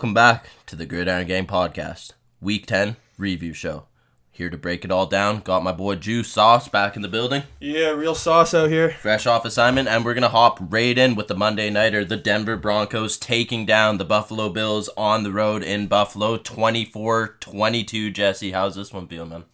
Welcome 0.00 0.14
back 0.14 0.48
to 0.64 0.76
the 0.76 0.86
Gridiron 0.86 1.26
Game 1.26 1.46
Podcast, 1.46 2.12
Week 2.40 2.64
10 2.64 2.96
review 3.18 3.52
show. 3.52 3.84
Here 4.30 4.48
to 4.48 4.56
break 4.56 4.82
it 4.82 4.90
all 4.90 5.04
down, 5.04 5.40
got 5.40 5.62
my 5.62 5.72
boy 5.72 5.96
Juice 5.96 6.32
Sauce 6.32 6.68
back 6.68 6.96
in 6.96 7.02
the 7.02 7.06
building, 7.06 7.42
Yeah, 7.60 7.90
real 7.90 8.14
sauce 8.14 8.54
out 8.54 8.70
here. 8.70 8.92
fresh 8.92 9.26
off 9.26 9.44
assignment, 9.44 9.88
and 9.88 10.02
we're 10.02 10.14
going 10.14 10.22
to 10.22 10.30
hop 10.30 10.56
right 10.58 10.96
in 10.96 11.16
with 11.16 11.28
the 11.28 11.34
Monday 11.34 11.68
Nighter. 11.68 12.02
The 12.02 12.16
Denver 12.16 12.56
Broncos 12.56 13.18
taking 13.18 13.66
down 13.66 13.98
the 13.98 14.06
Buffalo 14.06 14.48
Bills 14.48 14.88
on 14.96 15.22
the 15.22 15.32
road 15.32 15.62
in 15.62 15.86
Buffalo, 15.86 16.38
24 16.38 17.36
22. 17.38 18.10
Jesse, 18.10 18.52
how's 18.52 18.76
this 18.76 18.94
one 18.94 19.06
feel, 19.06 19.26
man? 19.26 19.44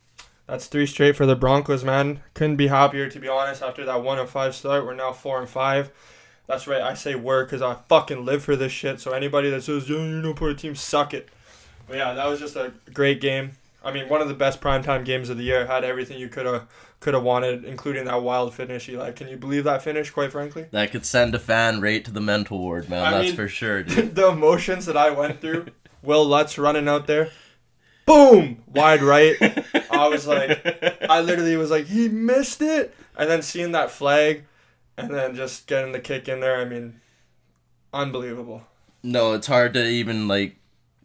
That's 0.46 0.66
three 0.68 0.86
straight 0.86 1.16
for 1.16 1.26
the 1.26 1.34
Broncos, 1.34 1.82
man. 1.82 2.20
Couldn't 2.34 2.54
be 2.54 2.68
happier, 2.68 3.10
to 3.10 3.18
be 3.18 3.26
honest. 3.26 3.62
After 3.62 3.84
that 3.84 4.04
one 4.04 4.20
and 4.20 4.28
five 4.28 4.54
start, 4.54 4.86
we're 4.86 4.94
now 4.94 5.10
four 5.10 5.40
and 5.40 5.48
five. 5.48 5.90
That's 6.46 6.66
right. 6.66 6.80
I 6.80 6.94
say 6.94 7.14
we're 7.14 7.44
because 7.44 7.62
I 7.62 7.74
fucking 7.88 8.24
live 8.24 8.42
for 8.44 8.56
this 8.56 8.72
shit. 8.72 9.00
So 9.00 9.12
anybody 9.12 9.50
that 9.50 9.62
says 9.62 9.88
yeah, 9.88 9.96
you 9.98 10.22
don't 10.22 10.36
put 10.36 10.50
a 10.50 10.54
team, 10.54 10.74
suck 10.74 11.12
it. 11.12 11.28
But 11.88 11.96
yeah, 11.96 12.14
that 12.14 12.26
was 12.26 12.40
just 12.40 12.56
a 12.56 12.72
great 12.92 13.20
game. 13.20 13.52
I 13.84 13.92
mean, 13.92 14.08
one 14.08 14.20
of 14.20 14.28
the 14.28 14.34
best 14.34 14.60
primetime 14.60 15.04
games 15.04 15.28
of 15.28 15.36
the 15.38 15.44
year. 15.44 15.66
Had 15.66 15.84
everything 15.84 16.18
you 16.18 16.28
could 16.28 16.46
have 16.46 16.66
could 16.98 17.14
have 17.14 17.22
wanted, 17.22 17.64
including 17.64 18.04
that 18.06 18.22
wild 18.22 18.54
finish. 18.54 18.88
Eli, 18.88 19.12
can 19.12 19.28
you 19.28 19.36
believe 19.36 19.64
that 19.64 19.82
finish? 19.82 20.10
Quite 20.10 20.32
frankly, 20.32 20.66
That 20.70 20.90
could 20.90 21.06
send 21.06 21.34
a 21.34 21.38
fan 21.38 21.80
right 21.80 22.04
to 22.04 22.10
the 22.10 22.20
mental 22.20 22.58
ward, 22.58 22.88
man. 22.88 23.04
I 23.04 23.10
That's 23.12 23.26
mean- 23.28 23.36
for 23.36 23.48
sure, 23.48 23.82
the 23.84 24.28
emotions 24.28 24.86
that 24.86 24.96
I 24.96 25.10
went 25.10 25.40
through. 25.40 25.66
Wil 26.02 26.24
Lutz 26.24 26.56
running 26.56 26.86
out 26.88 27.06
there, 27.08 27.30
boom, 28.06 28.62
wide 28.66 29.02
right. 29.02 29.36
I 29.90 30.08
was 30.08 30.26
like, 30.26 30.60
I 31.08 31.20
literally 31.20 31.56
was 31.56 31.70
like, 31.70 31.86
he 31.86 32.08
missed 32.08 32.62
it. 32.62 32.94
And 33.18 33.28
then 33.30 33.42
seeing 33.42 33.72
that 33.72 33.90
flag 33.90 34.44
and 34.96 35.10
then 35.10 35.34
just 35.34 35.66
getting 35.66 35.92
the 35.92 36.00
kick 36.00 36.28
in 36.28 36.40
there, 36.40 36.56
I 36.60 36.64
mean, 36.64 37.00
unbelievable. 37.92 38.62
No, 39.02 39.32
it's 39.34 39.46
hard 39.46 39.74
to 39.74 39.86
even 39.86 40.26
like 40.26 40.56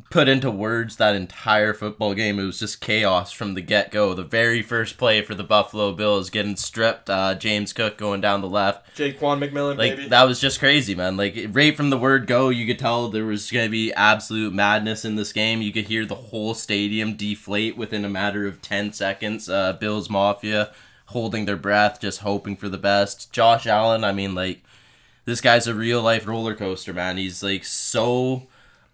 put 0.09 0.27
into 0.27 0.51
words 0.51 0.97
that 0.97 1.15
entire 1.15 1.73
football 1.73 2.13
game. 2.13 2.37
It 2.39 2.43
was 2.45 2.59
just 2.59 2.81
chaos 2.81 3.31
from 3.31 3.53
the 3.53 3.61
get 3.61 3.91
go. 3.91 4.13
The 4.13 4.23
very 4.23 4.61
first 4.61 4.97
play 4.97 5.21
for 5.21 5.35
the 5.35 5.43
Buffalo 5.43 5.93
Bills 5.93 6.29
getting 6.29 6.57
stripped, 6.57 7.09
uh, 7.09 7.35
James 7.35 7.71
Cook 7.71 7.97
going 7.97 8.19
down 8.19 8.41
the 8.41 8.49
left. 8.49 8.97
Ja'Quan 8.97 9.39
McMillian, 9.39 9.77
Like 9.77 9.95
baby. 9.95 10.09
that 10.09 10.23
was 10.23 10.39
just 10.41 10.59
crazy, 10.59 10.95
man. 10.95 11.15
Like 11.15 11.37
right 11.51 11.77
from 11.77 11.91
the 11.91 11.97
word 11.97 12.27
go, 12.27 12.49
you 12.49 12.65
could 12.65 12.79
tell 12.79 13.07
there 13.09 13.25
was 13.25 13.51
gonna 13.51 13.69
be 13.69 13.93
absolute 13.93 14.53
madness 14.53 15.05
in 15.05 15.15
this 15.15 15.31
game. 15.31 15.61
You 15.61 15.71
could 15.71 15.85
hear 15.85 16.05
the 16.05 16.15
whole 16.15 16.55
stadium 16.55 17.15
deflate 17.15 17.77
within 17.77 18.03
a 18.03 18.09
matter 18.09 18.47
of 18.47 18.61
ten 18.61 18.91
seconds. 18.91 19.47
Uh, 19.47 19.73
Bills 19.73 20.09
Mafia 20.09 20.71
holding 21.11 21.45
their 21.45 21.55
breath, 21.55 22.01
just 22.01 22.19
hoping 22.21 22.55
for 22.55 22.67
the 22.67 22.77
best. 22.77 23.31
Josh 23.31 23.65
Allen, 23.67 24.03
I 24.03 24.11
mean, 24.11 24.35
like 24.35 24.63
this 25.25 25.39
guy's 25.41 25.67
a 25.67 25.75
real 25.75 26.01
life 26.01 26.27
roller 26.27 26.55
coaster, 26.55 26.93
man. 26.93 27.17
He's 27.17 27.41
like 27.43 27.63
so 27.63 28.47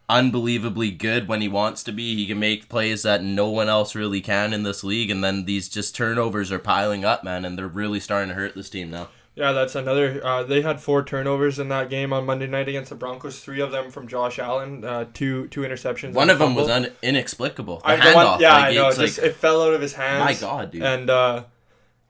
unbelievably 0.10 0.92
good 0.92 1.28
when 1.28 1.42
he 1.42 1.48
wants 1.48 1.84
to 1.84 1.92
be. 1.92 2.16
He 2.16 2.28
can 2.28 2.40
make 2.40 2.70
plays 2.70 3.04
that 3.04 3.24
no 3.24 3.50
one 3.50 3.70
else 3.70 3.96
really 3.96 4.22
can 4.22 4.54
in 4.54 4.64
this 4.64 4.84
league, 4.84 5.10
and 5.10 5.24
then 5.24 5.46
these 5.46 5.68
just 5.70 5.96
turnovers 5.96 6.52
are 6.52 6.60
piling 6.60 7.04
up, 7.06 7.24
man, 7.24 7.46
and 7.46 7.58
they're 7.58 7.68
really 7.68 8.00
starting 8.00 8.30
to 8.30 8.36
hurt 8.36 8.56
this 8.56 8.70
team 8.70 8.90
now. 8.90 9.10
Yeah, 9.36 9.52
that's 9.52 9.76
another. 9.76 10.20
Uh, 10.26 10.42
they 10.42 10.64
had 10.64 10.82
four 10.82 11.04
turnovers 11.04 11.60
in 11.60 11.70
that 11.70 11.92
game 11.92 12.12
on 12.12 12.26
Monday 12.26 12.48
night 12.48 12.68
against 12.68 12.90
the 12.90 12.96
Broncos. 12.96 13.40
Three 13.40 13.62
of 13.62 13.72
them 13.72 13.92
from 13.92 14.08
Josh 14.08 14.40
Allen. 14.40 14.84
Uh, 14.84 15.06
two 15.14 15.48
two 15.50 15.62
interceptions. 15.62 16.14
One 16.14 16.32
of 16.32 16.40
them 16.40 16.56
was 16.56 16.70
un- 16.70 16.90
inexplicable. 17.04 17.78
The 17.82 17.88
I, 17.88 17.98
handoff, 17.98 18.16
one, 18.16 18.42
yeah, 18.42 18.54
like, 18.54 18.64
I 18.64 18.74
know. 18.74 18.88
it's 18.88 18.98
Just, 18.98 19.20
like, 19.20 19.28
it 19.28 19.36
fell 19.36 19.62
out 19.62 19.76
of 19.76 19.82
his 19.82 19.94
hands. 19.94 20.26
my 20.26 20.34
God, 20.34 20.72
dude. 20.72 20.82
And 20.82 21.10
uh, 21.12 21.44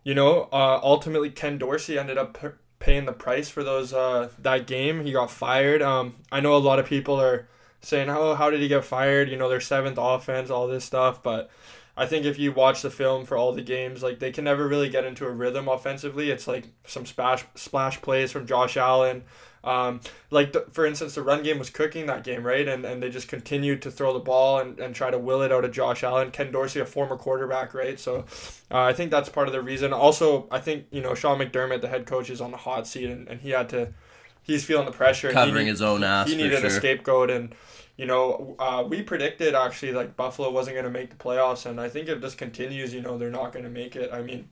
you 0.08 0.16
know, 0.16 0.48
uh, 0.54 0.80
ultimately 0.84 1.30
Ken 1.30 1.58
Dorsey 1.58 2.00
ended 2.00 2.18
up 2.18 2.40
p- 2.40 2.56
paying 2.80 3.04
the 3.04 3.12
price 3.12 3.50
for 3.50 3.62
those 3.62 3.92
uh, 3.92 4.30
that 4.40 4.66
game. 4.66 5.04
He 5.04 5.12
got 5.12 5.30
fired. 5.30 5.82
Um, 5.82 6.16
I 6.32 6.40
know 6.40 6.56
a 6.56 6.60
lot 6.60 6.80
of 6.80 6.86
people 6.86 7.20
are 7.20 7.50
saying, 7.82 8.10
"Oh, 8.10 8.34
how 8.34 8.50
did 8.50 8.62
he 8.62 8.70
get 8.70 8.86
fired?" 8.86 9.28
You 9.28 9.36
know, 9.36 9.50
their 9.50 9.60
seventh 9.60 9.98
offense, 10.00 10.50
all 10.50 10.66
this 10.66 10.86
stuff. 10.86 11.22
But 11.22 11.50
I 11.98 12.06
think 12.06 12.26
if 12.26 12.40
you 12.40 12.54
watch 12.54 12.84
the 12.84 12.90
film 12.90 13.26
for 13.26 13.36
all 13.36 13.52
the 13.52 13.62
games, 13.62 14.02
like 14.02 14.20
they 14.20 14.32
can 14.32 14.46
never 14.46 14.66
really 14.66 14.88
get 14.88 15.04
into 15.04 15.26
a 15.26 15.30
rhythm 15.30 15.68
offensively. 15.68 16.32
It's 16.32 16.48
like 16.48 16.70
some 16.86 17.06
splash 17.06 17.44
splash 17.56 18.02
plays 18.02 18.32
from 18.32 18.48
Josh 18.48 18.78
Allen. 18.78 19.26
Um, 19.68 20.00
like 20.32 20.54
the, 20.54 20.66
for 20.72 20.86
instance, 20.86 21.16
the 21.16 21.22
run 21.22 21.44
game 21.44 21.60
was 21.60 21.70
cooking 21.70 22.06
that 22.06 22.24
game, 22.24 22.44
right? 22.44 22.66
And 22.68 22.86
and 22.86 23.04
they 23.04 23.10
just 23.10 23.28
continued 23.28 23.82
to 23.82 23.92
throw 23.92 24.14
the 24.14 24.20
ball 24.20 24.60
and, 24.60 24.80
and 24.80 24.96
try 24.96 25.12
to 25.12 25.20
will 25.20 25.42
it 25.42 25.52
out 25.52 25.66
of 25.66 25.72
Josh 25.72 26.04
Allen. 26.04 26.32
Ken 26.32 26.52
Dorsey, 26.52 26.80
a 26.80 26.86
former 26.86 27.18
quarterback, 27.18 27.74
right? 27.74 28.00
So 28.00 28.26
uh, 28.72 28.82
I 28.82 28.94
think 28.94 29.12
that's 29.12 29.28
part 29.28 29.48
of 29.48 29.54
the 29.54 29.62
reason. 29.62 29.92
Also, 29.92 30.48
I 30.50 30.60
think 30.60 30.86
you 30.90 31.02
know 31.02 31.14
Sean 31.16 31.38
McDermott, 31.38 31.82
the 31.82 31.90
head 31.90 32.06
coach, 32.06 32.30
is 32.30 32.40
on 32.40 32.52
the 32.52 32.58
hot 32.58 32.88
seat, 32.88 33.10
and, 33.10 33.28
and 33.28 33.42
he 33.42 33.50
had 33.50 33.68
to. 33.70 33.94
He's 34.42 34.64
feeling 34.64 34.86
the 34.86 34.94
pressure. 34.94 35.30
covering 35.34 35.66
need- 35.66 35.72
his 35.72 35.82
own 35.82 36.06
ass 36.06 36.30
he 36.30 36.38
needed 36.38 36.60
sure. 36.60 36.68
a 36.68 36.72
scapegoat 36.72 37.30
and 37.30 37.54
you 37.98 38.06
know 38.06 38.56
uh, 38.60 38.82
we 38.88 39.02
predicted 39.02 39.56
actually 39.56 39.92
like 39.92 40.16
buffalo 40.16 40.50
wasn't 40.50 40.74
going 40.74 40.86
to 40.86 40.90
make 40.90 41.10
the 41.10 41.18
playoffs 41.18 41.66
and 41.66 41.82
i 41.82 41.90
think 41.90 42.08
if 42.08 42.22
this 42.22 42.34
continues 42.34 42.94
you 42.94 43.02
know 43.02 43.18
they're 43.18 43.30
not 43.30 43.52
going 43.52 43.66
to 43.66 43.70
make 43.70 43.98
it 43.98 44.10
i 44.14 44.22
mean 44.22 44.50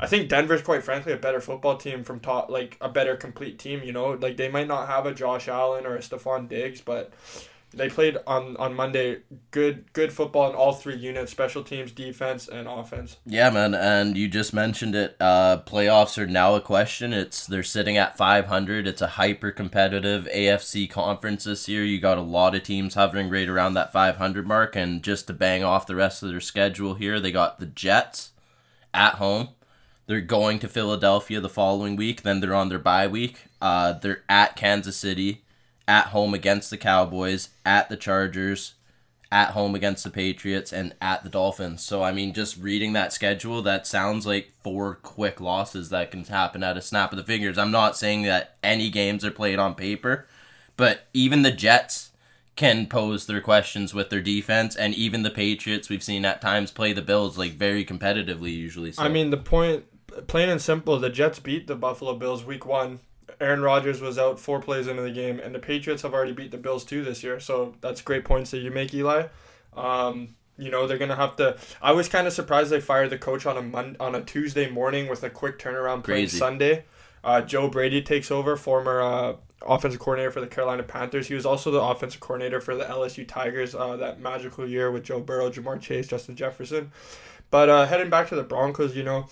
i 0.00 0.06
think 0.06 0.28
denver's 0.28 0.62
quite 0.62 0.82
frankly 0.82 1.12
a 1.12 1.16
better 1.16 1.40
football 1.40 1.76
team 1.76 2.04
from 2.04 2.20
top 2.20 2.50
like 2.50 2.76
a 2.80 2.88
better 2.88 3.16
complete 3.16 3.58
team 3.58 3.82
you 3.82 3.92
know 3.92 4.10
like 4.12 4.36
they 4.36 4.48
might 4.48 4.68
not 4.68 4.88
have 4.88 5.06
a 5.06 5.14
josh 5.14 5.48
allen 5.48 5.86
or 5.86 5.96
a 5.96 6.00
Stefon 6.00 6.48
diggs 6.48 6.80
but 6.80 7.12
they 7.72 7.88
played 7.88 8.16
on 8.26 8.56
on 8.56 8.74
monday 8.74 9.18
good 9.50 9.92
good 9.92 10.12
football 10.12 10.48
in 10.48 10.56
all 10.56 10.72
three 10.72 10.96
units 10.96 11.30
special 11.30 11.62
teams 11.62 11.92
defense 11.92 12.48
and 12.48 12.66
offense 12.68 13.16
Yeah, 13.26 13.50
man, 13.50 13.74
and 13.74 14.16
you 14.16 14.28
just 14.28 14.54
mentioned 14.54 14.94
it. 14.94 15.16
Uh, 15.20 15.58
playoffs 15.66 16.16
are 16.16 16.26
now 16.26 16.54
a 16.54 16.60
question. 16.60 17.12
It's 17.12 17.46
they're 17.46 17.62
sitting 17.62 17.96
at 17.96 18.16
500. 18.16 18.86
It's 18.86 19.02
a 19.02 19.08
hyper 19.08 19.50
competitive 19.50 20.28
AFC 20.32 20.88
conference 20.88 21.44
this 21.44 21.68
year. 21.68 21.84
You 21.84 22.00
got 22.00 22.18
a 22.18 22.22
lot 22.22 22.54
of 22.54 22.62
teams 22.62 22.94
hovering 22.94 23.28
right 23.28 23.48
around 23.48 23.74
that 23.74 23.92
500 23.92 24.46
mark, 24.46 24.76
and 24.76 25.02
just 25.02 25.26
to 25.26 25.32
bang 25.32 25.64
off 25.64 25.86
the 25.86 25.96
rest 25.96 26.22
of 26.22 26.30
their 26.30 26.40
schedule 26.40 26.94
here, 26.94 27.20
they 27.20 27.32
got 27.32 27.58
the 27.58 27.66
Jets 27.66 28.30
at 28.94 29.14
home. 29.14 29.48
They're 30.06 30.20
going 30.20 30.58
to 30.60 30.68
Philadelphia 30.68 31.40
the 31.40 31.48
following 31.48 31.96
week. 31.96 32.22
Then 32.22 32.40
they're 32.40 32.54
on 32.54 32.68
their 32.68 32.78
bye 32.78 33.08
week. 33.08 33.46
Uh, 33.60 33.92
they're 33.92 34.22
at 34.28 34.56
Kansas 34.56 34.96
City, 34.96 35.42
at 35.88 36.06
home 36.06 36.32
against 36.32 36.70
the 36.70 36.76
Cowboys, 36.76 37.48
at 37.64 37.88
the 37.88 37.96
Chargers, 37.96 38.74
at 39.32 39.50
home 39.50 39.74
against 39.74 40.04
the 40.04 40.10
Patriots 40.10 40.72
and 40.72 40.94
at 41.00 41.24
the 41.24 41.28
Dolphins. 41.28 41.82
So 41.82 42.02
I 42.02 42.12
mean, 42.12 42.32
just 42.32 42.56
reading 42.56 42.92
that 42.92 43.12
schedule, 43.12 43.62
that 43.62 43.86
sounds 43.86 44.26
like 44.26 44.52
four 44.62 44.94
quick 44.96 45.40
losses 45.40 45.88
that 45.90 46.10
can 46.10 46.24
happen 46.24 46.62
at 46.62 46.76
a 46.76 46.82
snap 46.82 47.12
of 47.12 47.18
the 47.18 47.24
fingers. 47.24 47.58
I'm 47.58 47.72
not 47.72 47.96
saying 47.96 48.22
that 48.22 48.56
any 48.62 48.90
games 48.90 49.24
are 49.24 49.30
played 49.32 49.58
on 49.58 49.74
paper, 49.74 50.26
but 50.76 51.06
even 51.12 51.42
the 51.42 51.50
Jets 51.50 52.10
can 52.54 52.86
pose 52.86 53.26
their 53.26 53.40
questions 53.40 53.92
with 53.92 54.08
their 54.08 54.22
defense, 54.22 54.74
and 54.76 54.94
even 54.94 55.22
the 55.22 55.30
Patriots 55.30 55.90
we've 55.90 56.02
seen 56.02 56.24
at 56.24 56.40
times 56.40 56.70
play 56.70 56.92
the 56.92 57.02
Bills 57.02 57.36
like 57.36 57.52
very 57.52 57.84
competitively 57.84 58.52
usually. 58.52 58.92
So. 58.92 59.02
I 59.02 59.08
mean, 59.08 59.30
the 59.30 59.36
point, 59.36 59.84
plain 60.22 60.48
and 60.48 60.60
simple, 60.60 60.98
the 60.98 61.10
Jets 61.10 61.38
beat 61.38 61.66
the 61.66 61.76
Buffalo 61.76 62.14
Bills 62.14 62.44
week 62.44 62.66
one. 62.66 63.00
Aaron 63.40 63.60
Rodgers 63.60 64.00
was 64.00 64.18
out 64.18 64.38
four 64.38 64.60
plays 64.60 64.86
into 64.86 65.02
the 65.02 65.10
game, 65.10 65.40
and 65.40 65.54
the 65.54 65.58
Patriots 65.58 66.02
have 66.02 66.14
already 66.14 66.32
beat 66.32 66.50
the 66.50 66.58
Bills 66.58 66.84
too 66.84 67.04
this 67.04 67.22
year. 67.22 67.40
So 67.40 67.74
that's 67.80 68.00
great 68.00 68.24
points 68.24 68.50
that 68.52 68.58
you 68.58 68.70
make, 68.70 68.94
Eli. 68.94 69.26
Um, 69.76 70.36
you 70.58 70.70
know 70.70 70.86
they're 70.86 70.98
gonna 70.98 71.16
have 71.16 71.36
to. 71.36 71.56
I 71.82 71.92
was 71.92 72.08
kind 72.08 72.26
of 72.26 72.32
surprised 72.32 72.70
they 72.70 72.80
fired 72.80 73.10
the 73.10 73.18
coach 73.18 73.46
on 73.46 73.56
a 73.56 73.62
Mon- 73.62 73.96
on 74.00 74.14
a 74.14 74.22
Tuesday 74.22 74.70
morning 74.70 75.08
with 75.08 75.22
a 75.22 75.30
quick 75.30 75.58
turnaround 75.58 76.04
Crazy. 76.04 76.38
Sunday. 76.38 76.84
Uh, 77.22 77.40
Joe 77.40 77.68
Brady 77.68 78.02
takes 78.02 78.30
over, 78.30 78.56
former 78.56 79.02
uh, 79.02 79.34
offensive 79.66 80.00
coordinator 80.00 80.30
for 80.30 80.40
the 80.40 80.46
Carolina 80.46 80.84
Panthers. 80.84 81.26
He 81.26 81.34
was 81.34 81.44
also 81.44 81.70
the 81.70 81.82
offensive 81.82 82.20
coordinator 82.20 82.60
for 82.60 82.76
the 82.76 82.84
LSU 82.84 83.26
Tigers 83.26 83.74
uh, 83.74 83.96
that 83.96 84.20
magical 84.20 84.68
year 84.68 84.92
with 84.92 85.02
Joe 85.02 85.20
Burrow, 85.20 85.50
Ja'Marr 85.50 85.80
Chase, 85.80 86.06
Justin 86.06 86.36
Jefferson. 86.36 86.92
But 87.50 87.68
uh, 87.68 87.86
heading 87.86 88.10
back 88.10 88.28
to 88.28 88.36
the 88.36 88.44
Broncos, 88.44 88.96
you 88.96 89.02
know, 89.02 89.26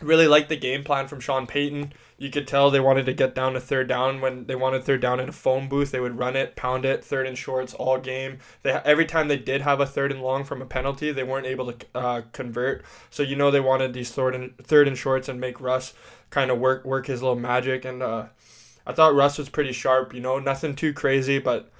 really 0.00 0.26
liked 0.26 0.48
the 0.48 0.56
game 0.56 0.84
plan 0.84 1.08
from 1.08 1.20
Sean 1.20 1.46
Payton. 1.46 1.92
You 2.18 2.30
could 2.30 2.46
tell 2.46 2.70
they 2.70 2.80
wanted 2.80 3.06
to 3.06 3.12
get 3.12 3.34
down 3.34 3.54
to 3.54 3.60
third 3.60 3.88
down 3.88 4.20
when 4.20 4.46
they 4.46 4.54
wanted 4.54 4.84
third 4.84 5.00
down 5.00 5.20
in 5.20 5.28
a 5.28 5.32
phone 5.32 5.68
booth. 5.68 5.90
They 5.90 6.00
would 6.00 6.18
run 6.18 6.36
it, 6.36 6.56
pound 6.56 6.84
it, 6.84 7.04
third 7.04 7.26
and 7.26 7.36
shorts 7.36 7.74
all 7.74 7.98
game. 7.98 8.38
They 8.62 8.70
every 8.70 9.06
time 9.06 9.28
they 9.28 9.36
did 9.36 9.62
have 9.62 9.80
a 9.80 9.86
third 9.86 10.12
and 10.12 10.22
long 10.22 10.44
from 10.44 10.62
a 10.62 10.66
penalty, 10.66 11.10
they 11.10 11.24
weren't 11.24 11.46
able 11.46 11.72
to 11.72 11.86
uh, 11.94 12.22
convert. 12.32 12.84
So 13.10 13.22
you 13.22 13.36
know 13.36 13.50
they 13.50 13.60
wanted 13.60 13.92
these 13.92 14.12
third 14.12 14.34
and 14.34 14.56
third 14.58 14.86
and 14.86 14.96
shorts 14.96 15.28
and 15.28 15.40
make 15.40 15.60
Russ 15.60 15.94
kind 16.30 16.50
of 16.50 16.58
work 16.58 16.84
work 16.84 17.06
his 17.06 17.22
little 17.22 17.38
magic. 17.38 17.84
And 17.84 18.02
uh, 18.02 18.26
I 18.86 18.92
thought 18.92 19.14
Russ 19.14 19.38
was 19.38 19.48
pretty 19.48 19.72
sharp. 19.72 20.14
You 20.14 20.20
know, 20.20 20.38
nothing 20.38 20.74
too 20.76 20.92
crazy, 20.92 21.38
but 21.38 21.70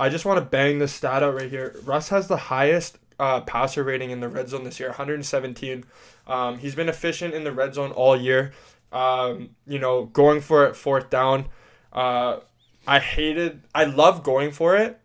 I 0.00 0.08
just 0.08 0.24
want 0.24 0.38
to 0.38 0.44
bang 0.44 0.78
this 0.78 0.92
stat 0.92 1.22
out 1.22 1.34
right 1.34 1.50
here. 1.50 1.74
Russ 1.84 2.10
has 2.10 2.28
the 2.28 2.36
highest 2.36 2.98
uh, 3.18 3.40
passer 3.40 3.82
rating 3.82 4.10
in 4.10 4.20
the 4.20 4.28
red 4.28 4.48
zone 4.48 4.64
this 4.64 4.78
year, 4.78 4.90
117. 4.90 5.84
Um, 6.28 6.58
he's 6.58 6.74
been 6.74 6.88
efficient 6.88 7.34
in 7.34 7.44
the 7.44 7.52
red 7.52 7.74
zone 7.74 7.90
all 7.92 8.16
year. 8.16 8.52
Um, 8.92 9.50
you 9.66 9.78
know, 9.78 10.04
going 10.04 10.40
for 10.40 10.66
it 10.66 10.76
fourth 10.76 11.10
down. 11.10 11.46
Uh, 11.92 12.40
I 12.86 13.00
hated. 13.00 13.62
I 13.74 13.84
love 13.84 14.22
going 14.22 14.50
for 14.50 14.76
it. 14.76 15.00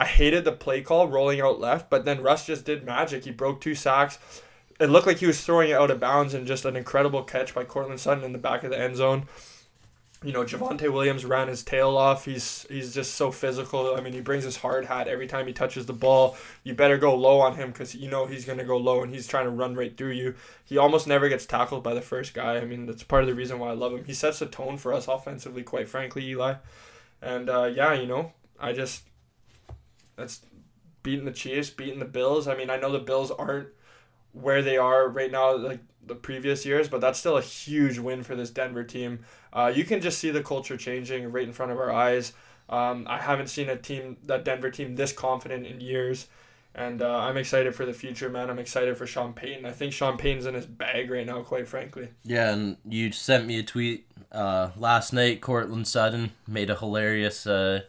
I 0.00 0.06
hated 0.06 0.44
the 0.44 0.52
play 0.52 0.80
call 0.82 1.08
rolling 1.08 1.40
out 1.40 1.60
left, 1.60 1.90
but 1.90 2.04
then 2.04 2.22
Russ 2.22 2.46
just 2.46 2.64
did 2.64 2.84
magic. 2.84 3.24
He 3.24 3.32
broke 3.32 3.60
two 3.60 3.74
sacks. 3.74 4.18
It 4.80 4.86
looked 4.86 5.08
like 5.08 5.18
he 5.18 5.26
was 5.26 5.40
throwing 5.42 5.70
it 5.70 5.74
out 5.74 5.90
of 5.90 5.98
bounds, 5.98 6.34
and 6.34 6.46
just 6.46 6.64
an 6.64 6.76
incredible 6.76 7.24
catch 7.24 7.54
by 7.54 7.64
Courtland 7.64 7.98
Sutton 7.98 8.22
in 8.22 8.32
the 8.32 8.38
back 8.38 8.62
of 8.62 8.70
the 8.70 8.78
end 8.78 8.96
zone. 8.96 9.24
You 10.24 10.32
know, 10.32 10.42
Javonte 10.42 10.92
Williams 10.92 11.24
ran 11.24 11.46
his 11.46 11.62
tail 11.62 11.96
off. 11.96 12.24
He's 12.24 12.66
he's 12.68 12.92
just 12.92 13.14
so 13.14 13.30
physical. 13.30 13.94
I 13.94 14.00
mean, 14.00 14.12
he 14.12 14.20
brings 14.20 14.42
his 14.42 14.56
hard 14.56 14.84
hat 14.84 15.06
every 15.06 15.28
time 15.28 15.46
he 15.46 15.52
touches 15.52 15.86
the 15.86 15.92
ball. 15.92 16.36
You 16.64 16.74
better 16.74 16.98
go 16.98 17.14
low 17.14 17.38
on 17.40 17.54
him 17.54 17.70
because 17.70 17.94
you 17.94 18.10
know 18.10 18.26
he's 18.26 18.44
gonna 18.44 18.64
go 18.64 18.76
low 18.76 19.02
and 19.02 19.14
he's 19.14 19.28
trying 19.28 19.44
to 19.44 19.50
run 19.50 19.76
right 19.76 19.96
through 19.96 20.10
you. 20.10 20.34
He 20.64 20.76
almost 20.76 21.06
never 21.06 21.28
gets 21.28 21.46
tackled 21.46 21.84
by 21.84 21.94
the 21.94 22.00
first 22.00 22.34
guy. 22.34 22.56
I 22.56 22.64
mean, 22.64 22.86
that's 22.86 23.04
part 23.04 23.22
of 23.22 23.28
the 23.28 23.34
reason 23.34 23.60
why 23.60 23.68
I 23.68 23.74
love 23.74 23.92
him. 23.92 24.04
He 24.04 24.14
sets 24.14 24.40
the 24.40 24.46
tone 24.46 24.76
for 24.76 24.92
us 24.92 25.06
offensively, 25.06 25.62
quite 25.62 25.88
frankly, 25.88 26.26
Eli. 26.30 26.54
And 27.22 27.48
uh, 27.48 27.70
yeah, 27.72 27.94
you 27.94 28.06
know, 28.06 28.32
I 28.58 28.72
just 28.72 29.04
that's 30.16 30.40
beating 31.04 31.26
the 31.26 31.32
Chiefs, 31.32 31.70
beating 31.70 32.00
the 32.00 32.04
Bills. 32.04 32.48
I 32.48 32.56
mean, 32.56 32.70
I 32.70 32.76
know 32.76 32.90
the 32.90 32.98
Bills 32.98 33.30
aren't 33.30 33.68
where 34.32 34.62
they 34.62 34.76
are 34.76 35.08
right 35.08 35.30
now, 35.30 35.56
like 35.56 35.80
the 36.08 36.14
previous 36.14 36.66
years, 36.66 36.88
but 36.88 37.00
that's 37.00 37.18
still 37.18 37.36
a 37.36 37.42
huge 37.42 37.98
win 37.98 38.22
for 38.22 38.34
this 38.34 38.50
Denver 38.50 38.84
team. 38.84 39.20
Uh, 39.52 39.72
you 39.74 39.84
can 39.84 40.00
just 40.00 40.18
see 40.18 40.30
the 40.30 40.42
culture 40.42 40.76
changing 40.76 41.30
right 41.30 41.46
in 41.46 41.52
front 41.52 41.72
of 41.72 41.78
our 41.78 41.92
eyes. 41.92 42.32
Um, 42.68 43.06
I 43.08 43.18
haven't 43.18 43.48
seen 43.48 43.68
a 43.68 43.76
team, 43.76 44.16
that 44.24 44.44
Denver 44.44 44.70
team, 44.70 44.96
this 44.96 45.12
confident 45.12 45.66
in 45.66 45.80
years. 45.80 46.26
And 46.74 47.02
uh, 47.02 47.18
I'm 47.18 47.36
excited 47.36 47.74
for 47.74 47.84
the 47.86 47.92
future, 47.92 48.28
man. 48.28 48.50
I'm 48.50 48.58
excited 48.58 48.96
for 48.96 49.06
Sean 49.06 49.32
Payton. 49.32 49.64
I 49.64 49.72
think 49.72 49.92
Sean 49.92 50.16
Payton's 50.16 50.46
in 50.46 50.54
his 50.54 50.66
bag 50.66 51.10
right 51.10 51.26
now, 51.26 51.42
quite 51.42 51.66
frankly. 51.66 52.08
Yeah, 52.24 52.52
and 52.52 52.76
you 52.84 53.10
sent 53.10 53.46
me 53.46 53.58
a 53.58 53.62
tweet 53.62 54.06
uh, 54.30 54.70
last 54.76 55.12
night. 55.12 55.40
Courtland 55.40 55.88
Sutton 55.88 56.32
made 56.46 56.70
a 56.70 56.76
hilarious 56.76 57.46
uh, 57.46 57.80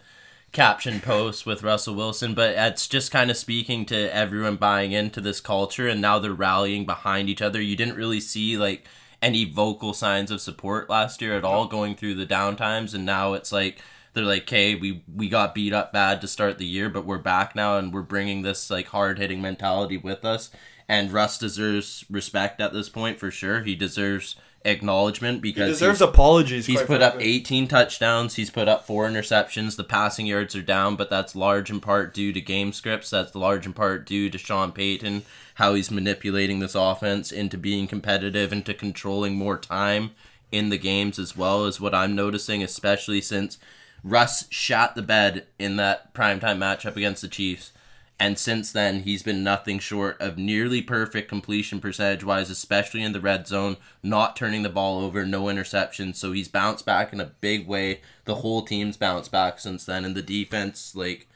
caption 0.51 0.99
post 0.99 1.45
with 1.45 1.63
Russell 1.63 1.95
Wilson, 1.95 2.33
but 2.33 2.55
it's 2.55 2.87
just 2.87 3.11
kind 3.11 3.29
of 3.29 3.37
speaking 3.37 3.85
to 3.87 4.13
everyone 4.15 4.55
buying 4.55 4.91
into 4.91 5.21
this 5.21 5.41
culture, 5.41 5.87
and 5.87 6.01
now 6.01 6.19
they're 6.19 6.33
rallying 6.33 6.85
behind 6.85 7.29
each 7.29 7.41
other. 7.41 7.61
You 7.61 7.75
didn't 7.75 7.95
really 7.95 8.19
see 8.19 8.57
like 8.57 8.85
any 9.21 9.45
vocal 9.45 9.93
signs 9.93 10.31
of 10.31 10.41
support 10.41 10.89
last 10.89 11.21
year 11.21 11.37
at 11.37 11.43
all 11.43 11.67
going 11.67 11.95
through 11.95 12.15
the 12.15 12.25
downtimes, 12.25 12.93
and 12.93 13.05
now 13.05 13.33
it's 13.33 13.51
like 13.51 13.79
they're 14.13 14.23
like, 14.23 14.49
"Hey, 14.49 14.75
we 14.75 15.03
we 15.13 15.29
got 15.29 15.53
beat 15.55 15.73
up 15.73 15.93
bad 15.93 16.21
to 16.21 16.27
start 16.27 16.57
the 16.57 16.65
year, 16.65 16.89
but 16.89 17.05
we're 17.05 17.17
back 17.19 17.55
now, 17.55 17.77
and 17.77 17.93
we're 17.93 18.01
bringing 18.01 18.41
this 18.41 18.69
like 18.69 18.87
hard 18.87 19.19
hitting 19.19 19.41
mentality 19.41 19.97
with 19.97 20.25
us." 20.25 20.49
And 20.87 21.11
Russ 21.11 21.37
deserves 21.37 22.03
respect 22.09 22.59
at 22.59 22.73
this 22.73 22.89
point 22.89 23.19
for 23.19 23.29
sure. 23.29 23.61
He 23.61 23.75
deserves 23.75 24.35
acknowledgement 24.65 25.41
because 25.41 25.67
he 25.67 25.73
deserves 25.73 26.01
apologies. 26.01 26.65
He's 26.65 26.79
put 26.79 26.99
frankly. 26.99 27.05
up 27.05 27.15
18 27.21 27.67
touchdowns. 27.67 28.35
He's 28.35 28.49
put 28.49 28.67
up 28.67 28.85
four 28.85 29.07
interceptions. 29.07 29.75
The 29.75 29.83
passing 29.83 30.25
yards 30.25 30.55
are 30.55 30.61
down, 30.61 30.95
but 30.95 31.09
that's 31.09 31.35
large 31.35 31.69
in 31.69 31.79
part 31.79 32.13
due 32.13 32.33
to 32.33 32.41
game 32.41 32.73
scripts. 32.73 33.09
That's 33.09 33.35
large 33.35 33.65
in 33.65 33.73
part 33.73 34.05
due 34.05 34.29
to 34.29 34.37
Sean 34.37 34.71
Payton, 34.71 35.23
how 35.55 35.73
he's 35.73 35.91
manipulating 35.91 36.59
this 36.59 36.75
offense 36.75 37.31
into 37.31 37.57
being 37.57 37.87
competitive, 37.87 38.51
into 38.51 38.73
controlling 38.73 39.35
more 39.35 39.57
time 39.57 40.11
in 40.51 40.69
the 40.69 40.77
games 40.77 41.19
as 41.19 41.37
well 41.37 41.65
as 41.65 41.79
what 41.79 41.95
I'm 41.95 42.15
noticing, 42.15 42.63
especially 42.63 43.21
since 43.21 43.57
Russ 44.03 44.45
shot 44.49 44.95
the 44.95 45.01
bed 45.01 45.45
in 45.57 45.75
that 45.77 46.13
primetime 46.13 46.57
matchup 46.57 46.95
against 46.95 47.21
the 47.21 47.27
Chiefs. 47.27 47.71
And 48.21 48.37
since 48.37 48.73
then, 48.73 49.03
he's 49.03 49.23
been 49.23 49.45
nothing 49.45 49.79
short 49.79 50.21
of 50.21 50.37
nearly 50.37 50.81
perfect 50.81 51.29
completion 51.29 51.79
percentage 51.79 52.23
wise, 52.23 52.49
especially 52.49 53.01
in 53.01 53.13
the 53.13 53.21
red 53.21 53.47
zone, 53.47 53.77
not 54.03 54.35
turning 54.35 54.61
the 54.63 54.69
ball 54.69 54.99
over, 55.01 55.25
no 55.25 55.43
interceptions. 55.43 56.17
So 56.17 56.33
he's 56.33 56.49
bounced 56.49 56.85
back 56.85 57.13
in 57.13 57.21
a 57.21 57.31
big 57.39 57.65
way. 57.65 58.01
The 58.25 58.35
whole 58.35 58.63
team's 58.63 58.97
bounced 58.97 59.31
back 59.31 59.57
since 59.57 59.85
then. 59.85 60.03
And 60.03 60.15
the 60.15 60.21
defense, 60.21 60.95
like, 60.95 61.29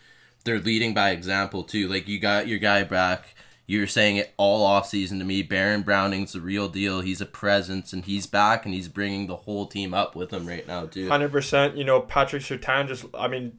they're 0.44 0.59
leading 0.59 0.94
by 0.94 1.12
example, 1.12 1.63
too. 1.63 1.88
Like, 1.88 2.09
you 2.09 2.19
got 2.19 2.50
your 2.50 2.59
guy 2.59 2.83
back. 2.83 3.33
You're 3.65 3.88
saying 3.88 4.18
it 4.18 4.33
all 4.35 4.68
offseason 4.68 5.19
to 5.19 5.24
me. 5.24 5.41
Baron 5.41 5.83
Browning's 5.83 6.33
the 6.33 6.41
real 6.41 6.68
deal. 6.68 7.00
He's 7.00 7.21
a 7.21 7.25
presence, 7.25 7.94
and 7.94 8.03
he's 8.03 8.27
back, 8.27 8.65
and 8.65 8.74
he's 8.74 8.89
bringing 8.89 9.27
the 9.27 9.38
whole 9.38 9.68
team 9.68 9.94
up 9.94 10.18
with 10.18 10.33
him 10.33 10.45
right 10.45 10.68
now, 10.68 10.85
too. 10.85 11.07
Hundred 11.07 11.31
percent. 11.31 11.77
You 11.77 11.85
know, 11.85 12.01
Patrick 12.01 12.44
Surtain 12.44 12.89
just. 12.89 13.06
I 13.13 13.30
mean, 13.30 13.57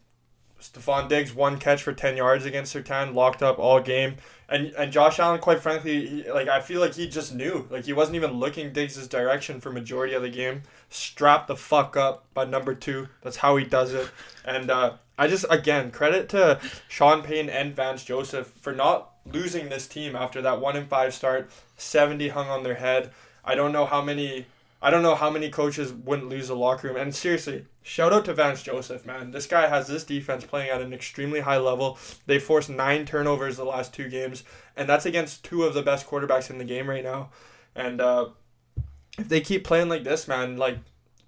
Stefon 0.64 1.10
Diggs 1.10 1.34
one 1.34 1.58
catch 1.58 1.82
for 1.82 1.92
ten 1.92 2.16
yards 2.16 2.46
against 2.46 2.74
Surtain, 2.74 3.14
locked 3.14 3.42
up 3.42 3.58
all 3.58 3.80
game. 3.80 4.16
And 4.48 4.68
and 4.78 4.90
Josh 4.90 5.18
Allen, 5.18 5.40
quite 5.40 5.60
frankly, 5.60 6.06
he, 6.06 6.30
like 6.30 6.48
I 6.48 6.60
feel 6.60 6.80
like 6.80 6.94
he 6.94 7.06
just 7.06 7.34
knew, 7.34 7.66
like 7.70 7.84
he 7.84 7.92
wasn't 7.92 8.16
even 8.16 8.32
looking 8.32 8.72
Diggs' 8.72 9.06
direction 9.06 9.60
for 9.60 9.70
majority 9.70 10.14
of 10.14 10.22
the 10.22 10.30
game. 10.30 10.62
Strapped 10.88 11.48
the 11.48 11.56
fuck 11.56 11.98
up 11.98 12.24
by 12.32 12.46
number 12.46 12.74
two. 12.74 13.08
That's 13.20 13.36
how 13.36 13.56
he 13.56 13.64
does 13.64 13.92
it. 13.92 14.10
And 14.44 14.70
uh, 14.70 14.94
I 15.18 15.28
just 15.28 15.44
again 15.50 15.90
credit 15.90 16.30
to 16.30 16.58
Sean 16.88 17.22
Payton 17.22 17.50
and 17.50 17.76
Vance 17.76 18.02
Joseph 18.02 18.48
for 18.60 18.72
not 18.72 19.10
losing 19.30 19.68
this 19.68 19.86
team 19.86 20.16
after 20.16 20.40
that 20.40 20.60
one 20.60 20.76
in 20.76 20.86
five 20.86 21.12
start. 21.12 21.50
Seventy 21.76 22.28
hung 22.28 22.48
on 22.48 22.62
their 22.62 22.76
head. 22.76 23.10
I 23.44 23.54
don't 23.54 23.72
know 23.72 23.84
how 23.84 24.00
many 24.00 24.46
I 24.80 24.90
don't 24.90 25.02
know 25.02 25.14
how 25.14 25.30
many 25.30 25.50
coaches 25.50 25.92
wouldn't 25.92 26.28
lose 26.28 26.48
the 26.48 26.56
locker 26.56 26.88
room. 26.88 26.96
And 26.96 27.14
seriously, 27.14 27.66
shout 27.84 28.12
out 28.12 28.24
to 28.24 28.34
Vance 28.34 28.62
Joseph, 28.62 29.06
man. 29.06 29.30
This 29.30 29.46
guy 29.46 29.68
has 29.68 29.86
this 29.86 30.02
defense 30.02 30.44
playing 30.44 30.70
at 30.70 30.80
an 30.80 30.92
extremely 30.92 31.40
high 31.40 31.58
level. 31.58 31.98
They 32.26 32.40
forced 32.40 32.70
nine 32.70 33.06
turnovers 33.06 33.56
the 33.56 33.64
last 33.64 33.94
two 33.94 34.08
games, 34.08 34.42
and 34.76 34.88
that's 34.88 35.06
against 35.06 35.44
two 35.44 35.62
of 35.62 35.74
the 35.74 35.82
best 35.82 36.08
quarterbacks 36.08 36.50
in 36.50 36.58
the 36.58 36.64
game 36.64 36.90
right 36.90 37.04
now. 37.04 37.30
And 37.76 38.00
uh, 38.00 38.30
if 39.18 39.28
they 39.28 39.40
keep 39.40 39.62
playing 39.64 39.90
like 39.90 40.02
this, 40.02 40.26
man, 40.26 40.56
like 40.56 40.78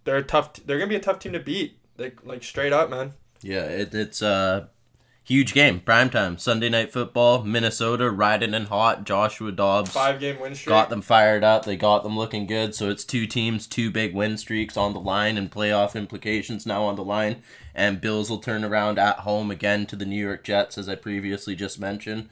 they're 0.05 0.23
tough. 0.23 0.55
They're 0.55 0.79
gonna 0.79 0.89
be 0.89 0.97
a 0.97 1.01
tough 1.01 1.21
team 1.21 1.35
to 1.35 1.41
beat. 1.41 1.79
Like 1.99 2.25
like 2.25 2.43
straight 2.43 2.73
up, 2.73 2.91
man. 2.91 3.13
Yeah, 3.43 3.65
it, 3.65 3.95
it's 3.95 4.23
uh 4.23 4.67
Huge 5.27 5.55
game, 5.55 5.81
prime 5.81 6.09
time, 6.09 6.39
Sunday 6.39 6.69
night 6.69 6.93
football. 6.93 7.43
Minnesota 7.43 8.13
riding 8.13 8.55
in 8.55 8.67
hot. 8.67 9.03
Joshua 9.03 9.51
Dobbs 9.51 9.91
five 9.91 10.21
game 10.21 10.39
win 10.39 10.55
streak 10.55 10.69
got 10.69 10.89
them 10.89 11.03
fired 11.03 11.43
up. 11.43 11.65
They 11.65 11.77
got 11.77 12.05
them 12.05 12.17
looking 12.17 12.47
good. 12.47 12.77
So 12.77 12.91
it's 12.91 13.03
two 13.03 13.27
teams, 13.27 13.67
two 13.67 13.91
big 13.91 14.15
win 14.15 14.37
streaks 14.37 14.77
on 14.77 14.93
the 14.93 15.01
line, 15.01 15.37
and 15.37 15.51
playoff 15.51 15.97
implications 15.97 16.65
now 16.65 16.85
on 16.85 16.95
the 16.95 17.03
line. 17.03 17.43
And 17.75 18.01
Bills 18.01 18.31
will 18.31 18.39
turn 18.39 18.63
around 18.63 19.01
at 19.01 19.19
home 19.19 19.51
again 19.51 19.87
to 19.87 19.97
the 19.97 20.07
New 20.07 20.25
York 20.25 20.45
Jets, 20.45 20.79
as 20.79 20.89
I 20.89 20.95
previously 20.95 21.57
just 21.57 21.81
mentioned. 21.81 22.29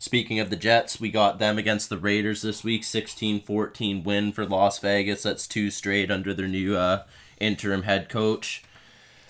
Speaking 0.00 0.40
of 0.40 0.50
the 0.50 0.56
Jets, 0.56 0.98
we 0.98 1.12
got 1.12 1.38
them 1.38 1.58
against 1.58 1.90
the 1.90 1.96
Raiders 1.96 2.42
this 2.42 2.64
week, 2.64 2.82
16-14 2.82 4.02
win 4.02 4.32
for 4.32 4.44
Las 4.44 4.80
Vegas. 4.80 5.22
That's 5.22 5.46
two 5.46 5.70
straight 5.70 6.10
under 6.10 6.34
their 6.34 6.48
new 6.48 6.76
uh, 6.76 7.04
interim 7.38 7.84
head 7.84 8.08
coach. 8.08 8.64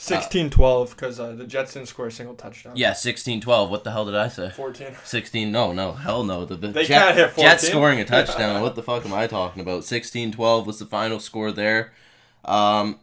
16 0.02 0.50
12 0.50 0.90
because 0.90 1.20
uh, 1.20 1.32
the 1.32 1.46
Jets 1.46 1.74
didn't 1.74 1.88
score 1.88 2.08
a 2.08 2.12
single 2.12 2.34
touchdown. 2.34 2.72
Yeah, 2.74 2.92
16 2.92 3.40
12. 3.40 3.70
What 3.70 3.84
the 3.84 3.92
hell 3.92 4.04
did 4.04 4.16
I 4.16 4.26
say? 4.26 4.50
14. 4.50 4.88
16. 5.04 5.52
No, 5.52 5.72
no. 5.72 5.92
Hell 5.92 6.24
no. 6.24 6.44
The, 6.44 6.56
the 6.56 6.68
they 6.68 6.84
Jet, 6.84 7.02
can't 7.02 7.16
hit 7.16 7.30
14. 7.30 7.44
Jets 7.44 7.68
scoring 7.68 8.00
a 8.00 8.04
touchdown. 8.06 8.62
what 8.62 8.74
the 8.74 8.82
fuck 8.82 9.06
am 9.06 9.14
I 9.14 9.28
talking 9.28 9.62
about? 9.62 9.84
16 9.84 10.32
12 10.32 10.66
was 10.66 10.80
the 10.80 10.86
final 10.86 11.20
score 11.20 11.52
there. 11.52 11.92
Um, 12.44 12.98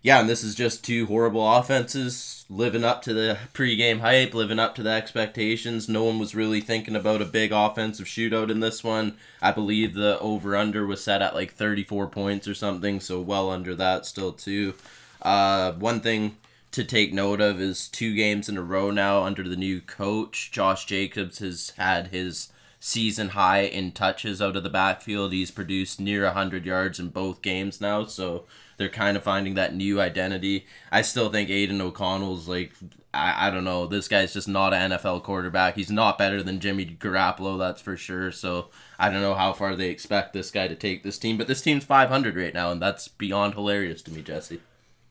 yeah, 0.00 0.20
and 0.20 0.28
this 0.28 0.44
is 0.44 0.54
just 0.54 0.84
two 0.84 1.06
horrible 1.06 1.56
offenses 1.56 2.46
living 2.48 2.84
up 2.84 3.02
to 3.02 3.12
the 3.12 3.38
pregame 3.52 3.98
hype, 4.00 4.32
living 4.32 4.60
up 4.60 4.76
to 4.76 4.82
the 4.84 4.90
expectations. 4.90 5.88
No 5.88 6.04
one 6.04 6.20
was 6.20 6.36
really 6.36 6.60
thinking 6.60 6.94
about 6.94 7.20
a 7.20 7.24
big 7.26 7.50
offensive 7.50 8.06
shootout 8.06 8.50
in 8.50 8.60
this 8.60 8.84
one. 8.84 9.16
I 9.42 9.50
believe 9.50 9.94
the 9.94 10.20
over 10.20 10.54
under 10.54 10.86
was 10.86 11.02
set 11.02 11.20
at 11.20 11.34
like 11.34 11.52
34 11.52 12.06
points 12.06 12.46
or 12.46 12.54
something, 12.54 13.00
so 13.00 13.20
well 13.20 13.50
under 13.50 13.74
that 13.74 14.06
still, 14.06 14.32
too. 14.32 14.74
Uh, 15.20 15.72
one 15.72 16.00
thing 16.00 16.36
to 16.74 16.82
take 16.82 17.12
note 17.12 17.40
of 17.40 17.60
is 17.60 17.86
two 17.86 18.16
games 18.16 18.48
in 18.48 18.58
a 18.58 18.62
row 18.62 18.90
now 18.90 19.22
under 19.22 19.48
the 19.48 19.54
new 19.54 19.80
coach. 19.80 20.50
Josh 20.50 20.86
Jacobs 20.86 21.38
has 21.38 21.72
had 21.76 22.08
his 22.08 22.52
season 22.80 23.28
high 23.28 23.60
in 23.60 23.92
touches 23.92 24.42
out 24.42 24.56
of 24.56 24.64
the 24.64 24.68
backfield. 24.68 25.32
He's 25.32 25.52
produced 25.52 26.00
near 26.00 26.24
100 26.24 26.66
yards 26.66 26.98
in 26.98 27.10
both 27.10 27.42
games 27.42 27.80
now, 27.80 28.06
so 28.06 28.46
they're 28.76 28.88
kind 28.88 29.16
of 29.16 29.22
finding 29.22 29.54
that 29.54 29.72
new 29.72 30.00
identity. 30.00 30.66
I 30.90 31.02
still 31.02 31.30
think 31.30 31.48
Aidan 31.48 31.80
O'Connell's 31.80 32.48
like, 32.48 32.72
I, 33.14 33.46
I 33.46 33.50
don't 33.52 33.62
know, 33.62 33.86
this 33.86 34.08
guy's 34.08 34.34
just 34.34 34.48
not 34.48 34.74
an 34.74 34.90
NFL 34.90 35.22
quarterback. 35.22 35.76
He's 35.76 35.92
not 35.92 36.18
better 36.18 36.42
than 36.42 36.58
Jimmy 36.58 36.86
Garoppolo, 36.86 37.56
that's 37.56 37.82
for 37.82 37.96
sure. 37.96 38.32
So 38.32 38.70
I 38.98 39.10
don't 39.10 39.22
know 39.22 39.34
how 39.34 39.52
far 39.52 39.76
they 39.76 39.90
expect 39.90 40.32
this 40.32 40.50
guy 40.50 40.66
to 40.66 40.74
take 40.74 41.04
this 41.04 41.18
team, 41.18 41.38
but 41.38 41.46
this 41.46 41.62
team's 41.62 41.84
500 41.84 42.34
right 42.34 42.52
now, 42.52 42.72
and 42.72 42.82
that's 42.82 43.06
beyond 43.06 43.54
hilarious 43.54 44.02
to 44.02 44.10
me, 44.10 44.22
Jesse. 44.22 44.60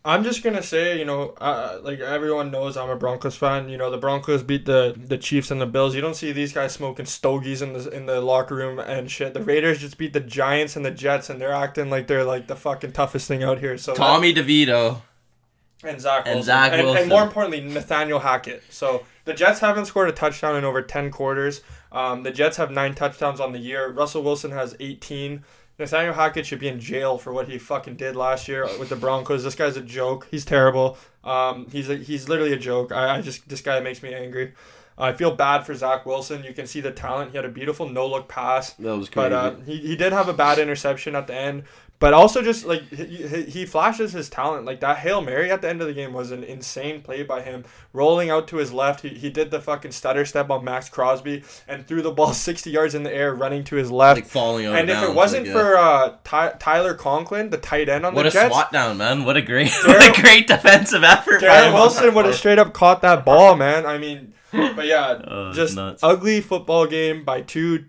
I'm 0.05 0.23
just 0.25 0.43
gonna 0.43 0.63
say, 0.63 0.99
you 0.99 1.05
know, 1.05 1.33
uh, 1.39 1.79
like 1.81 1.99
everyone 1.99 2.51
knows, 2.51 2.75
I'm 2.75 2.89
a 2.89 2.95
Broncos 2.95 3.37
fan. 3.37 3.69
You 3.69 3.77
know, 3.77 3.89
the 3.89 3.97
Broncos 3.97 4.43
beat 4.43 4.65
the 4.65 4.93
the 4.97 5.17
Chiefs 5.17 5.49
and 5.49 5.61
the 5.61 5.65
Bills. 5.65 5.95
You 5.95 6.01
don't 6.01 6.15
see 6.15 6.33
these 6.33 6.51
guys 6.51 6.73
smoking 6.73 7.05
stogies 7.05 7.61
in 7.61 7.71
the 7.71 7.89
in 7.89 8.05
the 8.05 8.19
locker 8.19 8.55
room 8.55 8.79
and 8.79 9.09
shit. 9.09 9.33
The 9.33 9.41
Raiders 9.41 9.79
just 9.79 9.97
beat 9.97 10.11
the 10.11 10.19
Giants 10.19 10.75
and 10.75 10.85
the 10.85 10.91
Jets, 10.91 11.29
and 11.29 11.39
they're 11.39 11.53
acting 11.53 11.89
like 11.89 12.07
they're 12.07 12.25
like 12.25 12.47
the 12.47 12.55
fucking 12.57 12.91
toughest 12.91 13.29
thing 13.29 13.43
out 13.43 13.59
here. 13.59 13.77
So 13.77 13.93
Tommy 13.93 14.33
that, 14.33 14.45
DeVito 14.45 15.01
and 15.85 16.01
Zach 16.01 16.25
Wilson. 16.25 16.37
and 16.37 16.45
Zach 16.45 16.71
Wilson, 16.71 16.89
and, 16.89 16.97
and 16.99 17.09
more 17.09 17.23
importantly, 17.23 17.61
Nathaniel 17.61 18.19
Hackett. 18.19 18.63
So 18.69 19.05
the 19.23 19.33
Jets 19.33 19.61
haven't 19.61 19.85
scored 19.85 20.09
a 20.09 20.13
touchdown 20.13 20.57
in 20.57 20.65
over 20.65 20.81
ten 20.81 21.11
quarters. 21.11 21.61
Um, 21.93 22.23
the 22.23 22.31
Jets 22.31 22.57
have 22.57 22.71
nine 22.71 22.93
touchdowns 22.93 23.39
on 23.39 23.53
the 23.53 23.59
year. 23.59 23.89
Russell 23.89 24.23
Wilson 24.23 24.51
has 24.51 24.75
eighteen. 24.81 25.45
Nathaniel 25.83 26.13
Hackett 26.13 26.45
should 26.45 26.59
be 26.59 26.69
in 26.69 26.79
jail 26.79 27.17
for 27.17 27.33
what 27.33 27.49
he 27.49 27.57
fucking 27.57 27.97
did 27.97 28.15
last 28.15 28.47
year 28.47 28.65
with 28.79 28.87
the 28.87 28.95
Broncos. 28.95 29.43
This 29.43 29.53
guy's 29.53 29.75
a 29.75 29.81
joke. 29.81 30.29
He's 30.31 30.45
terrible. 30.45 30.97
Um, 31.25 31.67
he's 31.73 31.89
a, 31.89 31.95
he's 31.97 32.29
literally 32.29 32.53
a 32.53 32.57
joke. 32.57 32.93
I, 32.93 33.17
I 33.17 33.21
just 33.21 33.49
this 33.49 33.59
guy 33.59 33.81
makes 33.81 34.01
me 34.01 34.13
angry. 34.13 34.53
I 34.97 35.11
feel 35.11 35.35
bad 35.35 35.65
for 35.65 35.73
Zach 35.73 36.05
Wilson. 36.05 36.45
You 36.45 36.53
can 36.53 36.67
see 36.67 36.79
the 36.79 36.91
talent. 36.91 37.31
He 37.31 37.37
had 37.37 37.45
a 37.45 37.49
beautiful 37.49 37.89
no 37.89 38.07
look 38.07 38.29
pass. 38.29 38.73
That 38.73 38.95
was 38.95 39.09
crazy. 39.09 39.29
But 39.29 39.33
uh, 39.33 39.55
he, 39.65 39.77
he 39.77 39.95
did 39.97 40.13
have 40.13 40.29
a 40.29 40.33
bad 40.33 40.57
interception 40.57 41.15
at 41.15 41.27
the 41.27 41.35
end. 41.35 41.63
But 41.99 42.13
also 42.13 42.41
just 42.41 42.65
like 42.65 42.81
he, 42.89 43.05
he- 43.05 43.43
he 43.43 43.65
flashes 43.65 44.11
his 44.11 44.27
talent. 44.27 44.65
Like 44.65 44.81
that 44.81 44.97
Hail 44.97 45.21
Mary 45.21 45.49
at 45.49 45.61
the 45.61 45.69
end 45.69 45.79
of 45.79 45.87
the 45.87 45.93
game 45.93 46.11
was 46.11 46.31
an 46.31 46.43
insane 46.43 47.01
play 47.01 47.23
by 47.23 47.41
him. 47.41 47.63
Rolling 47.93 48.29
out 48.29 48.49
to 48.49 48.57
his 48.57 48.73
left, 48.73 49.01
he, 49.01 49.09
he 49.09 49.29
did 49.29 49.51
the 49.51 49.61
fucking 49.61 49.91
stutter 49.93 50.25
step 50.25 50.49
on 50.49 50.65
Maxx 50.65 50.89
Crosby 50.89 51.43
and 51.65 51.87
threw 51.87 52.01
the 52.01 52.11
ball 52.11 52.33
60 52.33 52.69
yards 52.69 52.93
in 52.93 53.03
the 53.03 53.13
air 53.13 53.33
running 53.33 53.63
to 53.65 53.77
his 53.77 53.89
left. 53.89 54.17
Like 54.17 54.25
falling 54.29 54.65
out 54.65 54.75
and 54.75 54.89
if 54.89 54.97
bounds, 54.97 55.09
it 55.11 55.15
wasn't 55.15 55.47
like, 55.47 55.55
yeah. 55.55 55.61
for 55.61 55.77
uh, 55.77 56.15
Ty- 56.25 56.55
Tyler 56.59 56.93
Conklin, 56.93 57.51
the 57.51 57.57
tight 57.57 57.87
end 57.87 58.05
on 58.05 58.13
What 58.13 58.23
the 58.23 58.31
Jets. 58.31 58.35
What 58.35 58.47
a 58.47 58.49
swat 58.51 58.71
down, 58.73 58.97
man! 58.97 59.23
What 59.23 59.37
a 59.37 59.41
great, 59.41 59.71
what 59.85 60.17
a 60.17 60.21
great 60.21 60.47
defensive 60.47 61.05
effort. 61.05 61.39
by 61.39 61.47
him 61.47 61.51
Garrett 61.53 61.67
on 61.67 61.73
Wilson 61.73 62.13
would 62.15 62.25
have 62.25 62.35
straight 62.35 62.59
up 62.59 62.73
caught 62.73 63.01
that 63.03 63.23
ball, 63.23 63.55
man. 63.55 63.85
I 63.85 63.97
mean, 63.97 64.33
but 64.51 64.85
yeah, 64.87 65.21
Oh, 65.27 65.53
just 65.53 65.77
nuts. 65.77 66.03
ugly 66.03 66.41
football 66.41 66.85
game 66.85 67.23
by 67.23 67.39
two 67.41 67.85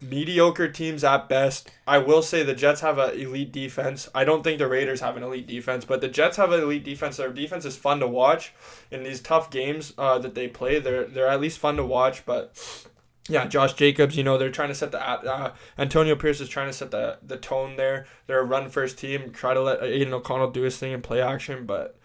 mediocre 0.00 0.68
teams 0.68 1.04
at 1.04 1.28
best. 1.28 1.70
I 1.86 1.98
will 1.98 2.22
say 2.22 2.42
the 2.42 2.54
Jets 2.54 2.80
have 2.80 2.98
an 2.98 3.18
elite 3.18 3.52
defense. 3.52 4.08
I 4.14 4.24
don't 4.24 4.42
think 4.42 4.58
the 4.58 4.68
Raiders 4.68 5.00
have 5.00 5.16
an 5.16 5.22
elite 5.22 5.46
defense, 5.46 5.84
but 5.84 6.00
the 6.00 6.08
Jets 6.08 6.36
have 6.36 6.52
an 6.52 6.60
elite 6.60 6.84
defense. 6.84 7.16
Their 7.16 7.32
defense 7.32 7.64
is 7.64 7.76
fun 7.76 8.00
to 8.00 8.06
watch 8.06 8.52
in 8.90 9.02
these 9.02 9.20
tough 9.20 9.50
games 9.50 9.94
uh, 9.96 10.18
that 10.18 10.34
they 10.34 10.48
play. 10.48 10.78
They're 10.78 11.04
they're 11.04 11.28
at 11.28 11.40
least 11.40 11.58
fun 11.58 11.76
to 11.76 11.84
watch, 11.84 12.24
but. 12.26 12.86
Yeah, 13.28 13.46
Josh 13.46 13.72
Jacobs, 13.72 14.16
you 14.16 14.22
know, 14.22 14.38
they're 14.38 14.52
trying 14.52 14.68
to 14.68 14.74
set 14.76 14.92
the 14.92 15.02
uh, 15.02 15.52
Antonio 15.76 16.14
Pierce 16.14 16.40
is 16.40 16.48
trying 16.48 16.68
to 16.68 16.72
set 16.72 16.92
the 16.92 17.18
the 17.24 17.36
tone 17.36 17.74
there. 17.74 18.06
They're 18.28 18.38
a 18.38 18.44
run 18.44 18.68
first 18.68 18.98
team, 18.98 19.32
try 19.32 19.52
to 19.52 19.60
let 19.60 19.82
Aidan 19.82 20.14
O'Connell 20.14 20.52
do 20.52 20.62
his 20.62 20.78
thing 20.78 20.94
and 20.94 21.02
play 21.02 21.20
action, 21.20 21.66
but 21.66 21.98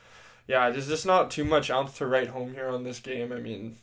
yeah, 0.48 0.71
there's 0.71 0.88
just 0.88 1.05
not 1.05 1.29
too 1.29 1.45
much 1.45 1.69
else 1.69 1.95
to 2.00 2.07
write 2.07 2.29
home 2.29 2.55
here 2.55 2.69
on 2.69 2.83
this 2.83 3.00
game. 3.00 3.31
I 3.31 3.38
mean, 3.38 3.77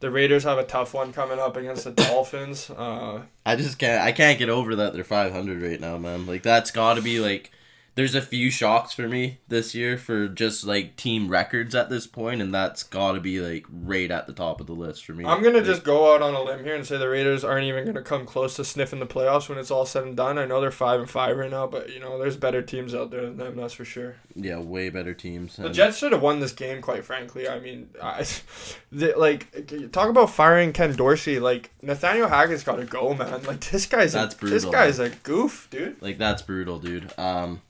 the 0.00 0.10
Raiders 0.10 0.44
have 0.44 0.58
a 0.58 0.64
tough 0.64 0.94
one 0.94 1.12
coming 1.12 1.38
up 1.38 1.56
against 1.56 1.84
the 1.84 1.90
Dolphins. 1.90 2.70
Uh, 2.70 3.22
I 3.44 3.56
just 3.56 3.78
can't. 3.78 4.02
I 4.02 4.12
can't 4.12 4.38
get 4.38 4.48
over 4.48 4.76
that 4.76 4.92
they're 4.92 5.04
500 5.04 5.62
right 5.62 5.80
now, 5.80 5.98
man. 5.98 6.26
Like 6.26 6.42
that's 6.42 6.70
got 6.70 6.94
to 6.94 7.02
be 7.02 7.20
like. 7.20 7.50
There's 7.96 8.14
a 8.14 8.20
few 8.22 8.50
shocks 8.50 8.92
for 8.92 9.08
me 9.08 9.38
this 9.48 9.74
year 9.74 9.96
for 9.96 10.28
just 10.28 10.64
like 10.66 10.96
team 10.96 11.28
records 11.28 11.74
at 11.74 11.88
this 11.88 12.06
point, 12.06 12.40
and 12.42 12.54
that's 12.54 12.82
got 12.82 13.12
to 13.12 13.20
be 13.20 13.40
like 13.40 13.64
right 13.70 14.10
at 14.10 14.26
the 14.26 14.34
top 14.34 14.60
of 14.60 14.66
the 14.66 14.74
list 14.74 15.04
for 15.06 15.12
me. 15.14 15.24
I'm 15.24 15.42
gonna 15.42 15.56
Like, 15.58 15.66
just 15.66 15.82
go 15.82 16.14
out 16.14 16.20
on 16.20 16.34
a 16.34 16.42
limb 16.42 16.62
here 16.62 16.74
and 16.74 16.86
say 16.86 16.98
the 16.98 17.08
Raiders 17.08 17.42
aren't 17.42 17.64
even 17.64 17.86
gonna 17.86 18.02
come 18.02 18.26
close 18.26 18.54
to 18.56 18.64
sniffing 18.66 18.98
the 19.00 19.06
playoffs 19.06 19.48
when 19.48 19.56
it's 19.56 19.70
all 19.70 19.86
said 19.86 20.04
and 20.04 20.14
done. 20.16 20.36
I 20.38 20.44
know 20.44 20.60
they're 20.60 20.70
five 20.70 21.00
and 21.00 21.08
five 21.08 21.36
right 21.38 21.50
now, 21.50 21.66
but 21.66 21.90
you 21.90 21.98
know 21.98 22.18
there's 22.18 22.36
better 22.36 22.60
teams 22.60 22.94
out 22.94 23.10
there 23.10 23.22
than 23.22 23.38
them. 23.38 23.56
That's 23.56 23.72
for 23.72 23.86
sure. 23.86 24.16
yeah, 24.34 24.58
way 24.58 24.90
better 24.90 25.14
teams. 25.14 25.56
The 25.56 25.70
Jets 25.70 25.96
should 25.96 26.12
have 26.12 26.20
won 26.22 26.40
this 26.40 26.52
game, 26.52 26.82
quite 26.82 27.02
frankly. 27.04 27.48
I 27.48 27.58
mean, 27.60 27.88
I, 28.02 28.26
like 29.16 29.90
talk 29.92 30.10
about 30.10 30.28
firing 30.30 30.72
Ken 30.74 30.94
Dorsey. 30.94 31.40
Like 31.40 31.70
Nathaniel 31.80 32.28
Hackett's 32.28 32.62
got 32.62 32.76
to 32.76 32.84
go, 32.84 33.14
man. 33.14 33.42
Like 33.44 33.60
this 33.70 33.86
guy's 33.86 34.12
That's 34.12 34.34
a, 34.34 34.38
this 34.38 34.64
brutal, 34.64 34.72
guy's 34.72 34.98
a 34.98 35.08
goof, 35.08 35.68
dude. 35.70 36.00
Like 36.02 36.18
that's 36.18 36.42
brutal, 36.42 36.78
dude. 36.78 37.10
Um, 37.18 37.62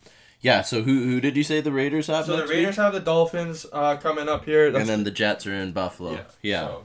yeah. 0.46 0.62
So 0.62 0.82
who 0.82 1.02
who 1.04 1.20
did 1.20 1.36
you 1.36 1.42
say 1.42 1.60
the 1.60 1.72
Raiders 1.72 2.06
have? 2.06 2.26
So 2.26 2.36
the 2.36 2.46
Raiders 2.46 2.76
week? 2.76 2.84
have 2.84 2.92
the 2.92 3.00
Dolphins 3.00 3.66
uh, 3.72 3.96
coming 3.96 4.28
up 4.28 4.44
here. 4.44 4.70
That's, 4.70 4.82
and 4.82 4.88
then 4.88 5.02
the 5.04 5.10
Jets 5.10 5.46
are 5.46 5.52
in 5.54 5.72
Buffalo. 5.72 6.24
Yeah. 6.42 6.66
so- 6.68 6.84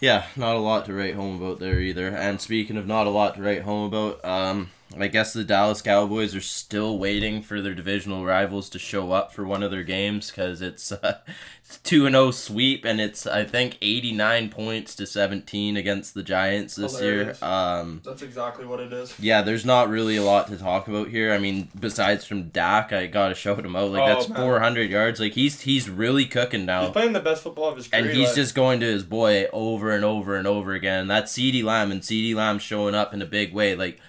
Yeah, 0.00 0.26
not 0.36 0.54
a 0.54 0.60
lot 0.60 0.84
to 0.86 0.92
write 0.94 1.14
home 1.16 1.42
about 1.42 1.58
there 1.58 1.80
either. 1.80 2.08
And 2.08 2.40
speaking 2.40 2.76
of 2.76 2.86
not 2.86 3.06
a 3.08 3.10
lot 3.10 3.34
to 3.34 3.42
write 3.42 3.62
home 3.62 3.86
about, 3.92 4.24
um, 4.24 4.70
I 4.96 5.08
guess 5.08 5.32
the 5.34 5.44
Dallas 5.44 5.82
Cowboys 5.82 6.34
are 6.34 6.40
still 6.40 6.98
waiting 6.98 7.42
for 7.42 7.60
their 7.60 7.74
divisional 7.74 8.24
rivals 8.24 8.70
to 8.70 8.78
show 8.78 9.12
up 9.12 9.32
for 9.34 9.44
one 9.44 9.62
of 9.62 9.70
their 9.70 9.82
games 9.82 10.30
because 10.30 10.62
it's 10.62 10.92
two 11.84 12.06
and 12.06 12.14
zero 12.14 12.30
sweep 12.30 12.84
and 12.86 12.98
it's 13.00 13.26
I 13.26 13.44
think 13.44 13.76
eighty 13.82 14.12
nine 14.12 14.48
points 14.48 14.94
to 14.96 15.06
seventeen 15.06 15.76
against 15.76 16.14
the 16.14 16.22
Giants 16.22 16.74
this 16.76 16.98
Hilarious. 16.98 17.40
year. 17.40 17.48
Um, 17.50 18.00
That's 18.02 18.22
exactly 18.22 18.64
what 18.64 18.80
it 18.80 18.92
is. 18.92 19.14
yeah, 19.20 19.42
there's 19.42 19.66
not 19.66 19.90
really 19.90 20.16
a 20.16 20.22
lot 20.22 20.48
to 20.48 20.56
talk 20.56 20.88
about 20.88 21.08
here. 21.08 21.32
I 21.32 21.38
mean, 21.38 21.68
besides 21.78 22.24
from 22.24 22.48
Dak, 22.48 22.90
I 22.92 23.06
gotta 23.08 23.34
shout 23.34 23.64
him 23.64 23.76
out. 23.76 23.90
Like 23.90 24.02
Oh, 24.02 24.06
that's 24.06 24.26
four 24.40 24.58
hundred 24.60 24.90
yards. 24.90 25.20
Like 25.20 25.34
he's 25.34 25.60
he's 25.60 25.90
really 25.90 26.24
cooking 26.24 26.64
now 26.64 26.84
He's 26.84 26.90
playing 26.92 27.12
the 27.12 27.20
best 27.20 27.42
football 27.42 27.68
of 27.68 27.76
his 27.76 27.88
career. 27.88 28.04
and 28.04 28.10
he's 28.16 28.28
like- 28.28 28.36
just 28.36 28.54
going 28.54 28.80
to 28.80 28.86
his 28.86 29.02
boy 29.04 29.46
over 29.52 29.90
and 29.90 30.04
over 30.04 30.34
and 30.36 30.46
over 30.46 30.72
again. 30.72 31.08
That's 31.08 31.32
CeeDee 31.34 31.62
Lamb, 31.62 31.92
and 31.92 32.00
CeeDee 32.00 32.34
Lamb 32.34 32.58
showing 32.58 32.94
up 32.94 33.12
in 33.12 33.20
a 33.20 33.26
big 33.26 33.52
way. 33.52 33.74
Like, 33.74 34.00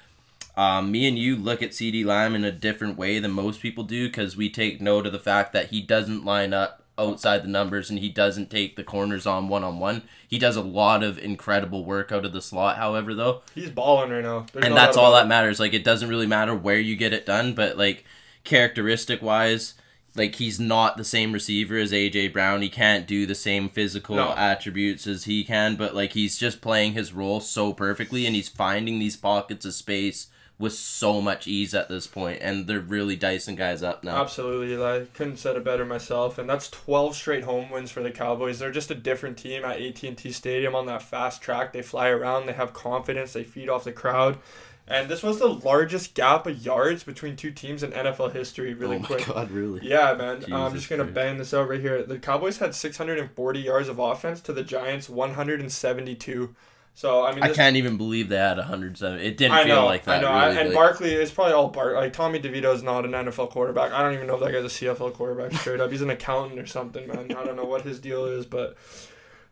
um, 0.60 0.92
me 0.92 1.08
and 1.08 1.18
you 1.18 1.38
look 1.38 1.63
at 1.63 1.70
CeeDee 1.72 2.04
Lamb 2.04 2.36
in 2.36 2.44
a 2.44 2.51
different 2.51 2.98
way 2.98 3.18
than 3.20 3.32
most 3.32 3.62
people 3.62 3.86
do 3.86 4.10
because 4.10 4.36
we 4.36 4.50
take 4.50 4.82
note 4.82 5.06
of 5.06 5.13
the 5.13 5.20
fact 5.20 5.54
that 5.54 5.70
he 5.70 5.80
doesn't 5.80 6.25
line 6.25 6.54
up 6.54 6.84
outside 6.98 7.44
the 7.44 7.48
numbers 7.48 7.89
and 7.89 8.00
he 8.00 8.10
doesn't 8.10 8.51
take 8.51 8.75
the 8.75 8.84
corners 8.84 9.25
on 9.25 9.48
one 9.48 9.63
on 9.63 9.80
one. 9.80 10.01
He 10.28 10.38
does 10.38 10.58
a 10.58 10.62
lot 10.62 11.01
of 11.01 11.18
incredible 11.18 11.86
work 11.86 12.12
out 12.12 12.25
of 12.25 12.34
the 12.34 12.42
slot, 12.42 12.75
however, 12.75 13.13
though 13.13 13.42
he's 13.56 13.70
balling 13.70 14.10
right 14.12 14.22
now. 14.22 14.48
There's 14.51 14.66
and 14.66 14.75
that's 14.75 14.98
all 14.98 15.13
that 15.13 15.30
matters. 15.30 15.62
Like 15.62 15.74
it 15.74 15.86
doesn't 15.86 16.10
really 16.10 16.28
matter 16.28 16.54
where 16.54 16.80
you 16.80 16.98
get 16.98 17.13
it 17.13 17.25
done, 17.25 17.54
but 17.54 17.78
like 17.78 18.04
characteristic 18.44 19.22
wise, 19.22 19.75
like 20.13 20.36
he's 20.36 20.60
not 20.60 20.98
the 20.98 21.06
same 21.06 21.32
receiver 21.32 21.78
as 21.78 21.94
AJ 21.94 22.34
Brown. 22.34 22.62
He 22.62 22.70
can't 22.70 23.08
do 23.08 23.25
the 23.25 23.34
same 23.36 23.70
physical 23.70 24.18
No. 24.18 24.34
attributes 24.36 25.08
as 25.08 25.24
he 25.24 25.46
can, 25.46 25.78
but 25.78 25.96
like 25.96 26.12
he's 26.12 26.38
just 26.38 26.60
playing 26.60 26.94
his 26.94 27.13
role 27.13 27.39
so 27.39 27.72
perfectly 27.72 28.25
and 28.25 28.36
he's 28.36 28.50
finding 28.50 29.00
these 29.00 29.16
pockets 29.16 29.66
of 29.66 29.74
space 29.74 30.28
with 30.60 30.74
so 30.74 31.22
much 31.22 31.48
ease 31.48 31.74
at 31.74 31.88
this 31.88 32.06
point 32.06 32.39
and 32.42 32.68
they're 32.68 32.82
really 32.82 33.16
dicing 33.16 33.56
guys 33.56 33.82
up 33.82 34.04
now. 34.04 34.22
Absolutely, 34.22 34.84
I 34.84 35.06
couldn't 35.13 35.38
said 35.38 35.56
it 35.56 35.63
better 35.63 35.86
myself. 35.86 36.38
And 36.38 36.50
that's 36.50 36.70
12 36.70 37.16
straight 37.16 37.46
home 37.46 37.72
wins 37.72 37.92
for 37.92 38.04
the 38.04 38.12
Cowboys. 38.12 38.60
They're 38.60 38.70
just 38.70 38.92
a 38.92 38.96
different 38.96 39.38
team 39.38 39.63
at 39.63 39.82
AT&T 39.82 40.32
Stadium 40.34 40.75
on 40.75 40.86
that 40.88 41.01
fast 41.01 41.42
track. 41.42 41.72
They 41.72 41.82
fly 41.82 42.10
around. 42.10 42.46
They 42.46 42.54
have 42.54 42.74
confidence. 42.74 43.32
They 43.34 43.46
feed 43.46 43.70
off 43.70 43.86
the 43.86 43.94
crowd. 43.94 44.38
And 44.86 45.08
this 45.08 45.22
was 45.22 45.38
the 45.38 45.48
largest 45.48 46.16
gap 46.16 46.48
of 46.48 46.66
yards 46.66 47.04
between 47.04 47.36
two 47.36 47.51
teams 47.51 47.84
in 47.84 47.92
NFL 47.92 48.34
history. 48.34 48.74
Really 48.74 48.96
oh 48.96 49.00
my 49.00 49.06
quick. 49.06 49.25
god, 49.28 49.51
really? 49.51 49.88
Yeah, 49.88 50.16
man. 50.16 50.44
I'm 50.51 50.74
just 50.74 50.89
gonna 50.89 51.04
Christ. 51.04 51.13
bang 51.13 51.38
this 51.38 51.54
out 51.54 51.70
right 51.70 51.80
here. 51.80 52.01
The 52.01 52.18
Cowboys 52.18 52.58
had 52.58 52.74
640 52.74 53.60
yards 53.60 53.88
of 53.88 54.00
offense 54.00 54.42
to 54.42 54.51
the 54.51 54.63
Giants 54.63 55.08
172. 55.08 56.56
So 57.00 57.24
I 57.24 57.34
mean, 57.34 57.44
I 57.44 57.53
can't 57.53 57.77
even 57.77 57.96
believe 57.96 58.27
they 58.27 58.36
had 58.36 58.58
107. 58.58 59.22
It 59.22 59.38
didn't 59.38 59.53
I 59.53 59.63
feel 59.63 59.77
know, 59.77 59.86
like 59.86 60.03
that. 60.03 60.18
I 60.18 60.22
know. 60.22 60.48
Really. 60.48 60.60
and 60.60 60.68
like- 60.68 60.75
Barkley 60.75 61.13
is 61.13 61.32
probably 61.32 61.53
all 61.53 61.70
Bark. 61.70 61.96
Like 61.96 62.12
Tommy 62.12 62.41
DeVito 62.41 62.75
is 62.75 62.84
not 62.84 63.06
an 63.06 63.12
NFL 63.12 63.51
quarterback. 63.51 63.94
I 63.94 64.03
don't 64.03 64.15
even 64.15 64.27
know 64.27 64.34
if 64.34 64.41
that 64.41 64.51
guy's 64.51 64.65
a 64.65 64.68
CFL 64.68 65.13
quarterback 65.13 65.53
straight 65.62 65.79
up. 65.79 65.91
He's 65.91 66.01
an 66.01 66.10
accountant 66.10 66.60
or 66.60 66.65
something, 66.65 67.08
man. 67.08 67.32
I 67.38 67.46
don't 67.46 67.56
know 67.56 67.63
what 67.63 67.84
his 67.84 68.01
deal 68.01 68.25
is, 68.25 68.46
but 68.46 68.75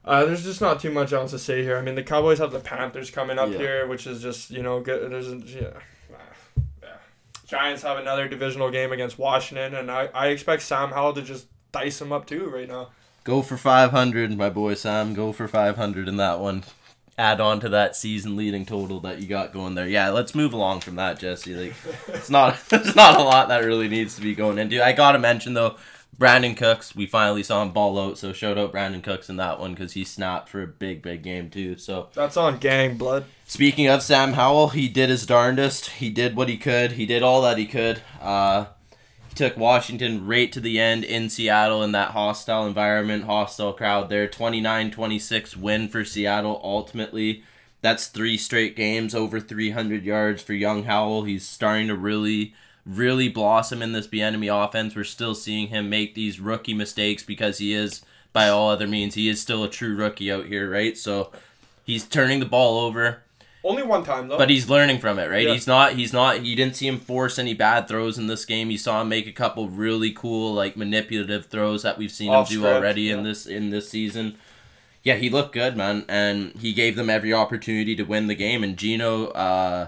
uh, 0.03 0.25
there's 0.25 0.43
just 0.43 0.59
not 0.59 0.81
too 0.81 0.91
much 0.91 1.13
else 1.13 1.31
to 1.31 1.39
say 1.39 1.63
here. 1.63 1.77
I 1.77 1.81
mean, 1.81 1.95
the 1.95 2.03
Cowboys 2.03 2.39
have 2.39 2.51
the 2.51 2.59
Panthers 2.59 3.09
coming 3.11 3.39
up 3.39 3.49
Yeah. 3.49 3.59
here, 3.59 3.87
which 3.87 4.07
is 4.07 4.21
just 4.21 4.51
you 4.51 4.61
know 4.61 4.81
good. 4.81 5.09
There's 5.09 5.29
yeah. 5.45 5.69
ah, 6.13 6.17
yeah. 6.83 6.89
Giants 7.47 7.81
have 7.83 7.97
another 7.97 8.27
divisional 8.27 8.71
game 8.71 8.91
against 8.91 9.17
Washington, 9.17 9.73
and 9.73 9.89
I, 9.89 10.09
I 10.13 10.27
expect 10.27 10.63
Sam 10.63 10.89
Howell 10.89 11.13
to 11.13 11.21
just 11.21 11.47
dice 11.71 11.97
them 11.99 12.11
up 12.11 12.25
too 12.25 12.49
right 12.49 12.67
now. 12.67 12.89
Go 13.23 13.41
for 13.41 13.55
500, 13.55 14.37
my 14.37 14.49
boy 14.49 14.73
Sam. 14.73 15.13
Go 15.13 15.31
for 15.31 15.47
500 15.47 16.09
in 16.09 16.17
that 16.17 16.41
one. 16.41 16.65
Add 17.17 17.41
on 17.41 17.59
to 17.61 17.69
that 17.69 17.95
season 17.95 18.35
leading 18.35 18.65
total 18.65 18.99
that 18.99 19.19
you 19.19 19.27
got 19.27 19.51
going 19.51 19.73
there. 19.73 19.87
Yeah, 19.87 20.09
let's 20.11 20.35
move 20.35 20.53
along 20.53 20.81
from 20.81 20.97
that, 20.97 21.19
Jesse. 21.19 21.55
Like, 21.55 21.73
it's 22.09 22.29
not, 22.29 22.59
it's 22.71 22.95
not 22.95 23.19
a 23.19 23.23
lot 23.23 23.47
that 23.47 23.63
really 23.63 23.87
needs 23.87 24.15
to 24.15 24.21
be 24.21 24.35
going 24.35 24.59
into. 24.59 24.85
I 24.85 24.93
gotta 24.93 25.17
mention 25.17 25.53
though, 25.55 25.77
Brandin 26.19 26.55
Cooks. 26.57 26.95
We 26.95 27.05
finally 27.05 27.43
saw 27.43 27.61
him 27.61 27.71
ball 27.71 27.99
out, 27.99 28.17
so 28.17 28.33
shout 28.33 28.57
out 28.57 28.73
Brandin 28.73 29.03
Cooks 29.03 29.29
in 29.29 29.37
that 29.37 29.59
one 29.59 29.73
because 29.73 29.93
he 29.93 30.03
snapped 30.03 30.49
for 30.49 30.61
a 30.61 30.67
big, 30.67 31.01
big 31.01 31.21
game 31.23 31.49
too. 31.49 31.77
So 31.77 32.09
That's 32.13 32.37
on 32.37 32.57
gang 32.57 32.97
blood. 32.97 33.25
Speaking 33.45 33.87
of 33.87 34.01
Sam 34.03 34.33
Howell, 34.33 34.69
he 34.69 34.87
did 34.87 35.09
his 35.09 35.25
darndest. 35.25 35.89
He 35.91 36.09
did 36.09 36.35
what 36.35 36.49
he 36.49 36.57
could. 36.57 36.93
He 36.93 37.05
did 37.05 37.23
all 37.23 37.41
that 37.43 37.57
he 37.57 37.65
could. 37.65 38.01
Uh, 38.21 38.65
took 39.37 39.55
Washington 39.55 40.25
right 40.25 40.51
to 40.51 40.59
the 40.59 40.79
end 40.79 41.03
in 41.03 41.29
Seattle 41.29 41.83
in 41.83 41.93
that 41.93 42.11
hostile 42.11 42.65
environment, 42.65 43.25
hostile 43.25 43.71
crowd 43.71 44.09
there. 44.09 44.27
29-26 44.27 45.55
win 45.55 45.87
for 45.87 46.03
Seattle 46.03 46.59
ultimately. 46.63 47.43
That's 47.81 48.07
three 48.07 48.37
straight 48.37 48.75
games 48.75 49.13
over 49.15 49.39
300 49.39 50.03
yards 50.03 50.41
for 50.41 50.53
young 50.53 50.83
Howell. 50.83 51.23
He's 51.23 51.47
starting 51.47 51.87
to 51.87 51.95
really 51.95 52.53
really 52.87 53.27
blossom 53.27 53.81
in 53.81 53.91
this 53.91 54.07
enemy 54.13 54.47
offense. 54.47 54.95
We're 54.95 55.03
still 55.03 55.35
seeing 55.35 55.67
him 55.67 55.89
make 55.89 56.15
these 56.15 56.39
rookie 56.39 56.73
mistakes 56.73 57.21
because 57.21 57.57
he 57.57 57.73
is 57.73 58.01
by 58.33 58.47
all 58.47 58.69
other 58.69 58.87
means 58.87 59.15
he 59.15 59.29
is 59.29 59.41
still 59.41 59.63
a 59.63 59.69
true 59.69 59.95
rookie 59.95 60.31
out 60.31 60.45
here, 60.45 60.69
right? 60.69 60.97
So 60.97 61.31
he's 61.83 62.05
turning 62.05 62.39
the 62.39 62.45
ball 62.45 62.79
over 62.79 63.23
Only 63.67 63.83
one 63.83 64.03
time 64.03 64.27
though. 64.27 64.37
but 64.37 64.49
he's 64.49 64.69
learning 64.69 64.99
from 64.99 65.19
it, 65.19 65.29
right? 65.29 65.45
Yeah. 65.45 65.53
He's 65.53 65.67
not. 65.67 65.93
He's 65.93 66.13
not. 66.13 66.45
You 66.45 66.55
didn't 66.55 66.75
see 66.75 66.87
him 66.87 66.99
force 66.99 67.37
any 67.37 67.53
bad 67.53 67.87
throws 67.87 68.17
in 68.17 68.27
this 68.27 68.45
game. 68.45 68.71
You 68.71 68.77
saw 68.77 69.01
him 69.01 69.09
make 69.09 69.27
a 69.27 69.31
couple 69.31 69.67
really 69.69 70.11
cool, 70.11 70.53
like 70.53 70.77
manipulative 70.77 71.47
throws 71.47 71.83
that 71.83 71.97
we've 71.97 72.11
seen 72.11 72.29
Off 72.31 72.49
him 72.51 72.61
do 72.61 72.67
already 72.67 73.09
in 73.11 73.23
this 73.23 73.45
in 73.45 73.69
this 73.69 73.89
season. 73.89 74.37
Yeah, 75.03 75.15
he 75.15 75.29
looked 75.29 75.53
good, 75.53 75.75
man, 75.77 76.05
and 76.09 76.53
he 76.59 76.73
gave 76.73 76.95
them 76.95 77.09
every 77.09 77.33
opportunity 77.33 77.95
to 77.95 78.03
win 78.03 78.27
the 78.27 78.35
game. 78.35 78.63
And 78.63 78.75
Geno, 78.77 79.27
uh, 79.27 79.87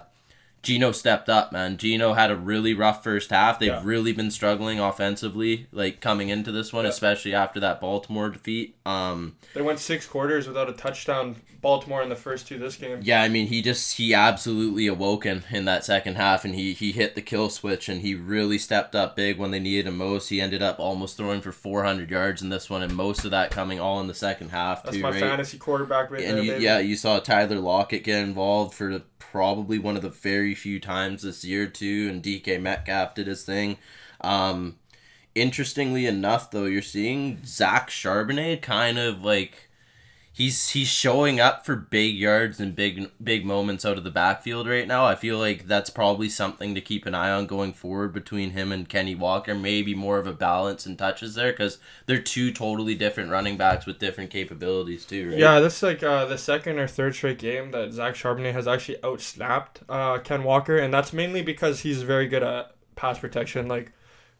Geno 0.62 0.92
stepped 0.92 1.30
up, 1.30 1.52
man. 1.52 1.78
Geno 1.78 2.14
had 2.14 2.32
a 2.32 2.36
really 2.36 2.74
rough 2.74 3.02
first 3.04 3.30
half. 3.30 3.60
They've 3.60 3.70
Yeah. 3.70 3.82
really 3.84 4.12
been 4.14 4.30
struggling 4.32 4.80
offensively, 4.80 5.68
like 5.72 6.02
coming 6.02 6.30
into 6.30 6.52
this 6.52 6.72
one, 6.74 6.84
Yeah. 6.86 6.92
especially 6.92 7.34
after 7.34 7.60
that 7.62 7.80
Baltimore 7.82 8.30
defeat. 8.30 8.76
Um, 8.86 9.36
They 9.54 9.62
went 9.62 9.80
six 9.80 10.06
quarters 10.06 10.48
without 10.48 10.70
a 10.70 10.74
touchdown. 10.74 11.38
Baltimore 11.62 12.02
in 12.02 12.10
the 12.10 12.16
first 12.16 12.48
two 12.48 12.58
this 12.58 12.76
game. 12.78 13.00
yeah, 13.02 13.22
I 13.22 13.28
mean, 13.28 13.48
he 13.48 13.62
just 13.62 13.98
he 13.98 14.14
absolutely 14.14 14.88
awoken 14.88 15.44
in 15.50 15.66
that 15.66 15.84
second 15.84 16.16
half, 16.16 16.46
and 16.46 16.56
he 16.56 16.74
he 16.74 16.92
hit 16.92 17.16
the 17.16 17.22
kill 17.22 17.50
switch, 17.50 17.90
and 17.90 18.02
he 18.02 18.16
really 18.16 18.58
stepped 18.58 18.96
up 18.96 19.16
big 19.16 19.38
when 19.38 19.52
they 19.52 19.60
needed 19.60 19.88
him 19.88 19.98
most. 19.98 20.30
He 20.30 20.40
ended 20.40 20.62
up 20.62 20.80
almost 20.80 21.18
throwing 21.18 21.42
for 21.42 21.52
400 21.52 22.10
yards 22.10 22.42
in 22.42 22.50
this 22.50 22.70
one, 22.70 22.82
and 22.82 22.96
most 22.96 23.26
of 23.26 23.32
that 23.32 23.52
coming 23.52 23.80
all 23.80 24.00
in 24.00 24.08
the 24.08 24.14
second 24.14 24.50
half. 24.50 24.84
That's 24.84 24.98
too, 24.98 25.04
my 25.04 25.12
right? 25.12 25.20
fantasy 25.20 25.58
quarterback 25.58 26.12
right 26.12 26.24
and 26.24 26.38
there, 26.38 26.44
you, 26.46 26.56
yeah, 26.58 26.80
you 26.80 26.96
saw 26.96 27.20
Tyler 27.20 27.60
Lockett 27.60 28.04
get 28.04 28.24
involved 28.24 28.74
for 28.74 29.02
probably 29.18 29.78
one 29.78 29.96
of 29.96 30.02
the 30.02 30.10
very 30.10 30.56
few 30.56 30.80
times 30.80 31.24
this 31.24 31.44
year 31.44 31.68
too, 31.68 32.08
and 32.10 32.24
DK 32.24 32.62
Metcalf 32.62 33.16
did 33.16 33.28
his 33.28 33.44
thing. 33.44 33.78
Um, 34.22 34.78
interestingly 35.36 36.06
enough, 36.06 36.52
though, 36.52 36.66
you're 36.66 36.82
seeing 36.82 37.42
Zach 37.46 37.90
Charbonnet 37.90 38.62
kind 38.62 38.98
of 38.98 39.24
like 39.24 39.69
he's 40.40 40.70
he's 40.70 40.88
showing 40.88 41.38
up 41.42 41.66
for 41.66 41.76
big 41.76 42.16
yards 42.16 42.62
and 42.62 42.74
big 42.74 43.12
big 43.22 43.46
moments 43.46 43.86
out 43.86 43.98
of 43.98 44.06
the 44.06 44.10
backfield 44.10 44.68
right 44.68 44.88
now. 44.88 45.06
I 45.06 45.14
feel 45.14 45.38
like 45.38 45.68
that's 45.68 45.90
probably 45.90 46.30
something 46.30 46.74
to 46.74 46.82
keep 46.82 47.06
an 47.06 47.14
eye 47.14 47.30
on 47.30 47.46
going 47.46 47.74
forward 47.74 48.14
between 48.14 48.52
him 48.52 48.72
and 48.72 48.88
Kenny 48.88 49.16
Walker. 49.16 49.54
Maybe 49.54 49.94
more 49.94 50.18
of 50.18 50.26
a 50.26 50.32
balance 50.32 50.86
and 50.86 50.98
touches 50.98 51.36
there 51.36 51.52
because 51.52 51.78
they're 52.06 52.22
two 52.22 52.54
totally 52.54 52.96
different 52.96 53.30
running 53.30 53.58
backs 53.58 53.86
with 53.86 54.00
different 54.00 54.32
capabilities 54.32 55.06
too. 55.06 55.30
Right? 55.30 55.38
Yeah, 55.38 55.60
this 55.60 55.76
is 55.78 55.84
like 55.84 56.02
uh, 56.02 56.26
the 56.26 56.38
second 56.38 56.80
or 56.80 56.88
third 56.88 57.16
straight 57.16 57.40
game 57.40 57.72
that 57.72 57.92
Zach 57.92 58.16
Charbonnet 58.16 58.54
has 58.54 58.68
actually 58.68 58.98
outsnapped 59.00 59.82
uh, 59.90 60.20
Ken 60.20 60.44
Walker, 60.44 60.78
and 60.78 60.94
that's 60.94 61.12
mainly 61.12 61.42
because 61.42 61.82
he's 61.82 62.02
very 62.04 62.28
good 62.28 62.44
at 62.44 62.72
pass 62.96 63.20
protection. 63.20 63.68
Like, 63.68 63.92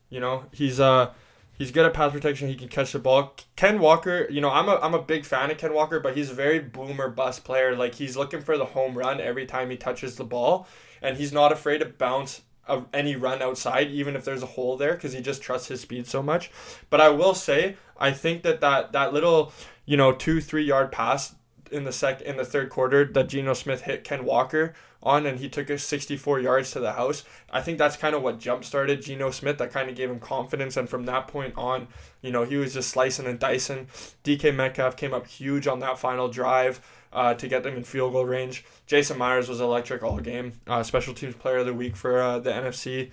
you 0.10 0.22
know, 0.22 0.46
he's 0.54 0.80
uh 0.80 1.12
he's 1.60 1.70
good 1.70 1.86
at 1.86 1.94
pass 1.94 2.12
protection. 2.12 2.48
He 2.48 2.56
can 2.56 2.70
catch 2.70 2.94
the 2.94 3.00
ball. 3.00 3.36
Ken 3.56 3.78
Walker, 3.78 4.26
you 4.32 4.42
know, 4.42 4.50
I'm 4.50 4.68
a 4.68 4.80
I'm 4.82 4.96
a 4.96 5.02
big 5.02 5.26
fan 5.26 5.52
of 5.52 5.60
Ken 5.60 5.74
Walker, 5.74 6.00
but 6.00 6.18
he's 6.18 6.32
a 6.32 6.34
very 6.34 6.58
boomer 6.58 7.10
bust 7.10 7.44
player. 7.44 7.76
Like 7.76 7.94
he's 7.96 8.18
looking 8.18 8.42
for 8.42 8.58
the 8.58 8.66
home 8.66 8.98
run 8.98 9.22
every 9.22 9.46
time 9.46 9.70
he 9.70 9.78
touches 9.78 10.16
the 10.16 10.24
ball, 10.24 10.68
and 11.04 11.18
he's 11.18 11.32
not 11.32 11.52
afraid 11.52 11.80
to 11.80 11.86
bounce 11.86 12.42
of 12.66 12.88
any 12.94 13.16
run 13.16 13.42
outside, 13.42 13.90
even 13.90 14.16
if 14.16 14.24
there's 14.24 14.44
a 14.44 14.48
hole 14.48 14.78
there, 14.78 14.94
because 14.94 15.14
he 15.14 15.22
just 15.22 15.42
trusts 15.42 15.68
his 15.68 15.82
speed 15.82 16.08
so 16.08 16.24
much. 16.24 16.50
But 16.90 17.02
I 17.02 17.10
will 17.10 17.34
say, 17.34 17.76
I 18.00 18.12
think 18.12 18.44
that 18.44 18.62
that 18.62 18.94
that 18.94 19.14
little, 19.14 19.52
you 19.86 19.98
know, 19.98 20.14
two 20.14 20.42
three 20.42 20.64
yard 20.64 20.92
pass 20.92 21.36
in 21.72 21.84
the 21.84 21.92
sec 21.92 22.22
in 22.22 22.38
the 22.38 22.46
third 22.46 22.70
quarter 22.70 23.06
that 23.06 23.30
Geno 23.30 23.54
Smith 23.54 23.82
hit 23.82 24.04
Ken 24.04 24.26
Walker 24.26 24.74
on, 25.02 25.26
and 25.26 25.40
he 25.40 25.50
took 25.50 25.70
us 25.72 25.84
64 25.84 26.40
yards 26.40 26.72
to 26.72 26.80
the 26.80 26.94
house. 26.94 27.24
I 27.50 27.62
think 27.62 27.78
that's 27.78 27.96
kind 27.98 28.16
of 28.16 28.22
what 28.22 28.40
jump 28.40 28.64
started 28.64 29.02
Geno 29.02 29.32
Smith. 29.32 29.58
That 29.58 29.72
kind 29.72 29.90
of 29.90 29.96
gave 29.96 30.10
him 30.10 30.20
confidence, 30.20 30.78
and 30.78 30.90
from 30.90 31.06
that 31.06 31.28
point 31.28 31.54
on, 31.58 31.88
you 32.22 32.32
know, 32.32 32.44
he 32.44 32.58
was 32.58 32.74
just 32.74 32.90
slicing 32.90 33.26
and 33.26 33.40
dicing. 33.40 33.88
DK 34.24 34.54
Metcalf 34.56 34.98
came 34.98 35.14
up 35.14 35.28
huge 35.28 35.68
on 35.68 35.80
that 35.80 36.00
final 36.00 36.28
drive. 36.28 36.82
Uh, 37.12 37.34
to 37.34 37.48
get 37.48 37.64
them 37.64 37.76
in 37.76 37.84
field 37.84 38.14
goal 38.14 38.24
range. 38.24 38.64
Jason 38.86 39.18
Myers 39.18 39.50
was 39.50 39.60
electric 39.60 40.04
all 40.04 40.20
game. 40.20 40.54
Uh, 40.68 40.84
special 40.84 41.12
teams 41.12 41.34
player 41.34 41.58
of 41.58 41.66
the 41.66 41.74
week 41.74 41.96
for 41.96 42.22
uh, 42.22 42.38
the 42.38 42.52
NFC. 42.52 43.10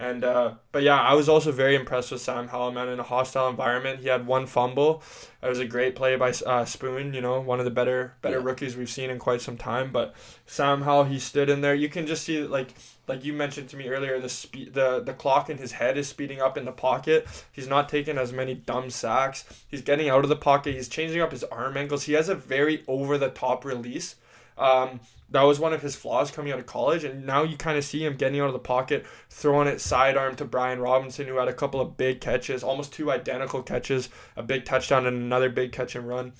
And 0.00 0.24
uh, 0.24 0.54
but 0.72 0.82
yeah, 0.82 0.98
I 0.98 1.12
was 1.12 1.28
also 1.28 1.52
very 1.52 1.74
impressed 1.76 2.10
with 2.10 2.22
Sam 2.22 2.48
Howell, 2.48 2.72
man. 2.72 2.88
In 2.88 2.98
a 2.98 3.02
hostile 3.02 3.50
environment, 3.50 4.00
he 4.00 4.08
had 4.08 4.26
one 4.26 4.46
fumble. 4.46 5.02
It 5.42 5.46
was 5.46 5.58
a 5.58 5.66
great 5.66 5.94
play 5.94 6.16
by 6.16 6.32
uh, 6.46 6.64
Spoon. 6.64 7.12
You 7.12 7.20
know, 7.20 7.38
one 7.42 7.58
of 7.58 7.66
the 7.66 7.70
better 7.70 8.14
better 8.22 8.38
Yeah. 8.38 8.44
rookies 8.46 8.78
we've 8.78 8.88
seen 8.88 9.10
in 9.10 9.18
quite 9.18 9.42
some 9.42 9.58
time. 9.58 9.92
But 9.92 10.14
Sam 10.46 10.80
Howell, 10.82 11.04
he 11.04 11.18
stood 11.18 11.50
in 11.50 11.60
there. 11.60 11.74
You 11.74 11.90
can 11.90 12.06
just 12.06 12.24
see 12.24 12.42
like 12.42 12.72
like 13.08 13.26
you 13.26 13.34
mentioned 13.34 13.68
to 13.70 13.76
me 13.76 13.88
earlier, 13.88 14.18
the 14.18 14.30
speed 14.30 14.72
the 14.72 15.00
the 15.00 15.12
clock 15.12 15.50
in 15.50 15.58
his 15.58 15.72
head 15.72 15.98
is 15.98 16.08
speeding 16.08 16.40
up 16.40 16.56
in 16.56 16.64
the 16.64 16.72
pocket. 16.72 17.26
He's 17.52 17.68
not 17.68 17.90
taking 17.90 18.16
as 18.16 18.32
many 18.32 18.54
dumb 18.54 18.88
sacks. 18.88 19.44
He's 19.68 19.82
getting 19.82 20.08
out 20.08 20.24
of 20.24 20.30
the 20.30 20.36
pocket. 20.36 20.74
He's 20.74 20.88
changing 20.88 21.20
up 21.20 21.30
his 21.30 21.44
arm 21.44 21.76
angles. 21.76 22.04
He 22.04 22.14
has 22.14 22.30
a 22.30 22.34
very 22.34 22.84
over 22.88 23.18
the 23.18 23.28
top 23.28 23.66
release. 23.66 24.16
Um, 24.56 25.00
that 25.30 25.42
was 25.42 25.60
one 25.60 25.72
of 25.72 25.82
his 25.82 25.96
flaws 25.96 26.30
coming 26.30 26.52
out 26.52 26.58
of 26.58 26.66
college, 26.66 27.04
and 27.04 27.24
now 27.24 27.42
you 27.42 27.56
kind 27.56 27.78
of 27.78 27.84
see 27.84 28.04
him 28.04 28.16
getting 28.16 28.40
out 28.40 28.48
of 28.48 28.52
the 28.52 28.58
pocket, 28.58 29.06
throwing 29.28 29.68
it 29.68 29.80
sidearm 29.80 30.36
to 30.36 30.44
Brian 30.44 30.80
Robinson, 30.80 31.26
who 31.26 31.36
had 31.36 31.48
a 31.48 31.52
couple 31.52 31.80
of 31.80 31.96
big 31.96 32.20
catches, 32.20 32.62
almost 32.62 32.92
two 32.92 33.10
identical 33.10 33.62
catches, 33.62 34.08
a 34.36 34.42
big 34.42 34.64
touchdown 34.64 35.06
and 35.06 35.16
another 35.16 35.48
big 35.48 35.72
catch 35.72 35.94
and 35.94 36.08
run. 36.08 36.32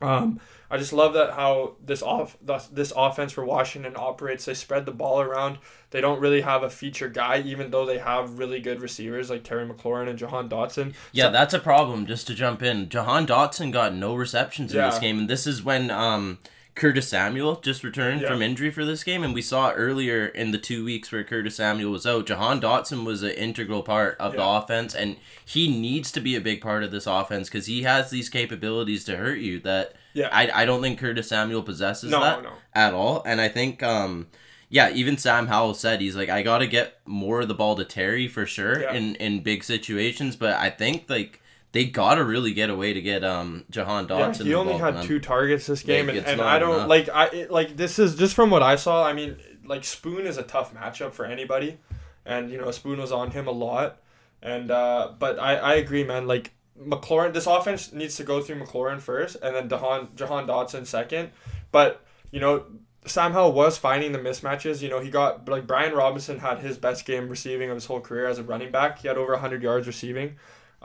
Um, 0.00 0.40
I 0.70 0.76
just 0.76 0.92
love 0.92 1.14
that 1.14 1.32
how 1.32 1.76
this 1.84 2.02
off 2.02 2.36
this, 2.42 2.66
this 2.66 2.92
offense 2.94 3.32
for 3.32 3.44
Washington 3.44 3.94
operates. 3.96 4.44
They 4.44 4.54
spread 4.54 4.84
the 4.84 4.92
ball 4.92 5.20
around. 5.20 5.58
They 5.90 6.00
don't 6.00 6.20
really 6.20 6.40
have 6.42 6.62
a 6.62 6.70
feature 6.70 7.08
guy, 7.08 7.40
even 7.40 7.70
though 7.70 7.86
they 7.86 7.98
have 7.98 8.38
really 8.38 8.60
good 8.60 8.80
receivers 8.80 9.30
like 9.30 9.44
Terry 9.44 9.66
McLaurin 9.66 10.08
and 10.08 10.18
Jahan 10.18 10.48
Dotson. 10.48 10.94
Yeah, 11.12 11.28
that's 11.28 11.54
a 11.54 11.58
problem. 11.58 12.06
Just 12.06 12.26
to 12.26 12.34
jump 12.34 12.62
in, 12.62 12.88
Jahan 12.88 13.26
Dotson 13.26 13.70
got 13.70 13.94
no 13.94 14.14
receptions 14.14 14.74
in 14.74 14.80
this 14.82 14.98
game, 14.98 15.20
and 15.20 15.30
this 15.30 15.46
is 15.46 15.62
when 15.62 15.90
um, 15.90 16.38
Curtis 16.76 17.08
Samuel 17.08 17.56
just 17.62 17.82
returned 17.82 18.20
Yeah. 18.20 18.28
from 18.28 18.42
injury 18.42 18.70
for 18.70 18.84
this 18.84 19.02
game, 19.02 19.24
and 19.24 19.34
we 19.34 19.42
saw 19.42 19.72
earlier 19.72 20.26
in 20.26 20.50
the 20.52 20.58
two 20.58 20.84
weeks 20.84 21.10
where 21.10 21.24
Curtis 21.24 21.56
Samuel 21.56 21.90
was 21.90 22.06
out, 22.06 22.26
Jahan 22.26 22.60
Dotson 22.60 23.04
was 23.04 23.22
an 23.22 23.30
integral 23.30 23.82
part 23.82 24.16
of 24.20 24.34
the 24.34 24.44
offense, 24.46 24.94
and 24.94 25.16
he 25.44 25.68
needs 25.68 26.12
to 26.12 26.20
be 26.20 26.36
a 26.36 26.40
big 26.40 26.60
part 26.60 26.84
of 26.84 26.90
this 26.92 27.06
offense 27.06 27.48
because 27.48 27.66
he 27.66 27.82
has 27.84 28.10
these 28.10 28.28
capabilities 28.28 29.04
to 29.04 29.16
hurt 29.16 29.38
you 29.38 29.58
that 29.60 29.94
Yeah. 30.12 30.28
I, 30.30 30.62
I 30.62 30.64
don't 30.66 30.82
think 30.82 30.98
Curtis 31.00 31.28
Samuel 31.28 31.62
possesses 31.62 32.10
No, 32.10 32.20
that 32.20 32.42
no. 32.42 32.52
at 32.74 32.92
all, 32.94 33.22
and 33.26 33.40
I 33.40 33.48
think 33.48 33.82
um. 33.82 34.28
Yeah, 34.68 34.90
even 34.90 35.16
Sam 35.16 35.46
Howell 35.46 35.74
said 35.74 36.00
he's 36.00 36.16
like, 36.16 36.28
I 36.28 36.42
got 36.42 36.58
to 36.58 36.66
get 36.66 36.98
more 37.06 37.42
of 37.42 37.46
the 37.46 37.54
ball 37.54 37.76
to 37.76 37.84
Terry 37.84 38.26
for 38.26 38.46
sure 38.46 38.80
Yeah. 38.82 38.94
in 38.94 39.14
in 39.14 39.40
big 39.44 39.62
situations, 39.62 40.34
but 40.34 40.54
I 40.56 40.70
think 40.70 41.04
like 41.08 41.40
they 41.76 41.84
got 41.84 42.14
to 42.14 42.24
really 42.24 42.54
get 42.54 42.70
away 42.70 42.94
to 42.94 43.02
get 43.02 43.22
um 43.22 43.66
Jahan 43.68 44.06
Yeah, 44.08 44.32
he 44.32 44.54
only 44.54 44.78
had 44.78 45.02
two 45.02 45.20
targets 45.20 45.66
this 45.66 45.82
game, 45.82 46.06
Like, 46.06 46.16
and, 46.16 46.26
and 46.26 46.40
I 46.40 46.58
don't 46.58 46.76
enough. 46.76 46.88
like 46.88 47.08
I 47.10 47.26
it, 47.26 47.50
like 47.50 47.76
this 47.76 47.98
is 47.98 48.14
just 48.14 48.34
from 48.34 48.48
what 48.48 48.62
I 48.62 48.76
saw. 48.76 49.04
I 49.06 49.12
mean, 49.12 49.36
like 49.62 49.84
Spoon 49.84 50.26
is 50.26 50.38
a 50.38 50.42
tough 50.42 50.72
matchup 50.74 51.12
for 51.12 51.26
anybody, 51.26 51.78
and 52.24 52.50
you 52.50 52.56
know 52.56 52.70
Spoon 52.70 52.98
was 52.98 53.12
on 53.12 53.32
him 53.32 53.46
a 53.46 53.50
lot, 53.50 54.00
and 54.40 54.70
uh, 54.70 55.12
but 55.18 55.38
I 55.38 55.56
I 55.56 55.74
agree, 55.74 56.02
man. 56.02 56.26
Like 56.26 56.52
McLaurin, 56.80 57.34
this 57.34 57.46
offense 57.46 57.92
needs 57.92 58.16
to 58.16 58.24
go 58.24 58.40
through 58.40 58.56
McLaurin 58.56 58.98
first, 58.98 59.36
and 59.42 59.54
then 59.54 59.68
Jahan 59.68 60.08
Jahan 60.16 60.46
Dotson 60.46 60.86
second, 60.86 61.30
but 61.72 62.02
you 62.30 62.40
know. 62.40 62.64
Sam 63.08 63.34
Howell 63.34 63.52
was 63.52 63.78
finding 63.78 64.10
the 64.10 64.18
mismatches. 64.18 64.82
You 64.82 64.88
know, 64.88 64.98
he 64.98 65.10
got 65.10 65.48
like 65.48 65.64
Brian 65.64 65.94
Robinson 65.94 66.40
had 66.40 66.58
his 66.58 66.76
best 66.76 67.04
game 67.04 67.28
receiving 67.28 67.70
of 67.70 67.76
his 67.76 67.86
whole 67.86 68.00
career 68.00 68.26
as 68.26 68.40
a 68.40 68.42
running 68.42 68.72
back. 68.72 68.98
He 68.98 69.06
had 69.06 69.16
over 69.16 69.30
100 69.34 69.62
yards 69.62 69.86
receiving. 69.86 70.34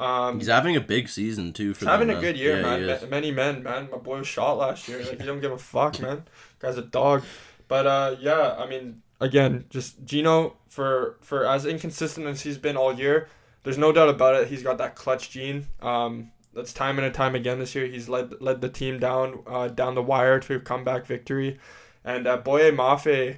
Um, 0.02 0.40
He's 0.40 0.48
having 0.48 0.76
a 0.76 0.82
big 0.82 1.08
season 1.10 1.54
too. 1.54 1.74
For 1.74 1.82
He's 1.86 1.90
having 1.90 2.08
them, 2.08 2.18
a 2.18 2.22
good 2.22 2.38
year, 2.38 2.58
Yeah, 2.58 2.78
man. 2.78 3.00
Ma- 3.02 3.08
Many 3.08 3.32
men, 3.32 3.64
man. 3.64 3.90
My 3.92 3.98
boy 3.98 4.18
was 4.20 4.28
shot 4.28 4.58
last 4.58 4.88
year. 4.88 5.00
Like 5.04 5.20
he 5.22 5.28
don't 5.28 5.42
give 5.42 5.52
a 5.52 5.58
fuck, 5.58 6.00
man. 6.00 6.24
Guy's 6.60 6.78
a 6.78 6.82
dog. 6.82 7.24
But 7.68 7.88
uh, 7.88 8.16
yeah, 8.20 8.56
I 8.58 8.68
mean, 8.68 9.02
again, 9.20 9.66
just 9.70 10.04
Geno 10.04 10.58
for 10.68 11.18
for 11.22 11.46
as 11.46 11.66
inconsistent 11.66 12.26
as 12.28 12.42
he's 12.42 12.58
been 12.58 12.76
all 12.78 12.94
year. 12.94 13.30
There's 13.64 13.78
no 13.78 13.92
doubt 13.92 14.10
about 14.10 14.36
it. 14.42 14.48
He's 14.48 14.64
got 14.64 14.80
that 14.80 14.96
clutch 14.96 15.30
gene. 15.30 15.68
Um, 15.82 16.32
that's 16.54 16.74
time 16.74 16.98
and 17.00 17.14
time 17.14 17.36
again 17.36 17.60
this 17.60 17.76
year. 17.76 17.86
He's 17.86 18.10
led 18.10 18.42
led 18.42 18.62
the 18.62 18.70
team 18.70 19.00
down 19.00 19.44
uh, 19.48 19.68
down 19.68 19.96
the 19.96 20.02
wire 20.02 20.40
to 20.40 20.56
a 20.56 20.60
comeback 20.60 21.06
victory, 21.06 21.60
and 22.04 22.28
uh, 22.28 22.38
Boye 22.38 22.72
Mafe 22.72 23.38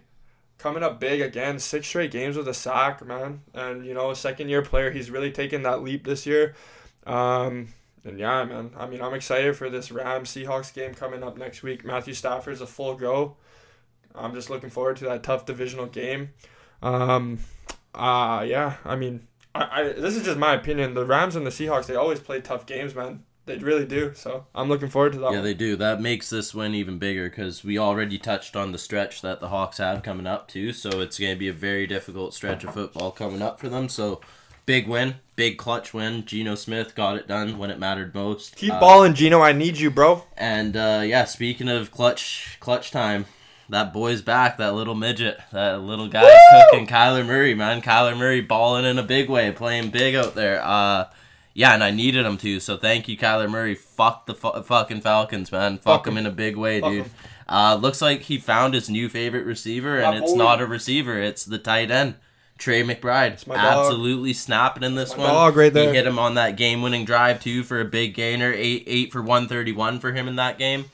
coming 0.63 0.81
up 0.81 0.99
big 0.99 1.19
again. 1.19 1.59
Six 1.59 1.87
straight 1.87 2.09
games 2.09 2.37
with 2.37 2.47
a 2.47 2.53
sack, 2.53 3.05
man. 3.05 3.41
And 3.53 3.85
you 3.85 3.93
know, 3.93 4.09
a 4.09 4.15
second 4.15 4.47
year 4.47 4.61
player. 4.61 4.89
He's 4.89 5.11
really 5.11 5.31
taken 5.31 5.63
that 5.63 5.83
leap 5.83 6.05
this 6.05 6.25
year. 6.25 6.55
Um, 7.05 7.67
and 8.05 8.17
yeah, 8.17 8.45
man. 8.45 8.71
I 8.77 8.87
mean, 8.87 9.01
I'm 9.01 9.13
excited 9.13 9.57
for 9.57 9.69
this 9.69 9.91
Rams 9.91 10.31
Seahawks 10.31 10.73
game 10.73 10.93
coming 10.93 11.21
up 11.21 11.37
next 11.37 11.61
week. 11.63 11.83
Matthew 11.83 12.13
Stafford's 12.13 12.61
a 12.61 12.65
full 12.65 12.95
go. 12.95 13.35
I'm 14.15 14.33
just 14.33 14.49
looking 14.49 14.69
forward 14.69 14.95
to 14.97 15.05
that 15.05 15.23
tough 15.23 15.45
divisional 15.45 15.87
game. 15.87 16.29
Um, 16.81 17.39
uh, 17.93 18.45
yeah. 18.47 18.77
I 18.85 18.95
mean, 18.95 19.27
I, 19.53 19.81
I 19.81 19.83
this 19.91 20.15
is 20.15 20.23
just 20.23 20.37
my 20.37 20.53
opinion. 20.53 20.93
The 20.93 21.05
Rams 21.05 21.35
and 21.35 21.45
the 21.45 21.51
Seahawks, 21.51 21.87
they 21.87 21.95
always 21.95 22.21
play 22.21 22.39
tough 22.39 22.65
games, 22.65 22.95
man. 22.95 23.25
They 23.45 23.57
really 23.57 23.85
do. 23.85 24.13
So 24.15 24.45
I'm 24.55 24.69
looking 24.69 24.89
forward 24.89 25.13
to 25.13 25.19
that. 25.19 25.31
Yeah, 25.31 25.37
one. 25.37 25.43
they 25.43 25.53
do. 25.53 25.75
That 25.75 25.99
makes 26.01 26.29
this 26.29 26.53
win 26.53 26.73
even 26.73 26.97
bigger 26.97 27.29
because 27.29 27.63
we 27.63 27.77
already 27.77 28.17
touched 28.17 28.55
on 28.55 28.71
the 28.71 28.77
stretch 28.77 29.21
that 29.21 29.41
the 29.41 29.49
Hawks 29.49 29.79
have 29.79 30.01
coming 30.01 30.27
up 30.27 30.47
too. 30.47 30.71
So 30.71 31.01
it's 31.01 31.19
going 31.19 31.33
to 31.33 31.39
be 31.39 31.49
a 31.49 31.53
very 31.53 31.85
difficult 31.85 32.33
stretch 32.33 32.63
of 32.63 32.73
football 32.73 33.11
coming 33.11 33.41
up 33.41 33.59
for 33.59 33.67
them. 33.67 33.89
So 33.89 34.21
big 34.65 34.87
win, 34.87 35.15
big 35.35 35.57
clutch 35.57 35.93
win. 35.93 36.23
Geno 36.25 36.55
Smith 36.55 36.95
got 36.95 37.17
it 37.17 37.27
done 37.27 37.57
when 37.57 37.69
it 37.69 37.79
mattered 37.79 38.15
most. 38.15 38.55
Keep 38.55 38.73
Uh, 38.73 38.79
balling, 38.79 39.13
Geno. 39.13 39.41
I 39.41 39.51
need 39.51 39.77
you, 39.77 39.91
bro. 39.91 40.23
And 40.37 40.77
uh, 40.77 41.01
yeah, 41.05 41.25
speaking 41.25 41.67
of 41.67 41.91
clutch, 41.91 42.57
clutch 42.61 42.91
time, 42.91 43.25
that 43.67 43.91
boy's 43.91 44.21
back. 44.21 44.57
That 44.57 44.73
little 44.73 44.95
midget, 44.95 45.37
that 45.51 45.81
little 45.81 46.07
guy 46.07 46.33
cooking, 46.69 46.87
Kyler 46.87 47.25
Murray, 47.25 47.55
man. 47.55 47.81
Kyler 47.81 48.17
Murray 48.17 48.39
balling 48.39 48.85
in 48.85 48.97
a 48.97 49.03
big 49.03 49.29
way, 49.29 49.51
playing 49.51 49.89
big 49.89 50.15
out 50.15 50.33
there. 50.33 50.63
Uh, 50.63 51.05
Yeah, 51.53 51.73
and 51.73 51.83
I 51.83 51.91
needed 51.91 52.25
him 52.25 52.37
to. 52.37 52.59
So 52.59 52.77
thank 52.77 53.07
you, 53.07 53.15
Kyler 53.17 53.49
Murray. 53.49 53.75
Fuck 53.75 54.25
the 54.25 54.33
fu- 54.33 54.63
fucking 54.63 55.01
Falcons, 55.01 55.51
man. 55.51 55.77
Fuck, 55.77 55.83
Fuck 55.83 56.03
them 56.05 56.13
'em. 56.17 56.25
in 56.25 56.31
a 56.31 56.35
big 56.35 56.55
way, 56.57 56.81
Fuck 56.81 56.91
dude. 56.91 57.05
Uh, 57.47 57.77
looks 57.79 58.01
like 58.01 58.21
he 58.23 58.37
found 58.39 58.73
his 58.73 58.89
new 58.89 59.07
favorite 59.09 59.45
receiver, 59.45 59.97
and 59.99 60.17
My 60.17 60.23
it's 60.23 60.31
boy. 60.31 60.37
not 60.37 60.61
a 60.61 60.65
receiver. 60.65 61.19
It's 61.21 61.45
the 61.45 61.59
tight 61.59 61.91
end, 61.91 62.15
Trey 62.57 62.81
McBride. 62.83 63.45
my 63.45 63.55
dog. 63.55 63.85
Absolutely 63.85 64.33
snapping 64.33 64.81
in 64.83 64.95
this 64.95 65.11
My 65.15 65.23
one. 65.25 65.33
dog 65.33 65.55
right 65.57 65.71
there. 65.73 65.89
He 65.91 65.95
hit 65.97 66.07
him 66.07 66.17
on 66.17 66.33
that 66.35 66.55
game-winning 66.55 67.05
drive 67.05 67.41
too 67.43 67.63
for 67.63 67.79
a 67.81 67.85
big 67.85 68.15
gainer. 68.15 68.51
Eight 68.51 68.83
eight 68.87 69.11
for 69.11 69.21
one 69.21 69.47
thirty-one 69.47 69.99
for 69.99 70.11
him 70.13 70.27
in 70.27 70.37
that 70.37 70.57
game. 70.57 70.85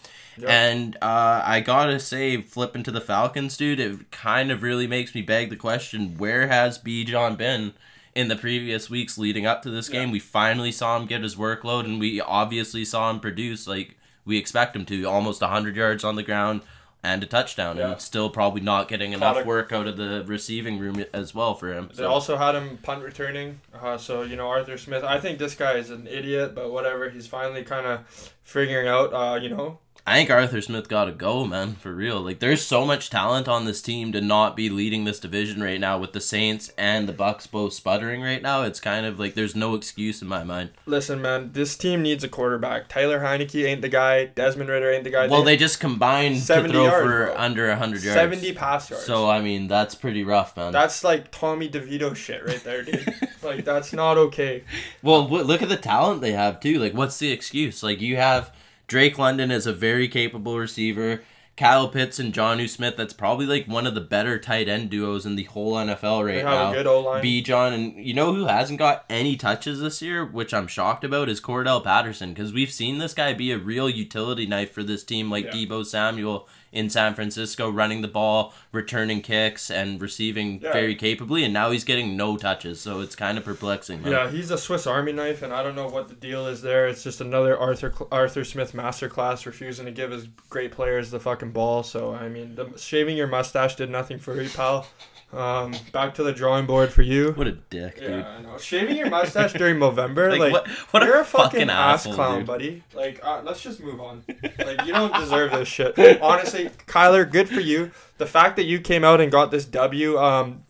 And 0.45 0.95
uh, 1.01 1.41
I 1.45 1.59
gotta 1.59 1.99
say, 1.99 2.41
flipping 2.41 2.83
to 2.83 2.91
the 2.91 3.01
Falcons, 3.01 3.57
dude, 3.57 3.79
it 3.79 4.09
kind 4.09 4.51
of 4.51 4.63
really 4.63 4.87
makes 4.87 5.13
me 5.13 5.21
beg 5.21 5.49
the 5.49 5.55
question: 5.57 6.15
Where 6.17 6.47
has 6.47 6.79
Bijan 6.79 7.37
been 7.37 7.73
in 8.19 8.27
the 8.27 8.35
previous 8.35 8.89
weeks 8.89 9.17
leading 9.17 9.45
up 9.45 9.61
to 9.63 9.69
this 9.69 9.89
Yeah. 9.89 10.01
game? 10.01 10.11
We 10.11 10.19
finally 10.19 10.71
saw 10.71 10.97
him 10.97 11.05
get 11.05 11.21
his 11.23 11.35
workload, 11.35 11.85
and 11.85 11.99
we 11.99 12.19
obviously 12.19 12.83
saw 12.83 13.09
him 13.09 13.19
produce 13.19 13.65
like 13.67 13.95
we 14.25 14.37
expect 14.37 14.75
him 14.75 14.85
to, 14.85 15.05
almost 15.05 15.41
hundred 15.41 15.75
yards 15.75 16.03
on 16.03 16.15
the 16.15 16.23
ground 16.23 16.61
and 17.01 17.23
a 17.23 17.25
touchdown, 17.25 17.77
Yeah. 17.77 17.91
and 17.93 18.01
still 18.01 18.29
probably 18.29 18.59
not 18.59 18.89
getting 18.89 19.13
enough 19.13 19.37
a- 19.37 19.43
work 19.45 19.71
out 19.71 19.87
of 19.87 19.95
the 19.95 20.23
receiving 20.27 20.77
room 20.79 21.05
as 21.13 21.33
well 21.33 21.55
for 21.55 21.71
him. 21.73 21.87
They 21.91 22.03
So. 22.03 22.09
also 22.09 22.35
had 22.35 22.55
him 22.55 22.77
punt 22.83 23.03
returning. 23.03 23.61
Uh, 23.73 23.97
so, 23.97 24.23
you 24.23 24.35
know, 24.35 24.49
Arthur 24.49 24.77
Smith, 24.77 25.03
I 25.05 25.17
think 25.17 25.39
this 25.39 25.55
guy 25.55 25.75
is 25.75 25.89
an 25.89 26.07
idiot, 26.07 26.53
but 26.53 26.69
whatever. 26.71 27.09
He's 27.09 27.25
finally 27.25 27.63
kind 27.63 27.85
of 27.87 27.99
figuring 28.43 28.89
out, 28.89 29.13
uh, 29.13 29.39
you 29.41 29.47
know, 29.49 29.79
I 30.07 30.15
think 30.15 30.31
Arthur 30.31 30.61
Smith 30.61 30.89
got 30.89 31.05
to 31.05 31.11
go, 31.11 31.45
man, 31.45 31.75
for 31.75 31.93
real. 31.93 32.19
Like, 32.19 32.39
there's 32.39 32.65
so 32.65 32.85
much 32.85 33.09
talent 33.09 33.47
on 33.47 33.65
this 33.65 33.81
team 33.81 34.11
to 34.13 34.21
not 34.21 34.55
be 34.55 34.69
leading 34.69 35.03
this 35.03 35.19
division 35.19 35.61
right 35.61 35.79
now 35.79 35.99
with 35.99 36.13
the 36.13 36.21
Saints 36.21 36.71
and 36.77 37.07
the 37.07 37.13
Bucks 37.13 37.45
both 37.45 37.73
sputtering 37.73 38.21
right 38.21 38.41
now. 38.41 38.63
It's 38.63 38.79
kind 38.79 39.05
of 39.05 39.19
like 39.19 39.35
there's 39.35 39.55
no 39.55 39.75
excuse 39.75 40.21
in 40.21 40.27
my 40.27 40.43
mind. 40.43 40.71
listen, 40.85 41.21
man, 41.21 41.51
this 41.53 41.77
team 41.77 42.01
needs 42.01 42.23
a 42.23 42.29
quarterback. 42.29 42.89
Taylor 42.89 43.19
Heinicke 43.19 43.65
ain't 43.65 43.81
the 43.81 43.89
guy. 43.89 44.25
Desmond 44.25 44.69
Ridder 44.69 44.91
ain't 44.91 45.03
the 45.03 45.11
guy. 45.11 45.27
Well, 45.27 45.43
they 45.43 45.57
just 45.57 45.79
combined 45.79 46.37
to 46.37 46.41
70 46.41 46.73
throw 46.73 46.85
yards, 46.85 47.03
for 47.05 47.25
bro. 47.27 47.35
under 47.37 47.67
100 47.67 48.03
yards. 48.03 48.19
70 48.19 48.53
pass 48.53 48.89
yards. 48.89 49.05
So, 49.05 49.29
I 49.29 49.41
mean, 49.41 49.67
that's 49.67 49.95
pretty 49.95 50.23
rough, 50.23 50.57
man. 50.57 50.71
That's 50.71 51.03
like 51.03 51.29
Tommy 51.31 51.69
DeVito 51.69 52.15
shit 52.15 52.45
right 52.45 52.63
there, 52.63 52.83
dude. 52.83 53.13
like, 53.43 53.63
that's 53.63 53.93
not 53.93 54.17
okay. 54.17 54.63
Well, 55.03 55.27
look 55.27 55.61
at 55.61 55.69
the 55.69 55.77
talent 55.77 56.21
they 56.21 56.31
have 56.31 56.59
too. 56.59 56.79
Like, 56.79 56.93
what's 56.93 57.19
the 57.19 57.31
excuse? 57.31 57.83
Like, 57.83 58.01
you 58.01 58.15
have 58.15 58.51
Drake 58.89 59.17
London 59.17 59.51
is 59.51 59.65
a 59.67 59.73
very 59.73 60.07
capable 60.07 60.57
receiver. 60.57 61.21
Kyle 61.55 61.89
Pitts 61.89 62.19
and 62.19 62.33
Jonnu 62.33 62.69
Smith. 62.69 62.95
That's 62.95 63.11
probably 63.13 63.45
like 63.45 63.67
one 63.67 63.85
of 63.85 63.93
the 63.93 63.99
better 64.01 64.39
tight 64.39 64.69
end 64.69 64.89
duos 64.89 65.25
in 65.25 65.35
the 65.35 65.43
whole 65.43 65.73
NFL 65.73 66.25
right 66.25 66.43
now. 66.43 66.71
good 66.71 66.87
O 66.87 67.01
line. 67.01 67.21
Bijan 67.23 67.73
and 67.73 68.05
you 68.05 68.13
know 68.13 68.33
who 68.33 68.45
hasn't 68.45 68.79
got 68.79 69.03
any 69.09 69.35
touches 69.35 69.81
this 69.81 70.01
year, 70.01 70.25
which 70.25 70.53
I'm 70.53 70.67
shocked 70.67 71.03
about, 71.03 71.27
is 71.27 71.41
Cordarrelle 71.41 71.83
Patterson 71.83 72.33
because 72.33 72.53
we've 72.53 72.71
seen 72.71 72.97
this 72.97 73.13
guy 73.13 73.33
be 73.33 73.51
a 73.51 73.57
real 73.57 73.89
utility 73.89 74.47
knife 74.47 74.71
for 74.71 74.83
this 74.83 75.03
team, 75.03 75.29
like 75.29 75.45
Yeah. 75.45 75.51
Deebo 75.51 75.85
Samuel 75.85 76.47
in 76.71 76.89
San 76.89 77.15
Francisco, 77.15 77.69
running 77.69 78.01
the 78.01 78.07
ball, 78.07 78.53
returning 78.71 79.21
kicks, 79.21 79.69
and 79.71 80.01
receiving 80.01 80.59
Yeah. 80.61 80.71
very 80.73 80.95
capably, 80.95 81.43
and 81.43 81.53
now 81.53 81.71
he's 81.71 81.83
getting 81.83 82.15
no 82.15 82.37
touches, 82.37 82.79
so 82.79 83.01
it's 83.01 83.15
kind 83.15 83.37
of 83.37 83.45
perplexing. 83.45 84.05
Yeah, 84.05 84.29
he's 84.29 84.51
a 84.51 84.57
Swiss 84.57 84.85
Army 84.85 85.11
knife, 85.11 85.41
and 85.41 85.51
I 85.53 85.63
don't 85.63 85.75
know 85.75 85.87
what 85.87 86.07
the 86.09 86.15
deal 86.15 86.47
is 86.47 86.61
there. 86.61 86.87
It's 86.87 87.03
just 87.03 87.21
another 87.21 87.57
Arthur 87.57 87.93
Arthur 88.11 88.43
Smith 88.43 88.73
masterclass, 88.73 89.45
refusing 89.45 89.85
to 89.85 89.91
give 89.91 90.11
his 90.11 90.27
great 90.49 90.71
players 90.71 91.11
the 91.11 91.19
fucking 91.19 91.51
ball. 91.51 91.83
So 91.83 92.13
I 92.13 92.29
mean, 92.29 92.55
the, 92.55 92.71
shaving 92.77 93.17
your 93.17 93.27
mustache 93.27 93.75
did 93.75 93.89
nothing 93.89 94.19
for 94.19 94.39
you, 94.41 94.49
pal. 94.49 94.87
Um, 95.31 95.75
back 95.93 96.15
to 96.15 96.23
the 96.23 96.33
drawing 96.33 96.65
board 96.65 96.91
for 96.91 97.03
you. 97.03 97.33
What 97.33 97.45
a 97.45 97.51
dick, 97.51 97.99
dude. 97.99 98.09
Yeah, 98.09 98.27
I 98.27 98.41
know. 98.41 98.57
Shaving 98.57 98.97
your 98.97 99.11
mustache 99.11 99.53
during 99.53 99.77
November, 99.77 100.31
Like, 100.31 100.39
like, 100.39 100.51
what? 100.51 100.67
What 100.67 101.03
you're 101.03 101.17
a, 101.17 101.21
a 101.21 101.23
fucking, 101.23 101.51
fucking 101.51 101.69
ass 101.69 101.99
asshole, 102.01 102.13
clown, 102.15 102.37
dude. 102.39 102.47
buddy. 102.47 102.83
Like, 102.95 103.19
uh, 103.23 103.41
let's 103.43 103.61
just 103.61 103.79
move 103.79 104.01
on. 104.01 104.23
Like, 104.57 104.85
you 104.87 104.93
don't 104.93 105.13
deserve 105.13 105.51
this 105.51 105.67
shit. 105.67 105.97
Honestly, 106.21 106.69
Kyler, 106.87 107.29
good 107.29 107.47
for 107.47 107.59
you. 107.59 107.91
The 108.17 108.25
fact 108.25 108.55
that 108.55 108.63
you 108.65 108.79
came 108.79 109.03
out 109.03 109.21
and 109.21 109.31
got 109.31 109.51
this 109.51 109.65
W, 109.65 110.17
um, 110.17 110.63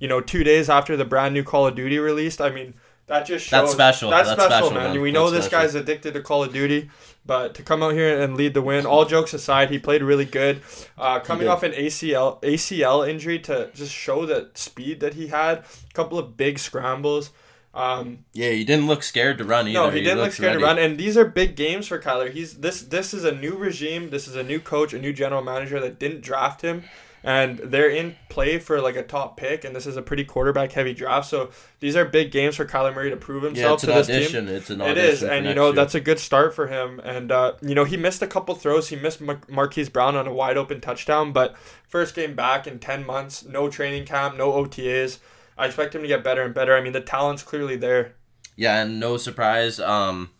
you 0.00 0.08
know, 0.08 0.20
two 0.20 0.44
days 0.44 0.68
after 0.70 0.96
the 0.96 1.04
brand 1.04 1.34
new 1.34 1.42
Call 1.44 1.66
of 1.66 1.74
Duty 1.74 1.98
released. 1.98 2.40
I 2.40 2.50
mean, 2.50 2.74
that 3.06 3.26
just 3.26 3.46
shows 3.46 3.62
That's 3.62 3.72
special. 3.72 4.10
That's, 4.10 4.28
That's 4.30 4.42
special, 4.42 4.68
special, 4.68 4.74
man. 4.82 4.92
man. 4.94 5.00
We 5.02 5.12
know 5.12 5.30
That's 5.30 5.44
this 5.44 5.46
special. 5.46 5.66
guy's 5.68 5.74
addicted 5.74 6.14
to 6.14 6.22
Call 6.22 6.42
of 6.44 6.52
Duty, 6.52 6.90
but 7.26 7.54
to 7.56 7.62
come 7.62 7.82
out 7.82 7.94
here 7.94 8.20
and 8.20 8.36
lead 8.36 8.54
the 8.54 8.62
win. 8.62 8.86
All 8.86 9.04
jokes 9.04 9.34
aside, 9.34 9.70
he 9.70 9.78
played 9.78 10.02
really 10.02 10.24
good. 10.24 10.62
Uh, 10.96 11.18
coming 11.20 11.48
off 11.48 11.62
an 11.62 11.72
ACL 11.72 12.40
ACL 12.42 13.08
injury 13.08 13.38
to 13.40 13.70
just 13.74 13.92
show 13.92 14.24
the 14.26 14.50
speed 14.54 15.00
that 15.00 15.14
he 15.14 15.26
had. 15.28 15.58
A 15.58 15.94
couple 15.94 16.18
of 16.18 16.36
big 16.36 16.58
scrambles. 16.58 17.30
Um, 17.74 18.20
Yeah, 18.32 18.50
he 18.50 18.64
didn't 18.64 18.86
look 18.86 19.02
scared 19.02 19.36
to 19.38 19.44
run 19.44 19.68
either. 19.68 19.78
no, 19.78 19.90
he 19.90 20.00
didn't 20.00 20.20
look 20.20 20.32
scared 20.32 20.52
ready. 20.54 20.60
to 20.60 20.64
run, 20.64 20.78
and 20.78 20.96
these 20.98 21.16
are 21.18 21.26
big 21.26 21.56
games 21.56 21.86
for 21.86 21.98
Kyler. 22.00 22.32
He's 22.32 22.54
this 22.60 22.80
this 22.80 23.12
is 23.12 23.24
a 23.24 23.32
new 23.32 23.54
regime. 23.54 24.08
This 24.08 24.26
is 24.26 24.34
a 24.34 24.42
new 24.42 24.60
coach, 24.60 24.94
a 24.94 24.98
new 24.98 25.12
general 25.12 25.42
manager 25.42 25.78
that 25.80 25.98
didn't 25.98 26.22
draft 26.22 26.62
him, 26.62 26.84
and 27.26 27.58
they're 27.58 27.90
in 27.90 28.16
play 28.30 28.58
for 28.58 28.80
like 28.80 28.96
a 28.96 29.02
top 29.02 29.36
pick. 29.36 29.64
And 29.64 29.76
this 29.76 29.84
is 29.86 29.96
a 29.98 30.02
pretty 30.02 30.24
quarterback 30.24 30.72
heavy 30.72 30.94
draft. 30.94 31.28
So 31.28 31.50
these 31.80 31.96
are 31.96 32.04
big 32.06 32.30
games 32.30 32.56
for 32.56 32.64
Kyler 32.64 32.94
Murray 32.94 33.10
to 33.10 33.16
prove 33.16 33.42
Yeah, 33.42 33.48
himself 33.50 33.82
an 33.82 33.88
to 33.88 33.94
this 33.96 34.08
audition. 34.08 34.46
team. 34.46 34.54
It's 34.54 34.70
an 34.70 34.80
It 34.80 34.84
audition. 34.92 35.10
is, 35.10 35.20
for 35.20 35.26
and 35.26 35.46
you 35.46 35.54
know 35.54 35.66
year. 35.66 35.72
that's 35.74 35.94
a 35.94 36.00
good 36.00 36.18
start 36.20 36.54
for 36.54 36.68
him. 36.68 37.00
And 37.04 37.30
uh, 37.32 37.54
you 37.60 37.74
know 37.74 37.84
he 37.84 37.96
missed 37.98 38.22
a 38.22 38.26
couple 38.26 38.54
throws. 38.54 38.88
He 38.88 38.96
missed 38.96 39.20
Mar- 39.20 39.40
Marquise 39.48 39.88
Brown 39.90 40.16
on 40.16 40.26
a 40.26 40.32
wide 40.32 40.56
open 40.56 40.80
touchdown, 40.80 41.32
but 41.32 41.56
first 41.86 42.14
game 42.14 42.34
back 42.34 42.66
in 42.66 42.78
ten 42.78 43.04
months, 43.04 43.44
no 43.44 43.68
training 43.68 44.06
camp, 44.06 44.36
no 44.38 44.52
OTAs. 44.52 45.18
I 45.58 45.66
expect 45.66 45.94
him 45.94 46.02
to 46.02 46.08
get 46.08 46.22
better 46.22 46.42
and 46.42 46.54
better. 46.54 46.76
I 46.76 46.80
mean, 46.80 46.92
the 46.92 47.00
talent's 47.00 47.42
clearly 47.42 47.76
there. 47.76 48.14
Yeah, 48.58 48.82
and 48.82 49.00
no 49.00 49.16
surprise. 49.18 49.78
Um, 49.80 50.30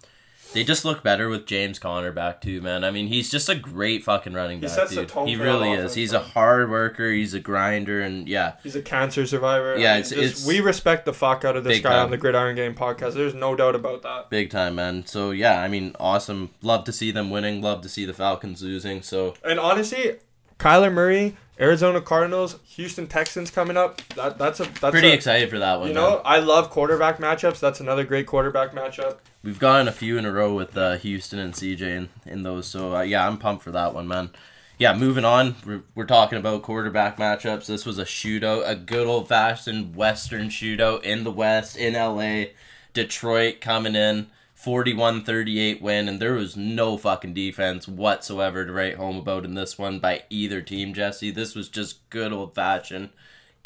they 0.53 0.65
just 0.65 0.85
look 0.85 1.03
better 1.03 1.29
with 1.29 1.45
James 1.47 1.79
Conner 1.79 2.13
back 2.13 2.41
too, 2.41 2.61
man. 2.61 2.85
I 2.85 2.91
mean, 2.91 3.09
he's 3.09 3.31
just 3.31 3.49
a 3.49 3.55
great 3.55 4.05
fucking 4.05 4.33
running 4.33 4.59
He 4.61 4.67
back, 4.67 4.75
sets 4.75 4.91
the 4.91 5.01
dude. 5.03 5.09
tone 5.09 5.27
he 5.27 5.37
really 5.37 5.73
is. 5.73 5.79
offense, 5.79 5.95
He's 5.95 6.13
a 6.13 6.21
hard 6.21 6.71
worker. 6.71 7.11
He's 7.11 7.35
a 7.35 7.41
grinder, 7.41 8.01
and 8.01 8.29
yeah, 8.29 8.55
He's 8.63 8.77
a 8.77 8.83
cancer 8.83 9.27
survivor. 9.27 9.77
Yeah, 9.79 9.91
I 9.91 9.95
mean, 9.95 10.01
it's- 10.01 10.11
just- 10.11 10.23
it's- 10.41 10.47
we 10.47 10.61
respect 10.61 11.05
the 11.05 11.13
fuck 11.13 11.45
out 11.45 11.57
of 11.57 11.65
this 11.65 11.81
guy 11.81 11.91
time. 11.91 12.05
on 12.07 12.11
the 12.11 12.17
Gridiron 12.17 12.57
Game 12.57 12.75
podcast. 12.75 13.15
There's 13.15 13.35
no 13.35 13.55
doubt 13.57 13.75
about 13.75 14.03
that. 14.03 14.31
big 14.31 14.51
time, 14.51 14.77
man. 14.77 15.05
So 15.07 15.31
yeah, 15.33 15.61
I 15.61 15.69
mean, 15.69 15.95
awesome. 16.01 16.51
Love 16.63 16.85
to 16.85 16.93
see 16.93 17.11
them 17.11 17.31
winning. 17.31 17.61
Love 17.61 17.83
to 17.83 17.89
see 17.89 18.05
the 18.05 18.15
Falcons 18.15 18.63
losing. 18.63 19.03
So 19.03 19.35
And 19.45 19.59
honestly, 19.61 20.17
Kyler 20.59 20.93
Murray, 20.93 21.37
Arizona 21.59 22.01
Cardinals, 22.01 22.59
Houston 22.75 23.07
Texans 23.07 23.51
coming 23.51 23.77
up. 23.77 24.03
That 24.15 24.39
that's 24.39 24.61
a 24.61 24.65
that's 24.65 24.91
pretty 24.91 25.11
a, 25.11 25.15
excited 25.15 25.49
for 25.49 25.59
that 25.59 25.81
one. 25.81 25.89
You 25.89 25.95
man. 25.95 26.03
know, 26.03 26.23
I 26.25 26.39
love 26.39 26.71
quarterback 26.71 27.19
matchups. 27.19 27.61
That's 27.61 27.81
another 27.81 28.05
great 28.05 28.27
quarterback 28.27 28.73
matchup. 28.73 29.19
We've 29.43 29.59
gotten 29.59 29.89
a 29.89 29.93
few 29.93 30.19
in 30.19 30.27
a 30.27 30.33
row 30.33 30.55
with 30.55 30.77
uh, 30.77 30.97
Houston 30.99 31.39
and 31.39 31.55
CJ 31.55 31.81
in, 31.81 32.09
in 32.27 32.43
those, 32.43 32.67
so 32.67 32.97
uh, 32.97 33.03
yeah, 33.03 33.27
I'm 33.27 33.39
pumped 33.39 33.63
for 33.63 33.71
that 33.71 33.95
one, 33.95 34.09
man. 34.09 34.31
Yeah, 34.79 34.95
moving 34.95 35.25
on, 35.25 35.55
we're, 35.65 35.83
we're 35.95 36.05
talking 36.05 36.39
about 36.39 36.63
quarterback 36.63 37.17
matchups. 37.17 37.65
This 37.65 37.87
was 37.87 37.99
a 37.99 38.05
shootout, 38.05 38.69
a 38.69 38.77
good 38.77 39.07
old 39.07 39.29
fashioned 39.29 39.97
Western 39.97 40.49
shootout 40.49 41.03
in 41.03 41.25
the 41.25 41.31
West, 41.31 41.79
in 41.79 41.95
LA. 41.95 42.51
Detroit 42.93 43.61
coming 43.61 43.95
in, 43.95 44.27
41 44.67 45.23
38 45.23 45.81
win, 45.81 46.09
and 46.09 46.19
there 46.19 46.33
was 46.33 46.57
no 46.57 46.99
fucking 46.99 47.33
defense 47.33 47.87
whatsoever 47.87 48.67
to 48.67 48.73
write 48.73 48.97
home 48.97 49.17
about 49.17 49.45
in 49.45 49.55
this 49.55 49.79
one 49.79 50.01
by 50.01 50.25
either 50.29 50.61
team, 50.61 50.93
Jesse. 50.93 51.31
This 51.31 51.55
was 51.55 51.69
just 51.69 52.11
good 52.11 52.33
old 52.33 52.53
fashioned. 52.53 53.11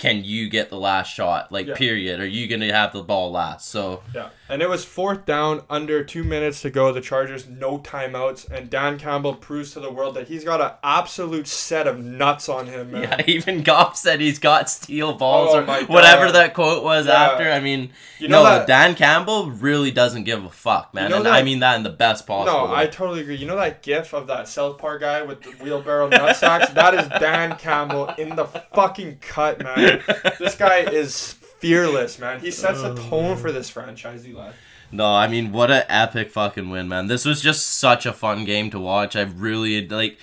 Can 0.00 0.24
you 0.24 0.48
get 0.48 0.70
the 0.70 0.78
last 0.78 1.12
shot? 1.14 1.52
Like, 1.52 1.66
Yeah. 1.66 1.74
period. 1.74 2.20
Are 2.20 2.26
you 2.26 2.48
going 2.48 2.62
to 2.62 2.72
have 2.72 2.94
the 2.94 3.02
ball 3.02 3.30
last? 3.30 3.68
So, 3.68 4.02
Yeah. 4.14 4.30
And 4.48 4.62
it 4.62 4.68
was 4.68 4.84
fourth 4.84 5.26
down, 5.26 5.62
under 5.70 6.02
two 6.02 6.24
minutes 6.24 6.62
to 6.62 6.70
go. 6.70 6.90
The 6.92 7.00
Chargers, 7.02 7.46
no 7.46 7.78
timeouts. 7.78 8.50
And 8.50 8.68
Dan 8.70 8.98
Campbell 8.98 9.34
proves 9.34 9.72
to 9.74 9.80
the 9.80 9.92
world 9.92 10.16
that 10.16 10.26
he's 10.26 10.42
got 10.42 10.60
an 10.60 10.70
absolute 10.82 11.46
set 11.46 11.86
of 11.86 12.00
nuts 12.00 12.48
on 12.48 12.66
him, 12.66 12.90
man. 12.92 13.02
Yeah, 13.02 13.22
even 13.28 13.62
Goff 13.62 13.96
said 13.96 14.20
he's 14.20 14.38
got 14.40 14.68
steel 14.70 15.12
balls 15.12 15.50
Oh 15.52 15.60
or 15.60 15.84
whatever 15.84 16.32
that 16.32 16.54
quote 16.54 16.82
was 16.82 17.06
Yeah. 17.06 17.12
after. 17.12 17.48
I 17.52 17.60
mean, 17.60 17.90
You 18.18 18.28
know 18.28 18.42
no, 18.42 18.50
that- 18.50 18.66
Dan 18.66 18.94
Campbell 18.96 19.50
really 19.50 19.90
doesn't 19.92 20.24
give 20.24 20.42
a 20.44 20.50
fuck, 20.50 20.94
man. 20.94 21.10
know 21.10 21.18
and 21.18 21.26
that- 21.26 21.34
I 21.34 21.42
mean 21.42 21.60
that 21.60 21.76
in 21.76 21.82
the 21.84 21.90
best 21.90 22.26
possible 22.26 22.66
No, 22.66 22.72
way. 22.72 22.78
I 22.80 22.86
totally 22.86 23.20
agree. 23.20 23.36
You 23.36 23.46
know 23.46 23.56
that 23.56 23.82
gif 23.82 24.12
of 24.14 24.26
that 24.28 24.48
South 24.48 24.78
Park 24.78 25.02
guy 25.02 25.22
with 25.22 25.42
the 25.42 25.50
wheelbarrow 25.62 26.08
nut 26.08 26.36
sacks? 26.36 26.70
that 26.70 26.94
is 26.94 27.06
Dan 27.20 27.56
Campbell 27.56 28.12
in 28.18 28.34
the 28.34 28.46
fucking 28.46 29.18
cut, 29.20 29.62
man. 29.62 29.89
This 30.38 30.54
guy 30.56 30.78
is 30.78 31.32
fearless, 31.58 32.18
man. 32.18 32.40
He 32.40 32.50
sets 32.50 32.78
Oh, 32.80 32.94
the 32.94 33.02
tone 33.02 33.36
for 33.36 33.48
oh, 33.48 33.52
this 33.52 33.68
franchise, 33.70 34.26
Eli. 34.26 34.52
No, 34.92 35.06
I 35.06 35.28
mean 35.28 35.52
what 35.52 35.70
an 35.70 35.84
epic 35.88 36.30
fucking 36.30 36.68
win, 36.70 36.88
man. 36.88 37.06
This 37.06 37.24
was 37.24 37.40
just 37.40 37.66
such 37.78 38.06
a 38.06 38.12
fun 38.12 38.44
game 38.44 38.70
to 38.70 38.78
watch. 38.80 39.14
I 39.14 39.22
really 39.22 39.86
like 39.86 40.18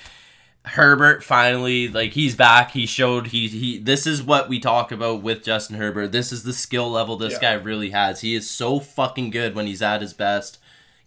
Herbert 0.65 1.23
finally 1.23 1.87
like 1.87 2.11
he's 2.13 2.35
back. 2.35 2.71
He 2.71 2.85
showed 2.85 3.27
he 3.27 3.47
he 3.47 3.77
this 3.77 4.05
is 4.05 4.21
what 4.21 4.49
we 4.49 4.59
talk 4.59 4.91
about 4.91 5.21
with 5.21 5.43
Justin 5.43 5.77
Herbert. 5.77 6.11
This 6.11 6.33
is 6.33 6.43
the 6.43 6.51
skill 6.53 6.89
level 6.91 7.15
this 7.15 7.33
Yeah. 7.33 7.39
guy 7.39 7.53
really 7.53 7.91
has. 7.91 8.19
He 8.21 8.35
is 8.35 8.49
so 8.49 8.79
fucking 8.79 9.29
good 9.29 9.55
when 9.55 9.67
he's 9.67 9.81
at 9.81 10.01
his 10.01 10.13
best. 10.13 10.59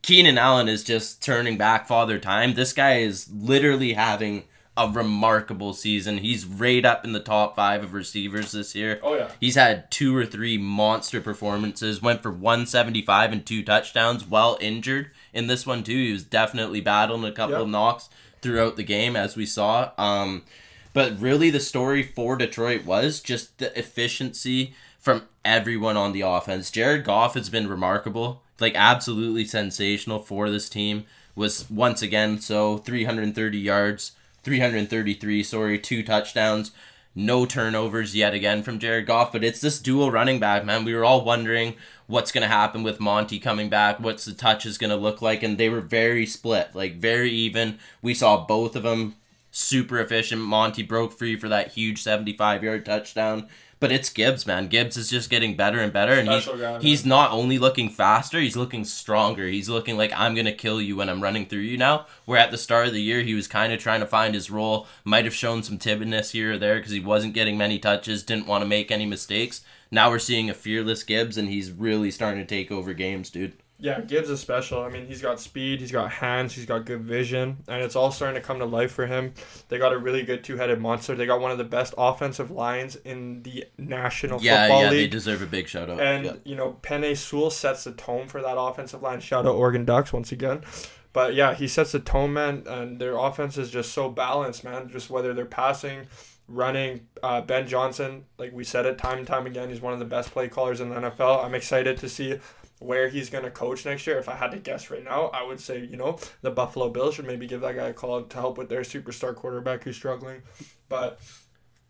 Keenan 0.03 0.39
Allen 0.39 0.67
is 0.69 0.83
just 0.83 1.23
turning 1.23 1.59
back 1.59 1.87
father 1.87 2.19
time. 2.19 2.55
This 2.55 2.73
guy 2.73 3.01
is 3.01 3.29
literally 3.31 3.93
having 3.93 4.45
a 4.89 4.91
remarkable 4.91 5.73
season. 5.73 6.19
He's 6.19 6.45
right 6.47 6.85
up 6.85 7.05
in 7.05 7.13
the 7.13 7.21
top 7.21 7.55
five 7.57 7.83
of 7.85 7.93
receivers 7.93 8.53
this 8.53 8.75
year. 8.75 8.99
Oh 9.03 9.15
yeah. 9.15 9.31
He's 9.41 9.55
had 9.57 9.91
two 9.91 10.17
or 10.17 10.25
three 10.27 10.57
monster 10.59 11.21
performances. 11.21 12.01
Went 12.03 12.23
for 12.23 12.31
175 12.31 13.33
and 13.33 13.45
two 13.45 13.63
touchdowns 13.63 14.25
while 14.27 14.57
injured 14.61 15.11
in 15.33 15.47
this 15.47 15.67
one 15.67 15.83
too. 15.83 15.93
He 15.97 16.13
was 16.13 16.25
definitely 16.25 16.81
battling 16.81 17.25
a 17.25 17.33
couple 17.33 17.55
Yep. 17.57 17.63
of 17.63 17.69
knocks 17.69 18.09
throughout 18.43 18.77
the 18.77 18.83
game 18.83 19.17
as 19.17 19.37
we 19.37 19.47
saw. 19.47 19.91
Um, 19.99 20.43
but 20.93 21.21
really, 21.21 21.51
the 21.51 21.61
story 21.61 22.03
for 22.03 22.37
Detroit 22.37 22.85
was 22.85 23.21
just 23.21 23.59
the 23.59 23.77
efficiency 23.79 24.75
from 24.99 25.23
everyone 25.45 25.97
on 25.97 26.13
the 26.13 26.23
offense. 26.23 26.71
Jared 26.71 27.05
Goff 27.05 27.35
has 27.35 27.49
been 27.49 27.69
remarkable, 27.69 28.43
like 28.59 28.75
absolutely 28.75 29.45
sensational 29.45 30.19
for 30.19 30.51
this 30.51 30.69
team. 30.69 31.05
Was 31.37 31.71
once 31.71 32.03
again 32.03 32.41
so 32.41 32.79
330 32.79 33.57
yards, 33.59 34.13
333, 34.43 35.43
sorry, 35.43 35.79
two 35.79 36.03
touchdowns, 36.03 36.73
no 37.15 37.45
turnovers 37.45 38.15
yet 38.15 38.35
again 38.35 38.63
from 38.63 38.79
Jared 38.79 39.07
Goff. 39.07 39.33
But 39.33 39.45
it's 39.45 39.61
this 39.61 39.79
dual 39.79 40.11
running 40.11 40.39
back, 40.39 40.65
man. 40.65 40.85
We 40.85 40.95
were 40.95 41.05
all 41.05 41.25
wondering 41.25 41.75
what's 42.07 42.33
going 42.33 42.43
to 42.43 42.49
happen 42.49 42.83
with 42.83 43.01
Monty 43.01 43.39
coming 43.39 43.69
back, 43.69 44.01
what's 44.01 44.25
the 44.25 44.33
touches 44.33 44.79
going 44.79 44.91
to 44.91 44.97
look 44.97 45.23
like, 45.23 45.43
and 45.43 45.59
they 45.59 45.69
were 45.69 45.81
very 45.81 46.27
split, 46.27 46.71
like 46.75 46.97
very 46.97 47.31
even. 47.31 47.79
We 48.03 48.15
saw 48.15 48.45
both 48.47 48.77
of 48.77 48.83
them 48.83 49.17
super 49.51 49.99
efficient. 50.01 50.43
Monty 50.43 50.83
broke 50.83 51.13
free 51.13 51.37
for 51.37 51.49
that 51.49 51.73
huge 51.73 52.03
75 52.03 52.63
yard 52.63 52.87
touchdown. 52.87 53.49
But 53.81 53.93
it's 53.93 54.11
Gibbs, 54.11 54.47
man. 54.47 54.69
Gibbs 54.69 54.99
is 54.99 55.09
just 55.09 55.31
getting 55.31 55.57
better 55.57 55.81
and 55.81 55.91
better, 55.91 56.13
and 56.13 56.29
he's, 56.29 56.45
guy, 56.45 56.79
he's 56.81 57.07
not 57.07 57.33
only 57.33 57.59
looking 57.59 57.89
faster, 57.89 58.39
he's 58.39 58.57
looking 58.57 58.85
stronger. 58.85 59.49
He's 59.49 59.71
looking 59.71 59.97
like 59.97 60.13
I'm 60.15 60.35
gonna 60.35 60.53
kill 60.53 60.83
you 60.83 60.97
when 60.97 61.09
I'm 61.09 61.23
running 61.23 61.47
through 61.47 61.61
you 61.61 61.79
now. 61.79 62.07
Where 62.27 62.39
at 62.39 62.51
the 62.51 62.59
start 62.59 62.89
of 62.89 62.93
the 62.93 63.01
year 63.01 63.23
he 63.23 63.33
was 63.33 63.49
kind 63.49 63.73
of 63.73 63.81
trying 63.81 64.01
to 64.01 64.07
find 64.07 64.35
his 64.35 64.51
role, 64.51 64.87
might 65.03 65.25
have 65.25 65.35
shown 65.35 65.63
some 65.63 65.79
timidness 65.79 66.33
here 66.33 66.53
or 66.53 66.59
there 66.59 66.77
because 66.77 66.93
he 66.93 67.01
wasn't 67.01 67.33
getting 67.33 67.57
many 67.57 67.79
touches, 67.79 68.23
didn't 68.23 68.47
want 68.47 68.61
to 68.61 68.69
make 68.69 68.91
any 68.91 69.07
mistakes. 69.07 69.63
Now 69.91 70.11
we're 70.11 70.19
seeing 70.19 70.51
a 70.51 70.55
fearless 70.55 71.03
Gibbs, 71.03 71.39
and 71.39 71.49
he's 71.49 71.73
really 71.73 72.11
starting 72.11 72.41
to 72.41 72.47
take 72.47 72.71
over 72.71 72.93
games, 72.93 73.31
dude. 73.31 73.55
Yeah, 73.81 74.01
Gibbs 74.01 74.29
is 74.29 74.41
special. 74.41 74.83
I 74.83 74.91
mean, 74.91 75.07
he's 75.07 75.23
got 75.23 75.41
speed, 75.41 75.81
he's 75.81 75.91
got 75.91 76.11
hands, 76.11 76.55
he's 76.55 76.67
got 76.67 76.85
good 76.85 77.01
vision, 77.01 77.59
and 77.67 77.83
it's 77.83 77.97
all 77.97 78.11
starting 78.11 78.41
to 78.41 78.47
come 78.47 78.59
to 78.59 78.65
life 78.67 78.93
for 78.93 79.07
him. 79.07 79.33
They 79.69 79.79
got 79.79 79.93
a 79.93 79.99
really 79.99 80.23
good 80.23 80.45
two-headed 80.45 80.81
monster. 80.81 81.15
They 81.15 81.27
got 81.27 81.41
one 81.41 81.51
of 81.51 81.59
the 81.59 81.65
best 81.65 81.95
offensive 81.97 82.51
lines 82.51 82.97
in 82.97 83.43
the 83.43 83.65
National 83.79 84.41
Yeah, 84.41 84.65
Football 84.65 84.83
yeah, 84.83 84.91
they 84.91 85.07
deserve 85.07 85.43
a 85.43 85.47
big 85.47 85.67
shout 85.69 85.89
out. 85.89 86.01
And 86.01 86.25
yeah. 86.25 86.33
you 86.45 86.57
know, 86.57 86.79
Penei 86.83 87.17
Sewell 87.17 87.51
sets 87.51 87.85
the 87.85 87.93
tone 87.93 88.29
for 88.29 88.43
that 88.43 88.59
offensive 88.59 89.03
line. 89.03 89.21
Shout 89.21 89.47
out 89.47 89.55
Oregon 89.55 89.85
Ducks 89.85 90.13
once 90.13 90.31
again. 90.31 90.63
But 91.13 91.35
yeah, 91.35 91.55
he 91.55 91.67
sets 91.67 91.93
the 91.93 92.01
tone, 92.01 92.33
man, 92.33 92.65
and 92.67 93.01
their 93.01 93.17
offense 93.17 93.59
is 93.59 93.71
just 93.71 93.93
so 93.93 94.09
balanced, 94.09 94.63
man. 94.63 94.89
Just 94.89 95.11
whether 95.11 95.35
they're 95.35 95.45
passing, 95.45 96.07
running, 96.47 97.09
uh, 97.23 97.41
Ben 97.41 97.67
Johnson, 97.67 98.27
like 98.39 98.53
we 98.53 98.63
said 98.63 98.87
it 98.87 98.99
time 98.99 99.19
and 99.19 99.27
time 99.27 99.47
again, 99.47 99.71
he's 99.71 99.81
one 99.81 99.93
of 99.93 99.99
the 99.99 100.05
best 100.05 100.31
play 100.31 100.49
callers 100.49 100.81
in 100.81 100.91
the 100.91 100.97
NFL. 100.97 101.45
I'm 101.45 101.55
excited 101.55 101.97
to 101.99 102.09
see 102.09 102.39
where 102.81 103.09
he's 103.09 103.31
going 103.31 103.45
to 103.45 103.51
coach 103.51 103.85
next 103.85 104.07
year. 104.07 104.19
If 104.19 104.29
I 104.29 104.35
had 104.35 104.51
to 104.51 104.59
guess 104.59 104.91
right 104.91 105.05
now, 105.05 105.27
I 105.27 105.43
would 105.43 105.61
say, 105.61 105.85
you 105.85 105.97
know, 105.97 106.19
the 106.41 106.51
Buffalo 106.51 106.89
Bills 106.89 107.15
should 107.15 107.27
maybe 107.27 107.47
give 107.47 107.61
that 107.61 107.77
guy 107.77 107.89
a 107.89 107.93
call 107.93 108.23
to 108.23 108.37
help 108.37 108.59
with 108.59 108.69
their 108.69 108.81
superstar 108.81 109.35
quarterback 109.35 109.85
who's 109.85 109.97
struggling. 109.97 110.43
But, 110.89 111.21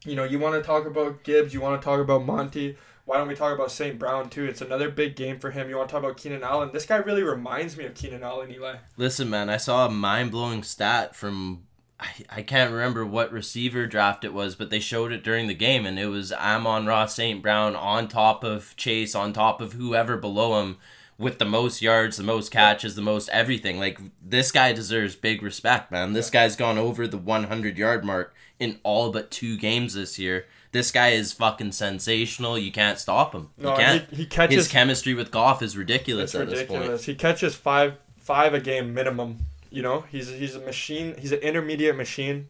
you 0.05 0.17
know, 0.17 0.25
you 0.25 0.39
want 0.39 0.61
to 0.61 0.67
talk 0.67 0.87
about 0.87 1.23
Gibbs, 1.23 1.55
you 1.55 1.61
want 1.61 1.81
to 1.81 1.85
talk 1.85 2.01
about 2.01 2.25
Monty. 2.25 2.77
Why 3.05 3.17
don't 3.17 3.29
we 3.29 3.35
talk 3.35 3.55
about 3.55 3.71
St. 3.71 3.99
Brown 3.99 4.31
too? 4.31 4.45
It's 4.45 4.61
another 4.61 4.91
big 4.91 5.17
game 5.17 5.39
for 5.39 5.51
him. 5.51 5.69
You 5.69 5.77
want 5.77 5.89
to 5.89 5.93
talk 5.93 6.03
about 6.03 6.17
Keenan 6.17 6.43
Allen? 6.43 6.71
This 6.73 6.87
guy 6.87 6.97
really 6.97 7.23
reminds 7.23 7.77
me 7.77 7.85
of 7.85 7.95
Keenan 7.95 8.23
Allen, 8.23 8.53
Eli. 8.53 8.77
Listen, 8.97 9.31
man, 9.31 9.49
I 9.49 9.57
saw 9.57 9.87
a 9.87 9.91
mind 9.91 10.31
blowing 10.31 10.63
stat 10.63 11.17
from 11.17 11.65
I, 12.01 12.09
I 12.39 12.43
can't 12.43 12.73
remember 12.73 13.05
what 13.05 13.31
receiver 13.33 13.87
draft 13.87 14.25
it 14.25 14.33
was, 14.33 14.55
but 14.57 14.71
they 14.71 14.81
showed 14.81 15.13
it 15.13 15.23
during 15.23 15.47
the 15.49 15.55
game, 15.55 15.85
and 15.85 15.99
it 15.99 16.07
was 16.07 16.33
Amon-Ra 16.33 17.07
St. 17.07 17.43
Brown 17.43 17.77
on 17.77 18.09
top 18.09 18.43
of 18.43 18.75
Chase, 18.77 19.15
on 19.15 19.33
top 19.33 19.61
of 19.61 19.75
whoever 19.75 20.17
below 20.17 20.61
him 20.61 20.79
with 21.19 21.39
the 21.39 21.45
most 21.45 21.83
yards, 21.83 22.17
the 22.17 22.23
most 22.23 22.51
catches, 22.51 22.95
the 22.95 23.03
most 23.03 23.29
everything. 23.29 23.79
Like, 23.79 24.01
this 24.25 24.51
guy 24.51 24.73
deserves 24.73 25.15
big 25.15 25.43
respect, 25.43 25.93
man. 25.93 26.15
This 26.15 26.31
guy's 26.31 26.57
gone 26.57 26.79
over 26.79 27.07
the 27.07 27.19
100 27.19 27.77
yard 27.77 28.05
mark 28.05 28.35
in 28.59 28.79
all 28.83 29.11
but 29.13 29.31
two 29.31 29.59
games 29.59 29.93
this 29.95 30.19
year. 30.19 30.47
This 30.73 30.91
guy 30.91 31.09
is 31.11 31.33
fucking 31.33 31.73
sensational. 31.73 32.57
You 32.57 32.73
can't 32.73 32.99
stop 32.99 33.35
him. 33.35 33.51
No, 33.59 33.73
you 33.73 33.77
can't. 33.77 34.11
he, 34.11 34.17
he 34.17 34.27
catches. 34.27 34.57
His 34.57 34.69
chemistry 34.69 35.15
with 35.15 35.31
Goff 35.31 35.63
is 35.63 35.77
ridiculous 35.77 36.35
It's 36.35 36.41
at 36.41 36.49
this 36.49 36.61
point. 36.61 36.71
ridiculous. 36.71 37.05
He 37.05 37.15
catches 37.17 37.55
five 37.55 37.95
five 38.17 38.55
a 38.55 38.61
game 38.61 38.95
minimum. 38.95 39.39
You 39.71 39.83
know, 39.83 40.01
he's 40.11 40.29
he's 40.29 40.55
a 40.57 40.61
machine. 40.61 41.15
He's 41.19 41.33
an 41.33 41.41
intermediate 41.41 41.97
machine. 41.97 42.49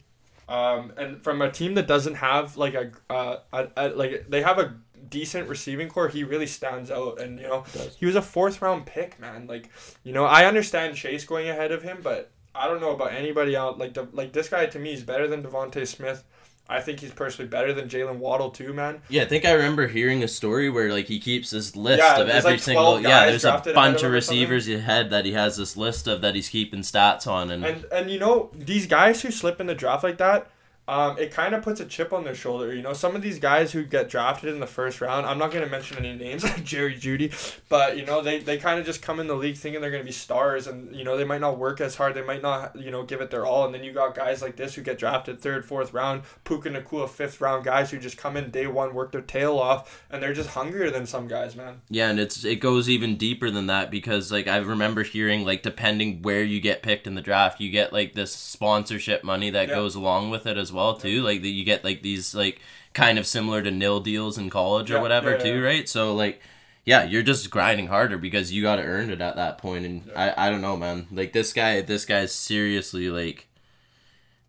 Um, 0.49 0.91
and 0.97 1.23
from 1.23 1.41
a 1.41 1.49
team 1.49 1.75
that 1.75 1.87
doesn't 1.87 2.15
have 2.15 2.57
like 2.57 2.73
a, 2.73 2.91
uh, 3.09 3.37
a, 3.53 3.67
a 3.77 3.89
like 3.89 4.25
they 4.27 4.41
have 4.41 4.59
a 4.59 4.75
decent 5.09 5.47
receiving 5.47 5.87
core, 5.87 6.09
he 6.09 6.23
really 6.23 6.47
stands 6.47 6.91
out. 6.91 7.21
And 7.21 7.39
you 7.39 7.47
know, 7.47 7.63
he 7.97 8.05
was 8.05 8.15
a 8.15 8.21
fourth 8.21 8.61
round 8.61 8.85
pick, 8.85 9.19
man. 9.19 9.47
Like, 9.47 9.69
you 10.03 10.13
know, 10.13 10.25
I 10.25 10.45
understand 10.45 10.95
Chase 10.95 11.23
going 11.25 11.47
ahead 11.47 11.71
of 11.71 11.83
him, 11.83 11.99
but 12.03 12.31
I 12.53 12.67
don't 12.67 12.81
know 12.81 12.91
about 12.91 13.13
anybody 13.13 13.55
out. 13.55 13.77
Like, 13.77 13.93
the, 13.93 14.07
like 14.11 14.33
this 14.33 14.49
guy 14.49 14.65
to 14.65 14.79
me 14.79 14.93
is 14.93 15.03
better 15.03 15.27
than 15.27 15.43
DeVonta 15.43 15.87
Smith. 15.87 16.23
I 16.71 16.79
think 16.81 17.01
he's 17.01 17.11
personally 17.11 17.49
better 17.49 17.73
than 17.73 17.89
Jaylen 17.89 18.17
Waddle 18.17 18.49
too, 18.49 18.73
man. 18.73 19.01
Yeah, 19.09 19.23
I 19.23 19.25
think 19.25 19.45
I 19.45 19.51
remember 19.51 19.87
hearing 19.87 20.23
a 20.23 20.27
story 20.27 20.69
where 20.69 20.91
like 20.91 21.05
he 21.07 21.19
keeps 21.19 21.49
this 21.51 21.75
list 21.75 21.99
Yeah, 21.99 22.19
of 22.21 22.29
every 22.29 22.51
like, 22.51 22.61
single 22.61 23.01
yeah. 23.01 23.25
There's 23.25 23.43
a 23.43 23.51
bunch 23.51 23.67
of 23.67 23.75
of 23.75 23.75
him 23.75 23.85
or 23.85 23.95
something. 23.95 24.11
receivers 24.11 24.67
ahead 24.69 25.09
that 25.09 25.25
he 25.25 25.33
has 25.33 25.57
this 25.57 25.75
list 25.75 26.07
of 26.07 26.21
that 26.21 26.35
he's 26.35 26.49
keeping 26.49 26.81
stats 26.81 27.27
on, 27.27 27.51
and, 27.51 27.65
And 27.65 27.85
and 27.91 28.09
you 28.11 28.19
know 28.19 28.49
these 28.53 28.87
guys 28.87 29.21
who 29.21 29.31
slip 29.31 29.59
in 29.59 29.67
the 29.67 29.75
draft 29.75 30.03
like 30.03 30.17
that, 30.19 30.50
um, 30.87 31.17
it 31.17 31.31
kind 31.31 31.55
of 31.55 31.61
puts 31.63 31.79
a 31.79 31.85
chip 31.85 32.11
on 32.11 32.23
their 32.23 32.35
shoulder. 32.35 32.73
You 32.73 32.81
know, 32.81 32.91
some 32.93 33.15
of 33.15 33.21
these 33.21 33.39
guys 33.39 33.71
who 33.71 33.83
get 33.83 34.09
drafted 34.09 34.49
in 34.53 34.59
the 34.59 34.67
first 34.67 34.99
round, 34.99 35.25
I'm 35.25 35.37
not 35.37 35.51
gonna 35.51 35.67
mention 35.67 35.97
any 35.97 36.15
names 36.17 36.43
like 36.45 36.63
Jerry 36.63 36.95
Jeudy, 36.95 37.31
but 37.69 37.97
you 37.97 38.05
know 38.05 38.21
they, 38.21 38.39
they 38.39 38.57
kind 38.57 38.79
of 38.79 38.85
just 38.85 39.01
come 39.01 39.19
in 39.19 39.27
the 39.27 39.35
league 39.35 39.55
thinking 39.55 39.79
they're 39.81 39.91
gonna 39.91 40.03
be 40.03 40.11
stars, 40.11 40.67
and 40.67 40.93
you 40.95 41.03
know 41.03 41.15
they 41.17 41.23
might 41.23 41.39
not 41.41 41.57
work 41.57 41.79
as 41.81 41.95
hard, 41.95 42.13
they 42.15 42.23
might 42.23 42.41
not 42.41 42.75
you 42.75 42.91
know 42.91 43.03
give 43.03 43.21
it 43.21 43.29
their 43.31 43.45
all, 43.45 43.65
and 43.65 43.73
then 43.73 43.83
you 43.83 43.93
got 43.93 44.15
guys 44.15 44.41
like 44.41 44.55
this 44.57 44.75
who 44.75 44.81
get 44.81 44.97
drafted 44.97 45.39
third, 45.39 45.63
fourth 45.65 45.93
round, 45.93 46.23
Puka 46.43 46.69
Nacua 46.69 47.07
fifth 47.07 47.39
round 47.39 47.63
guys 47.63 47.91
who 47.91 47.99
just 47.99 48.17
come 48.17 48.35
in 48.35 48.49
day 48.49 48.67
one, 48.67 48.93
work 48.93 49.11
their 49.11 49.21
tail 49.21 49.57
off, 49.59 50.03
and 50.09 50.21
they're 50.21 50.33
just 50.33 50.49
hungrier 50.49 50.89
than 50.89 51.05
some 51.05 51.27
guys, 51.27 51.55
man. 51.55 51.81
yeah, 51.89 52.09
and 52.09 52.19
it's 52.19 52.43
it 52.43 52.57
goes 52.57 52.89
even 52.89 53.15
deeper 53.17 53.49
than 53.51 53.67
that 53.67 53.91
because 53.91 54.31
like 54.31 54.47
I 54.47 54.57
remember 54.57 55.03
hearing 55.03 55.45
like 55.45 55.61
depending 55.63 56.21
where 56.23 56.43
you 56.43 56.59
get 56.59 56.81
picked 56.83 57.07
in 57.07 57.15
the 57.15 57.21
draft, 57.21 57.61
you 57.61 57.69
get 57.69 57.93
like 57.93 58.13
this 58.13 58.35
sponsorship 58.35 59.23
money 59.23 59.49
that 59.51 59.69
Yeah. 59.69 59.75
goes 59.75 59.95
along 59.95 60.29
with 60.31 60.45
it 60.47 60.57
as 60.57 60.70
well 60.71 60.95
too. 60.95 61.21
Like 61.21 61.41
that 61.41 61.49
you 61.49 61.63
get 61.63 61.83
like 61.83 62.01
these 62.01 62.33
like 62.35 62.59
kind 62.93 63.17
of 63.19 63.25
similar 63.27 63.61
to 63.61 63.71
nil 63.71 63.99
deals 63.99 64.37
in 64.37 64.49
college 64.49 64.91
or 64.91 64.95
Yeah, 64.95 65.01
whatever 65.01 65.31
yeah, 65.31 65.37
too, 65.37 65.59
yeah. 65.59 65.65
right? 65.65 65.89
So 65.89 66.13
like. 66.15 66.41
Yeah, 66.83 67.03
you're 67.03 67.21
just 67.21 67.51
grinding 67.51 67.85
harder 67.87 68.17
because 68.17 68.51
you 68.51 68.63
got 68.63 68.77
to 68.77 68.81
earn 68.81 69.11
it 69.11 69.21
at 69.21 69.35
that 69.35 69.59
point, 69.59 69.85
and 69.85 70.11
I, 70.15 70.47
I 70.47 70.49
don't 70.49 70.61
know, 70.61 70.75
man. 70.75 71.05
Like 71.11 71.31
this 71.31 71.53
guy, 71.53 71.81
this 71.81 72.05
guy's 72.05 72.33
seriously 72.33 73.07
like 73.07 73.47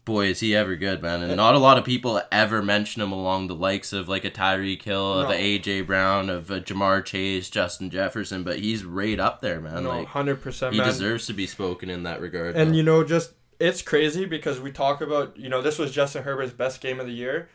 boy, 0.04 0.26
is 0.26 0.40
he 0.40 0.54
ever 0.54 0.76
good, 0.76 1.02
man. 1.02 1.22
And 1.22 1.36
not 1.36 1.54
a 1.54 1.58
lot 1.58 1.78
of 1.78 1.84
people 1.84 2.20
ever 2.30 2.62
mention 2.62 3.02
him 3.02 3.12
along 3.12 3.46
the 3.46 3.54
likes 3.54 3.92
of 3.92 4.08
like 4.08 4.24
a 4.24 4.30
Tyreek 4.30 4.82
Hill, 4.82 5.20
of 5.20 5.30
a 5.30 5.34
AJ 5.34 5.86
Brown, 5.86 6.28
of 6.28 6.50
a 6.50 6.60
Ja'Marr 6.60 7.04
Chase, 7.04 7.48
Justin 7.50 7.90
Jefferson, 7.90 8.42
but 8.42 8.58
he's 8.58 8.84
right 8.84 9.18
up 9.20 9.40
there, 9.40 9.60
man. 9.60 9.84
No, 9.84 9.90
like 9.90 10.08
hundred 10.08 10.42
percent, 10.42 10.72
he 10.74 10.80
man. 10.80 10.88
deserves 10.88 11.26
to 11.26 11.32
be 11.32 11.46
spoken 11.46 11.90
in 11.90 12.02
that 12.04 12.20
regard. 12.20 12.56
And 12.56 12.70
man. 12.70 12.74
you 12.74 12.82
know, 12.82 13.04
just 13.04 13.32
it's 13.62 13.80
crazy 13.82 14.24
because 14.26 14.60
we 14.60 14.72
talk 14.72 15.00
about 15.00 15.36
you 15.36 15.48
know 15.48 15.62
this 15.62 15.78
was 15.78 15.92
Justin 15.92 16.24
Herbert's 16.24 16.52
best 16.52 16.80
game 16.80 16.98
of 17.00 17.06
the 17.06 17.12
year, 17.12 17.48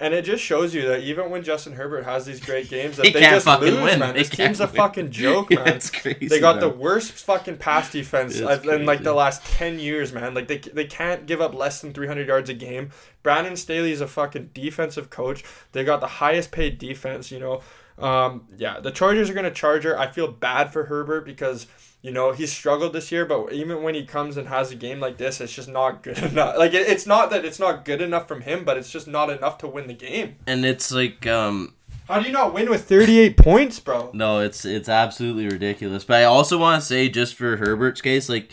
and 0.00 0.12
it 0.12 0.24
just 0.24 0.42
shows 0.42 0.74
you 0.74 0.82
that 0.88 1.00
even 1.02 1.30
when 1.30 1.42
Justin 1.44 1.74
Herbert 1.74 2.04
has 2.04 2.26
these 2.26 2.40
great 2.40 2.68
games, 2.68 2.96
that 2.96 3.06
He 3.06 3.12
they 3.12 3.20
can't 3.20 3.42
just 3.44 3.60
lose, 3.60 3.80
win. 3.80 4.00
man. 4.00 4.14
They 4.14 4.20
This 4.20 4.28
team's 4.30 4.60
a 4.60 4.66
fucking 4.66 5.10
joke, 5.22 5.50
man. 5.50 5.68
it's 5.68 5.90
crazy. 5.90 6.26
They 6.28 6.40
got 6.40 6.58
the 6.60 6.68
worst 6.68 7.12
fucking 7.12 7.58
pass 7.58 7.92
defense 7.92 8.38
in 8.40 8.84
like 8.86 9.02
the 9.04 9.14
last 9.14 9.44
ten 9.46 9.78
years, 9.78 10.12
man. 10.12 10.34
Like 10.34 10.48
they 10.48 10.58
they 10.58 10.84
can't 10.86 11.26
give 11.26 11.40
up 11.40 11.54
less 11.54 11.80
than 11.80 11.92
three 11.92 12.08
hundred 12.08 12.26
yards 12.28 12.50
a 12.50 12.54
game. 12.54 12.90
Brandon 13.22 13.56
Staley 13.56 13.92
is 13.92 14.00
a 14.00 14.08
fucking 14.08 14.50
defensive 14.52 15.10
coach. 15.10 15.44
They 15.70 15.84
got 15.84 16.00
the 16.00 16.08
highest 16.08 16.50
paid 16.50 16.78
defense. 16.78 17.30
You 17.30 17.38
know, 17.38 17.62
um, 18.02 18.46
yeah. 18.56 18.80
The 18.80 18.90
Chargers 18.90 19.30
are 19.30 19.34
gonna 19.34 19.50
charge 19.50 19.84
her. 19.84 19.98
I 19.98 20.08
feel 20.10 20.28
bad 20.30 20.72
for 20.72 20.84
Herbert 20.86 21.24
because 21.24 21.66
you 22.02 22.10
know 22.10 22.32
he's 22.32 22.52
struggled 22.52 22.92
this 22.92 23.12
year, 23.12 23.24
but 23.24 23.52
even 23.52 23.82
when 23.82 23.94
he 23.94 24.04
comes 24.04 24.36
and 24.36 24.48
has 24.48 24.70
a 24.72 24.74
game 24.74 24.98
like 25.00 25.16
this, 25.18 25.40
it's 25.40 25.52
just 25.52 25.68
not 25.68 26.02
good 26.02 26.18
enough. 26.30 26.56
Like 26.58 26.74
it, 26.74 26.88
it's 26.88 27.06
not 27.06 27.30
that 27.30 27.44
it's 27.44 27.58
not 27.60 27.84
good 27.84 28.00
enough 28.02 28.26
from 28.28 28.40
him, 28.42 28.64
but 28.64 28.76
it's 28.76 28.90
just 28.90 29.06
not 29.06 29.30
enough 29.30 29.58
to 29.58 29.68
win 29.68 29.86
the 29.86 29.94
game. 29.94 30.36
and 30.46 30.64
it's 30.64 30.90
like 30.92 31.26
um 31.26 31.74
How 32.08 32.18
do 32.20 32.26
you 32.26 32.32
not 32.32 32.52
win 32.52 32.68
with 32.68 32.84
thirty 32.88 33.18
eight 33.20 33.36
points, 33.36 33.78
bro? 33.78 34.10
no, 34.12 34.40
it's 34.40 34.64
it's 34.64 34.88
absolutely 34.88 35.46
ridiculous. 35.46 36.04
But 36.04 36.16
I 36.16 36.24
also 36.24 36.58
want 36.58 36.80
to 36.82 36.86
say 36.86 37.08
just 37.08 37.34
for 37.36 37.56
Herbert's 37.56 38.00
case, 38.00 38.28
like 38.28 38.50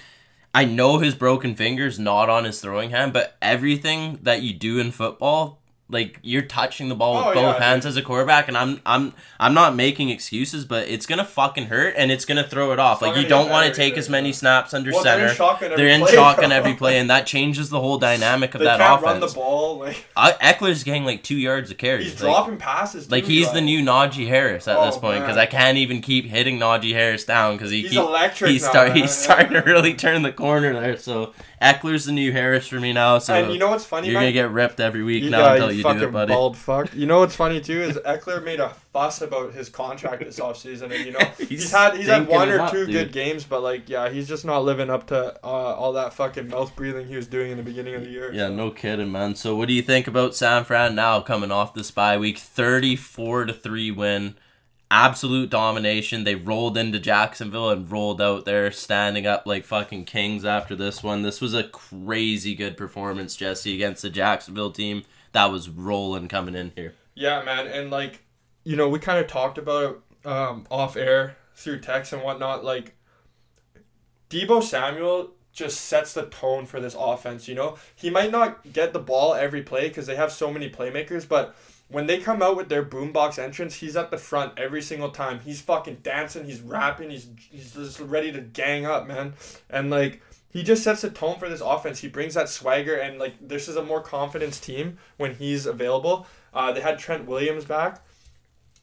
I 0.54 0.66
know 0.66 0.98
his 0.98 1.14
broken 1.16 1.56
finger's 1.56 2.00
not 2.00 2.28
on 2.30 2.44
his 2.44 2.60
throwing 2.60 2.90
hand, 2.90 3.14
but 3.14 3.38
everything 3.42 4.20
that 4.24 4.42
you 4.42 4.54
do 4.54 4.80
in 4.80 4.92
football 4.92 5.59
Like 5.92 6.20
you're 6.22 6.44
touching 6.44 6.88
the 6.88 6.94
ball 6.94 7.16
with 7.16 7.26
Oh, 7.26 7.34
both 7.34 7.56
yeah, 7.58 7.64
hands 7.64 7.84
as 7.86 7.98
a 7.98 8.04
quarterback, 8.04 8.48
and 8.48 8.56
I'm 8.56 8.80
I'm 8.86 9.12
I'm 9.40 9.56
not 9.56 9.76
making 9.76 10.10
excuses, 10.10 10.64
but 10.64 10.88
it's 10.88 11.08
gonna 11.08 11.26
fucking 11.26 11.66
hurt 11.66 11.96
and 11.98 12.12
it's 12.12 12.26
gonna 12.26 12.44
throw 12.44 12.72
it 12.74 12.80
off. 12.80 13.02
It's 13.02 13.08
Like 13.08 13.18
you 13.20 13.28
don't 13.28 13.50
want 13.50 13.68
to 13.68 13.74
take 13.74 13.94
either, 13.94 14.00
as 14.00 14.08
many 14.10 14.32
snaps 14.32 14.74
under 14.76 14.92
Well, 14.92 15.04
they're 15.04 15.18
center. 15.18 15.30
in 15.32 15.36
shotgun 15.36 15.72
every 15.72 15.84
They're 15.84 15.94
in 15.96 16.02
play, 16.02 16.12
shotgun 16.14 16.50
bro. 16.50 16.58
every 16.58 16.74
play, 16.76 17.00
and 17.00 17.10
that 17.10 17.26
changes 17.26 17.72
the 17.72 17.80
whole 17.80 17.98
dynamic 17.98 18.54
of 18.54 18.60
They 18.60 18.66
that 18.66 18.78
can't 18.80 19.02
offense. 19.02 19.20
run 19.22 19.30
the 19.30 19.34
ball. 19.36 19.80
Like 19.80 20.06
Uh, 20.16 20.32
Ekeler's 20.40 20.84
getting 20.84 21.06
like 21.06 21.24
two 21.24 21.36
yards 21.38 21.72
of 21.72 21.80
carry. 21.80 22.04
he's 22.04 22.14
like, 22.22 22.34
dropping 22.36 22.58
passes. 22.58 23.10
like 23.10 23.26
he's 23.26 23.52
the 23.52 23.62
new 23.62 23.82
Najee 23.84 24.28
Harris 24.28 24.68
at 24.68 24.86
this 24.86 24.96
Oh, 24.96 25.00
point 25.00 25.22
because. 25.22 25.38
I 25.38 25.46
can't 25.48 25.78
even 25.80 26.02
keep 26.02 26.26
hitting 26.26 26.60
Najee 26.60 26.94
Harris 26.94 27.24
down 27.26 27.56
because 27.56 27.72
he 27.72 27.82
He's 27.82 27.92
keep, 27.92 28.00
electric 28.00 28.52
he's 28.52 28.62
now, 28.64 28.70
start, 28.70 28.88
man. 28.90 28.98
he's 28.98 29.12
starting 29.12 29.54
to 29.54 29.62
really 29.62 29.94
turn 29.96 30.22
the 30.22 30.32
corner 30.34 30.74
there. 30.80 30.98
So 30.98 31.34
Ekeler's 31.62 32.06
the 32.06 32.14
new 32.14 32.32
Harris 32.32 32.68
for 32.68 32.80
me 32.80 32.94
now. 32.94 33.20
So 33.20 33.34
and 33.34 33.52
you 33.52 33.60
know 33.60 33.70
what's 33.70 33.84
funny, 33.86 34.08
you're 34.08 34.14
man? 34.14 34.24
gonna 34.24 34.32
get 34.32 34.52
ripped 34.52 34.80
every 34.80 35.04
week 35.04 35.24
You- 35.26 35.30
now 35.30 35.40
yeah, 35.40 35.52
until 35.54 35.72
you 35.72 35.78
you 35.86 35.94
do 36.00 36.04
it, 36.06 36.12
buddy. 36.12 36.34
bald 36.34 36.56
fuck. 36.58 36.94
You 36.96 37.06
know 37.06 37.20
what's 37.20 37.36
funny 37.36 37.60
too 37.60 37.82
is 37.82 37.98
Ekeler 38.06 38.42
made 38.44 38.60
a 38.62 38.70
fuss 38.94 39.22
about 39.22 39.54
his 39.54 39.68
contract 39.70 40.24
this 40.24 40.40
offseason, 40.40 40.84
and 40.96 41.06
you 41.06 41.12
know 41.12 41.20
He's 41.38 41.50
he's, 41.50 41.72
had 41.72 41.98
he's 41.98 42.08
had 42.08 42.28
one 42.28 42.50
or 42.50 42.62
up, 42.62 42.72
two 42.72 42.86
dude. 42.86 42.94
good 42.94 43.12
games, 43.12 43.44
but 43.44 43.62
like 43.62 43.90
yeah, 43.90 44.10
he's 44.10 44.28
just 44.28 44.46
not 44.46 44.64
living 44.64 44.90
up 44.90 45.08
to 45.08 45.36
uh, 45.44 45.48
all 45.48 45.94
that 45.94 46.14
fucking 46.14 46.48
mouth 46.48 46.74
breathing 46.76 47.08
he 47.08 47.16
was 47.18 47.28
doing 47.28 47.52
in 47.52 47.58
the 47.58 47.64
beginning 47.64 47.96
of 47.96 48.04
the 48.04 48.10
year. 48.10 48.32
Yeah, 48.34 48.48
so. 48.48 48.56
no 48.56 48.72
kidding, 48.72 49.12
man. 49.12 49.36
So 49.36 49.56
what 49.56 49.68
do 49.68 49.74
you 49.74 49.82
think 49.82 50.08
about 50.08 50.36
San 50.36 50.64
Fran 50.64 50.96
now 50.96 51.20
coming 51.20 51.52
off 51.52 51.74
this 51.74 51.92
bye 51.92 52.18
week? 52.18 52.38
34 52.38 53.46
to 53.46 53.54
3 53.54 53.92
win. 53.92 54.36
Absolute 54.92 55.52
domination. 55.52 56.24
They 56.24 56.34
rolled 56.34 56.78
into 56.78 57.00
Jacksonville 57.00 57.70
and 57.70 57.92
rolled 57.92 58.20
out 58.20 58.46
there 58.46 58.72
standing 58.72 59.28
up 59.28 59.46
like 59.46 59.64
fucking 59.64 60.06
kings 60.06 60.44
after 60.44 60.76
this 60.76 61.04
one. 61.04 61.22
This 61.22 61.42
was 61.42 61.54
a 61.54 61.64
crazy 61.66 62.56
good 62.56 62.76
performance, 62.76 63.36
Jesse, 63.36 63.76
against 63.76 64.02
the 64.02 64.10
Jacksonville 64.10 64.72
team 64.72 65.04
that 65.32 65.52
was 65.52 65.70
rolling 65.70 66.28
coming 66.28 66.56
in 66.56 66.72
here. 66.76 66.96
Yeah, 67.14 67.44
man, 67.44 67.68
and 67.68 67.92
like, 67.92 68.24
you 68.64 68.76
know, 68.76 68.90
we 68.90 68.98
kind 68.98 69.20
of 69.20 69.28
talked 69.28 69.58
about 69.58 70.02
um, 70.26 70.66
off 70.72 70.98
air 70.98 71.38
through 71.56 71.82
text 71.82 72.14
and 72.14 72.24
whatnot. 72.24 72.64
Like, 72.64 72.96
Deebo 74.30 74.64
Samuel 74.64 75.32
just 75.52 75.82
sets 75.82 76.14
the 76.14 76.26
tone 76.28 76.66
for 76.66 76.80
this 76.80 76.96
offense. 76.98 77.48
You 77.48 77.56
know, 77.56 77.78
he 77.96 78.10
might 78.10 78.32
not 78.32 78.72
get 78.74 78.94
the 78.94 79.00
ball 79.00 79.34
every 79.34 79.62
play 79.62 79.90
because 79.90 80.08
they 80.08 80.16
have 80.16 80.32
so 80.32 80.52
many 80.52 80.70
playmakers, 80.70 81.28
but 81.28 81.56
when 81.90 82.08
they 82.08 82.20
come 82.20 82.42
out 82.42 82.56
with 82.56 82.70
their 82.70 82.86
boombox 82.86 83.40
entrance, 83.40 83.76
he's 83.76 83.98
at 83.98 84.12
the 84.12 84.18
front 84.18 84.58
every 84.58 84.82
single 84.82 85.10
time. 85.10 85.40
He's 85.40 85.62
fucking 85.62 85.98
dancing, 86.04 86.46
he's 86.46 86.62
rapping, 86.62 87.10
he's 87.10 87.28
he's 87.52 87.74
just 87.74 88.00
ready 88.00 88.32
to 88.32 88.42
gang 88.42 88.86
up, 88.86 89.08
man, 89.08 89.34
and 89.70 89.90
like. 89.90 90.22
He 90.52 90.64
just 90.64 90.82
sets 90.82 91.02
the 91.02 91.12
tone 91.12 91.38
for 91.38 91.48
this 91.48 91.62
offense. 91.62 92.00
He 92.00 92.08
brings 92.08 92.34
that 92.34 92.50
swagger, 92.50 92.96
and 92.96 93.20
like 93.20 93.36
this 93.40 93.68
is 93.68 93.76
a 93.76 93.84
more 93.84 94.02
confidence 94.02 94.60
team 94.60 94.98
when 95.18 95.36
he's 95.36 95.68
available. 95.68 96.26
Uh, 96.52 96.72
they 96.72 96.82
had 96.82 96.98
Trent 96.98 97.28
Williams 97.28 97.66
back, 97.66 98.04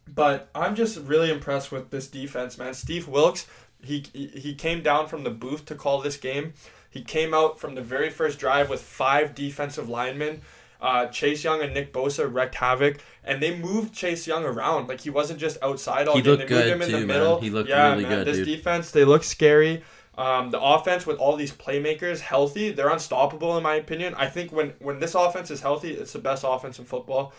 but 0.06 0.48
I'm 0.54 0.76
just 0.76 0.96
really 0.98 1.28
impressed 1.28 1.72
with 1.72 1.90
this 1.90 2.06
defense, 2.06 2.56
man. 2.56 2.72
Steve 2.72 3.08
Wilks, 3.08 3.48
he 3.82 4.04
he 4.12 4.54
came 4.54 4.80
down 4.80 5.08
from 5.08 5.24
the 5.24 5.30
booth 5.30 5.64
to 5.64 5.74
call 5.74 6.00
this 6.00 6.16
game. 6.16 6.52
He 6.88 7.02
came 7.02 7.34
out 7.34 7.58
from 7.58 7.74
the 7.74 7.82
very 7.82 8.10
first 8.10 8.38
drive 8.38 8.70
with 8.70 8.80
five 8.80 9.34
defensive 9.34 9.88
linemen. 9.88 10.42
Uh, 10.80 11.06
Chase 11.06 11.42
Young 11.44 11.62
and 11.62 11.72
Nick 11.74 11.92
Bosa 11.92 12.32
wrecked 12.32 12.56
havoc, 12.56 12.98
and 13.24 13.42
they 13.42 13.56
moved 13.58 13.94
Chase 13.94 14.26
Young 14.26 14.44
around. 14.44 14.88
Like 14.88 15.00
he 15.00 15.10
wasn't 15.10 15.40
just 15.40 15.56
outside 15.62 16.06
all 16.08 16.16
He 16.16 16.22
game. 16.22 16.36
they 16.38 16.46
moved 16.48 16.66
him 16.66 16.82
in 16.82 16.86
too, 16.88 16.92
the 16.92 16.98
man. 16.98 17.06
middle. 17.06 17.40
He 17.40 17.50
looked 17.50 17.68
yeah, 17.68 17.90
really 17.92 18.02
man, 18.04 18.18
good, 18.18 18.26
This 18.26 18.36
dude. 18.38 18.46
defense, 18.46 18.90
they 18.90 19.04
look 19.04 19.24
scary. 19.24 19.82
Um, 20.18 20.50
the 20.50 20.60
offense 20.60 21.06
with 21.06 21.18
all 21.18 21.36
these 21.36 21.52
playmakers 21.52 22.20
healthy, 22.20 22.70
they're 22.72 22.88
unstoppable 22.88 23.56
in 23.58 23.62
my 23.62 23.74
opinion. 23.74 24.14
I 24.16 24.28
think 24.28 24.50
when 24.52 24.72
when 24.78 24.98
this 24.98 25.14
offense 25.14 25.50
is 25.50 25.60
healthy, 25.60 25.92
it's 25.92 26.12
the 26.12 26.18
best 26.18 26.44
offense 26.46 26.78
in 26.78 26.84
football. 26.86 27.32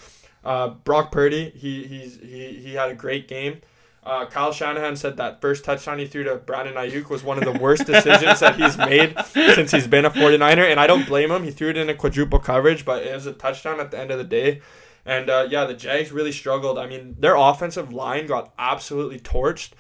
Uh, 0.45 0.69
Brock 0.69 1.12
Purdy, 1.12 1.50
he 1.56 1.84
he's 1.86 2.19
he, 2.19 2.54
he 2.63 2.73
had 2.76 2.89
a 2.89 2.95
great 2.95 3.28
game. 3.28 3.62
Uh, 4.08 4.26
Kyle 4.26 4.54
Shanahan 4.54 4.96
said 4.96 5.17
that 5.17 5.41
first 5.41 5.65
touchdown 5.65 6.00
he 6.00 6.08
threw 6.08 6.24
to 6.24 6.36
Brandon 6.36 6.76
Aiyuk 6.76 7.10
was 7.10 7.26
one 7.26 7.38
of 7.38 7.43
the 7.43 7.60
worst 7.60 7.86
decisions 7.86 8.39
that 8.39 8.56
he's 8.56 8.78
made 8.78 9.13
since 9.54 9.70
he's 9.70 9.86
been 9.86 10.06
a 10.06 10.10
49er, 10.10 10.72
and 10.72 10.80
I 10.80 10.88
don't 10.88 11.06
blame 11.06 11.30
him. 11.30 11.43
He 11.43 11.52
threw 11.52 11.72
it 11.72 11.78
in 11.78 11.89
a 11.89 11.93
quadruple 11.93 12.39
coverage, 12.39 12.86
but 12.86 13.04
it 13.04 13.13
was 13.13 13.26
a 13.26 13.34
touchdown 13.34 13.82
at 13.82 13.91
the 13.91 14.00
end 14.00 14.12
of 14.12 14.17
the 14.17 14.24
day. 14.24 14.62
And 15.06 15.30
uh, 15.30 15.48
yeah, 15.50 15.65
the 15.65 15.74
Jags 15.74 16.13
really 16.13 16.32
struggled. 16.32 16.78
I 16.78 16.88
mean, 16.88 17.17
their 17.20 17.36
offensive 17.36 17.91
line 17.91 18.28
got 18.28 18.54
absolutely 18.58 19.20
torched. 19.20 19.72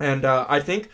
And 0.00 0.24
uh, 0.24 0.46
I 0.48 0.58
think, 0.58 0.88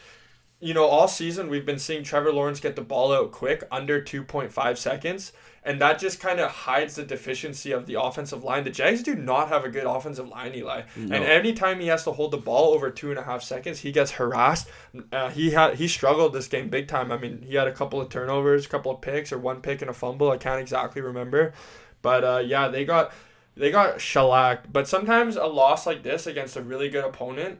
you 0.61 0.75
know, 0.75 0.85
all 0.85 1.09
season 1.09 1.49
we've 1.49 1.65
been 1.65 1.79
seeing 1.79 2.03
Trevor 2.03 2.35
Lawrence 2.35 2.61
get 2.61 2.77
the 2.77 2.83
ball 2.83 3.15
out 3.15 3.33
quick, 3.33 3.65
under 3.73 4.03
2.5 4.03 4.77
seconds. 4.77 5.33
And 5.67 5.81
that 5.81 5.99
just 5.99 6.21
kind 6.21 6.39
of 6.39 6.49
hides 6.49 6.95
the 6.95 7.03
deficiency 7.03 7.73
of 7.73 7.87
the 7.87 8.01
offensive 8.01 8.45
line. 8.45 8.63
The 8.63 8.71
Jags 8.71 9.03
do 9.03 9.17
not 9.17 9.49
have 9.49 9.65
a 9.65 9.69
good 9.69 9.85
offensive 9.85 10.29
line, 10.29 10.55
Eli. 10.55 10.83
No. 10.95 11.17
And 11.17 11.25
anytime 11.25 11.81
he 11.81 11.89
has 11.89 12.05
to 12.05 12.13
hold 12.13 12.31
the 12.31 12.37
ball 12.39 12.73
over 12.73 12.89
two 12.89 13.11
and 13.11 13.19
a 13.19 13.25
half 13.25 13.43
seconds, 13.43 13.81
he 13.81 13.91
gets 13.91 14.13
harassed. 14.13 14.69
Uh, 15.11 15.29
he 15.31 15.51
had 15.51 15.75
he 15.75 15.89
struggled 15.89 16.33
this 16.33 16.47
game 16.47 16.69
big 16.69 16.87
time. 16.87 17.11
I 17.11 17.19
mean, 17.19 17.43
he 17.43 17.57
had 17.57 17.67
a 17.67 17.73
couple 17.73 18.01
of 18.01 18.09
turnovers, 18.11 18.65
a 18.65 18.69
couple 18.69 18.93
of 18.93 19.01
picks, 19.01 19.33
or 19.33 19.39
one 19.39 19.61
pick 19.61 19.83
and 19.83 19.91
a 19.91 19.93
fumble. 19.93 20.31
I 20.31 20.37
can't 20.37 20.61
exactly 20.61 21.03
remember, 21.03 21.53
but 22.01 22.23
uh, 22.23 22.43
yeah, 22.47 22.69
they 22.69 22.85
got 22.85 23.13
they 23.57 23.73
got 23.73 24.01
shellacked. 24.01 24.73
But 24.73 24.87
sometimes 24.87 25.35
a 25.35 25.47
loss 25.47 25.85
like 25.85 26.05
this 26.05 26.29
against 26.29 26.57
a 26.57 26.63
really 26.63 26.89
good 26.89 27.05
opponent 27.05 27.59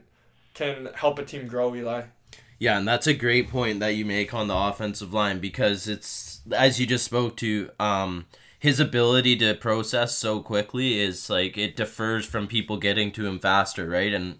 can 0.53 0.89
help 0.95 1.19
a 1.19 1.25
team 1.25 1.45
grow, 1.45 1.75
Eli. 1.75 2.03
Yeah, 2.59 2.77
and 2.77 2.87
that's 2.87 3.05
a 3.05 3.13
great 3.13 3.49
point 3.49 3.79
that 3.81 3.95
you 3.95 4.05
make 4.05 4.33
on 4.33 4.47
the 4.47 4.55
offensive 4.55 5.13
line 5.13 5.39
because 5.39 5.87
it's 5.87 6.26
as 6.51 6.79
you 6.79 6.85
just 6.85 7.05
spoke 7.05 7.37
to, 7.37 7.69
um, 7.79 8.25
his 8.59 8.79
ability 8.79 9.35
to 9.37 9.53
process 9.55 10.17
so 10.17 10.41
quickly 10.41 10.99
is 10.99 11.29
like 11.29 11.57
it 11.57 11.75
differs 11.75 12.25
from 12.25 12.47
people 12.47 12.77
getting 12.77 13.11
to 13.11 13.25
him 13.25 13.39
faster, 13.39 13.87
right? 13.87 14.13
And 14.13 14.39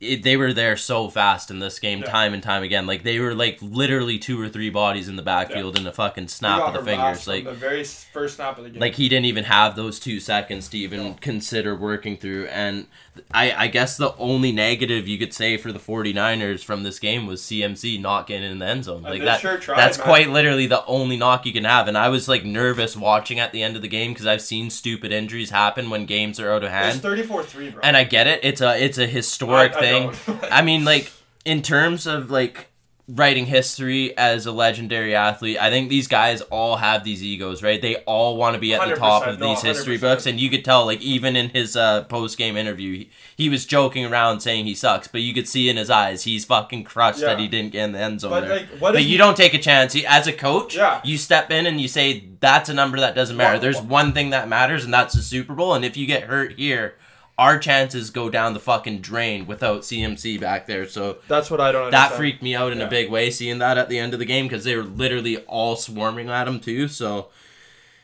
it, 0.00 0.22
they 0.22 0.36
were 0.36 0.52
there 0.54 0.76
so 0.76 1.08
fast 1.10 1.50
in 1.50 1.58
this 1.58 1.78
game, 1.78 2.00
Yeah. 2.00 2.06
time 2.10 2.32
and 2.34 2.42
time 2.42 2.62
again. 2.62 2.86
Like 2.86 3.02
they 3.02 3.18
were 3.18 3.34
like 3.34 3.58
literally 3.60 4.18
two 4.18 4.40
or 4.40 4.48
three 4.48 4.70
bodies 4.70 5.08
in 5.08 5.16
the 5.16 5.22
backfield 5.22 5.78
in 5.78 5.86
a 5.86 5.92
fucking 5.92 6.28
snap 6.28 6.62
of 6.62 6.72
the 6.74 6.82
fingers. 6.82 7.26
Like 7.26 7.44
the 7.44 7.52
very 7.52 7.84
first 7.84 8.36
snap 8.36 8.56
of 8.58 8.64
the 8.64 8.70
game. 8.70 8.80
like 8.80 8.94
he 8.94 9.08
didn't 9.08 9.26
even 9.26 9.44
have 9.44 9.76
those 9.76 10.00
two 10.00 10.18
seconds 10.20 10.68
to 10.68 10.78
even 10.78 11.14
consider 11.14 11.76
working 11.76 12.16
through 12.16 12.46
and 12.46 12.86
I, 13.34 13.52
I 13.52 13.66
guess 13.66 13.96
the 13.98 14.14
only 14.16 14.50
negative 14.52 15.06
you 15.06 15.18
could 15.18 15.34
say 15.34 15.56
for 15.58 15.72
the 15.72 15.78
49ers 15.78 16.64
from 16.64 16.84
this 16.84 16.98
game 16.98 17.26
was 17.26 17.42
CMC 17.42 18.00
not 18.00 18.26
getting 18.26 18.50
in 18.50 18.60
the 18.60 18.66
end 18.66 18.84
zone. 18.84 19.02
Like 19.02 19.20
that 19.22 19.40
sure 19.40 19.58
tried, 19.58 19.76
that's 19.76 19.98
man. 19.98 20.06
quite 20.06 20.30
literally 20.30 20.66
the 20.66 20.84
only 20.86 21.16
knock 21.18 21.44
you 21.44 21.52
can 21.52 21.64
have 21.64 21.88
and 21.88 21.98
I 21.98 22.08
was 22.08 22.28
like 22.28 22.44
nervous 22.44 22.96
watching 22.96 23.38
at 23.38 23.52
the 23.52 23.62
end 23.62 23.76
of 23.76 23.82
the 23.82 23.88
game 23.88 24.14
cuz 24.14 24.26
I've 24.26 24.40
seen 24.40 24.70
stupid 24.70 25.12
injuries 25.12 25.50
happen 25.50 25.90
when 25.90 26.06
games 26.06 26.40
are 26.40 26.50
out 26.52 26.64
of 26.64 26.70
hand. 26.70 26.96
it's 26.96 27.04
34-3, 27.04 27.72
bro. 27.74 27.80
And 27.82 27.96
I 27.96 28.04
get 28.04 28.26
it. 28.26 28.40
It's 28.42 28.60
a 28.62 28.82
it's 28.82 28.96
a 28.96 29.06
historic 29.06 29.74
I- 29.74 29.76
I 29.76 29.80
thing. 29.80 29.89
I 30.50 30.62
mean, 30.62 30.84
like 30.84 31.10
in 31.44 31.62
terms 31.62 32.06
of 32.06 32.30
like 32.30 32.66
writing 33.12 33.44
history 33.46 34.16
as 34.16 34.46
a 34.46 34.52
legendary 34.52 35.16
athlete, 35.16 35.58
I 35.60 35.68
think 35.68 35.88
these 35.90 36.06
guys 36.06 36.42
all 36.42 36.76
have 36.76 37.02
these 37.02 37.24
egos, 37.24 37.60
right? 37.60 37.82
They 37.82 37.96
all 38.04 38.36
want 38.36 38.54
to 38.54 38.60
be 38.60 38.72
at 38.72 38.88
the 38.88 38.94
top 38.94 39.24
100%, 39.24 39.28
of 39.30 39.40
no, 39.40 39.48
these 39.48 39.62
history 39.62 39.98
100%. 39.98 40.00
books, 40.00 40.26
and 40.26 40.38
you 40.38 40.48
could 40.48 40.64
tell, 40.64 40.84
like 40.86 41.00
even 41.00 41.34
in 41.34 41.48
his 41.48 41.74
uh, 41.76 42.04
post 42.04 42.38
game 42.38 42.56
interview, 42.56 42.92
he, 42.98 43.10
he 43.36 43.48
was 43.48 43.66
joking 43.66 44.04
around 44.06 44.40
saying 44.42 44.64
he 44.64 44.76
sucks, 44.76 45.08
but 45.08 45.22
you 45.22 45.34
could 45.34 45.48
see 45.48 45.68
in 45.68 45.76
his 45.76 45.90
eyes 45.90 46.22
he's 46.22 46.44
fucking 46.44 46.84
crushed 46.84 47.18
Yeah. 47.18 47.28
that 47.30 47.40
he 47.40 47.48
didn't 47.48 47.72
get 47.72 47.86
in 47.86 47.92
the 47.92 47.98
end 47.98 48.20
zone 48.20 48.30
But, 48.30 48.40
there. 48.42 48.56
like, 48.58 48.68
what 48.78 48.92
but 48.92 49.02
you 49.02 49.08
he- 49.08 49.16
don't 49.16 49.36
take 49.36 49.54
a 49.54 49.58
chance. 49.58 49.92
He, 49.92 50.06
as 50.06 50.28
a 50.28 50.32
coach, 50.32 50.76
Yeah. 50.76 51.00
you 51.02 51.18
step 51.18 51.50
in 51.50 51.66
and 51.66 51.80
you 51.80 51.88
say 51.88 52.28
that's 52.38 52.68
a 52.68 52.74
number 52.74 53.00
that 53.00 53.16
doesn't 53.16 53.36
matter. 53.36 53.58
There's 53.58 53.80
one 53.82 54.12
thing 54.12 54.30
that 54.30 54.46
matters, 54.48 54.84
and 54.84 54.94
that's 54.94 55.14
the 55.14 55.22
Super 55.22 55.54
Bowl. 55.54 55.74
And 55.74 55.84
if 55.84 55.96
you 55.96 56.06
get 56.06 56.24
hurt 56.24 56.52
here, 56.52 56.94
our 57.40 57.58
chances 57.58 58.10
go 58.10 58.28
down 58.28 58.52
the 58.52 58.60
fucking 58.60 59.00
drain 59.00 59.46
without 59.46 59.80
CMC 59.80 60.38
back 60.38 60.66
there. 60.66 60.86
So 60.86 61.16
That's 61.26 61.50
what 61.50 61.58
I 61.60 61.72
don't 61.72 61.90
that 61.90 62.12
freaked 62.12 62.42
me 62.42 62.54
out 62.54 62.70
in 62.70 62.78
Yeah. 62.78 62.84
a 62.84 62.90
big 62.90 63.10
way, 63.10 63.30
seeing 63.30 63.58
that 63.58 63.78
at 63.78 63.88
the 63.88 63.98
end 63.98 64.12
of 64.12 64.18
the 64.20 64.26
game 64.26 64.44
because 64.46 64.64
they 64.64 64.76
were 64.76 64.82
literally 64.84 65.38
all 65.46 65.74
swarming 65.74 66.28
at 66.28 66.46
him 66.46 66.60
too. 66.60 66.86
So. 66.86 67.28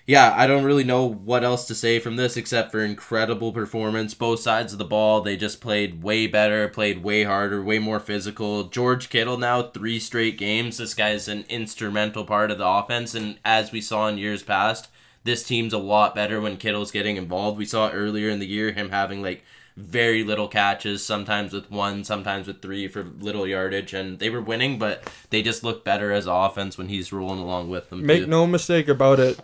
Yeah, 0.08 0.32
I 0.36 0.46
don't 0.46 0.62
really 0.62 0.84
know 0.84 1.04
what 1.04 1.42
else 1.42 1.66
to 1.66 1.74
say 1.74 1.98
from 1.98 2.14
this 2.14 2.36
except 2.36 2.70
for 2.70 2.78
incredible 2.84 3.52
performance. 3.52 4.14
Both 4.14 4.38
sides 4.38 4.72
of 4.72 4.78
the 4.78 4.84
ball, 4.84 5.20
they 5.20 5.36
just 5.36 5.60
played 5.60 6.00
way 6.00 6.28
better, 6.28 6.68
played 6.68 7.02
way 7.02 7.24
harder, 7.24 7.60
way 7.60 7.80
more 7.80 7.98
physical. 7.98 8.62
George 8.68 9.08
Kittle 9.10 9.36
now 9.36 9.62
three 9.62 9.98
straight 9.98 10.38
games. 10.38 10.78
This 10.78 10.94
guy's 10.94 11.26
an 11.26 11.44
instrumental 11.48 12.24
part 12.24 12.52
of 12.52 12.58
the 12.58 12.66
offense, 12.68 13.16
and 13.16 13.40
as 13.44 13.72
we 13.72 13.80
saw 13.80 14.06
in 14.06 14.16
years 14.16 14.44
past, 14.44 14.86
this 15.26 15.42
team's 15.42 15.72
a 15.72 15.78
lot 15.78 16.14
better 16.14 16.40
when 16.40 16.56
Kittle's 16.56 16.90
getting 16.90 17.16
involved. 17.16 17.58
We 17.58 17.66
saw 17.66 17.90
earlier 17.90 18.30
in 18.30 18.38
the 18.38 18.46
year 18.46 18.72
him 18.72 18.90
having 18.90 19.22
like 19.22 19.44
very 19.76 20.24
little 20.24 20.48
catches, 20.48 21.04
sometimes 21.04 21.52
with 21.52 21.70
one, 21.70 22.04
sometimes 22.04 22.46
with 22.46 22.62
three 22.62 22.88
for 22.88 23.02
little 23.02 23.46
yardage, 23.46 23.92
and 23.92 24.18
they 24.18 24.30
were 24.30 24.40
winning, 24.40 24.78
but 24.78 25.02
they 25.30 25.42
just 25.42 25.62
look 25.62 25.84
better 25.84 26.12
as 26.12 26.26
offense 26.26 26.78
when 26.78 26.88
he's 26.88 27.12
rolling 27.12 27.40
along 27.40 27.68
with 27.68 27.90
them. 27.90 28.06
Make 28.06 28.22
too. 28.22 28.26
no 28.28 28.46
mistake 28.46 28.88
about 28.88 29.20
it. 29.20 29.38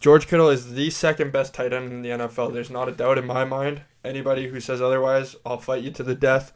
George 0.00 0.26
Kittle 0.26 0.50
is 0.50 0.74
the 0.74 0.90
second 0.90 1.32
best 1.32 1.54
tight 1.54 1.72
end 1.72 1.92
in 1.92 2.02
the 2.02 2.10
NFL. 2.10 2.52
There's 2.52 2.68
not 2.70 2.88
a 2.88 2.92
doubt 2.92 3.16
in 3.16 3.26
my 3.26 3.44
mind. 3.44 3.82
Anybody 4.04 4.48
who 4.48 4.60
says 4.60 4.82
otherwise, 4.82 5.36
I'll 5.46 5.58
fight 5.58 5.82
you 5.82 5.90
to 5.92 6.02
the 6.02 6.14
death. 6.14 6.52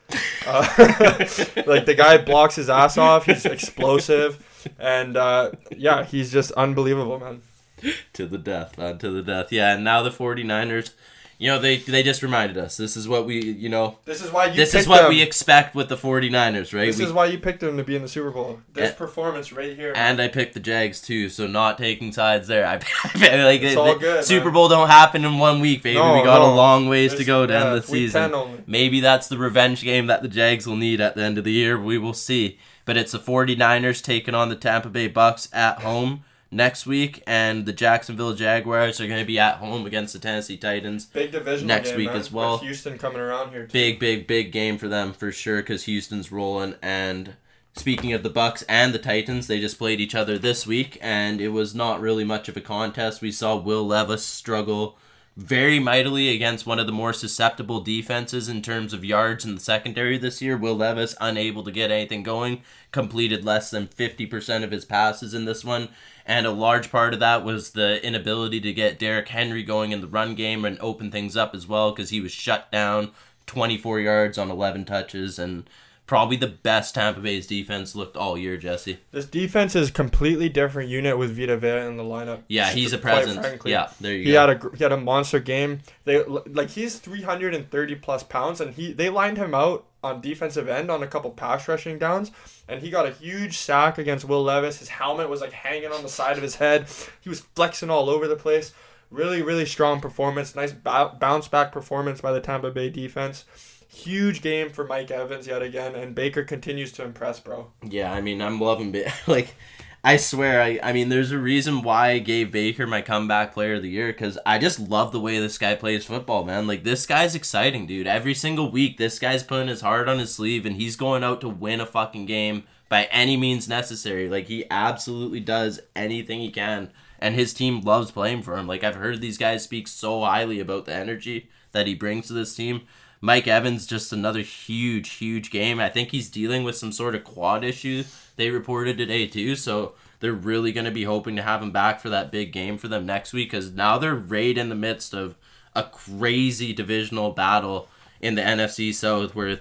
Uh, 0.47 0.63
like 1.67 1.87
the 1.87 1.95
guy 1.97 2.19
blocks 2.19 2.57
his 2.57 2.69
ass 2.69 2.99
off. 2.99 3.27
He's 3.27 3.47
explosive, 3.47 4.75
and 4.79 5.17
uh, 5.17 5.53
yeah, 5.77 6.05
he's 6.05 6.33
just 6.33 6.53
unbelievable, 6.53 7.19
man. 7.19 7.43
to 8.15 8.27
the 8.27 8.39
death, 8.39 8.77
man, 8.79 8.99
to 8.99 9.11
the 9.11 9.23
death. 9.23 9.53
Yeah, 9.53 9.75
and 9.75 9.85
now 9.85 10.03
the 10.03 10.11
49ers, 10.11 10.91
you 11.39 11.47
know, 11.49 11.59
they 11.59 11.79
they 11.79 12.03
just 12.03 12.23
reminded 12.23 12.59
us 12.59 12.77
this 12.77 12.99
is 12.99 13.09
what 13.09 13.25
we, 13.25 13.43
you 13.43 13.71
know, 13.71 13.97
This 14.05 14.23
is 14.23 14.31
why 14.31 14.47
you. 14.47 14.55
this 14.57 14.75
is 14.75 14.87
what 14.87 15.01
them. 15.03 15.09
we 15.09 15.23
expect 15.23 15.75
with 15.75 15.89
the 15.89 15.97
49ers, 15.97 16.75
right? 16.75 16.85
This 16.89 16.99
We- 16.99 17.05
is 17.07 17.13
why 17.15 17.27
you 17.27 17.39
picked 17.39 17.61
them 17.61 17.79
to 17.79 17.83
be 17.83 17.97
in 17.97 18.03
the 18.03 18.09
Super 18.09 18.31
Bowl. 18.31 18.61
This 18.75 18.93
performance 18.95 19.51
right 19.51 19.75
here. 19.75 19.95
and 19.97 20.21
I 20.21 20.29
picked 20.29 20.53
the 20.53 20.61
Jags 20.61 21.01
too, 21.01 21.31
so 21.31 21.47
not 21.47 21.79
taking 21.79 22.13
sides 22.13 22.47
there. 22.47 22.67
I 22.67 22.75
like 23.15 23.63
It's 23.63 23.75
all 23.75 23.97
good, 23.99 24.23
Super 24.23 24.47
man. 24.47 24.53
Bowl 24.55 24.69
don't 24.69 24.89
happen 24.89 25.25
in 25.25 25.39
one 25.39 25.61
week, 25.61 25.83
baby. 25.83 25.99
No, 25.99 26.13
we 26.19 26.25
got 26.25 26.41
no. 26.41 26.53
a 26.53 26.55
long 26.55 26.91
ways 26.91 27.15
to 27.15 27.25
go 27.25 27.47
to 27.47 27.53
yeah, 27.55 27.65
end 27.73 27.79
the 27.83 27.87
season. 27.87 28.65
Maybe 28.67 29.01
that's 29.01 29.29
the 29.29 29.39
revenge 29.39 29.83
game 29.83 30.09
that 30.09 30.21
the 30.21 30.29
Jags 30.29 30.67
will 30.67 30.77
need 30.77 31.01
at 31.01 31.15
the 31.15 31.23
end 31.23 31.39
of 31.39 31.45
the 31.45 31.53
year. 31.53 31.81
We 31.81 31.97
will 31.97 32.13
see. 32.13 32.59
But 32.85 32.97
it's 32.99 33.13
the 33.13 33.19
49ers 33.19 34.03
taking 34.03 34.35
on 34.35 34.49
the 34.51 34.57
Tampa 34.57 34.89
Bay 34.91 35.07
Bucks 35.07 35.49
at 35.55 35.79
home 35.81 36.25
next 36.51 36.87
week, 36.87 37.23
and 37.27 37.67
the 37.67 37.73
Jacksonville 37.73 38.35
Jaguars 38.35 39.01
are 39.01 39.07
going 39.07 39.21
to 39.21 39.27
be 39.27 39.39
at 39.39 39.57
home 39.57 39.87
against 39.87 40.13
the 40.13 40.19
Tennessee 40.19 40.57
Titans. 40.57 41.07
Big 41.07 41.33
division 41.33 41.67
next 41.67 41.91
game, 41.91 41.99
week 41.99 42.09
man, 42.09 42.17
as 42.17 42.33
well. 42.33 42.53
With 42.55 42.63
Houston 42.63 42.99
coming 42.99 43.21
around 43.21 43.51
here. 43.51 43.67
Too. 43.67 43.73
Big, 43.73 43.99
big, 44.01 44.27
big 44.27 44.53
game 44.53 44.79
for 44.79 44.89
them 44.89 45.13
for 45.13 45.31
sure 45.33 45.63
because 45.63 45.85
Houston's 45.85 46.33
rolling. 46.33 46.75
And 46.83 47.35
speaking 47.75 48.13
of 48.13 48.23
the 48.23 48.31
Bucks 48.31 48.63
and 48.69 48.93
the 48.93 48.99
Titans, 48.99 49.47
they 49.47 49.61
just 49.61 49.79
played 49.79 50.01
each 50.01 50.15
other 50.15 50.39
this 50.39 50.67
week, 50.67 50.99
and 51.01 51.41
it 51.41 51.49
was 51.49 51.75
not 51.75 52.01
really 52.01 52.25
much 52.25 52.49
of 52.49 52.57
a 52.57 52.61
contest. 52.61 53.23
We 53.23 53.33
saw 53.33 53.57
Will 53.57 53.87
Levis 53.87 54.25
struggle 54.25 54.99
very 55.41 55.79
mightily 55.79 56.29
against 56.29 56.67
one 56.67 56.79
of 56.79 56.87
the 56.87 56.93
more 56.93 57.15
susceptible 57.15 57.81
defenses 57.81 58.47
in 58.47 58.61
terms 58.61 58.93
of 58.93 59.07
yards 59.07 59.43
in 59.43 59.55
the 59.55 59.61
secondary 59.61 60.19
this 60.19 60.43
year. 60.43 60.55
Will 60.55 60.77
Levis 60.77 61.17
unable 61.19 61.65
to 61.65 61.71
get 61.71 61.91
anything 61.91 62.23
going, 62.23 62.61
completed 62.93 63.43
less 63.43 63.71
than 63.71 63.89
50% 63.89 64.63
of 64.63 64.71
his 64.71 64.85
passes 64.85 65.33
in 65.33 65.47
this 65.47 65.65
one. 65.65 65.89
And 66.27 66.47
a 66.47 66.51
large 66.51 66.91
part 66.91 67.15
of 67.15 67.21
that 67.21 67.43
was 67.43 67.71
the 67.71 68.05
inability 68.07 68.61
to 68.61 68.73
get 68.75 68.99
Derrick 68.99 69.29
Henry 69.29 69.63
going 69.63 69.93
in 69.93 70.03
the 70.03 70.07
run 70.07 70.35
game 70.35 70.67
and 70.67 70.79
open 70.79 71.11
things 71.11 71.39
up 71.39 71.55
as 71.55 71.67
well 71.67 71.91
because 71.91 72.11
he 72.11 72.21
was 72.21 72.33
shut 72.33 72.71
down 72.71 73.13
24 73.47 73.99
yards 73.99 74.37
on 74.37 74.51
11 74.51 74.85
touches 74.85 75.39
and 75.39 75.69
probably 76.11 76.37
the 76.37 76.49
best 76.49 76.97
Tampa 76.97 77.21
Bay's 77.21 77.47
defense 77.47 77.95
looked 77.95 78.17
all 78.17 78.37
year, 78.37 78.57
Jesse. 78.57 78.99
This 79.13 79.27
defense 79.27 79.77
is 79.77 79.93
completely 79.93 80.49
different 80.49 80.89
unit 80.91 81.17
with 81.17 81.31
Vita 81.39 81.57
Vea 81.57 81.87
in 81.87 81.97
the 81.97 82.03
lineup. 82.03 82.41
Yeah, 82.49 82.69
he's 82.73 82.93
a 82.93 82.99
presence. 82.99 83.39
frankly. 83.39 83.71
Yeah, 83.71 83.91
there 84.01 84.15
you 84.15 84.25
He 84.25 84.33
go. 84.33 84.41
had 84.49 84.51
a 84.51 84.77
he 84.77 84.83
had 84.83 84.91
a 84.91 84.97
monster 84.97 85.39
game. 85.39 85.83
They 86.05 86.25
like 86.25 86.71
he's 86.71 86.99
330 86.99 87.95
plus 87.95 88.25
pounds 88.25 88.61
and 88.61 88.75
he 88.75 88.93
they 88.93 89.09
lined 89.09 89.39
him 89.39 89.55
out 89.55 89.87
on 90.03 90.21
defensive 90.21 90.67
end 90.69 90.91
on 90.91 91.01
a 91.01 91.07
couple 91.07 91.31
pass 91.31 91.69
rushing 91.69 91.97
downs 91.97 92.33
and 92.69 92.83
he 92.83 92.91
got 92.91 93.07
a 93.07 93.13
huge 93.13 93.57
sack 93.57 93.97
against 93.97 94.25
Will 94.25 94.43
Levis. 94.43 94.81
His 94.81 94.89
helmet 94.89 95.29
was 95.31 95.41
like 95.41 95.53
hanging 95.53 95.93
on 95.93 96.03
the 96.03 96.09
side 96.09 96.37
of 96.37 96.43
his 96.43 96.57
head. 96.57 96.89
He 97.21 97.29
was 97.29 97.43
flexing 97.55 97.89
all 97.89 98.11
over 98.11 98.27
the 98.27 98.35
place. 98.35 98.73
Really 99.11 99.43
really 99.43 99.65
strong 99.65 100.01
performance. 100.01 100.57
Nice 100.57 100.73
bounce 100.73 101.47
back 101.47 101.71
performance 101.71 102.21
by 102.21 102.33
the 102.33 102.41
Tampa 102.41 102.73
Bay 102.73 102.91
defense. 102.91 103.45
Huge 103.93 104.41
game 104.41 104.71
for 104.71 104.85
Mike 104.85 105.11
Evans 105.11 105.49
yet 105.49 105.63
again 105.63 105.97
and 105.97 106.15
Baker 106.15 106.45
continues 106.45 106.93
to 106.93 107.05
impress, 107.05 107.41
bro. 107.41 107.73
Yeah, 107.83 108.13
I 108.13 108.21
mean, 108.21 108.41
I'm 108.41 108.61
loving 108.61 108.95
it. 108.95 109.13
Like, 109.27 109.55
I 110.03 110.17
swear, 110.17 110.63
I, 110.63 110.79
I 110.83 110.93
mean, 110.93 111.09
there's 111.09 111.33
a 111.33 111.39
reason 111.39 111.83
why 111.83 112.11
I 112.11 112.19
gave 112.21 112.53
Baker 112.53 112.87
my 112.87 113.03
comeback 113.03 113.53
player 113.53 113.75
of 113.75 113.83
the 113.83 113.91
year 113.91 114.07
because 114.07 114.39
I 114.47 114.59
just 114.59 114.79
love 114.79 115.11
the 115.13 115.21
way 115.21 115.39
this 115.39 115.59
guy 115.59 115.75
plays 115.75 116.07
football, 116.07 116.45
man. 116.45 116.67
Like, 116.69 116.85
this 116.85 117.05
guy's 117.05 117.35
exciting, 117.35 117.87
dude. 117.87 118.07
Every 118.07 118.33
single 118.33 118.71
week, 118.71 118.97
this 118.97 119.19
guy's 119.19 119.43
putting 119.43 119.69
his 119.69 119.83
heart 119.83 120.09
on 120.09 120.21
his 120.21 120.33
sleeve 120.33 120.65
and 120.65 120.77
he's 120.77 120.97
going 120.97 121.25
out 121.25 121.41
to 121.43 121.49
win 121.49 121.81
a 121.81 121.87
fucking 121.87 122.27
game 122.27 122.65
by 122.89 123.09
any 123.11 123.37
means 123.37 123.69
necessary. 123.69 124.29
Like, 124.29 124.47
he 124.47 124.65
absolutely 124.71 125.41
does 125.41 125.81
anything 125.97 126.41
he 126.41 126.51
can. 126.51 126.93
And 127.19 127.35
his 127.35 127.53
team 127.53 127.81
loves 127.81 128.11
playing 128.11 128.43
for 128.43 128.57
him. 128.57 128.67
Like, 128.67 128.85
I've 128.85 128.95
heard 128.95 129.21
these 129.21 129.37
guys 129.37 129.65
speak 129.65 129.87
so 129.89 130.21
highly 130.21 130.61
about 130.61 130.87
the 130.87 130.95
energy 130.95 131.51
that 131.73 131.87
he 131.87 131.95
brings 131.95 132.29
to 132.29 132.33
this 132.33 132.55
team. 132.55 132.83
Mike 133.21 133.47
Evans, 133.47 133.87
just 133.87 134.13
another 134.13 134.41
huge, 134.41 135.11
huge 135.15 135.51
game. 135.51 135.79
I 135.79 135.89
think 135.89 136.11
he's 136.11 136.31
dealing 136.31 136.65
with 136.65 136.77
some 136.77 136.93
sort 136.93 137.15
of 137.15 137.25
quad 137.25 137.65
issue 137.65 138.05
they 138.37 138.51
reported 138.51 138.97
today, 138.97 139.27
too. 139.27 139.57
So 139.57 139.93
they're 140.21 140.33
really 140.33 140.73
going 140.73 140.87
to 140.87 140.91
be 140.91 141.05
hoping 141.05 141.37
to 141.37 141.43
have 141.43 141.63
him 141.63 141.71
back 141.71 142.01
for 142.01 142.09
that 142.09 142.31
big 142.31 142.53
game 142.53 142.79
for 142.79 142.89
them 142.89 143.05
next 143.05 143.33
week 143.33 143.51
because 143.51 143.73
now 143.73 143.99
they're 143.99 144.15
right 144.15 144.57
in 144.57 144.69
the 144.69 144.75
midst 144.75 145.13
of 145.13 145.35
a 145.75 145.83
crazy 145.83 146.73
divisional 146.73 147.33
battle 147.33 147.89
in 148.21 148.35
the 148.35 148.43
NFC 148.43 148.93
South 148.93 149.35
where 149.35 149.61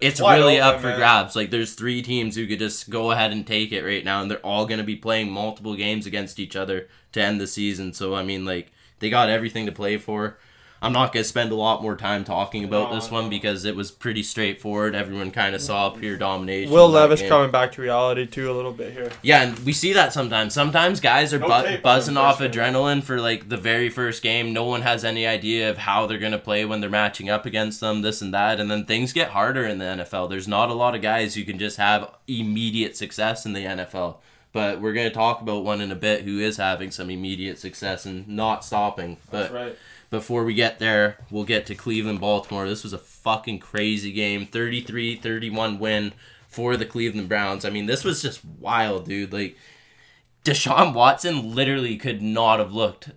it's 0.00 0.20
really 0.20 0.60
open, 0.60 0.74
up 0.74 0.80
for 0.80 0.88
man. 0.88 0.98
grabs. 0.98 1.36
Like 1.36 1.50
there's 1.50 1.74
three 1.74 2.02
teams 2.02 2.34
who 2.34 2.46
could 2.46 2.58
just 2.58 2.90
go 2.90 3.10
ahead 3.10 3.32
and 3.32 3.46
take 3.46 3.72
it 3.72 3.84
right 3.84 4.04
now, 4.04 4.20
and 4.22 4.30
they're 4.30 4.38
all 4.38 4.66
going 4.66 4.78
to 4.78 4.84
be 4.84 4.96
playing 4.96 5.30
multiple 5.30 5.76
games 5.76 6.06
against 6.06 6.38
each 6.38 6.56
other 6.56 6.88
to 7.12 7.20
end 7.20 7.40
the 7.40 7.46
season. 7.46 7.92
So 7.92 8.14
I 8.14 8.24
mean, 8.24 8.44
like 8.44 8.72
they 8.98 9.10
got 9.10 9.30
everything 9.30 9.66
to 9.66 9.72
play 9.72 9.96
for. 9.96 10.38
I'm 10.82 10.92
not 10.94 11.12
going 11.12 11.22
to 11.22 11.28
spend 11.28 11.52
a 11.52 11.54
lot 11.56 11.82
more 11.82 11.94
time 11.94 12.24
talking 12.24 12.64
about 12.64 12.88
No, 12.90 12.94
this 12.96 13.10
one 13.10 13.24
no. 13.24 13.30
because 13.30 13.66
it 13.66 13.76
was 13.76 13.90
pretty 13.90 14.22
straightforward. 14.22 14.94
Everyone 14.94 15.30
kind 15.30 15.54
of 15.54 15.60
saw 15.60 15.90
pure 15.90 16.16
domination. 16.16 16.72
Will 16.72 16.88
Levis 16.88 17.20
game. 17.20 17.28
coming 17.28 17.50
back 17.50 17.72
to 17.72 17.82
reality 17.82 18.26
too 18.26 18.50
a 18.50 18.54
little 18.54 18.72
bit 18.72 18.92
here. 18.94 19.10
Yeah, 19.22 19.42
and 19.42 19.58
we 19.60 19.72
see 19.74 19.92
that 19.92 20.12
sometimes. 20.14 20.54
Sometimes 20.54 20.98
guys 21.00 21.34
are 21.34 21.38
No 21.38 21.48
bu- 21.48 21.78
buzzing 21.82 22.16
off 22.16 22.38
first 22.38 22.52
adrenaline 22.54 23.02
for 23.02 23.20
like 23.20 23.50
the 23.50 23.58
very 23.58 23.90
first 23.90 24.22
game. 24.22 24.52
No 24.54 24.64
one 24.64 24.80
has 24.82 25.04
any 25.04 25.26
idea 25.26 25.68
of 25.68 25.76
how 25.78 26.06
they're 26.06 26.18
gonna 26.18 26.38
play 26.38 26.64
when 26.64 26.80
they're 26.80 26.88
matching 26.88 27.28
up 27.28 27.44
against 27.44 27.80
them, 27.80 28.00
this 28.00 28.22
and 28.22 28.32
that, 28.32 28.58
and 28.58 28.70
then 28.70 28.86
things 28.86 29.12
get 29.12 29.30
harder 29.30 29.66
in 29.66 29.78
the 29.78 29.84
NFL. 29.84 30.30
There's 30.30 30.48
not 30.48 30.70
a 30.70 30.74
lot 30.74 30.94
of 30.94 31.02
guys 31.02 31.34
who 31.34 31.44
can 31.44 31.58
just 31.58 31.76
have 31.76 32.10
immediate 32.26 32.96
success 32.96 33.44
in 33.44 33.52
the 33.52 33.64
NFL. 33.66 34.16
But 34.52 34.80
we're 34.80 34.94
gonna 34.94 35.10
talk 35.10 35.42
about 35.42 35.62
one 35.62 35.80
in 35.80 35.92
a 35.92 35.96
bit 35.96 36.22
who 36.22 36.38
is 36.40 36.56
having 36.56 36.90
some 36.90 37.08
immediate 37.10 37.58
success 37.58 38.06
and 38.06 38.26
not 38.26 38.64
stopping. 38.64 39.18
But 39.30 39.52
right. 39.52 39.76
Before 40.10 40.44
we 40.44 40.54
get 40.54 40.78
there, 40.80 41.18
we'll 41.30 41.44
get 41.44 41.66
to 41.66 41.74
Cleveland 41.74 42.20
Baltimore. 42.20 42.68
This 42.68 42.82
was 42.82 42.92
a 42.92 42.98
fucking 42.98 43.60
crazy 43.60 44.12
game. 44.12 44.46
33-31 44.46 45.78
win 45.78 46.12
for 46.48 46.76
the 46.76 46.84
Cleveland 46.84 47.28
Browns. 47.28 47.64
I 47.64 47.70
mean, 47.70 47.86
this 47.86 48.04
was 48.04 48.20
just 48.20 48.44
wild, 48.44 49.06
dude. 49.06 49.32
Like 49.32 49.56
Deshaun 50.44 50.94
Watson 50.94 51.54
literally 51.54 51.96
could 51.96 52.20
not 52.20 52.58
have 52.58 52.72
looked 52.72 53.10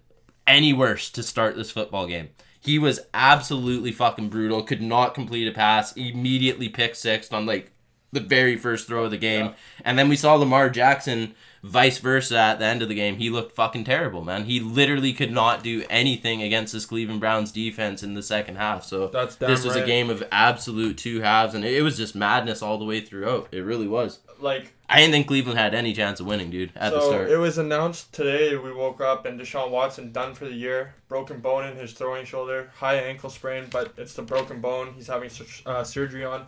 any 0.46 0.72
worse 0.72 1.10
to 1.12 1.24
start 1.24 1.56
this 1.56 1.72
football 1.72 2.06
game. 2.06 2.30
He 2.60 2.78
was 2.78 3.02
absolutely 3.14 3.92
fucking 3.92 4.30
brutal. 4.30 4.64
Could 4.64 4.82
not 4.82 5.16
complete 5.16 5.48
a 5.48 5.52
pass. 5.52 5.94
Immediately 5.94 6.70
pick 6.70 6.96
six 6.96 7.32
on 7.34 7.46
like 7.46 7.72
the 8.12 8.20
very 8.20 8.56
first 8.56 8.88
throw 8.88 9.06
of 9.06 9.12
the 9.12 9.18
game. 9.18 9.48
Yeah. 9.48 9.54
And 9.84 9.98
then 10.00 10.08
we 10.08 10.16
saw 10.16 10.36
Lamar 10.36 10.70
Jackson 10.70 11.34
vice 11.64 11.98
versa 11.98 12.38
at 12.38 12.60
the 12.60 12.66
end 12.66 12.82
of 12.82 12.90
the 12.90 12.96
game. 12.96 13.16
He 13.16 13.30
looked 13.30 13.56
fucking 13.56 13.86
terrible, 13.86 14.22
man. 14.22 14.44
He 14.44 14.60
literally 14.60 15.14
could 15.14 15.32
not 15.32 15.64
do 15.64 15.86
anything 15.90 16.44
against 16.44 16.74
this 16.74 16.86
Cleveland 16.86 17.22
Browns 17.22 17.52
defense 17.52 18.04
in 18.04 18.14
the 18.14 18.22
second 18.22 18.58
half. 18.58 18.84
So 18.84 19.08
That's 19.08 19.38
this 19.38 19.64
was 19.64 19.78
a 19.78 19.86
game 19.86 20.10
of 20.10 20.24
absolute 20.32 20.98
two 20.98 21.22
halves 21.22 21.56
and 21.56 21.64
it 21.64 21.82
was 21.82 21.96
just 21.98 22.16
madness 22.16 22.62
all 22.62 22.78
the 22.78 22.86
way 22.86 23.00
throughout. 23.00 23.48
It 23.52 23.62
really 23.62 23.88
was. 23.88 24.20
Like 24.40 24.74
I 24.90 25.00
didn't 25.00 25.14
think 25.14 25.28
Cleveland 25.28 25.58
had 25.58 25.74
any 25.74 25.94
chance 25.94 26.20
of 26.20 26.26
winning, 26.26 26.52
dude, 26.52 26.74
at 26.76 26.92
the 26.92 27.02
start. 27.02 27.30
it 27.30 27.38
was 27.38 27.58
announced 27.58 28.14
today 28.14 28.58
we 28.58 28.74
woke 28.74 29.00
up 29.00 29.26
and 29.26 29.40
Deshaun 29.40 29.72
Watson 29.72 30.12
done 30.12 30.36
for 30.36 30.46
the 30.46 30.54
year. 30.54 30.96
Broken 31.08 31.40
bone 31.40 31.66
in 31.66 31.78
his 31.78 31.94
throwing 31.94 32.26
shoulder, 32.26 32.72
high 32.76 32.96
ankle 32.96 33.30
sprain, 33.30 33.68
but 33.72 33.94
it's 33.98 34.16
the 34.16 34.22
broken 34.22 34.60
bone 34.60 34.94
he's 34.96 35.08
having 35.08 35.30
uh, 35.66 35.84
surgery 35.86 36.26
on. 36.26 36.46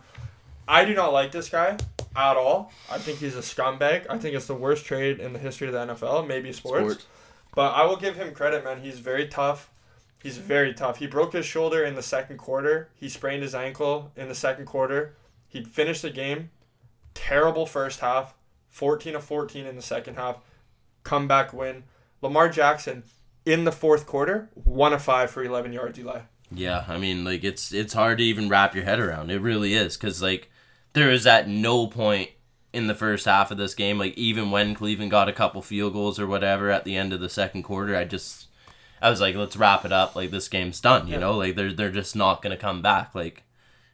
I 0.68 0.84
do 0.84 0.94
not 0.94 1.12
like 1.12 1.32
this 1.32 1.48
guy 1.48 1.78
at 2.16 2.36
all. 2.36 2.72
I 2.90 2.98
think 2.98 3.18
he's 3.18 3.36
a 3.36 3.40
scumbag. 3.40 4.06
I 4.08 4.18
think 4.18 4.34
it's 4.34 4.46
the 4.46 4.54
worst 4.54 4.84
trade 4.84 5.20
in 5.20 5.32
the 5.32 5.38
history 5.38 5.68
of 5.68 5.72
the 5.72 5.94
NFL, 5.94 6.26
maybe 6.26 6.52
sports. 6.52 6.84
Sports. 6.94 7.06
But 7.54 7.72
I 7.72 7.84
will 7.86 7.96
give 7.96 8.16
him 8.16 8.34
credit, 8.34 8.64
man. 8.64 8.80
He's 8.82 8.98
very 8.98 9.28
tough. 9.28 9.70
He's 10.22 10.38
very 10.38 10.74
tough. 10.74 10.98
He 10.98 11.06
broke 11.06 11.32
his 11.32 11.46
shoulder 11.46 11.84
in 11.84 11.94
the 11.94 12.02
second 12.02 12.38
quarter. 12.38 12.88
He 12.94 13.08
sprained 13.08 13.42
his 13.42 13.54
ankle 13.54 14.10
in 14.16 14.28
the 14.28 14.34
second 14.34 14.66
quarter. 14.66 15.14
He 15.48 15.62
finished 15.62 16.02
the 16.02 16.10
game. 16.10 16.50
Terrible 17.14 17.66
first 17.66 18.00
half. 18.00 18.34
14 18.68 19.14
of 19.14 19.24
14 19.24 19.66
in 19.66 19.76
the 19.76 19.82
second 19.82 20.16
half. 20.16 20.38
Comeback 21.02 21.52
win. 21.52 21.84
Lamar 22.20 22.48
Jackson 22.48 23.04
in 23.44 23.64
the 23.64 23.72
fourth 23.72 24.06
quarter, 24.06 24.50
1 24.54 24.92
of 24.92 25.02
5 25.02 25.30
for 25.30 25.44
11 25.44 25.72
yards, 25.72 25.98
Eli. 25.98 26.20
Yeah, 26.50 26.84
I 26.88 26.98
mean, 26.98 27.24
like 27.24 27.42
it's 27.42 27.72
it's 27.72 27.94
hard 27.94 28.18
to 28.18 28.24
even 28.24 28.48
wrap 28.48 28.74
your 28.74 28.84
head 28.84 29.00
around. 29.00 29.30
It 29.30 29.40
really 29.40 29.74
is 29.74 29.96
because 29.96 30.22
like 30.22 30.50
there 30.96 31.12
is 31.12 31.26
at 31.26 31.46
no 31.48 31.86
point 31.86 32.30
in 32.72 32.88
the 32.88 32.94
first 32.94 33.24
half 33.26 33.50
of 33.50 33.58
this 33.58 33.74
game, 33.74 33.98
like 33.98 34.16
even 34.18 34.50
when 34.50 34.74
Cleveland 34.74 35.10
got 35.12 35.28
a 35.28 35.32
couple 35.32 35.62
field 35.62 35.92
goals 35.92 36.18
or 36.18 36.26
whatever 36.26 36.70
at 36.70 36.84
the 36.84 36.96
end 36.96 37.12
of 37.12 37.20
the 37.20 37.28
second 37.30 37.62
quarter, 37.62 37.94
I 37.96 38.04
just 38.04 38.48
I 39.00 39.10
was 39.10 39.20
like, 39.20 39.34
let's 39.36 39.56
wrap 39.56 39.84
it 39.84 39.92
up. 39.92 40.16
Like 40.16 40.30
this 40.30 40.48
game's 40.48 40.80
done. 40.80 41.06
You 41.06 41.14
Yeah. 41.14 41.20
know, 41.20 41.36
like 41.36 41.54
they're 41.54 41.72
they're 41.72 41.90
just 41.90 42.16
not 42.16 42.42
gonna 42.42 42.56
come 42.56 42.82
back. 42.82 43.14
Like 43.14 43.44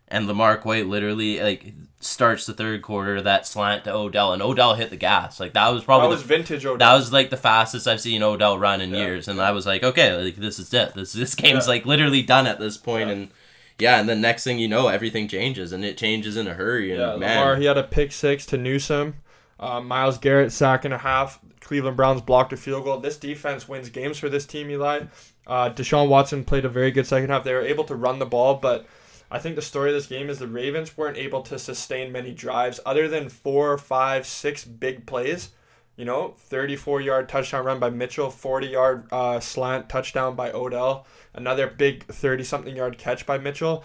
and 0.09 0.27
Lamar 0.27 0.59
White 0.63 0.87
literally 0.89 1.41
like 1.41 1.73
starts 2.01 2.45
the 2.47 2.53
third 2.53 2.83
quarter 2.83 3.23
that 3.23 3.47
slant 3.47 3.85
to 3.85 3.95
Odell 3.95 4.33
and 4.33 4.43
Odell 4.43 4.75
hit 4.75 4.91
the 4.91 4.97
gas. 4.97 5.39
Like 5.41 5.53
that 5.55 5.69
was 5.73 5.85
probably 5.85 6.09
That 6.09 6.11
the 6.11 6.17
was 6.17 6.23
vintage 6.25 6.67
Odell. 6.67 6.79
that 6.79 6.95
was 6.97 7.13
like 7.13 7.31
the 7.31 7.37
fastest 7.37 7.87
I've 7.89 8.01
seen 8.01 8.23
Odell 8.23 8.59
run 8.59 8.81
in 8.81 8.91
Yeah. 8.91 8.99
years, 8.99 9.29
and 9.29 9.41
I 9.41 9.53
was 9.53 9.65
like, 9.67 9.83
okay, 9.83 10.15
like 10.17 10.37
this 10.37 10.59
is 10.59 10.73
it. 10.75 10.95
This 10.95 11.13
this 11.13 11.35
game's 11.35 11.67
Yeah. 11.67 11.75
like 11.75 11.87
literally 11.87 12.23
done 12.23 12.47
at 12.47 12.59
this 12.59 12.77
point, 12.77 13.11
and 13.11 13.31
yeah, 13.79 14.01
and 14.01 14.09
the 14.09 14.17
next 14.17 14.45
thing 14.45 14.59
you 14.59 14.69
know, 14.69 14.89
everything 14.89 15.29
changes, 15.29 15.73
and 15.73 15.85
it 15.85 15.97
changes 15.97 16.37
in 16.37 16.47
a 16.47 16.55
hurry. 16.55 16.91
And 16.93 17.01
Yeah, 17.01 17.17
man, 17.17 17.39
Lamar, 17.39 17.57
he 17.57 17.65
had 17.65 17.79
a 17.79 17.83
pick 17.83 18.13
six 18.13 18.47
to 18.47 18.57
Newsome. 18.57 19.17
Uh, 19.59 19.81
Myles 19.81 20.19
Garrett 20.19 20.53
sack 20.53 20.85
and 20.85 20.93
a 20.93 20.99
half. 20.99 21.39
Cleveland 21.61 21.97
Browns 21.97 22.21
blocked 22.21 22.53
a 22.53 22.57
field 22.57 22.85
goal. 22.85 22.99
This 22.99 23.17
defense 23.17 23.69
wins 23.69 23.89
games 23.89 24.19
for 24.19 24.29
this 24.29 24.45
team, 24.45 24.71
Eli. 24.71 25.05
Uh, 25.47 25.71
Deshaun 25.71 26.09
Watson 26.09 26.45
played 26.45 26.65
a 26.65 26.69
very 26.69 26.91
good 26.91 27.07
second 27.07 27.31
half. 27.31 27.45
They 27.45 27.55
were 27.55 27.63
able 27.63 27.85
to 27.85 27.95
run 27.95 28.19
the 28.19 28.27
ball, 28.27 28.57
but 28.57 28.87
I 29.31 29.39
think 29.39 29.57
the 29.57 29.63
story 29.63 29.91
of 29.91 29.97
this 29.97 30.07
game 30.07 30.29
is 30.29 30.39
the 30.39 30.47
Ravens 30.47 30.97
weren't 30.97 31.17
able 31.17 31.43
to 31.43 31.59
sustain 31.59 32.13
many 32.13 32.33
drives 32.33 32.81
other 32.85 33.09
than 33.09 33.29
four, 33.29 33.79
five, 33.79 34.27
six 34.27 34.65
big 34.65 35.07
plays. 35.07 35.51
You 35.97 36.07
know, 36.07 36.35
34 36.39 37.01
yard 37.03 37.29
touchdown 37.29 37.65
run 37.65 37.79
by 37.79 37.91
Mitchell, 37.91 38.31
40 38.31 38.67
yard 38.67 39.07
uh, 39.13 39.41
slant 39.41 39.89
touchdown 39.89 40.35
by 40.35 40.51
Odell, 40.51 41.07
another 41.35 41.67
big 41.67 42.05
30 42.05 42.45
something 42.45 42.75
yard 42.75 42.99
catch 42.99 43.27
by 43.27 43.39
Mitchell. 43.39 43.85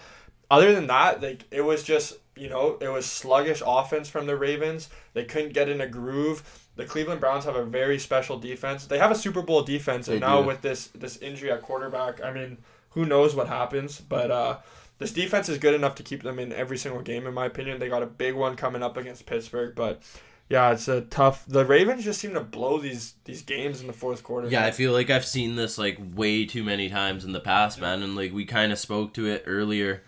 Other 0.50 0.74
than 0.74 0.86
that, 0.86 1.22
like 1.22 1.44
it 1.50 1.60
was 1.60 1.82
just 1.82 2.16
you 2.34 2.48
know 2.48 2.78
it 2.80 2.88
was 2.88 3.04
sluggish 3.04 3.62
offense 3.66 4.08
from 4.08 4.26
the 4.26 4.36
Ravens. 4.36 4.88
They 5.12 5.24
couldn't 5.24 5.52
get 5.52 5.68
in 5.68 5.80
a 5.80 5.86
groove. 5.86 6.66
The 6.76 6.84
Cleveland 6.84 7.20
Browns 7.20 7.44
have 7.44 7.56
a 7.56 7.64
very 7.64 7.98
special 7.98 8.38
defense. 8.38 8.86
They 8.86 8.98
have 8.98 9.10
a 9.10 9.16
Super 9.16 9.42
Bowl 9.42 9.62
defense, 9.62 10.08
and 10.08 10.20
now 10.20 10.40
with 10.40 10.62
this 10.62 10.86
this 10.88 11.18
injury 11.18 11.50
at 11.50 11.60
quarterback, 11.60 12.24
I 12.24 12.32
mean, 12.32 12.58
who 12.90 13.04
knows 13.04 13.34
what 13.34 13.48
happens? 13.48 14.00
But 14.00 14.30
uh, 14.30 14.58
this 14.98 15.12
defense 15.12 15.48
is 15.48 15.58
good 15.58 15.74
enough 15.74 15.94
to 15.96 16.02
keep 16.02 16.22
them 16.22 16.38
in 16.38 16.52
every 16.52 16.78
single 16.78 17.02
game, 17.02 17.26
in 17.26 17.34
my 17.34 17.46
opinion. 17.46 17.78
They 17.78 17.88
got 17.88 18.02
a 18.02 18.06
big 18.06 18.34
one 18.34 18.56
coming 18.56 18.82
up 18.82 18.96
against 18.96 19.26
Pittsburgh, 19.26 19.74
but 19.74 20.02
yeah, 20.48 20.72
it's 20.72 20.88
a 20.88 21.02
tough. 21.02 21.44
The 21.46 21.64
Ravens 21.64 22.04
just 22.04 22.20
seem 22.20 22.34
to 22.34 22.40
blow 22.40 22.78
these 22.78 23.14
these 23.24 23.42
games 23.42 23.80
in 23.80 23.86
the 23.86 23.92
fourth 23.92 24.22
quarter. 24.22 24.48
Yeah, 24.48 24.64
I 24.64 24.70
feel 24.70 24.92
like 24.92 25.10
I've 25.10 25.26
seen 25.26 25.56
this 25.56 25.76
like 25.78 25.98
way 26.14 26.46
too 26.46 26.64
many 26.64 26.88
times 26.88 27.24
in 27.24 27.32
the 27.32 27.40
past, 27.40 27.80
man, 27.80 28.02
and 28.02 28.16
like 28.16 28.32
we 28.32 28.44
kind 28.44 28.72
of 28.72 28.78
spoke 28.78 29.12
to 29.14 29.26
it 29.26 29.44
earlier, 29.46 30.02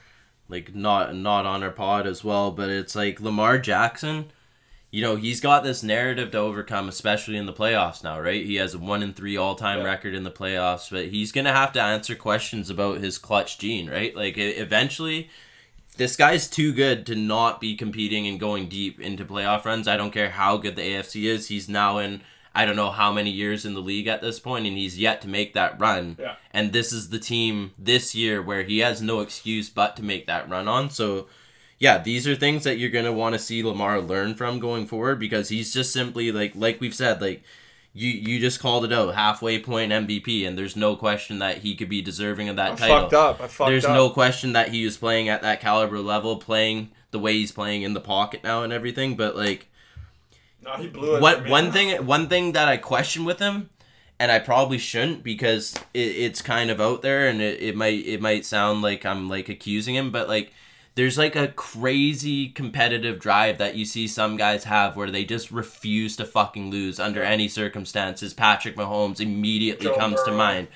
like 0.48 0.74
not 0.74 1.14
not 1.14 1.46
on 1.46 1.62
our 1.62 1.70
pod 1.70 2.06
as 2.06 2.24
well, 2.24 2.50
but 2.50 2.70
it's 2.70 2.94
like 2.96 3.20
Lamar 3.20 3.58
Jackson, 3.58 4.30
you 4.90 5.02
know, 5.02 5.16
he's 5.16 5.40
got 5.40 5.62
this 5.62 5.82
narrative 5.82 6.30
to 6.30 6.38
overcome, 6.38 6.88
especially 6.88 7.36
in 7.36 7.46
the 7.46 7.52
playoffs 7.52 8.02
now, 8.02 8.18
right? 8.18 8.44
He 8.44 8.56
has 8.56 8.72
a 8.74 8.78
one 8.78 9.02
in 9.02 9.12
three 9.12 9.36
all 9.36 9.54
time 9.54 9.80
Yeah. 9.80 9.84
record 9.84 10.14
in 10.14 10.24
the 10.24 10.30
playoffs, 10.30 10.90
but 10.90 11.08
he's 11.08 11.32
gonna 11.32 11.52
have 11.52 11.72
to 11.74 11.82
answer 11.82 12.14
questions 12.14 12.70
about 12.70 12.98
his 12.98 13.18
clutch 13.18 13.58
gene, 13.58 13.90
right? 13.90 14.14
Like 14.16 14.38
eventually. 14.38 15.28
This 16.00 16.16
guy's 16.16 16.48
too 16.48 16.72
good 16.72 17.04
to 17.08 17.14
not 17.14 17.60
be 17.60 17.76
competing 17.76 18.26
and 18.26 18.40
going 18.40 18.70
deep 18.70 18.98
into 18.98 19.22
playoff 19.26 19.66
runs. 19.66 19.86
I 19.86 19.98
don't 19.98 20.12
care 20.12 20.30
how 20.30 20.56
good 20.56 20.74
the 20.74 20.80
AFC 20.80 21.24
is. 21.24 21.48
He's 21.48 21.68
now 21.68 21.98
in 21.98 22.22
I 22.54 22.64
don't 22.64 22.74
know 22.74 22.90
how 22.90 23.12
many 23.12 23.28
years 23.28 23.66
in 23.66 23.74
the 23.74 23.82
league 23.82 24.06
at 24.06 24.22
this 24.22 24.40
point, 24.40 24.66
and 24.66 24.78
he's 24.78 24.98
yet 24.98 25.20
to 25.20 25.28
make 25.28 25.52
that 25.52 25.78
run. 25.78 26.16
Yeah. 26.18 26.36
And 26.54 26.72
this 26.72 26.94
is 26.94 27.10
the 27.10 27.18
team 27.18 27.72
this 27.78 28.14
year 28.14 28.40
where 28.40 28.62
he 28.62 28.78
has 28.78 29.02
no 29.02 29.20
excuse 29.20 29.68
but 29.68 29.94
to 29.96 30.02
make 30.02 30.26
that 30.26 30.48
run 30.48 30.68
on. 30.68 30.88
So, 30.88 31.26
yeah, 31.78 31.98
these 31.98 32.26
are 32.26 32.34
things 32.34 32.64
that 32.64 32.78
you're 32.78 32.88
gonna 32.88 33.12
want 33.12 33.34
to 33.34 33.38
see 33.38 33.62
Lamar 33.62 34.00
learn 34.00 34.34
from 34.34 34.58
going 34.58 34.86
forward 34.86 35.18
because 35.18 35.50
he's 35.50 35.74
just 35.74 35.92
simply 35.92 36.32
like 36.32 36.52
like 36.54 36.80
we've 36.80 36.94
said 36.94 37.20
like. 37.20 37.42
You, 37.92 38.08
you 38.10 38.38
just 38.38 38.60
called 38.60 38.84
it 38.84 38.92
out 38.92 39.14
halfway 39.16 39.60
point 39.60 39.90
MVP 39.90 40.46
and 40.46 40.56
there's 40.56 40.76
no 40.76 40.94
question 40.94 41.40
that 41.40 41.58
he 41.58 41.74
could 41.74 41.88
be 41.88 42.00
deserving 42.00 42.48
of 42.48 42.56
that 42.56 42.72
I 42.72 42.76
title. 42.76 43.00
fucked 43.00 43.14
up. 43.14 43.40
I 43.40 43.46
fucked 43.48 43.60
up. 43.62 43.68
There's 43.68 43.84
up. 43.84 43.94
no 43.94 44.10
question 44.10 44.52
that 44.52 44.68
he 44.68 44.84
was 44.84 44.96
playing 44.96 45.28
at 45.28 45.42
that 45.42 45.60
caliber 45.60 45.98
level, 45.98 46.36
playing 46.36 46.90
the 47.10 47.18
way 47.18 47.32
he's 47.32 47.50
playing 47.50 47.82
in 47.82 47.92
the 47.94 48.00
pocket 48.00 48.44
now 48.44 48.62
and 48.62 48.72
everything. 48.72 49.16
But 49.16 49.34
like, 49.36 49.66
No, 50.62 50.74
he 50.76 50.86
blew 50.86 51.16
it. 51.16 51.20
what 51.22 51.48
one 51.48 51.72
thing 51.72 52.06
one 52.06 52.28
thing 52.28 52.52
that 52.52 52.68
I 52.68 52.76
question 52.76 53.24
with 53.24 53.40
him, 53.40 53.70
and 54.20 54.30
I 54.30 54.38
probably 54.38 54.78
shouldn't 54.78 55.24
because 55.24 55.74
it, 55.92 55.98
it's 56.00 56.42
kind 56.42 56.70
of 56.70 56.80
out 56.80 57.02
there 57.02 57.26
and 57.26 57.40
it, 57.42 57.60
it 57.60 57.76
might 57.76 58.06
it 58.06 58.20
might 58.20 58.44
sound 58.44 58.82
like 58.82 59.04
I'm 59.04 59.28
like 59.28 59.48
accusing 59.48 59.96
him, 59.96 60.12
but 60.12 60.28
like 60.28 60.52
there's 61.00 61.16
like 61.16 61.34
a 61.34 61.48
crazy 61.48 62.50
competitive 62.50 63.18
drive 63.18 63.56
that 63.56 63.74
you 63.74 63.86
see 63.86 64.06
some 64.06 64.36
guys 64.36 64.64
have 64.64 64.96
where 64.96 65.10
they 65.10 65.24
just 65.24 65.50
refuse 65.50 66.14
to 66.14 66.26
fucking 66.26 66.70
lose 66.70 67.00
under 67.00 67.22
any 67.22 67.48
circumstances. 67.48 68.34
Patrick 68.34 68.76
Mahomes 68.76 69.18
immediately 69.18 69.86
Joe 69.86 69.96
comes 69.96 70.22
to 70.24 70.30
mind. 70.30 70.68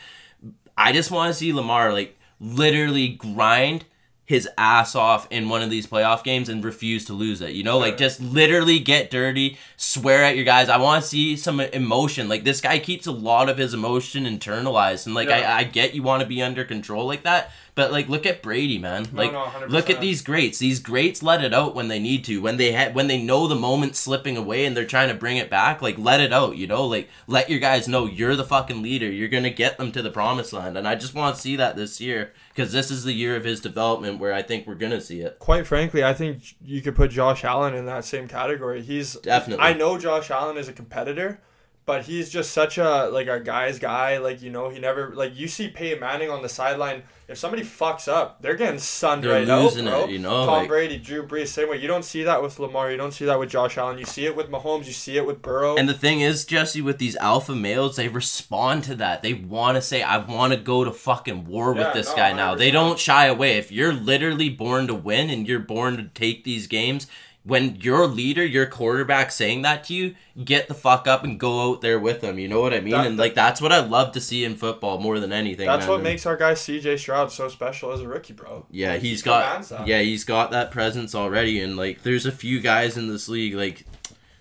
I 0.79 0.93
just 0.93 1.11
want 1.11 1.31
to 1.31 1.39
see 1.39 1.53
Lamar 1.53 1.93
like 1.93 2.19
literally 2.41 3.09
grind 3.09 3.85
his 4.25 4.49
ass 4.57 4.95
off 4.95 5.29
in 5.31 5.51
one 5.51 5.61
of 5.61 5.69
these 5.69 5.87
playoff 5.87 6.25
games 6.25 6.49
and 6.49 6.65
refuse 6.65 7.05
to 7.05 7.13
lose 7.13 7.43
it. 7.43 7.51
You 7.51 7.63
know, 7.63 7.77
like 7.77 7.99
just 7.99 8.19
literally 8.21 8.79
get 8.79 9.11
dirty, 9.11 9.59
swear 9.77 10.25
at 10.25 10.37
your 10.37 10.47
guys. 10.47 10.71
I 10.71 10.79
want 10.79 11.03
to 11.03 11.09
see 11.09 11.37
some 11.37 11.61
emotion. 11.61 12.31
Like 12.31 12.45
this 12.45 12.63
guy 12.63 12.79
keeps 12.79 13.07
a 13.07 13.13
lot 13.13 13.51
of 13.51 13.59
his 13.59 13.75
emotion 13.75 14.25
internalized, 14.25 15.05
and 15.05 15.15
like 15.15 15.29
Yeah. 15.29 15.55
I, 15.55 15.59
I 15.59 15.65
get 15.65 15.95
you 15.95 16.03
want 16.03 16.23
to 16.23 16.27
be 16.27 16.41
under 16.41 16.65
control 16.65 17.05
like 17.07 17.25
that, 17.25 17.51
but 17.75 17.91
like 17.91 18.09
look 18.09 18.25
at 18.27 18.43
Brady, 18.43 18.79
man. 18.79 19.07
No, 19.13 19.23
Like 19.23 19.33
no, 19.33 19.45
100%. 19.45 19.69
look 19.71 19.91
at 19.91 20.01
these 20.01 20.23
greats. 20.23 20.59
These 20.59 20.79
greats 20.81 21.23
let 21.23 21.43
it 21.43 21.53
out 21.53 21.75
when 21.75 21.89
they 21.89 21.99
need 21.99 22.25
to. 22.27 22.41
When 22.41 22.57
they 22.57 22.73
ha- 22.73 22.93
when 22.93 23.09
they 23.09 23.21
know 23.23 23.49
the 23.49 23.55
moment's 23.57 23.99
slipping 23.99 24.37
away 24.37 24.65
and 24.65 24.77
they're 24.77 24.85
trying 24.87 25.09
to 25.09 25.15
bring 25.15 25.37
it 25.39 25.51
back, 25.51 25.83
like 25.83 25.99
let 25.99 26.21
it 26.21 26.33
out. 26.33 26.57
You 26.57 26.67
know, 26.67 26.85
like 26.87 27.09
let 27.27 27.51
your 27.51 27.59
guys 27.59 27.89
know 27.89 28.07
you're 28.07 28.37
the 28.37 28.45
fucking 28.45 28.81
leader. 28.83 29.11
You're 29.11 29.29
gonna 29.29 29.51
get 29.51 29.77
them 29.79 29.91
to 29.93 30.03
the 30.03 30.11
promised 30.11 30.53
land, 30.53 30.79
and 30.79 30.87
I 30.87 30.95
just 30.95 31.15
want 31.15 31.35
to 31.35 31.41
see 31.43 31.57
that 31.57 31.75
this 31.77 32.01
year 32.01 32.33
because 32.55 32.71
this 32.73 32.91
is 32.91 33.03
the 33.03 33.13
year 33.13 33.35
of 33.35 33.43
his 33.45 33.61
development 33.61 34.21
where 34.21 34.33
I 34.33 34.43
think 34.43 34.67
we're 34.67 34.75
gonna 34.77 35.01
see 35.01 35.21
it. 35.21 35.39
Quite 35.41 35.67
frankly, 35.67 36.05
I 36.05 36.15
think 36.15 36.55
you 36.65 36.81
could 36.81 36.95
put 36.95 37.11
Josh 37.11 37.45
Allen 37.45 37.75
in 37.75 37.87
that 37.87 38.05
same 38.05 38.29
category. 38.29 38.83
He's 38.83 39.15
Definitely. 39.15 39.65
I 39.65 39.73
know 39.73 39.99
Josh 39.99 40.31
Allen 40.31 40.57
is 40.57 40.69
a 40.69 40.73
competitor, 40.73 41.41
but 41.87 42.05
he's 42.05 42.31
just 42.31 42.53
such 42.53 42.79
a 42.79 43.07
like 43.09 43.27
a 43.27 43.41
guy's 43.41 43.81
guy. 43.81 44.19
Like 44.19 44.41
you 44.43 44.51
know, 44.51 44.69
he 44.71 44.79
never 44.79 45.13
like 45.15 45.37
you 45.37 45.49
see 45.49 45.69
Peyton 45.69 45.99
Manning 45.99 46.31
on 46.31 46.43
the 46.43 46.49
sideline. 46.49 47.03
If 47.27 47.39
somebody 47.39 47.63
fucks 47.63 48.07
up, 48.07 48.43
they're 48.43 48.55
getting 48.55 48.79
sunned 48.79 49.25
They're 49.25 49.33
right 49.33 49.49
losing 49.63 49.89
out, 49.89 49.93
bro. 49.93 50.05
it, 50.05 50.11
you 50.11 50.19
know, 50.19 50.45
Tom 50.45 50.49
like- 50.49 50.69
Brady, 50.69 50.99
Drew 50.99 51.27
Brees, 51.27 51.49
same 51.49 51.71
way. 51.71 51.79
You 51.81 51.89
don't 51.89 52.05
see 52.05 52.23
that 52.25 52.43
with 52.43 52.59
Lamar. 52.59 52.91
You 52.91 52.99
don't 52.99 53.13
see 53.13 53.25
that 53.25 53.39
with 53.39 53.49
Josh 53.49 53.79
Allen. 53.79 53.97
You 53.99 54.05
see 54.05 54.27
it 54.27 54.37
with 54.37 54.51
Mahomes. 54.51 54.85
You 54.87 54.93
see 54.93 55.17
it 55.17 55.25
with 55.25 55.41
Burrow. 55.41 55.77
And 55.77 55.89
the 55.89 55.95
thing 55.95 56.21
is, 56.21 56.45
Jesse, 56.45 56.83
with 56.83 56.99
these 56.99 57.17
alpha 57.17 57.55
males, 57.55 57.97
they 57.97 58.09
respond 58.09 58.85
to 58.85 58.95
that. 58.97 59.23
They 59.23 59.33
want 59.33 59.77
to 59.77 59.81
say, 59.83 60.03
I 60.03 60.19
want 60.19 60.53
to 60.53 60.59
go 60.59 60.85
to 60.85 60.93
fucking 60.93 61.47
war 61.47 61.75
Yeah, 61.75 61.85
with 61.87 61.95
this 61.95 62.11
no, 62.11 62.17
guy 62.17 62.33
now. 62.35 62.55
They 62.55 62.69
100%. 62.71 62.73
don't 62.75 62.99
shy 62.99 63.27
away. 63.27 63.57
If 63.57 63.73
you're 63.73 63.95
literally 63.95 64.51
born 64.51 64.87
to 64.89 64.95
win 64.95 65.31
and 65.31 65.49
you're 65.49 65.61
born 65.61 65.97
to 65.97 66.05
take 66.05 66.45
these 66.45 66.67
games, 66.67 67.07
when 67.45 67.77
your 67.77 68.07
leader, 68.07 68.45
your 68.45 68.65
quarterback 68.65 69.31
saying 69.31 69.63
that 69.63 69.85
to 69.85 69.95
you, 69.95 70.15
get 70.43 70.67
the 70.67 70.75
fuck 70.75 71.07
up 71.07 71.25
and 71.25 71.39
go 71.39 71.71
out 71.71 71.83
there 71.83 72.01
with 72.01 72.23
them. 72.23 72.39
You 72.39 72.49
know 72.49 72.61
what 72.61 72.73
I 72.73 72.81
mean? 72.81 72.93
That- 72.93 73.07
and 73.07 73.19
like 73.19 73.35
that's 73.35 73.61
what 73.61 73.71
I 73.71 73.81
love 73.81 74.13
to 74.13 74.21
see 74.21 74.45
in 74.45 74.57
football 74.57 74.99
more 74.99 75.21
than 75.21 75.33
anything. 75.33 75.67
That's 75.67 75.83
man. 75.83 75.91
what 75.91 76.03
makes 76.03 76.25
our 76.25 76.37
guy 76.37 76.55
C.J. 76.55 76.97
Stroud 76.97 77.31
so 77.31 77.49
special 77.49 77.93
as 77.93 78.01
a 78.01 78.09
rookie, 78.09 78.33
bro. 78.33 78.65
Yeah, 78.71 78.93
Like, 78.93 79.03
he's 79.03 79.21
he 79.21 79.25
got 79.27 79.87
yeah, 79.87 80.01
he's 80.01 80.25
got 80.25 80.51
that 80.53 80.71
presence 80.71 81.15
already 81.15 81.61
and 81.61 81.77
like 81.77 82.03
there's 82.03 82.27
a 82.27 82.33
few 82.33 82.61
guys 82.61 82.97
in 82.97 83.09
this 83.09 83.29
league 83.29 83.55
like 83.55 83.85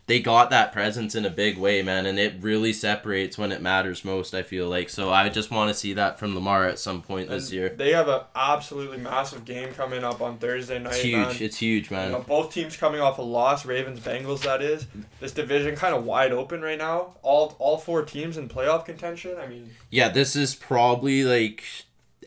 they 0.05 0.19
got 0.19 0.49
that 0.49 0.73
presence 0.73 1.15
in 1.15 1.25
a 1.25 1.29
big 1.29 1.57
way, 1.57 1.81
man, 1.81 2.05
and 2.05 2.19
it 2.19 2.33
really 2.41 2.73
separates 2.73 3.37
when 3.37 3.53
it 3.53 3.61
matters 3.61 4.03
most, 4.03 4.33
I 4.33 4.43
feel 4.43 4.67
like. 4.67 4.89
So 4.89 5.11
I 5.13 5.29
just 5.29 5.49
want 5.49 5.69
to 5.69 5.73
see 5.73 5.93
that 5.93 6.19
from 6.19 6.35
Lamar 6.35 6.67
at 6.67 6.77
some 6.77 7.01
point 7.01 7.29
this 7.29 7.53
year. 7.53 7.69
They 7.69 7.93
have 7.93 8.09
an 8.09 8.19
absolutely 8.35 8.97
massive 8.97 9.45
game 9.45 9.73
coming 9.73 10.03
up 10.03 10.21
on 10.21 10.39
Thursday 10.39 10.77
night. 10.79 10.93
It's 10.95 11.01
huge. 11.03 11.15
man. 11.27 11.35
It's 11.39 11.57
huge, 11.57 11.89
You 11.89 11.95
man. 11.95 12.11
know, 12.11 12.19
both 12.19 12.53
teams 12.53 12.75
coming 12.75 12.99
off 12.99 13.17
a 13.17 13.21
loss, 13.21 13.65
Ravens, 13.65 14.01
Bengals. 14.01 14.41
That 14.43 14.61
is 14.61 14.87
this 15.21 15.31
division 15.31 15.75
kind 15.77 15.95
of 15.95 16.03
wide 16.03 16.33
open 16.33 16.61
right 16.61 16.77
now. 16.77 17.15
All 17.21 17.55
all 17.59 17.77
four 17.77 18.03
teams 18.03 18.35
in 18.35 18.49
playoff 18.49 18.83
contention. 18.85 19.37
I 19.39 19.47
mean, 19.47 19.69
Yeah, 19.89 20.09
this 20.09 20.35
is 20.35 20.53
probably 20.53 21.23
like 21.23 21.63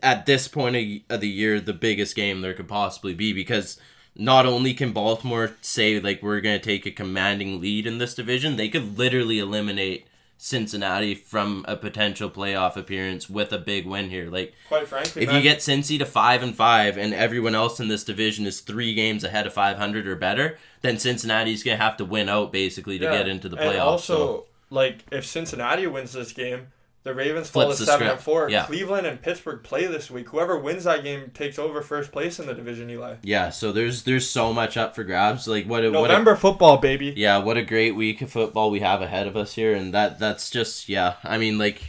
at 0.02 0.24
this 0.24 0.48
point 0.48 1.02
of 1.10 1.20
the 1.20 1.28
year 1.28 1.60
the 1.60 1.72
biggest 1.74 2.14
game 2.16 2.40
there 2.40 2.54
could 2.54 2.68
possibly 2.68 3.12
be 3.14 3.32
because 3.34 3.78
not 4.18 4.46
only 4.46 4.74
can 4.74 4.92
Baltimore 4.92 5.52
say 5.60 6.00
like 6.00 6.22
we're 6.22 6.40
going 6.40 6.58
to 6.58 6.64
take 6.64 6.86
a 6.86 6.90
commanding 6.90 7.60
lead 7.60 7.86
in 7.86 7.98
this 7.98 8.14
division, 8.14 8.56
they 8.56 8.68
could 8.68 8.98
literally 8.98 9.38
eliminate 9.38 10.06
Cincinnati 10.38 11.14
from 11.14 11.64
a 11.66 11.76
potential 11.76 12.30
playoff 12.30 12.76
appearance 12.76 13.28
with 13.28 13.52
a 13.52 13.58
big 13.58 13.86
win 13.86 14.10
here. 14.10 14.30
Like 14.30 14.54
quite 14.68 14.86
frankly, 14.86 15.22
if 15.22 15.28
man, 15.28 15.36
you 15.36 15.42
get 15.42 15.58
Cincy 15.58 15.98
to 15.98 16.06
5 16.06 16.42
and 16.42 16.54
5 16.54 16.98
and 16.98 17.14
everyone 17.14 17.54
else 17.54 17.80
in 17.80 17.88
this 17.88 18.04
division 18.04 18.46
is 18.46 18.60
3 18.60 18.94
games 18.94 19.24
ahead 19.24 19.46
of 19.46 19.52
500 19.54 20.06
or 20.06 20.16
better, 20.16 20.58
then 20.82 20.98
Cincinnati's 20.98 21.62
going 21.62 21.78
to 21.78 21.82
have 21.82 21.96
to 21.98 22.04
win 22.04 22.28
out 22.28 22.52
basically 22.52 22.98
to 22.98 23.04
yeah. 23.04 23.18
get 23.18 23.28
into 23.28 23.48
the 23.48 23.56
playoffs. 23.56 23.70
And 23.70 23.80
also, 23.80 24.16
so. 24.16 24.46
like 24.70 25.04
if 25.10 25.24
Cincinnati 25.24 25.86
wins 25.86 26.12
this 26.12 26.32
game, 26.32 26.68
the 27.06 27.14
Ravens 27.14 27.48
fall 27.48 27.70
to 27.70 27.76
seven 27.76 28.08
and 28.08 28.20
four. 28.20 28.50
Yeah. 28.50 28.66
Cleveland 28.66 29.06
and 29.06 29.22
Pittsburgh 29.22 29.62
play 29.62 29.86
this 29.86 30.10
week. 30.10 30.28
Whoever 30.30 30.58
wins 30.58 30.84
that 30.84 31.04
game 31.04 31.30
takes 31.32 31.58
over 31.58 31.80
first 31.80 32.10
place 32.10 32.40
in 32.40 32.46
the 32.46 32.54
division. 32.54 32.90
Eli. 32.90 33.14
Yeah, 33.22 33.50
so 33.50 33.70
there's 33.70 34.02
there's 34.02 34.28
so 34.28 34.52
much 34.52 34.76
up 34.76 34.94
for 34.96 35.04
grabs. 35.04 35.46
Like 35.46 35.66
what 35.66 35.84
a, 35.84 35.90
what 35.90 36.10
a 36.10 36.12
November 36.12 36.34
football, 36.34 36.78
baby. 36.78 37.14
yeah, 37.16 37.38
what 37.38 37.56
a 37.56 37.62
great 37.62 37.94
week 37.94 38.20
of 38.22 38.30
football 38.30 38.70
we 38.70 38.80
have 38.80 39.02
ahead 39.02 39.28
of 39.28 39.36
us 39.36 39.54
here, 39.54 39.72
and 39.72 39.94
that 39.94 40.18
that's 40.18 40.50
just 40.50 40.88
yeah. 40.88 41.14
I 41.22 41.38
mean, 41.38 41.58
like 41.58 41.82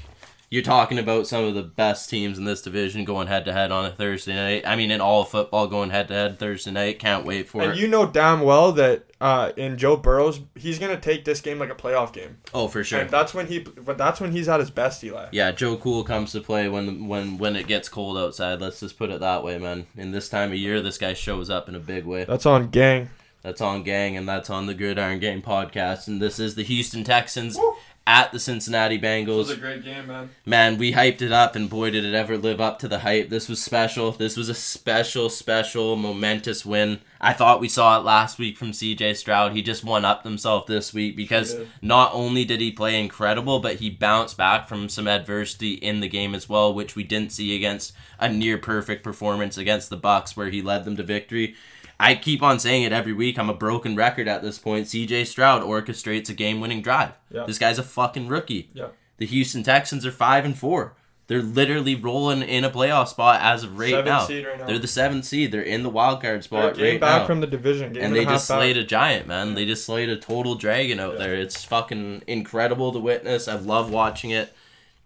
you're 0.49 0.63
talking 0.63 0.97
about 0.97 1.27
some 1.27 1.43
of 1.43 1.55
the 1.55 1.63
best 1.63 2.09
teams 2.09 2.37
in 2.37 2.45
this 2.45 2.61
division 2.61 3.03
going 3.03 3.27
head 3.27 3.43
to 3.45 3.53
head 3.53 3.69
on 3.71 3.85
a 3.85 3.91
Thursday 3.91 4.33
night. 4.33 4.63
I 4.65 4.75
mean, 4.77 4.91
in 4.91 5.01
all 5.01 5.23
of 5.23 5.29
football 5.29 5.67
going 5.67 5.89
head 5.89 6.07
to 6.07 6.13
head 6.13 6.39
Thursday 6.39 6.71
night. 6.71 6.99
Can't 6.99 7.25
wait 7.25 7.49
for 7.49 7.61
And 7.61 7.71
it. 7.73 7.77
you 7.77 7.87
know 7.87 8.05
damn 8.05 8.41
well 8.41 8.71
that 8.73 9.03
uh, 9.19 9.51
in 9.57 9.77
Joe 9.77 9.97
Burrow's, 9.97 10.39
he's 10.55 10.79
gonna 10.79 10.99
take 10.99 11.25
this 11.25 11.41
game 11.41 11.59
like 11.59 11.69
a 11.71 11.75
playoff 11.75 12.13
game, 12.13 12.37
oh, 12.53 12.67
for 12.67 12.83
sure. 12.83 12.99
and 13.01 13.09
that's 13.09 13.33
when 13.33 13.47
he, 13.47 13.59
but 13.59 13.97
that's 13.97 14.21
when 14.21 14.31
he's 14.31 14.47
at 14.47 14.59
his 14.59 14.69
best, 14.69 15.03
Eli. 15.03 15.27
Yeah, 15.31 15.51
Joe 15.51 15.75
Cool 15.75 16.03
comes 16.03 16.31
to 16.33 16.39
play 16.41 16.69
when 16.69 17.07
when 17.07 17.37
when 17.39 17.55
it 17.55 17.67
gets 17.67 17.89
cold 17.89 18.17
outside. 18.17 18.61
Let's 18.61 18.79
just 18.79 18.97
put 18.97 19.09
it 19.09 19.19
that 19.19 19.43
way, 19.43 19.57
man. 19.57 19.87
In 19.97 20.11
this 20.11 20.29
time 20.29 20.51
of 20.51 20.57
year, 20.57 20.81
this 20.81 20.97
guy 20.99 21.13
shows 21.13 21.49
up 21.49 21.67
in 21.67 21.73
a 21.75 21.79
big 21.79 22.05
way. 22.05 22.23
That's 22.25 22.45
on 22.45 22.69
gang. 22.69 23.09
That's 23.43 23.61
on 23.61 23.83
Gang, 23.83 24.17
and 24.17 24.27
that's 24.27 24.49
on 24.49 24.65
the 24.65 24.73
Gridiron 24.73 25.19
Gang 25.19 25.41
podcast. 25.41 26.07
And 26.07 26.21
this 26.21 26.37
is 26.37 26.55
the 26.55 26.63
Houston 26.63 27.03
Texans 27.05 27.55
Woo. 27.55 27.75
At 28.07 28.31
the 28.31 28.39
Cincinnati 28.39 28.97
Bengals. 28.97 29.27
It 29.27 29.37
was 29.37 29.49
a 29.51 29.57
great 29.57 29.83
game, 29.83 30.07
man. 30.07 30.29
Man, 30.45 30.77
we 30.77 30.93
hyped 30.93 31.21
it 31.21 31.33
up, 31.33 31.57
and 31.57 31.69
boy, 31.69 31.91
did 31.91 32.05
it 32.05 32.13
ever 32.13 32.37
live 32.37 32.61
up 32.61 32.79
to 32.79 32.87
the 32.87 32.99
hype. 32.99 33.29
This 33.29 33.49
was 33.49 33.61
special. 33.61 34.13
This 34.13 34.37
was 34.37 34.47
a 34.47 34.53
special, 34.53 35.29
special, 35.29 35.97
momentous 35.97 36.65
win. 36.65 37.01
I 37.19 37.33
thought 37.33 37.59
we 37.59 37.67
saw 37.67 37.99
it 37.99 38.05
last 38.05 38.39
week 38.39 38.57
from 38.57 38.71
CJ 38.71 39.17
Stroud. 39.17 39.51
He 39.51 39.61
just 39.61 39.83
won 39.83 40.05
up 40.05 40.23
himself 40.23 40.67
this 40.67 40.93
week 40.93 41.17
because 41.17 41.57
not 41.81 42.11
only 42.13 42.45
did 42.45 42.61
he 42.61 42.71
play 42.71 42.97
incredible, 42.97 43.59
but 43.59 43.75
he 43.75 43.89
bounced 43.89 44.37
back 44.37 44.69
from 44.69 44.87
some 44.87 45.07
adversity 45.07 45.73
in 45.73 45.99
the 45.99 46.07
game 46.07 46.33
as 46.33 46.47
well, 46.47 46.73
which 46.73 46.95
we 46.95 47.03
didn't 47.03 47.33
see 47.33 47.57
against 47.57 47.91
a 48.19 48.31
near 48.31 48.57
perfect 48.57 49.03
performance 49.03 49.57
against 49.57 49.89
the 49.89 49.97
Bucks, 49.97 50.37
where 50.37 50.49
he 50.49 50.61
led 50.61 50.85
them 50.85 50.95
to 50.95 51.03
victory. 51.03 51.55
I 51.99 52.15
keep 52.15 52.43
on 52.43 52.59
saying 52.59 52.83
it 52.83 52.91
every 52.93 53.13
week. 53.13 53.39
I'm 53.39 53.49
a 53.49 53.53
broken 53.55 53.95
record 53.95 54.27
at 54.27 54.41
this 54.43 54.59
point. 54.59 54.85
CJ 54.85 55.25
Stroud 55.25 55.63
orchestrates 55.63 56.29
a 56.29 56.33
game-winning 56.33 56.81
drive. 56.83 57.13
Yeah. 57.31 57.45
This 57.45 57.57
guy's 57.57 57.79
a 57.79 57.83
fucking 57.83 58.27
rookie. 58.27 58.69
Yeah. 58.73 58.89
The 59.17 59.25
Houston 59.25 59.63
Texans 59.63 60.05
are 60.05 60.11
five 60.11 60.45
and 60.45 60.55
four. 60.57 60.93
They're 61.25 61.41
literally 61.41 61.95
rolling 61.95 62.41
in 62.43 62.63
a 62.63 62.69
playoff 62.69 63.07
spot 63.09 63.41
as 63.41 63.63
of 63.63 63.77
right 63.77 64.05
now. 64.05 64.25
right 64.27 64.57
now. 64.59 64.65
They're 64.67 64.79
the 64.79 64.87
seventh 64.87 65.25
seed. 65.25 65.51
They're 65.51 65.61
in 65.61 65.83
the 65.83 65.89
wild 65.89 66.21
card 66.21 66.43
spot 66.43 66.75
game 66.75 66.85
right 66.93 67.01
back 67.01 67.21
now. 67.23 67.25
from 67.27 67.41
the 67.41 67.47
division. 67.47 67.91
Game 67.93 68.03
and 68.03 68.05
and, 68.05 68.15
they 68.15 68.23
just 68.23 68.47
back. 68.47 68.57
slayed 68.59 68.77
a 68.77 68.83
giant, 68.85 69.27
man. 69.27 69.53
They 69.55 69.65
just 69.65 69.83
slayed 69.85 70.07
a 70.09 70.15
total 70.15 70.55
dragon 70.55 70.99
out 71.01 71.13
Yeah. 71.13 71.19
there. 71.19 71.33
It's 71.35 71.65
fucking 71.65 72.23
incredible 72.27 72.93
to 72.93 72.99
witness. 72.99 73.47
I 73.49 73.55
love 73.55 73.91
watching 73.91 74.29
it. 74.29 74.53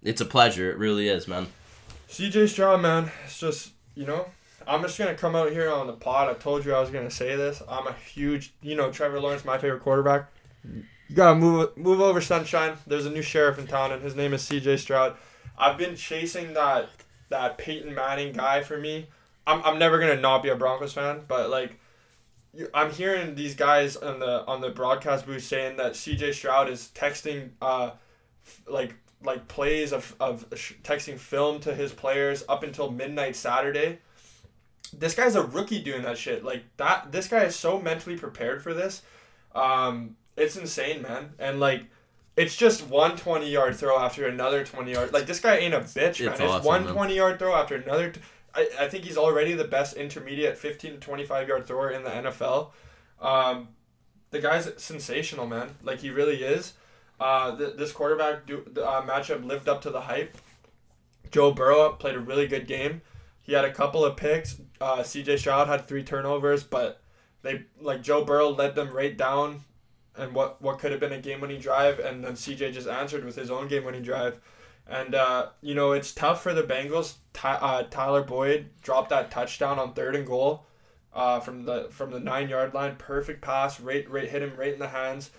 It's 0.03 0.21
a 0.21 0.25
pleasure. 0.25 0.69
It 0.69 0.77
really 0.77 1.07
is, 1.07 1.27
man. 1.27 1.47
CJ 2.09 2.49
Stroud, 2.49 2.81
man, 2.81 3.09
it's 3.25 3.39
just 3.39 3.71
you 3.95 4.05
know, 4.05 4.27
I'm 4.67 4.81
just 4.81 4.97
gonna 4.97 5.15
come 5.15 5.35
out 5.35 5.51
here 5.51 5.69
on 5.69 5.87
the 5.87 5.93
pod. 5.93 6.29
I 6.29 6.33
told 6.33 6.65
you 6.65 6.73
I 6.73 6.79
was 6.79 6.89
gonna 6.89 7.11
say 7.11 7.35
this. 7.35 7.61
I'm 7.67 7.87
a 7.87 7.93
huge, 7.93 8.53
you 8.61 8.75
know, 8.75 8.91
Trevor 8.91 9.19
Lawrence, 9.19 9.45
my 9.45 9.57
favorite 9.57 9.81
quarterback. 9.81 10.29
You 10.63 11.15
gotta 11.15 11.39
move 11.39 11.75
move 11.77 12.01
over, 12.01 12.21
sunshine. 12.21 12.77
There's 12.87 13.05
a 13.05 13.11
new 13.11 13.21
sheriff 13.21 13.59
in 13.59 13.67
town, 13.67 13.91
and 13.91 14.01
his 14.01 14.15
name 14.15 14.33
is 14.33 14.43
CJ 14.43 14.79
Stroud. 14.79 15.15
I've 15.57 15.77
been 15.77 15.95
chasing 15.95 16.53
that 16.53 16.89
that 17.29 17.57
Peyton 17.57 17.93
Manning 17.93 18.33
guy 18.33 18.61
for 18.61 18.77
me. 18.77 19.07
I'm, 19.47 19.61
I'm 19.63 19.79
never 19.79 19.99
gonna 19.99 20.19
not 20.19 20.43
be 20.43 20.49
a 20.49 20.55
Broncos 20.55 20.93
fan, 20.93 21.21
but 21.27 21.49
like. 21.49 21.77
I'm 22.73 22.91
hearing 22.91 23.35
these 23.35 23.55
guys 23.55 23.95
on 23.95 24.19
the 24.19 24.45
on 24.45 24.59
the 24.59 24.71
broadcast 24.71 25.25
booth 25.25 25.41
saying 25.41 25.77
that 25.77 25.93
CJ 25.93 26.33
Stroud 26.33 26.69
is 26.69 26.91
texting 26.93 27.51
uh 27.61 27.91
like 28.67 28.95
like 29.23 29.47
plays 29.47 29.93
of, 29.93 30.15
of 30.19 30.49
texting 30.83 31.17
film 31.17 31.59
to 31.61 31.73
his 31.73 31.91
players 31.91 32.43
up 32.49 32.63
until 32.63 32.91
midnight 32.91 33.35
Saturday. 33.35 33.99
This 34.91 35.15
guy's 35.15 35.35
a 35.35 35.43
rookie 35.43 35.81
doing 35.81 36.03
that 36.03 36.17
shit. 36.17 36.43
Like 36.43 36.63
that 36.77 37.11
this 37.11 37.27
guy 37.27 37.43
is 37.43 37.55
so 37.55 37.79
mentally 37.81 38.17
prepared 38.17 38.61
for 38.61 38.73
this. 38.73 39.01
Um 39.53 40.15
it's 40.37 40.55
insane, 40.57 41.01
man. 41.01 41.33
And 41.39 41.59
like 41.59 41.85
it's 42.37 42.55
just 42.55 42.87
one 42.87 43.17
20 43.17 43.49
yard 43.49 43.75
throw 43.75 43.97
after 43.97 44.27
another 44.27 44.63
20 44.63 44.91
yard. 44.91 45.13
Like 45.13 45.25
this 45.25 45.39
guy 45.39 45.57
ain't 45.57 45.73
a 45.73 45.79
bitch, 45.79 45.95
man. 46.23 46.31
It's 46.33 46.39
It's, 46.39 46.41
awesome, 46.41 46.65
one 46.65 46.85
man. 46.85 46.93
20 46.93 47.15
yard 47.15 47.39
throw 47.39 47.53
after 47.53 47.75
another. 47.75 48.11
T- 48.11 48.21
I, 48.53 48.69
I 48.81 48.87
think 48.87 49.05
he's 49.05 49.17
already 49.17 49.53
the 49.53 49.65
best 49.65 49.95
intermediate 49.95 50.57
15 50.57 50.93
to 50.93 50.97
25 50.97 51.47
yard 51.47 51.65
thrower 51.65 51.89
in 51.91 52.03
the 52.03 52.09
NFL. 52.09 52.71
Um, 53.21 53.69
the 54.31 54.39
guy's 54.39 54.71
sensational, 54.81 55.45
man. 55.47 55.69
Like 55.83 55.99
he 55.99 56.09
really 56.09 56.43
is. 56.43 56.73
Uh, 57.19 57.55
th- 57.55 57.75
this 57.77 57.91
quarterback 57.91 58.47
do, 58.47 58.65
uh, 58.77 59.01
matchup 59.03 59.45
lived 59.45 59.69
up 59.69 59.81
to 59.81 59.89
the 59.89 60.01
hype. 60.01 60.37
Joe 61.29 61.51
Burrow 61.51 61.93
played 61.93 62.15
a 62.15 62.19
really 62.19 62.47
good 62.47 62.65
game. 62.67 63.01
He 63.41 63.53
had 63.53 63.63
a 63.65 63.73
couple 63.73 64.03
of 64.03 64.17
picks. 64.17 64.59
Uh, 64.81 65.03
C.J. 65.03 65.37
Stroud 65.37 65.67
had 65.67 65.85
three 65.85 66.03
turnovers, 66.03 66.63
but 66.63 67.01
they 67.43 67.63
like 67.79 68.01
Joe 68.01 68.23
Burrow 68.25 68.49
led 68.49 68.75
them 68.75 68.91
right 68.91 69.15
down, 69.15 69.61
and 70.17 70.33
what 70.33 70.61
what 70.61 70.79
could 70.79 70.91
have 70.91 70.99
been 70.99 71.13
a 71.13 71.19
game-winning 71.21 71.61
drive, 71.61 71.99
and 71.99 72.23
then 72.23 72.35
C.J. 72.35 72.71
just 72.71 72.87
answered 72.87 73.23
with 73.25 73.35
his 73.35 73.51
own 73.51 73.67
game-winning 73.67 74.03
drive. 74.03 74.39
And 74.87 75.15
uh, 75.15 75.47
you 75.61 75.75
know 75.75 75.91
it's 75.93 76.11
tough 76.13 76.41
for 76.43 76.53
the 76.53 76.63
Bengals. 76.63 77.15
Ty- 77.33 77.55
uh, 77.61 77.83
Tyler 77.89 78.23
Boyd 78.23 78.69
dropped 78.81 79.09
that 79.09 79.31
touchdown 79.31 79.79
on 79.79 79.93
third 79.93 80.15
and 80.15 80.25
goal, 80.27 80.65
uh, 81.13 81.39
from 81.39 81.65
the 81.65 81.87
from 81.91 82.11
the 82.11 82.19
nine 82.19 82.49
yard 82.49 82.73
line. 82.73 82.95
Perfect 82.97 83.41
pass, 83.41 83.79
right 83.79 84.09
right 84.09 84.27
hit 84.29 84.41
him 84.41 84.53
right 84.57 84.73
in 84.73 84.79
the 84.79 84.87
hands. 84.89 85.31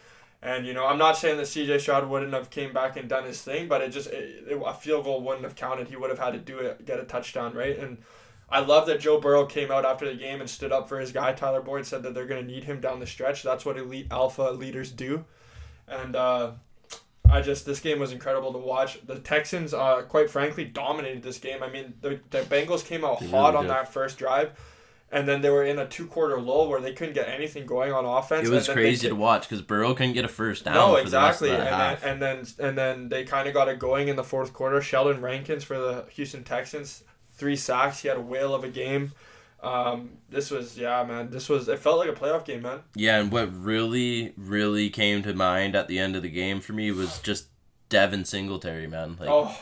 And 0.43 0.66
you 0.66 0.74
know, 0.74 0.86
I'm 0.86 0.99
not 0.99 1.16
saying 1.16 1.36
that 1.38 1.47
C.J. 1.47 1.78
Stroud 1.78 2.09
wouldn't 2.09 2.32
have 2.32 2.51
came 2.51 2.72
back 2.72 2.97
and 2.97 3.09
done 3.09 3.24
his 3.24 3.40
thing, 3.43 3.68
but 3.68 3.80
it 3.80 3.90
just 3.90 4.09
it, 4.09 4.45
it- 4.49 4.62
a 4.64 4.74
field 4.74 5.05
goal 5.05 5.20
wouldn't 5.22 5.45
have 5.45 5.55
counted. 5.57 5.88
He 5.88 5.97
would 5.97 6.11
have 6.11 6.18
had 6.18 6.32
to 6.32 6.38
do 6.38 6.59
it, 6.59 6.84
get 6.84 6.99
a 7.01 7.05
touchdown, 7.05 7.55
right? 7.55 7.78
And 7.78 7.99
I 8.53 8.61
love 8.61 8.86
that 8.86 9.00
Joe 9.00 9.18
Burrow 9.18 9.46
came 9.46 9.70
out 9.70 9.86
after 9.86 10.07
the 10.07 10.14
game 10.14 10.40
and 10.40 10.48
stood 10.48 10.72
up 10.72 10.86
for 10.86 11.00
his 11.00 11.11
guy. 11.11 11.32
Tyler 11.32 11.62
Boyd 11.62 11.86
said 11.86 12.03
that 12.03 12.12
they're 12.12 12.26
going 12.26 12.46
to 12.46 12.53
need 12.53 12.64
him 12.64 12.80
down 12.80 13.00
the 13.00 13.07
stretch. 13.07 13.42
That's 13.42 13.64
what 13.64 13.78
elite 13.78 14.09
alpha 14.11 14.50
leaders 14.50 14.90
do. 14.92 15.24
And 15.88 16.14
uh, 16.14 16.53
I 17.30 17.40
just 17.40 17.64
this 17.64 17.80
game 17.80 17.98
was 17.98 18.12
incredible 18.12 18.53
to 18.53 18.59
watch. 18.59 18.98
The 19.07 19.18
Texans, 19.18 19.72
uh, 19.72 20.03
quite 20.03 20.28
frankly, 20.28 20.66
dominated 20.66 21.22
this 21.22 21.38
game. 21.38 21.62
I 21.62 21.70
mean, 21.70 21.94
the, 22.03 22.20
the 22.28 22.42
Bengals 22.42 22.84
came 22.84 23.05
out 23.07 23.20
They 23.20 23.28
hot 23.28 23.55
really 23.55 23.57
on 23.57 23.64
did. 23.64 23.70
that 23.70 23.92
first 23.92 24.18
drive. 24.18 24.53
And 25.11 25.28
then 25.28 25.42
they 25.42 25.50
were 25.50 25.64
in 25.64 25.78
a 25.78 25.86
two 25.86 26.07
quarter 26.07 26.40
lull 26.40 26.68
where 26.68 26.80
they 26.80 26.94
couldn't 26.94 27.14
get 27.14 27.28
anything 27.28 27.66
going 27.66 27.92
on 27.92 28.05
offense. 28.07 28.48
It 28.48 28.50
was 28.50 28.68
crazy 28.68 29.09
to 29.09 29.14
watch 29.14 29.42
because 29.42 29.61
Burrow 29.61 29.94
couldn't 29.94 30.14
get 30.14 30.24
a 30.24 30.28
first 30.28 30.64
down. 30.64 30.74
no, 30.74 30.96
for 30.96 31.09
the 31.09 31.16
rest 31.18 31.42
of 31.42 31.48
exactly, 31.48 31.50
that 31.50 32.03
and 32.03 32.20
then, 32.22 32.38
and 32.38 32.46
then 32.59 32.66
and 32.68 32.78
then 32.78 33.09
they 33.11 33.24
kind 33.24 33.46
of 33.46 33.53
got 33.53 33.68
it 33.68 33.78
going 33.78 34.09
in 34.09 34.16
the 34.16 34.24
fourth 34.24 34.55
quarter. 34.55 34.80
Sheldon 34.80 35.20
Rankins 35.20 35.64
for 35.64 35.78
the 35.78 36.07
Houston 36.12 36.44
Texans, 36.44 37.05
three 37.43 37.57
sacks. 37.57 37.99
He 38.03 38.09
had 38.09 38.16
a 38.16 38.20
whale 38.20 38.55
of 38.55 38.62
a 38.62 38.68
game. 38.68 39.11
Um, 39.61 40.11
this 40.30 40.49
was 40.51 40.78
yeah, 40.78 41.03
man. 41.05 41.30
This 41.30 41.49
was 41.49 41.68
it 41.68 41.80
felt 41.80 41.99
like 41.99 42.09
a 42.09 42.12
playoff 42.12 42.45
game, 42.45 42.62
man. 42.62 42.80
Yeah, 42.95 43.18
and 43.20 43.32
what 43.32 43.53
really, 43.53 44.32
really 44.36 44.90
came 44.90 45.22
to 45.24 45.34
mind 45.34 45.74
at 45.74 45.88
the 45.88 45.99
end 45.99 46.14
of 46.14 46.22
the 46.22 46.28
game 46.30 46.61
for 46.61 46.72
me 46.72 46.93
was 46.93 47.18
just 47.20 47.47
Devin 47.88 48.24
Singletary, 48.24 48.86
man. 48.86 49.16
Like, 49.18 49.28
oh, 49.28 49.57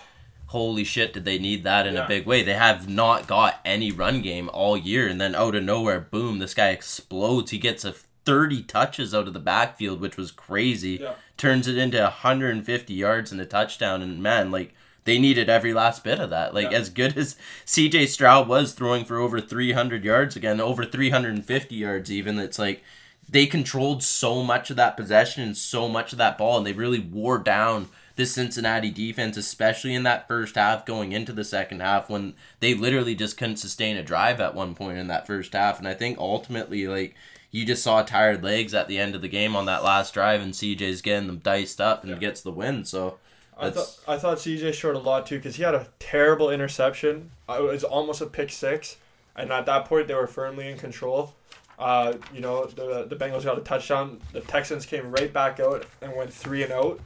holy 0.48 0.84
shit, 0.84 1.14
did 1.14 1.24
they 1.24 1.38
need 1.38 1.64
that 1.64 1.86
in 1.86 1.94
Yeah. 1.94 2.04
a 2.04 2.08
big 2.08 2.26
way? 2.26 2.42
They 2.42 2.54
have 2.54 2.86
not 2.88 3.26
got 3.26 3.60
any 3.64 3.90
run 3.90 4.20
game 4.20 4.50
all 4.52 4.76
year, 4.76 5.06
and 5.08 5.18
then 5.20 5.34
out 5.34 5.54
of 5.54 5.62
nowhere, 5.64 6.00
boom, 6.00 6.38
this 6.38 6.54
guy 6.54 6.68
explodes. 6.68 7.50
He 7.50 7.58
gets 7.58 7.84
a 7.84 7.92
30 8.26 8.62
touches 8.64 9.14
out 9.14 9.26
of 9.26 9.32
the 9.34 9.40
backfield, 9.40 10.00
which 10.00 10.16
was 10.18 10.30
crazy. 10.30 10.98
Yeah. 11.00 11.14
Turns 11.36 11.66
it 11.66 11.76
into 11.78 12.00
150 12.02 12.92
yards 12.94 13.32
and 13.32 13.40
a 13.40 13.46
touchdown, 13.46 14.02
and 14.02 14.22
man, 14.22 14.50
like, 14.50 14.74
they 15.04 15.18
needed 15.18 15.48
every 15.48 15.72
last 15.72 16.04
bit 16.04 16.18
of 16.20 16.30
that. 16.30 16.54
Like, 16.54 16.70
Yeah. 16.70 16.78
as 16.78 16.90
good 16.90 17.16
as 17.16 17.36
CJ 17.64 18.06
Stroud 18.06 18.48
was 18.48 18.72
throwing 18.72 19.04
for 19.04 19.18
over 19.18 19.40
300 19.40 20.04
yards 20.04 20.36
again, 20.36 20.60
over 20.60 20.84
350 20.84 21.74
yards 21.74 22.10
even, 22.10 22.38
it's 22.38 22.58
like 22.58 22.82
they 23.28 23.46
controlled 23.46 24.02
so 24.02 24.42
much 24.42 24.70
of 24.70 24.76
that 24.76 24.96
possession 24.96 25.42
and 25.42 25.56
so 25.56 25.88
much 25.88 26.12
of 26.12 26.18
that 26.18 26.36
ball, 26.36 26.58
and 26.58 26.66
they 26.66 26.72
really 26.72 26.98
wore 26.98 27.38
down 27.38 27.88
the 28.16 28.26
Cincinnati 28.26 28.90
defense, 28.90 29.36
especially 29.36 29.94
in 29.94 30.02
that 30.02 30.28
first 30.28 30.56
half 30.56 30.84
going 30.84 31.12
into 31.12 31.32
the 31.32 31.44
second 31.44 31.80
half 31.80 32.10
when 32.10 32.34
they 32.58 32.74
literally 32.74 33.14
just 33.14 33.36
couldn't 33.38 33.56
sustain 33.56 33.96
a 33.96 34.02
drive 34.02 34.40
at 34.40 34.54
one 34.54 34.74
point 34.74 34.98
in 34.98 35.06
that 35.06 35.26
first 35.26 35.52
half. 35.54 35.78
And 35.78 35.88
I 35.88 35.94
think 35.94 36.18
ultimately, 36.18 36.86
like, 36.86 37.14
you 37.52 37.64
just 37.64 37.82
saw 37.82 38.02
tired 38.02 38.42
legs 38.44 38.74
at 38.74 38.88
the 38.88 38.98
end 38.98 39.14
of 39.14 39.22
the 39.22 39.28
game 39.28 39.56
on 39.56 39.64
that 39.66 39.82
last 39.84 40.12
drive, 40.12 40.40
and 40.42 40.52
CJ's 40.52 41.00
getting 41.00 41.28
them 41.28 41.38
diced 41.38 41.80
up 41.80 42.02
and 42.02 42.12
Yeah. 42.12 42.18
gets 42.18 42.40
the 42.42 42.50
win. 42.50 42.84
So 42.84 43.18
I 43.60 43.70
thought 43.70 43.98
I 44.08 44.16
thought 44.18 44.38
CJ 44.38 44.74
showed 44.74 44.96
a 44.96 44.98
lot 44.98 45.26
too 45.26 45.36
because 45.36 45.56
he 45.56 45.62
had 45.62 45.74
a 45.74 45.88
terrible 45.98 46.50
interception. 46.50 47.30
It 47.48 47.62
was 47.62 47.84
almost 47.84 48.20
a 48.20 48.26
pick 48.26 48.50
six, 48.50 48.96
and 49.36 49.52
at 49.52 49.66
that 49.66 49.84
point 49.84 50.08
they 50.08 50.14
were 50.14 50.26
firmly 50.26 50.68
in 50.68 50.78
control. 50.78 51.34
Uh, 51.78 52.14
you 52.32 52.40
know 52.40 52.66
the 52.66 53.06
the 53.08 53.16
Bengals 53.16 53.44
got 53.44 53.58
a 53.58 53.62
touchdown. 53.62 54.20
The 54.32 54.40
Texans 54.40 54.86
came 54.86 55.10
right 55.10 55.32
back 55.32 55.60
out 55.60 55.86
and 56.00 56.14
went 56.14 56.32
three 56.32 56.62
and 56.62 56.72
out. 56.72 57.00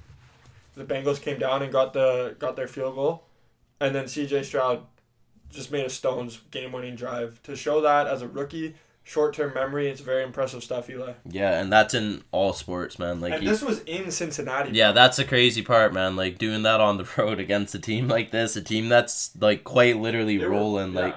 The 0.75 0.85
Bengals 0.85 1.21
came 1.21 1.39
down 1.39 1.63
and 1.63 1.73
got 1.73 1.93
the 1.93 2.37
got 2.39 2.57
their 2.57 2.69
field 2.69 2.95
goal, 2.95 3.25
and 3.81 3.95
then 3.95 4.05
CJ 4.05 4.45
Stroud 4.45 4.85
just 5.51 5.71
made 5.71 5.87
a 5.87 5.91
stones 5.91 6.41
game 6.51 6.73
winning 6.73 6.97
drive 6.97 7.43
to 7.45 7.57
show 7.57 7.81
that 7.81 8.07
as 8.07 8.23
a 8.23 8.29
rookie. 8.29 8.75
Short 9.07 9.35
term 9.35 9.53
memory, 9.55 9.89
it's 9.89 10.01
very 10.01 10.23
impressive 10.23 10.65
stuff, 10.65 10.89
Eli. 10.89 11.13
yeah, 11.29 11.61
and 11.61 11.71
that's 11.71 11.93
in 11.93 12.25
all 12.33 12.55
sports, 12.55 12.99
man. 12.99 13.21
Like, 13.21 13.41
this 13.43 13.61
was 13.63 13.81
in 13.81 14.11
Cincinnati. 14.11 14.71
Yeah, 14.73 14.93
that's 14.93 15.19
the 15.19 15.25
crazy 15.25 15.61
part, 15.61 15.93
man. 15.93 16.17
Like 16.17 16.39
doing 16.39 16.63
that 16.63 16.81
on 16.81 16.97
the 16.97 17.07
road 17.19 17.39
against 17.39 17.75
a 17.75 17.79
team 17.79 18.09
like 18.09 18.31
this, 18.31 18.57
a 18.57 18.63
team 18.63 18.89
that's 18.89 19.31
like 19.39 19.63
quite 19.63 19.99
literally 19.99 20.39
They 20.39 20.45
were- 20.47 20.53
rolling. 20.53 20.95
yeah. 20.95 21.01
Like, 21.01 21.17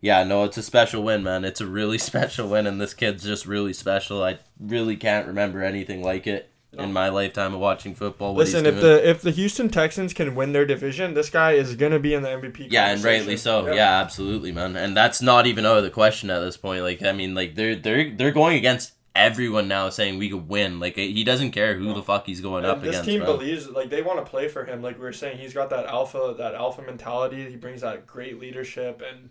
yeah, 0.00 0.24
no, 0.24 0.42
it's 0.42 0.56
a 0.56 0.64
special 0.64 1.04
win, 1.04 1.22
man. 1.22 1.44
It's 1.44 1.60
a 1.60 1.66
really 1.66 1.98
special 2.10 2.48
win, 2.48 2.66
and 2.66 2.80
this 2.80 2.92
kid's 2.92 3.22
just 3.22 3.46
really 3.46 3.72
special. 3.72 4.24
I 4.24 4.40
really 4.58 4.96
can't 4.96 5.28
remember 5.28 5.62
anything 5.62 6.02
like 6.02 6.26
it 6.26 6.51
No. 6.74 6.84
in 6.84 6.92
my 6.92 7.10
lifetime 7.10 7.52
of 7.52 7.60
watching 7.60 7.94
football. 7.94 8.34
What 8.34 8.46
Listen, 8.46 8.64
if 8.64 8.80
the 8.80 9.06
if 9.08 9.20
the 9.20 9.30
Houston 9.30 9.68
Texans 9.68 10.14
can 10.14 10.34
win 10.34 10.52
their 10.52 10.64
division, 10.64 11.12
this 11.12 11.28
guy 11.28 11.52
is 11.52 11.74
gonna 11.76 11.98
be 11.98 12.14
in 12.14 12.22
the 12.22 12.30
MVP. 12.30 12.68
yeah, 12.70 12.90
and 12.90 13.04
rightly 13.04 13.36
so. 13.36 13.70
Yeah. 13.74 14.00
absolutely, 14.00 14.52
man. 14.52 14.74
And 14.76 14.96
that's 14.96 15.20
not 15.20 15.46
even 15.46 15.66
out 15.66 15.76
of 15.76 15.82
the 15.82 15.90
question 15.90 16.30
at 16.30 16.40
this 16.40 16.56
point. 16.56 16.82
Like, 16.82 17.02
I 17.02 17.12
mean, 17.12 17.34
like 17.34 17.56
they're 17.56 17.76
they're 17.76 18.10
they're 18.16 18.30
going 18.30 18.56
against 18.56 18.92
everyone 19.14 19.68
now, 19.68 19.90
saying 19.90 20.16
we 20.18 20.30
could 20.30 20.48
win. 20.48 20.80
Like, 20.80 20.96
he 20.96 21.22
doesn't 21.22 21.50
care 21.50 21.74
who 21.74 21.92
the 21.92 22.02
fuck 22.02 22.24
he's 22.24 22.40
going 22.40 22.64
And 22.64 22.72
up 22.72 22.80
this 22.80 22.88
against. 22.96 23.04
team 23.10 23.18
man. 23.20 23.26
believes 23.26 23.68
like 23.68 23.90
they 23.90 24.00
want 24.00 24.24
to 24.24 24.30
play 24.30 24.48
for 24.48 24.64
him. 24.64 24.80
Like 24.80 24.96
we 24.96 25.02
were 25.04 25.12
saying, 25.12 25.36
he's 25.36 25.52
got 25.52 25.68
that 25.68 25.84
alpha 25.84 26.34
that 26.38 26.54
alpha 26.54 26.80
mentality. 26.80 27.50
He 27.50 27.56
brings 27.56 27.82
that 27.82 28.06
great 28.06 28.40
leadership, 28.40 29.02
and 29.06 29.28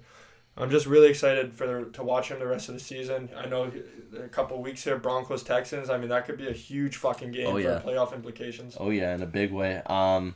I'm 0.57 0.69
just 0.69 0.85
really 0.85 1.09
excited 1.09 1.53
for 1.53 1.85
to 1.85 2.03
watch 2.03 2.29
him 2.29 2.39
the 2.39 2.45
rest 2.47 2.67
of 2.67 2.75
the 2.75 2.79
season. 2.81 3.29
I 3.35 3.45
know 3.47 3.71
a 4.21 4.27
couple 4.27 4.61
weeks 4.61 4.83
here, 4.83 4.97
Broncos 4.97 5.43
Texans. 5.43 5.89
I 5.89 5.97
mean, 5.97 6.09
that 6.09 6.25
could 6.25 6.37
be 6.37 6.47
a 6.49 6.53
huge 6.53 6.97
fucking 6.97 7.31
game 7.31 7.47
Oh, 7.47 7.57
yeah. 7.57 7.79
for 7.79 7.87
playoff 7.89 8.13
implications. 8.13 8.75
Oh 8.79 8.89
yeah, 8.89 9.15
in 9.15 9.21
a 9.21 9.25
big 9.27 9.51
way. 9.53 9.81
Um, 9.85 10.35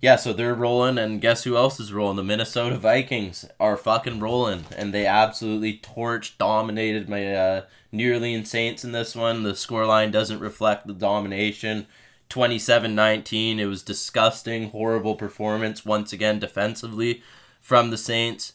yeah, 0.00 0.16
so 0.16 0.32
they're 0.32 0.54
rolling, 0.54 0.96
and 0.96 1.20
guess 1.20 1.44
who 1.44 1.56
else 1.56 1.78
is 1.78 1.92
rolling? 1.92 2.16
The 2.16 2.22
Minnesota 2.24 2.78
Vikings 2.78 3.44
are 3.58 3.76
fucking 3.76 4.20
rolling, 4.20 4.64
and 4.76 4.94
they 4.94 5.04
absolutely 5.04 5.78
torched, 5.78 6.38
dominated 6.38 7.08
my 7.08 7.34
uh, 7.34 7.62
New 7.92 8.14
Orleans 8.14 8.48
Saints 8.50 8.82
in 8.84 8.92
this 8.92 9.14
one. 9.14 9.42
The 9.42 9.52
scoreline 9.52 10.10
doesn't 10.10 10.38
reflect 10.40 10.86
the 10.86 10.94
domination. 10.94 11.86
27-19. 12.30 13.58
It 13.58 13.66
was 13.66 13.82
disgusting, 13.82 14.70
horrible 14.70 15.16
performance 15.16 15.84
once 15.84 16.12
again 16.12 16.38
defensively 16.38 17.22
from 17.60 17.90
the 17.90 17.98
Saints. 17.98 18.54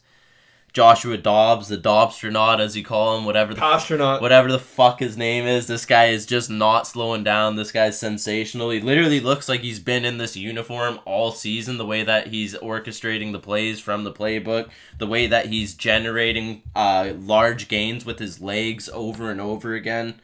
Joshua 0.76 1.16
Dobbs, 1.16 1.70
the 1.70 1.78
Dobbstronaut 1.78 2.60
as 2.60 2.76
you 2.76 2.84
call 2.84 3.18
him, 3.18 3.24
whatever 3.24 3.54
the 3.54 3.64
Astronaut. 3.64 4.22
whatever 4.22 4.52
the 4.52 4.60
fuck 4.60 5.00
his 5.00 5.16
name 5.16 5.46
is. 5.46 5.68
This 5.68 5.86
guy 5.86 6.08
is 6.08 6.26
just 6.26 6.50
not 6.50 6.86
slowing 6.86 7.24
down. 7.24 7.56
This 7.56 7.72
guy's 7.72 7.98
sensational. 7.98 8.72
He 8.72 8.82
literally 8.82 9.22
looks 9.22 9.48
like 9.48 9.62
he's 9.62 9.80
been 9.80 10.04
in 10.04 10.18
this 10.18 10.36
uniform 10.36 11.00
all 11.06 11.32
season. 11.32 11.78
The 11.78 11.86
way 11.86 12.04
that 12.04 12.28
he's 12.28 12.56
orchestrating 12.56 13.32
the 13.32 13.40
plays 13.40 13.80
from 13.80 14.04
the 14.04 14.12
playbook, 14.12 14.70
the 14.98 15.08
way 15.08 15.28
that 15.28 15.46
he's 15.46 15.76
generating 15.76 16.62
uh, 16.76 17.14
large 17.18 17.70
gains 17.70 18.06
with 18.06 18.20
his 18.20 18.42
legs 18.42 18.90
over 18.90 19.32
and 19.32 19.40
over 19.40 19.76
again. 19.76 20.20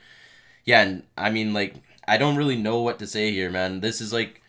Yeah, 0.66 0.82
and 0.82 1.04
I 1.18 1.30
mean, 1.30 1.54
like, 1.54 1.76
I 2.10 2.18
don't 2.18 2.36
really 2.36 2.58
know 2.58 2.82
what 2.82 2.99
to 2.99 3.08
say 3.08 3.32
here, 3.32 3.49
man. 3.49 3.80
This 3.80 4.02
is 4.02 4.12
like, 4.12 4.41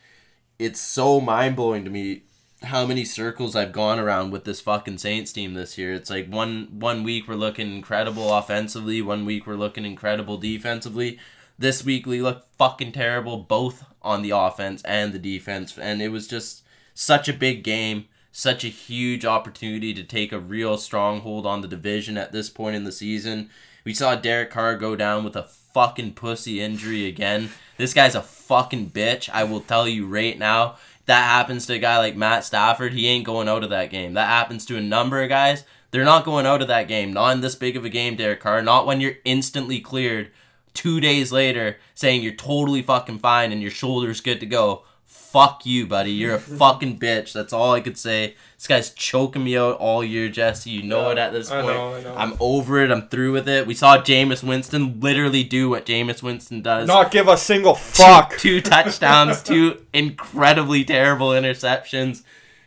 it's 0.59 0.81
so 0.81 1.21
mind 1.21 1.55
blowing 1.55 1.85
to 1.85 1.91
me 1.91 2.23
how 2.65 2.87
many 2.87 3.05
circles 3.05 3.57
I've 3.57 3.73
gone 3.73 3.99
around 3.99 4.31
with 4.31 4.45
this 4.45 4.61
fucking 4.61 4.99
Saints 4.99 5.33
team 5.33 5.55
this 5.55 5.77
year. 5.77 5.93
It's 5.93 6.11
like 6.11 6.29
one 6.29 6.69
one 6.73 7.03
week 7.03 7.29
we're 7.29 7.35
looking 7.35 7.75
incredible 7.75 8.33
offensively, 8.33 9.03
one 9.03 9.25
week 9.25 9.47
we're 9.47 9.57
looking 9.57 9.85
incredible 9.85 10.39
defensively. 10.39 11.19
This 11.59 11.85
week 11.85 12.07
we 12.07 12.23
look 12.23 12.47
fucking 12.59 12.93
terrible 12.93 13.39
both 13.39 13.85
on 14.01 14.23
the 14.23 14.31
offense 14.31 14.83
and 14.85 15.13
the 15.13 15.19
defense, 15.19 15.77
and 15.79 16.01
it 16.03 16.09
was 16.09 16.27
just 16.27 16.65
such 16.95 17.29
a 17.29 17.33
big 17.33 17.63
game, 17.63 18.07
such 18.33 18.65
a 18.65 18.69
huge 18.69 19.25
opportunity 19.25 19.95
to 19.95 20.03
take 20.03 20.33
a 20.33 20.39
real 20.39 20.77
stronghold 20.77 21.47
on 21.47 21.61
the 21.61 21.69
division 21.69 22.17
at 22.17 22.33
this 22.33 22.51
point 22.51 22.77
in 22.77 22.85
the 22.85 22.93
season. 22.93 23.51
We 23.85 23.95
saw 23.95 24.15
Derek 24.15 24.51
Carr 24.51 24.77
go 24.77 24.95
down 24.97 25.25
with 25.25 25.37
a 25.37 25.43
fucking 25.43 26.15
pussy 26.15 26.61
injury 26.61 27.07
again. 27.07 27.51
This 27.77 27.95
guy's 27.95 28.15
a 28.15 28.23
fucking 28.23 28.91
bitch. 28.91 29.29
I 29.33 29.45
will 29.45 29.61
tell 29.61 29.89
you 29.89 30.07
right 30.07 30.39
now 30.39 30.77
that 31.07 31.25
happens 31.25 31.67
to 31.67 31.75
a 31.75 31.79
guy 31.79 31.99
like 31.99 32.17
Matt 32.17 32.45
Stafford, 32.45 32.95
he 32.95 33.09
ain't 33.09 33.27
going 33.27 33.49
out 33.49 33.65
of 33.65 33.71
that 33.71 33.91
game. 33.91 34.15
That 34.15 34.29
happens 34.29 34.65
to 34.67 34.77
a 34.77 34.81
number 34.81 35.23
of 35.23 35.29
guys. 35.29 35.65
They're 35.91 36.05
not 36.05 36.25
going 36.25 36.47
out 36.47 36.63
of 36.63 36.69
that 36.69 36.89
game. 36.89 37.13
Not 37.13 37.33
in 37.33 37.41
this 37.41 37.55
big 37.55 37.77
of 37.77 37.85
a 37.85 37.89
game, 37.89 38.17
Derek 38.17 38.41
Carr. 38.41 38.63
Not 38.63 38.87
when 38.87 39.01
you're 39.01 39.17
instantly 39.25 39.81
cleared 39.81 40.31
two 40.75 41.01
days 41.01 41.33
later 41.33 41.77
saying 41.95 42.23
you're 42.23 42.33
totally 42.33 42.83
fucking 42.83 43.19
fine 43.19 43.53
and 43.53 43.61
your 43.61 43.71
shoulder's 43.71 44.21
good 44.21 44.41
to 44.41 44.47
go. 44.47 44.85
Fuck 45.33 45.65
you, 45.65 45.87
buddy. 45.87 46.13
You're 46.13 46.35
a 46.35 46.39
fucking 46.59 46.99
bitch. 46.99 47.33
That's 47.33 47.53
all 47.55 47.73
I 47.73 47.81
could 47.81 47.97
say. 47.97 48.35
This 48.59 48.67
guy's 48.67 48.91
choking 48.91 49.43
me 49.43 49.57
out 49.57 49.79
all 49.79 50.05
year, 50.05 50.29
Jesse. 50.29 50.71
You 50.71 50.83
know 50.83 51.07
Yeah, 51.07 51.13
it 51.13 51.19
at 51.19 51.33
this 51.33 51.49
point. 51.49 51.65
I 51.65 51.73
know, 51.73 51.95
I 51.95 52.03
know. 52.03 52.15
I'm 52.17 52.35
over 52.39 52.79
it. 52.81 52.91
I'm 52.91 53.09
through 53.09 53.33
with 53.33 53.49
it. 53.49 53.67
We 53.67 53.75
saw 53.75 53.97
Jameis 53.99 54.45
Winston 54.45 55.01
literally 55.01 55.43
do 55.43 55.71
what 55.71 55.87
Jameis 55.87 56.23
Winston 56.23 56.61
does 56.63 56.87
Not 56.87 57.11
give 57.11 57.29
a 57.29 57.37
single 57.39 57.75
fuck. 57.75 58.37
two 58.39 58.61
touchdowns, 58.61 59.43
two 59.43 59.85
incredibly 59.95 60.85
terrible 60.85 61.31
interceptions, 61.31 62.23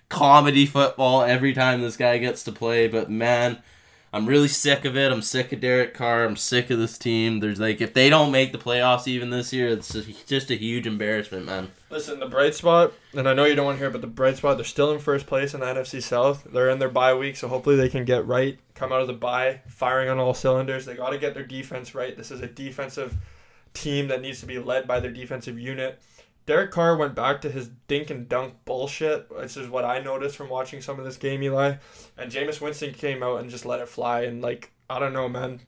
comedy 0.09 0.65
football 0.65 1.21
every 1.21 1.53
time 1.53 1.81
this 1.81 1.97
guy 1.97 2.17
gets 2.17 2.43
to 2.43 2.51
play. 2.51 2.87
But 2.87 3.09
man, 3.09 3.59
I'm 4.11 4.25
really 4.25 4.47
sick 4.47 4.85
of 4.85 4.97
it. 4.97 5.11
I'm 5.11 5.21
sick 5.21 5.51
of 5.53 5.61
Derek 5.61 5.93
Carr. 5.93 6.25
I'm 6.25 6.35
sick 6.35 6.69
of 6.71 6.79
this 6.79 6.97
team. 6.97 7.39
There's 7.41 7.59
like 7.59 7.79
if 7.79 7.93
they 7.93 8.09
don't 8.09 8.31
make 8.31 8.51
the 8.51 8.57
playoffs 8.57 9.07
even 9.07 9.29
this 9.29 9.53
year, 9.53 9.67
it's 9.69 9.93
just 10.25 10.49
a 10.51 10.55
huge 10.55 10.87
embarrassment, 10.87 11.45
man. 11.45 11.71
Listen, 11.95 12.19
the 12.19 12.25
bright 12.25 12.53
spot, 12.53 12.91
and 13.13 13.25
I 13.25 13.33
know 13.33 13.45
you 13.45 13.55
don't 13.55 13.67
want 13.67 13.77
to 13.77 13.79
hear, 13.79 13.89
but 13.89 14.01
the 14.01 14.07
bright 14.07 14.35
spot, 14.35 14.57
they're 14.57 14.65
still 14.65 14.91
in 14.91 14.99
first 14.99 15.27
place 15.27 15.53
in 15.53 15.61
the 15.61 15.65
NFC 15.65 16.03
South. 16.03 16.43
They're 16.43 16.69
in 16.69 16.79
their 16.79 16.89
bye 16.89 17.13
week, 17.13 17.37
so 17.37 17.47
hopefully 17.47 17.77
they 17.77 17.87
can 17.87 18.03
get 18.03 18.27
right, 18.27 18.59
come 18.73 18.91
out 18.91 18.99
of 18.99 19.07
the 19.07 19.13
bye, 19.13 19.61
firing 19.69 20.09
on 20.09 20.19
all 20.19 20.33
cylinders. 20.33 20.85
They 20.85 20.95
got 20.95 21.11
to 21.11 21.17
get 21.17 21.33
their 21.33 21.45
defense 21.45 21.95
right. 21.95 22.17
This 22.17 22.31
is 22.31 22.41
a 22.41 22.47
defensive 22.47 23.15
team 23.73 24.09
that 24.09 24.21
needs 24.21 24.41
to 24.41 24.45
be 24.45 24.59
led 24.59 24.89
by 24.89 24.99
their 24.99 25.09
defensive 25.09 25.57
unit. 25.57 26.01
Derek 26.45 26.71
Carr 26.71 26.97
went 26.97 27.15
back 27.15 27.39
to 27.43 27.49
his 27.49 27.69
dink 27.87 28.09
and 28.09 28.27
dunk 28.27 28.55
bullshit, 28.65 29.31
which 29.31 29.55
is 29.55 29.69
what 29.69 29.85
I 29.85 29.99
noticed 29.99 30.35
from 30.35 30.49
watching 30.49 30.81
some 30.81 30.99
of 30.99 31.05
this 31.05 31.15
game, 31.15 31.41
Eli. 31.43 31.75
And 32.17 32.29
Jameis 32.29 32.59
Winston 32.59 32.93
came 32.93 33.23
out 33.23 33.39
and 33.39 33.49
just 33.49 33.65
let 33.65 33.79
it 33.79 33.87
fly. 33.87 34.23
And, 34.23 34.41
like, 34.41 34.73
I 34.89 34.99
don't 34.99 35.13
know, 35.13 35.29
man. 35.29 35.61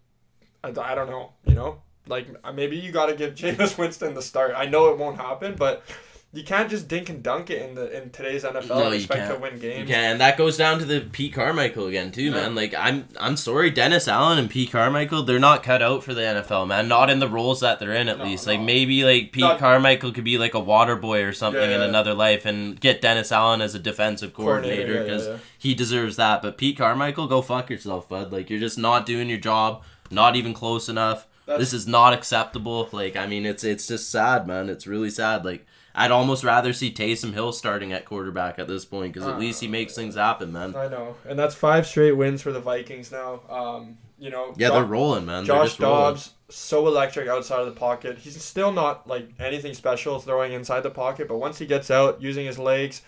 I, 0.61 0.73
I 0.78 0.93
don't 0.93 1.09
know, 1.09 1.32
you 1.45 1.53
know? 1.53 1.84
Like, 2.05 2.28
maybe 2.53 2.75
you 2.75 2.91
got 2.91 3.05
to 3.05 3.15
give 3.15 3.34
Jameis 3.36 3.78
Winston 3.78 4.13
the 4.13 4.21
start. 4.21 4.53
I 4.57 4.65
know 4.65 4.89
it 4.89 4.97
won't 4.97 5.21
happen, 5.21 5.55
but 5.57 5.86
you 6.34 6.43
can't 6.43 6.69
just 6.69 6.88
dink 6.88 7.09
and 7.09 7.23
dunk 7.23 7.49
it 7.49 7.61
in 7.67 7.73
the 7.75 7.95
in 8.03 8.09
today's 8.11 8.43
NFL 8.43 8.67
No, 8.67 8.86
and 8.88 8.95
expect 8.95 9.21
to 9.21 9.28
can't. 9.30 9.41
win 9.41 9.53
You 9.53 9.59
games. 9.59 9.89
can, 9.89 10.11
and 10.11 10.21
that 10.21 10.38
goes 10.38 10.57
down 10.57 10.78
to 10.80 10.86
the 10.86 10.99
Pete 11.01 11.34
Carmichael 11.34 11.88
again 11.88 12.11
too, 12.11 12.23
Yeah. 12.23 12.32
man. 12.32 12.53
Like 12.55 12.75
I'm, 12.75 13.07
I'm 13.19 13.38
sorry, 13.38 13.71
Dennis 13.71 14.07
Allen 14.07 14.38
and 14.38 14.49
Pete 14.49 14.71
Carmichael, 14.71 15.23
they're 15.23 15.39
not 15.39 15.63
cut 15.63 15.82
out 15.82 16.03
for 16.03 16.13
the 16.13 16.21
NFL, 16.21 16.67
man. 16.67 16.88
Not 16.89 17.09
in 17.09 17.19
the 17.19 17.30
roles 17.30 17.61
that 17.61 17.80
they're 17.80 17.93
in, 17.93 18.09
at 18.09 18.17
No, 18.19 18.25
least. 18.25 18.45
no. 18.45 18.53
Like 18.53 18.61
maybe 18.61 19.03
like 19.05 19.32
Pete 19.32 19.41
Not- 19.41 19.59
Carmichael 19.59 20.11
could 20.11 20.25
be 20.25 20.38
like 20.38 20.53
a 20.53 20.59
water 20.59 20.95
boy 20.97 21.23
or 21.23 21.32
something 21.34 21.61
Yeah, 21.69 21.78
in 21.78 21.82
another 21.82 22.13
life, 22.13 22.45
and 22.45 22.80
get 22.80 23.01
Dennis 23.01 23.32
Allen 23.32 23.61
as 23.61 23.73
a 23.73 23.80
defensive 23.80 24.34
Coordinator, 24.34 24.93
yeah, 24.95 25.03
because 25.03 25.25
yeah, 25.28 25.32
yeah. 25.34 25.39
he 25.57 25.73
deserves 25.73 26.17
that. 26.17 26.41
But 26.41 26.57
Pete 26.57 26.78
Carmichael, 26.78 27.28
go 27.28 27.41
fuck 27.41 27.69
yourself, 27.69 28.09
bud. 28.09 28.32
Like 28.34 28.49
you're 28.49 28.59
just 28.59 28.78
not 28.78 29.05
doing 29.05 29.30
your 29.30 29.39
job, 29.39 29.82
not 30.11 30.36
even 30.36 30.53
close 30.53 30.89
enough. 30.89 31.25
That's- 31.45 31.61
this 31.61 31.73
is 31.73 31.88
not 31.88 32.11
acceptable. 32.13 32.89
Like 32.91 33.15
I 33.15 33.28
mean, 33.28 33.45
it's 33.45 33.63
it's 33.63 33.88
just 33.88 34.11
sad, 34.11 34.45
man. 34.45 34.67
It's 34.69 34.86
really 34.86 35.09
sad. 35.09 35.45
Like. 35.45 35.65
I'd 35.99 36.11
almost 36.11 36.43
rather 36.43 36.73
see 36.73 36.91
Taysom 36.93 37.33
Hill 37.33 37.51
starting 37.51 37.91
at 37.91 38.05
quarterback 38.05 38.59
at 38.59 38.67
this 38.67 38.85
point 38.85 39.13
because 39.13 39.27
at 39.27 39.35
Uh, 39.35 39.39
least 39.39 39.59
he 39.61 39.67
makes 39.67 39.95
things 39.95 40.15
happen, 40.15 40.51
man. 40.53 40.75
I 40.75 40.87
know, 40.87 41.15
and 41.27 41.37
that's 41.39 41.55
five 41.55 41.87
straight 41.87 42.11
wins 42.13 42.41
for 42.41 42.51
the 42.53 42.59
Vikings 42.59 43.11
now. 43.11 43.41
Um, 43.49 43.97
you 44.19 44.29
know, 44.29 44.53
Yeah, 44.57 44.67
Jo- 44.69 44.73
they're 44.75 44.83
rolling, 44.85 45.25
man. 45.25 45.43
Josh 45.45 45.69
just 45.69 45.79
rolling. 45.79 46.13
Dobbs 46.13 46.31
so 46.49 46.87
electric 46.87 47.27
outside 47.27 47.59
of 47.61 47.65
the 47.65 47.71
pocket. 47.79 48.19
He's 48.19 48.41
still 48.43 48.71
not 48.71 49.07
like 49.07 49.27
anything 49.39 49.73
special 49.73 50.19
throwing 50.19 50.53
inside 50.53 50.81
the 50.81 50.89
pocket, 50.91 51.27
but 51.27 51.37
once 51.37 51.57
he 51.57 51.65
gets 51.65 51.89
out 51.91 52.21
using 52.21 52.45
his 52.45 52.57
legs, 52.59 53.01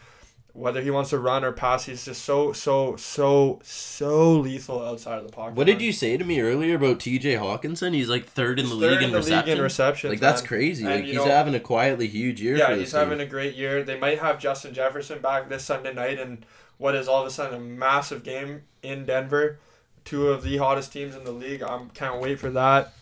whether 0.54 0.82
he 0.82 0.90
wants 0.92 1.12
to 1.12 1.20
run 1.20 1.44
or 1.46 1.52
pass, 1.52 1.86
he's 1.86 2.04
just 2.06 2.24
so 2.24 2.52
so 2.54 2.96
so 2.96 3.60
so 3.64 4.34
lethal 4.40 4.84
outside 4.86 5.20
of 5.20 5.26
the 5.26 5.32
pocket. 5.32 5.56
What 5.56 5.68
did 5.68 5.82
you 5.82 5.92
say 5.92 6.18
to 6.18 6.24
me 6.26 6.42
earlier 6.42 6.76
about 6.76 7.00
T.J. 7.00 7.36
Hockenson? 7.36 7.94
He's 7.94 8.10
like 8.10 8.26
third 8.26 8.60
in 8.60 8.66
the 8.68 8.72
He's 8.76 8.82
league 8.82 9.02
in 9.04 9.12
the 9.12 9.18
reception. 9.18 9.48
league 9.50 9.58
in 9.58 9.64
receptions. 9.64 10.12
like 10.12 10.20
that's 10.20 10.42
man. 10.42 10.48
crazy. 10.48 10.86
And, 10.86 10.96
like 10.96 11.04
he's 11.06 11.16
know- 11.16 11.26
having 11.26 11.56
a 11.56 11.60
quietly 11.60 12.08
huge 12.08 12.42
year. 12.42 12.58
Yeah, 12.58 12.76
he's 12.76 12.92
team. 12.92 13.00
having 13.00 13.20
a 13.20 13.26
great 13.26 13.56
year. 13.56 13.84
They 13.84 13.98
might 14.00 14.20
have 14.20 14.40
Justin 14.40 14.74
Jefferson 14.74 15.20
back 15.22 15.50
this 15.50 15.64
Sunday 15.64 15.94
night 15.94 16.20
and 16.20 16.46
what 16.78 16.96
is 16.96 17.08
all 17.08 17.22
of 17.22 17.28
a 17.28 17.32
sudden 17.32 17.56
a 17.56 17.60
massive 17.64 18.24
game 18.24 18.64
in 18.82 19.06
Denver. 19.06 19.60
Two 20.06 20.30
of 20.30 20.44
the 20.44 20.58
hottest 20.58 20.92
teams 20.92 21.16
in 21.16 21.24
the 21.26 21.32
league. 21.32 21.62
I 21.62 21.80
can't 21.94 22.20
wait 22.22 22.40
for 22.40 22.50
that. 22.52 22.94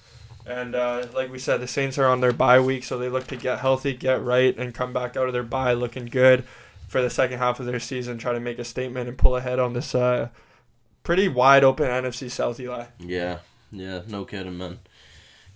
And 0.45 0.75
uh, 0.75 1.07
like 1.13 1.31
we 1.31 1.39
said, 1.39 1.61
the 1.61 1.67
Saints 1.67 1.97
are 1.97 2.07
on 2.07 2.21
their 2.21 2.31
bye 2.33 2.59
week, 2.59 2.83
so 2.83 2.97
they 2.97 3.09
look 3.09 3.27
to 3.27 3.35
get 3.35 3.59
healthy, 3.59 3.93
get 3.93 4.23
right, 4.23 4.57
and 4.57 4.73
come 4.73 4.93
back 4.93 5.15
out 5.15 5.27
of 5.27 5.33
their 5.33 5.43
bye 5.43 5.73
looking 5.73 6.05
good 6.05 6.43
for 6.87 7.01
the 7.01 7.09
second 7.09 7.39
half 7.39 7.59
of 7.59 7.65
their 7.65 7.79
season. 7.79 8.17
Try 8.17 8.33
to 8.33 8.39
make 8.39 8.59
a 8.59 8.63
statement 8.65 9.07
and 9.09 9.17
pull 9.17 9.35
ahead 9.35 9.59
on 9.59 9.73
this 9.73 9.93
uh, 9.93 10.29
pretty 11.03 11.27
wide 11.27 11.63
open 11.63 11.87
NFC 11.87 12.29
South, 12.29 12.59
Eli. 12.59 12.85
Yeah, 12.99 13.39
yeah, 13.71 14.01
no 14.07 14.25
kidding, 14.25 14.57
man. 14.57 14.79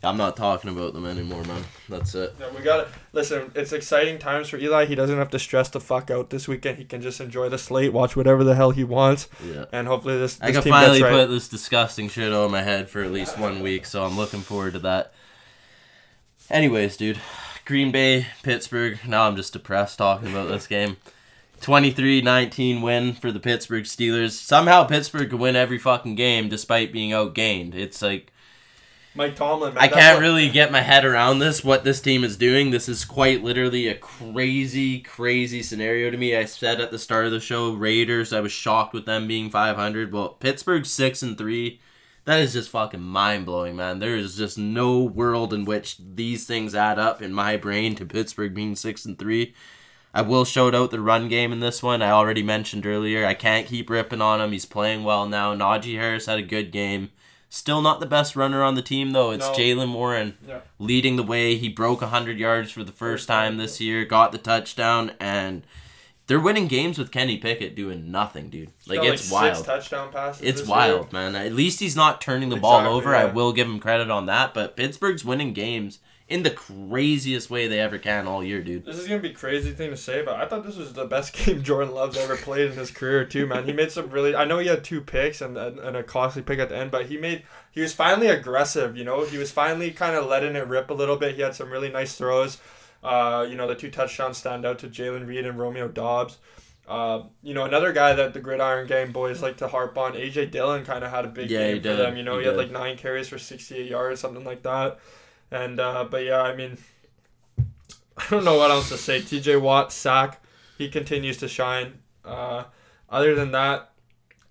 I'm 0.03 0.17
not 0.17 0.35
talking 0.35 0.71
about 0.71 0.93
them 0.93 1.05
anymore, 1.05 1.43
man. 1.43 1.63
That's 1.87 2.15
it. 2.15 2.33
Yeah, 2.39 2.49
we 2.57 2.63
got 2.63 2.79
it. 2.79 2.87
listen. 3.13 3.51
It's 3.53 3.71
exciting 3.71 4.17
times 4.17 4.49
for 4.49 4.57
Eli. 4.57 4.85
He 4.85 4.95
doesn't 4.95 5.15
have 5.17 5.29
to 5.29 5.37
stress 5.37 5.69
the 5.69 5.79
fuck 5.79 6.09
out 6.09 6.31
this 6.31 6.47
weekend. 6.47 6.79
He 6.79 6.85
can 6.85 7.03
just 7.03 7.21
enjoy 7.21 7.49
the 7.49 7.59
slate, 7.59 7.93
watch 7.93 8.15
whatever 8.15 8.43
the 8.43 8.55
hell 8.55 8.71
he 8.71 8.83
wants, 8.83 9.29
Yeah. 9.45 9.65
and 9.71 9.87
hopefully 9.87 10.17
this, 10.17 10.37
this 10.37 10.57
I 10.57 10.59
can 10.59 10.71
finally 10.71 11.03
right. 11.03 11.11
put 11.11 11.29
this 11.29 11.47
disgusting 11.47 12.09
shit 12.09 12.33
on 12.33 12.49
my 12.49 12.63
head 12.63 12.89
for 12.89 13.03
at 13.03 13.11
least 13.11 13.37
one 13.37 13.59
week, 13.61 13.85
so 13.85 14.03
I'm 14.03 14.17
looking 14.17 14.41
forward 14.41 14.73
to 14.73 14.79
that. 14.79 15.13
Anyways, 16.49 16.97
dude, 16.97 17.19
Green 17.65 17.91
Bay, 17.91 18.25
Pittsburgh. 18.41 18.97
Now 19.07 19.27
I'm 19.27 19.35
just 19.35 19.53
depressed 19.53 19.99
talking 19.99 20.31
about 20.31 20.47
this 20.47 20.65
game. 20.65 20.97
23-19 21.61 22.81
win 22.81 23.13
for 23.13 23.31
the 23.31 23.39
Pittsburgh 23.39 23.83
Steelers. 23.83 24.31
Somehow 24.31 24.83
Pittsburgh 24.83 25.29
can 25.29 25.39
win 25.39 25.55
every 25.55 25.77
fucking 25.77 26.15
game 26.15 26.49
despite 26.49 26.91
being 26.91 27.11
outgained. 27.11 27.75
It's 27.75 28.01
like 28.01 28.31
Mike 29.13 29.35
Tomlin. 29.35 29.73
Man, 29.73 29.83
I 29.83 29.87
can't 29.87 30.17
what- 30.17 30.21
really 30.21 30.49
get 30.49 30.71
my 30.71 30.81
head 30.81 31.05
around 31.05 31.39
this. 31.39 31.63
What 31.63 31.83
this 31.83 32.01
team 32.01 32.23
is 32.23 32.37
doing. 32.37 32.71
This 32.71 32.87
is 32.87 33.03
quite 33.05 33.43
literally 33.43 33.87
a 33.87 33.95
crazy, 33.95 34.99
crazy 34.99 35.61
scenario 35.61 36.09
to 36.09 36.17
me. 36.17 36.35
I 36.35 36.45
said 36.45 36.79
at 36.81 36.91
the 36.91 36.99
start 36.99 37.25
of 37.25 37.31
the 37.31 37.39
show, 37.39 37.73
Raiders. 37.73 38.31
I 38.33 38.39
was 38.39 38.51
shocked 38.51 38.93
with 38.93 39.05
them 39.05 39.27
being 39.27 39.49
500. 39.49 40.11
Well, 40.13 40.29
Pittsburgh 40.29 40.85
six 40.85 41.21
and 41.21 41.37
three. 41.37 41.79
That 42.25 42.39
is 42.39 42.53
just 42.53 42.69
fucking 42.69 43.01
mind 43.01 43.45
blowing, 43.47 43.75
man. 43.75 43.99
There 43.99 44.15
is 44.15 44.37
just 44.37 44.57
no 44.57 44.99
world 44.99 45.53
in 45.53 45.65
which 45.65 45.97
these 45.97 46.45
things 46.45 46.75
add 46.75 46.99
up 46.99 47.21
in 47.21 47.33
my 47.33 47.57
brain 47.57 47.95
to 47.95 48.05
Pittsburgh 48.05 48.53
being 48.53 48.75
six 48.75 49.05
and 49.05 49.17
three. 49.17 49.53
I 50.13 50.21
will 50.21 50.43
shout 50.45 50.75
out 50.75 50.91
the 50.91 50.99
run 50.99 51.29
game 51.29 51.53
in 51.53 51.59
this 51.61 51.81
one. 51.81 52.01
I 52.01 52.11
already 52.11 52.43
mentioned 52.43 52.85
earlier. 52.85 53.25
I 53.25 53.33
can't 53.33 53.67
keep 53.67 53.89
ripping 53.89 54.21
on 54.21 54.41
him. 54.41 54.51
He's 54.51 54.65
playing 54.65 55.03
well 55.03 55.25
now. 55.27 55.55
Najee 55.55 55.95
Harris 55.97 56.25
had 56.25 56.37
a 56.39 56.43
good 56.43 56.71
game. 56.71 57.11
Still 57.49 57.81
not 57.81 57.99
the 57.99 58.05
best 58.05 58.35
runner 58.35 58.63
on 58.63 58.75
the 58.75 58.81
team 58.81 59.11
though. 59.11 59.31
It's 59.31 59.47
No. 59.47 59.53
Jaylen 59.53 59.93
Warren 59.93 60.37
Yeah. 60.47 60.59
leading 60.79 61.15
the 61.15 61.23
way. 61.23 61.55
He 61.55 61.69
broke 61.69 62.01
100 62.01 62.39
yards 62.39 62.71
for 62.71 62.83
the 62.83 62.91
first 62.91 63.27
time 63.27 63.57
this 63.57 63.79
year, 63.81 64.05
got 64.05 64.31
the 64.31 64.37
touchdown, 64.37 65.11
and 65.19 65.63
they're 66.27 66.39
winning 66.39 66.67
games 66.67 66.97
with 66.97 67.11
Kenny 67.11 67.37
Pickett 67.37 67.75
doing 67.75 68.09
nothing, 68.11 68.49
dude. 68.49 68.69
Like, 68.87 68.99
Got, 69.01 69.07
it's 69.13 69.29
wild. 69.31 69.65
touchdown 69.65 70.11
passes. 70.13 70.41
It's 70.41 70.65
wild, 70.65 71.11
man. 71.11 71.35
At 71.35 71.51
least 71.53 71.81
he's 71.81 71.95
not 71.95 72.21
turning 72.21 72.47
the 72.49 72.55
ball 72.55 72.79
Exactly, 72.79 72.97
over. 72.97 73.15
I 73.15 73.25
will 73.25 73.51
give 73.51 73.67
him 73.67 73.79
credit 73.79 74.09
on 74.09 74.27
that. 74.27 74.53
But 74.53 74.77
Pittsburgh's 74.77 75.25
winning 75.25 75.51
games 75.53 75.99
in 76.31 76.43
the 76.43 76.51
craziest 76.51 77.49
way 77.49 77.67
they 77.67 77.79
ever 77.79 77.97
can 77.97 78.27
all 78.27 78.43
year, 78.43 78.61
dude. 78.61 78.85
This 78.85 78.97
is 78.97 79.07
gonna 79.07 79.19
be 79.21 79.29
a 79.29 79.33
crazy 79.33 79.71
thing 79.71 79.91
to 79.91 79.97
say, 79.97 80.23
but 80.23 80.35
I 80.35 80.47
thought 80.47 80.63
this 80.65 80.75
was 80.75 80.93
the 80.93 81.05
best 81.05 81.33
game 81.45 81.61
Jordan 81.61 81.93
Love's 81.93 82.17
ever 82.17 82.35
played 82.35 82.71
in 82.71 82.77
his 82.77 82.89
career 82.89 83.25
too, 83.25 83.45
man. 83.45 83.65
He 83.65 83.73
made 83.73 83.91
some 83.91 84.09
really. 84.09 84.35
I 84.35 84.45
know 84.45 84.57
he 84.57 84.67
had 84.67 84.83
two 84.83 85.01
picks 85.01 85.39
and 85.41 85.55
and, 85.57 85.95
a 85.95 86.01
costly 86.03 86.41
pick 86.41 86.57
at 86.59 86.69
the 86.69 86.77
end, 86.77 86.89
but 86.89 87.05
he 87.05 87.17
made. 87.17 87.43
He 87.71 87.81
was 87.81 87.93
finally 87.93 88.27
aggressive. 88.27 88.97
You 88.97 89.03
know, 89.03 89.23
he 89.25 89.37
was 89.37 89.51
finally 89.51 89.91
kind 89.91 90.15
of 90.15 90.25
letting 90.25 90.55
it 90.55 90.67
rip 90.67 90.89
a 90.89 90.93
little 90.95 91.15
bit. 91.17 91.35
He 91.35 91.41
had 91.41 91.53
some 91.53 91.69
really 91.69 91.89
nice 91.89 92.15
throws. 92.15 92.57
Uh, 93.03 93.45
you 93.49 93.55
know, 93.55 93.67
the 93.67 93.75
two 93.75 93.91
touchdowns 93.91 94.37
stand 94.37 94.65
out 94.65 94.79
to 94.79 94.87
Jayden 94.87 95.27
Reed 95.27 95.45
and 95.45 95.59
Romeo 95.59 95.87
Doubs. 95.87 96.37
Uh, 96.87 97.23
you 97.43 97.53
know, 97.53 97.63
another 97.65 97.93
guy 97.93 98.13
that 98.13 98.33
the 98.33 98.39
Gridiron 98.39 98.87
Gang 98.87 99.11
boys 99.11 99.41
like 99.41 99.57
to 99.57 99.67
harp 99.67 99.97
on, 99.97 100.13
AJ 100.15 100.47
Dillon, 100.47 100.83
kind 100.85 101.03
of 101.03 101.11
had 101.11 101.25
a 101.25 101.29
big 101.29 101.49
Yeah, 101.49 101.59
game 101.59 101.81
for 101.83 101.83
did. 101.83 101.97
them. 101.97 102.17
You 102.17 102.23
know, 102.23 102.39
He 102.39 102.45
he, 102.45 102.47
had 102.47 102.57
like 102.57 102.71
nine 102.71 102.97
carries 102.97 103.27
for 103.29 103.37
sixty-eight 103.37 103.89
yards, 103.89 104.19
something 104.19 104.43
like 104.43 104.63
that. 104.63 104.99
And 105.51 105.79
uh, 105.79 106.05
but 106.09 106.23
yeah, 106.23 106.41
I 106.41 106.55
mean, 106.55 106.77
I 108.17 108.23
don't 108.29 108.43
know 108.45 108.57
what 108.57 108.71
else 108.71 108.89
to 108.89 108.97
say. 108.97 109.21
T.J. 109.21 109.57
Watt 109.57 109.91
sack, 109.91 110.41
he 110.77 110.89
continues 110.89 111.37
to 111.37 111.47
shine. 111.47 111.99
Uh, 112.23 112.63
other 113.09 113.35
than 113.35 113.51
that, 113.51 113.91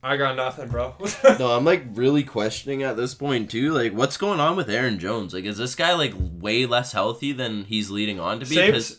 I 0.03 0.17
got 0.17 0.37
nothing, 0.37 0.69
bro. 0.69 0.95
No, 1.39 1.53
I'm 1.53 1.65
like 1.65 1.85
really 1.95 2.23
questioning 2.25 2.83
at 2.83 2.97
this 2.97 3.15
point 3.15 3.51
too. 3.51 3.73
Like, 3.73 3.93
what's 3.93 4.17
going 4.17 4.41
on 4.41 4.57
with 4.57 4.69
Aaron 4.69 4.99
Jones? 4.99 5.33
Like, 5.33 5.45
is 5.45 5.57
this 5.59 5.75
guy 5.75 5.95
like 5.95 6.13
way 6.17 6.67
less 6.67 6.93
healthy 6.93 7.33
than 7.33 7.65
he's 7.65 7.91
leading 7.91 8.21
on 8.21 8.41
to 8.41 8.47
be? 8.47 8.57
Same, 8.57 8.99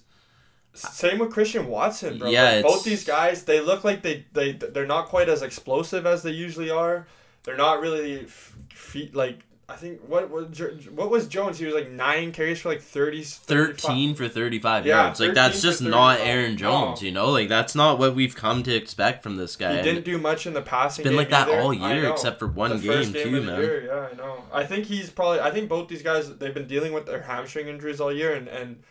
same 0.74 1.20
with 1.20 1.32
Christian 1.32 1.68
Watson, 1.68 2.18
bro. 2.18 2.30
Yeah, 2.30 2.44
Like, 2.56 2.64
both 2.64 2.84
these 2.84 3.04
guys, 3.04 3.44
they 3.44 3.60
look 3.62 3.84
like 3.84 4.02
they 4.02 4.26
they 4.34 4.54
they're 4.54 4.86
not 4.88 5.08
quite 5.08 5.30
as 5.30 5.42
explosive 5.42 6.06
as 6.06 6.24
they 6.24 6.32
usually 6.32 6.72
are. 6.72 7.08
They're 7.44 7.58
not 7.58 7.82
really 7.82 8.22
f- 8.22 8.56
feet 8.74 9.14
like. 9.16 9.40
I 9.72 9.76
think 9.78 10.02
what 10.08 10.30
what 10.30 10.56
what 10.92 11.10
was 11.10 11.28
Jones? 11.28 11.58
He 11.60 11.66
was 11.66 11.74
like 11.74 11.90
nine 11.90 12.32
carries 12.32 12.60
for 12.60 12.70
like 12.70 12.82
30, 12.82 13.24
35. 13.24 13.80
13 13.80 14.16
for 14.16 14.28
35 14.28 14.86
Yeah, 14.86 15.04
yards. 15.06 15.20
Like 15.20 15.34
that's 15.34 15.62
just 15.62 15.82
not 15.82 16.20
Aaron 16.20 16.58
Jones, 16.58 17.02
No. 17.02 17.06
you 17.06 17.12
know? 17.14 17.30
Like 17.30 17.48
that's 17.50 17.74
not 17.76 17.98
what 18.00 18.14
we've 18.16 18.36
come 18.36 18.64
to 18.64 18.76
expect 18.76 19.24
from 19.24 19.38
this 19.38 19.56
guy. 19.56 19.78
He 19.78 19.82
didn't 19.82 20.06
do 20.06 20.18
much 20.18 20.46
in 20.46 20.54
the 20.54 20.62
passing. 20.62 21.04
it's 21.04 21.10
been 21.10 21.18
like 21.18 21.30
that 21.30 21.48
either. 21.48 21.60
all 21.62 21.74
year 21.74 22.10
except 22.10 22.40
for 22.40 22.48
one 22.48 22.80
game, 22.82 23.12
game 23.12 23.14
too, 23.14 23.42
man. 23.42 23.60
year. 23.60 23.86
Yeah, 23.86 24.08
I 24.12 24.16
know. 24.16 24.44
I 24.52 24.64
think 24.66 24.86
he's 24.86 25.10
probably. 25.10 25.40
I 25.40 25.52
think 25.52 25.70
both 25.70 25.88
these 25.88 26.04
guys 26.04 26.36
they've 26.38 26.54
been 26.54 26.68
dealing 26.68 26.94
with 26.94 27.06
their 27.06 27.22
hamstring 27.22 27.68
injuries 27.68 28.00
all 28.02 28.12
year, 28.14 28.34
and 28.34 28.48
and 28.48 28.84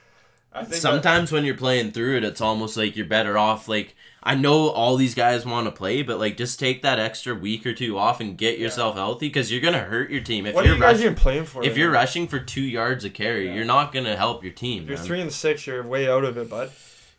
I 0.53 0.65
think 0.65 0.77
Sometimes 0.81 1.31
when 1.31 1.45
you're 1.45 1.57
playing 1.57 1.93
through 1.93 2.17
it, 2.17 2.25
it's 2.25 2.41
almost 2.41 2.77
like 2.77 2.97
you're 2.97 3.07
better 3.07 3.39
off. 3.39 3.69
Like 3.69 3.95
I 4.23 4.35
know 4.35 4.69
all 4.69 4.97
these 4.97 5.15
guys 5.15 5.47
want 5.47 5.67
to 5.67 5.71
play, 5.73 6.03
but 6.03 6.19
like 6.19 6.37
just 6.37 6.59
take 6.61 6.83
that 6.83 6.99
extra 6.99 7.35
week 7.35 7.65
or 7.67 7.73
two 7.73 7.97
off 7.97 8.21
and 8.21 8.37
get 8.37 8.59
yourself 8.59 8.97
healthy 8.97 9.29
because 9.29 9.51
you're 9.51 9.63
gonna 9.63 9.79
hurt 9.81 10.11
your 10.11 10.21
team 10.21 10.45
if 10.47 10.55
what 10.55 10.65
are 10.65 10.69
you're 10.69 10.77
you 10.77 10.83
guys 10.83 10.95
rushing. 10.97 11.05
even 11.07 11.15
playing 11.15 11.45
for? 11.47 11.65
If 11.65 11.77
you're 11.79 11.91
rushing 11.91 12.29
for 12.29 12.39
two 12.39 12.61
yards 12.61 13.05
a 13.05 13.11
carry, 13.11 13.47
Yeah. 13.47 13.55
you're 13.55 13.65
not 13.65 13.93
gonna 13.93 14.17
help 14.17 14.43
your 14.45 14.53
team. 14.53 14.83
if 14.83 14.89
you're 14.91 14.99
man. 14.99 15.07
three 15.07 15.21
and 15.23 15.33
six, 15.33 15.67
you're 15.67 15.83
way 15.83 16.09
out 16.09 16.25
of 16.25 16.37
it, 16.37 16.51
bud. 16.51 16.71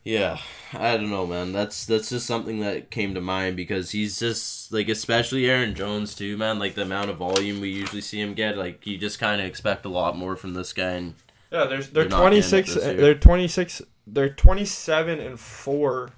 Yeah, 0.03 0.39
I 0.73 0.97
don't 0.97 1.11
know, 1.11 1.27
man. 1.27 1.53
That's 1.53 1.85
that's 1.85 2.09
just 2.09 2.25
something 2.25 2.59
that 2.61 2.89
came 2.91 3.13
to 3.15 3.21
mind 3.21 3.55
because 3.55 3.91
he's 3.91 4.19
just 4.19 4.71
like, 4.73 4.89
especially 4.89 5.47
Aaron 5.49 5.75
Jones 5.75 6.15
too, 6.15 6.37
man. 6.37 6.57
Like 6.59 6.73
the 6.75 6.81
amount 6.83 7.09
of 7.11 7.17
volume 7.17 7.61
we 7.61 7.69
usually 7.69 8.01
see 8.01 8.19
him 8.19 8.33
get, 8.33 8.57
like 8.57 8.85
you 8.87 8.97
just 8.97 9.19
kind 9.19 9.39
of 9.41 9.45
expect 9.47 9.85
a 9.85 9.89
lot 9.89 10.17
more 10.17 10.35
from 10.35 10.53
this 10.55 10.73
guy. 10.73 10.91
And 10.91 11.13
Yeah, 11.51 11.65
there's 11.65 11.89
they're 11.89 12.03
You're 12.03 12.09
not 12.09 12.31
getting 12.31 12.39
it 12.39 12.49
26. 12.49 12.73
They're 12.75 13.15
26. 13.15 13.81
They're 14.07 14.29
27 14.29 15.19
and 15.19 15.39
four, 15.39 16.09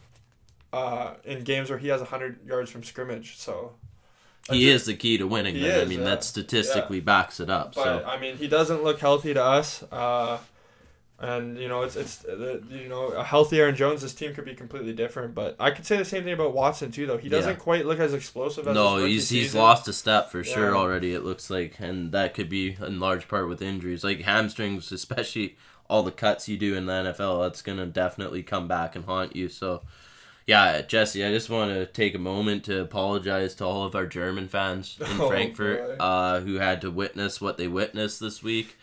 uh, 0.73 1.13
in 1.23 1.43
games 1.43 1.69
where 1.69 1.79
he 1.79 1.87
has 1.89 2.01
100 2.01 2.45
yards 2.45 2.71
from 2.71 2.83
scrimmage. 2.83 3.37
So 3.37 3.73
he 4.49 4.69
is 4.69 4.85
the 4.85 4.95
key 4.95 5.17
to 5.17 5.27
winning. 5.27 5.61
Man. 5.61 5.79
I 5.79 5.85
mean, 5.85 5.99
yeah. 5.99 6.05
that 6.05 6.23
statistically 6.23 6.99
backs 6.99 7.39
it 7.39 7.49
up. 7.49 7.75
But 7.75 7.83
so 7.83 8.05
I 8.05 8.19
mean, 8.19 8.35
he 8.37 8.47
doesn't 8.47 8.83
look 8.83 8.99
healthy 8.99 9.33
to 9.33 9.43
us. 9.43 9.83
Uh, 9.83 10.39
and 11.19 11.57
you 11.57 11.67
know, 11.69 11.83
it's 11.83 11.95
it's 11.95 12.25
uh, 12.25 12.59
you 12.69 12.89
know 12.89 13.09
a 13.09 13.23
healthy 13.23 13.59
Aaron 13.59 13.75
Jones, 13.75 14.01
this 14.01 14.13
team 14.13 14.33
could 14.33 14.45
be 14.45 14.55
completely 14.55 14.93
different. 14.93 15.33
But 15.33 15.55
I 15.59 15.71
could 15.71 15.85
say 15.85 15.95
the 15.95 16.03
same 16.03 16.23
thing 16.23 16.33
about 16.33 16.53
Watson 16.53 16.91
too, 16.91 17.05
though. 17.05 17.17
He 17.17 17.29
doesn't 17.29 17.51
Yeah. 17.51 17.57
quite 17.57 17.85
look 17.85 17.99
as 17.99 18.13
explosive 18.13 18.67
as 18.67 18.73
no, 18.73 18.97
he's 18.97 19.29
he's 19.29 19.45
season. 19.45 19.61
lost 19.61 19.87
a 19.87 19.93
step 19.93 20.31
for 20.31 20.43
sure 20.43 20.75
already. 20.75 21.13
It 21.13 21.23
looks 21.23 21.49
like, 21.49 21.79
and 21.79 22.11
that 22.11 22.33
could 22.33 22.49
be 22.49 22.75
in 22.81 22.99
large 22.99 23.27
part 23.27 23.47
with 23.47 23.61
injuries, 23.61 24.03
like 24.03 24.21
hamstrings, 24.21 24.91
especially 24.91 25.55
all 25.89 26.03
the 26.03 26.11
cuts 26.11 26.49
you 26.49 26.57
do 26.57 26.75
in 26.75 26.87
the 26.87 26.93
NFL. 26.93 27.43
That's 27.43 27.61
gonna 27.61 27.85
definitely 27.85 28.43
come 28.43 28.67
back 28.67 28.95
and 28.95 29.05
haunt 29.05 29.35
you. 29.35 29.47
So, 29.47 29.83
yeah, 30.45 30.81
Jesse, 30.81 31.23
I 31.23 31.31
just 31.31 31.49
want 31.49 31.71
to 31.71 31.85
take 31.85 32.15
a 32.15 32.19
moment 32.19 32.65
to 32.65 32.81
apologize 32.81 33.55
to 33.55 33.65
all 33.65 33.83
of 33.85 33.95
our 33.95 34.05
German 34.05 34.47
fans 34.47 34.97
in 35.11 35.21
Oh, 35.21 35.27
Frankfurt 35.29 35.97
uh, 35.99 36.39
who 36.41 36.55
had 36.55 36.81
to 36.81 36.91
witness 36.91 37.39
what 37.41 37.57
they 37.57 37.67
witnessed 37.67 38.19
this 38.19 38.43
week. 38.43 38.77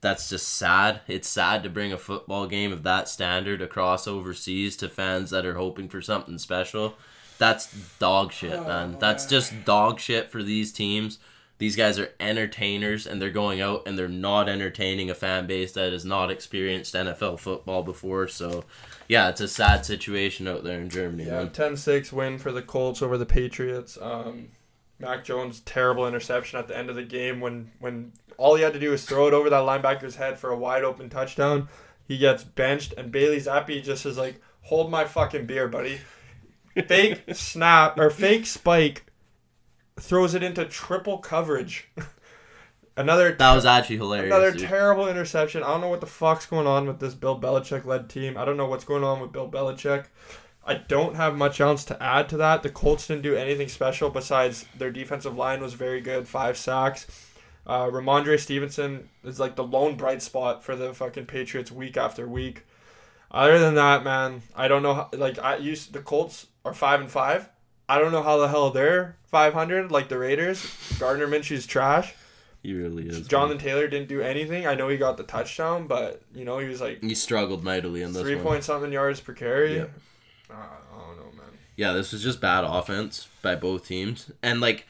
That's 0.00 0.28
just 0.28 0.48
sad. 0.48 1.00
It's 1.06 1.28
sad 1.28 1.62
to 1.62 1.70
bring 1.70 1.92
a 1.92 1.98
football 1.98 2.46
game 2.48 2.72
of 2.72 2.82
that 2.82 3.08
standard 3.08 3.62
across 3.62 4.08
overseas 4.08 4.76
to 4.78 4.88
fans 4.88 5.30
that 5.30 5.46
are 5.46 5.54
hoping 5.54 5.88
for 5.88 6.02
something 6.02 6.38
special. 6.38 6.94
That's 7.38 7.72
dog 7.98 8.32
shit, 8.32 8.58
Oh, 8.58 8.64
man. 8.66 8.96
That's 8.98 9.26
just 9.26 9.64
dog 9.64 10.00
shit 10.00 10.30
for 10.30 10.42
these 10.42 10.72
teams. 10.72 11.18
These 11.58 11.76
guys 11.76 11.98
are 12.00 12.10
entertainers 12.18 13.06
and 13.06 13.22
they're 13.22 13.30
going 13.30 13.60
out 13.60 13.82
and 13.86 13.96
they're 13.96 14.08
not 14.08 14.48
entertaining 14.48 15.08
a 15.10 15.14
fan 15.14 15.46
base 15.46 15.70
that 15.72 15.92
has 15.92 16.04
not 16.04 16.30
experienced 16.30 16.94
NFL 16.94 17.38
football 17.38 17.84
before. 17.84 18.26
So, 18.26 18.64
yeah, 19.08 19.28
it's 19.28 19.40
a 19.40 19.48
sad 19.48 19.84
situation 19.84 20.46
out 20.48 20.64
there 20.64 20.80
in 20.80 20.88
Germany, 20.88 21.24
Yeah, 21.24 21.44
man. 21.44 21.50
10-6 21.50 22.12
win 22.12 22.38
for 22.38 22.52
the 22.52 22.62
Colts 22.62 23.02
over 23.02 23.18
the 23.18 23.26
Patriots. 23.26 23.98
Um, 24.00 24.48
Mac 24.98 25.24
Jones 25.24 25.60
terrible 25.60 26.06
interception 26.06 26.58
at 26.58 26.68
the 26.68 26.76
end 26.78 26.88
of 26.88 26.94
the 26.96 27.02
game 27.02 27.40
when 27.40 27.72
when 27.80 28.12
all 28.38 28.54
he 28.54 28.62
had 28.62 28.72
to 28.72 28.78
do 28.80 28.90
was 28.90 29.04
throw 29.04 29.26
it 29.26 29.34
over 29.34 29.50
that 29.50 29.62
linebacker's 29.64 30.16
head 30.16 30.38
for 30.38 30.50
a 30.50 30.56
wide 30.56 30.84
open 30.84 31.10
touchdown. 31.10 31.68
He 32.06 32.18
gets 32.18 32.44
benched 32.44 32.94
and 32.96 33.10
Bailey 33.10 33.38
Zappe 33.38 33.82
just 33.82 34.06
is 34.06 34.16
like, 34.16 34.40
"Hold 34.62 34.90
my 34.90 35.04
fucking 35.04 35.46
beer, 35.46 35.66
buddy." 35.68 35.98
Fake 36.86 37.22
snap 37.32 37.98
or 37.98 38.10
fake 38.10 38.46
spike 38.46 39.06
throws 39.98 40.34
it 40.34 40.42
into 40.42 40.64
triple 40.64 41.18
coverage. 41.18 41.88
Another 42.96 43.32
That 43.32 43.54
was 43.54 43.64
actually 43.64 43.96
hilarious. 43.96 44.26
Another 44.26 44.50
dude. 44.52 44.68
terrible 44.68 45.08
interception. 45.08 45.62
I 45.62 45.68
don't 45.68 45.80
know 45.80 45.88
what 45.88 46.00
the 46.00 46.06
fuck's 46.06 46.46
going 46.46 46.66
on 46.66 46.86
with 46.86 47.00
this 47.00 47.14
Bill 47.14 47.40
Belichick 47.40 47.84
led 47.84 48.08
team. 48.08 48.36
I 48.36 48.44
don't 48.44 48.56
know 48.56 48.66
what's 48.66 48.84
going 48.84 49.04
on 49.04 49.20
with 49.20 49.32
Bill 49.32 49.48
Belichick. 49.48 50.06
I 50.64 50.74
don't 50.74 51.16
have 51.16 51.34
much 51.36 51.60
else 51.60 51.84
to 51.86 52.00
add 52.02 52.28
to 52.28 52.36
that. 52.36 52.62
The 52.62 52.68
Colts 52.70 53.06
didn't 53.08 53.22
do 53.22 53.34
anything 53.34 53.68
special 53.68 54.10
besides 54.10 54.66
their 54.76 54.90
defensive 54.90 55.36
line 55.36 55.60
was 55.60 55.74
very 55.74 56.00
good, 56.00 56.28
five 56.28 56.56
sacks. 56.56 57.06
Uh, 57.66 57.86
Rhamondre 57.86 58.38
Stevenson 58.38 59.08
is 59.24 59.40
like 59.40 59.56
the 59.56 59.64
lone 59.64 59.96
bright 59.96 60.22
spot 60.22 60.62
for 60.62 60.76
the 60.76 60.92
fucking 60.92 61.26
Patriots 61.26 61.72
week 61.72 61.96
after 61.96 62.28
week. 62.28 62.64
Other 63.30 63.58
than 63.58 63.74
that, 63.76 64.04
man, 64.04 64.42
I 64.54 64.68
don't 64.68 64.82
know. 64.82 64.94
How, 64.94 65.08
like 65.12 65.38
I 65.38 65.56
used 65.56 65.94
the 65.94 66.00
Colts 66.00 66.48
are 66.64 66.74
five 66.74 67.00
and 67.00 67.10
five. 67.10 67.48
I 67.88 67.98
don't 67.98 68.12
know 68.12 68.22
how 68.22 68.36
the 68.36 68.48
hell 68.48 68.70
they're 68.70 69.16
five 69.24 69.54
hundred 69.54 69.90
like 69.90 70.08
the 70.08 70.18
Raiders. 70.18 70.64
Gardner 70.98 71.26
Minshew's 71.26 71.66
trash. 71.66 72.14
He 72.62 72.74
really 72.74 73.08
is. 73.08 73.18
man. 73.20 73.28
Jonathan 73.28 73.58
Taylor 73.58 73.88
didn't 73.88 74.08
do 74.08 74.20
anything. 74.20 74.66
I 74.66 74.74
know 74.74 74.88
he 74.88 74.96
got 74.96 75.16
the 75.16 75.24
touchdown, 75.24 75.86
but 75.86 76.22
you 76.34 76.44
know 76.44 76.58
he 76.58 76.68
was 76.68 76.80
like 76.80 77.02
He 77.02 77.14
struggled 77.14 77.64
mightily 77.64 78.02
in 78.02 78.12
this 78.12 78.22
three 78.22 78.36
one. 78.36 78.44
point 78.44 78.64
something 78.64 78.92
yards 78.92 79.20
per 79.20 79.32
carry. 79.34 79.76
Yeah. 79.76 79.86
Uh, 80.50 80.54
I 80.54 80.98
don't 80.98 81.16
know, 81.16 81.32
man. 81.36 81.50
Yeah, 81.76 81.92
this 81.92 82.12
was 82.12 82.22
just 82.22 82.40
bad 82.40 82.64
offense 82.64 83.28
by 83.42 83.54
both 83.56 83.86
teams. 83.88 84.30
And 84.42 84.60
like 84.60 84.86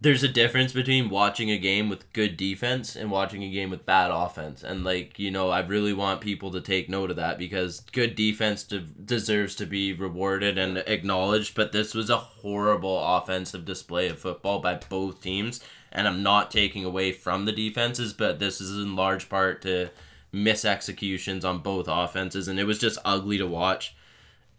there's 0.00 0.22
a 0.22 0.28
difference 0.28 0.72
between 0.72 1.08
watching 1.10 1.50
a 1.50 1.58
game 1.58 1.88
with 1.88 2.12
good 2.12 2.36
defense 2.36 2.94
and 2.94 3.10
watching 3.10 3.42
a 3.42 3.50
game 3.50 3.68
with 3.70 3.84
bad 3.84 4.12
offense. 4.12 4.62
And 4.62 4.84
like, 4.84 5.18
you 5.18 5.30
know, 5.32 5.50
I 5.50 5.58
really 5.60 5.92
want 5.92 6.20
people 6.20 6.52
to 6.52 6.60
take 6.60 6.88
note 6.88 7.10
of 7.10 7.16
that 7.16 7.36
because 7.36 7.80
good 7.80 8.14
defense 8.14 8.62
de- 8.62 8.78
deserves 8.80 9.56
to 9.56 9.66
be 9.66 9.92
rewarded 9.92 10.56
and 10.56 10.78
acknowledged, 10.86 11.56
but 11.56 11.72
this 11.72 11.94
was 11.94 12.10
a 12.10 12.16
horrible 12.16 12.96
offensive 13.16 13.64
display 13.64 14.08
of 14.08 14.20
football 14.20 14.60
by 14.60 14.74
both 14.88 15.20
teams. 15.20 15.60
And 15.90 16.06
I'm 16.06 16.22
not 16.22 16.50
taking 16.50 16.84
away 16.84 17.12
from 17.12 17.44
the 17.44 17.52
defenses, 17.52 18.12
but 18.12 18.38
this 18.38 18.60
is 18.60 18.76
in 18.76 18.96
large 18.96 19.28
part 19.28 19.62
to 19.62 19.90
miss 20.32 20.64
executions 20.64 21.44
on 21.44 21.60
both 21.60 21.86
offenses 21.88 22.48
and 22.48 22.60
it 22.60 22.64
was 22.64 22.78
just 22.78 22.98
ugly 23.02 23.38
to 23.38 23.46
watch 23.46 23.94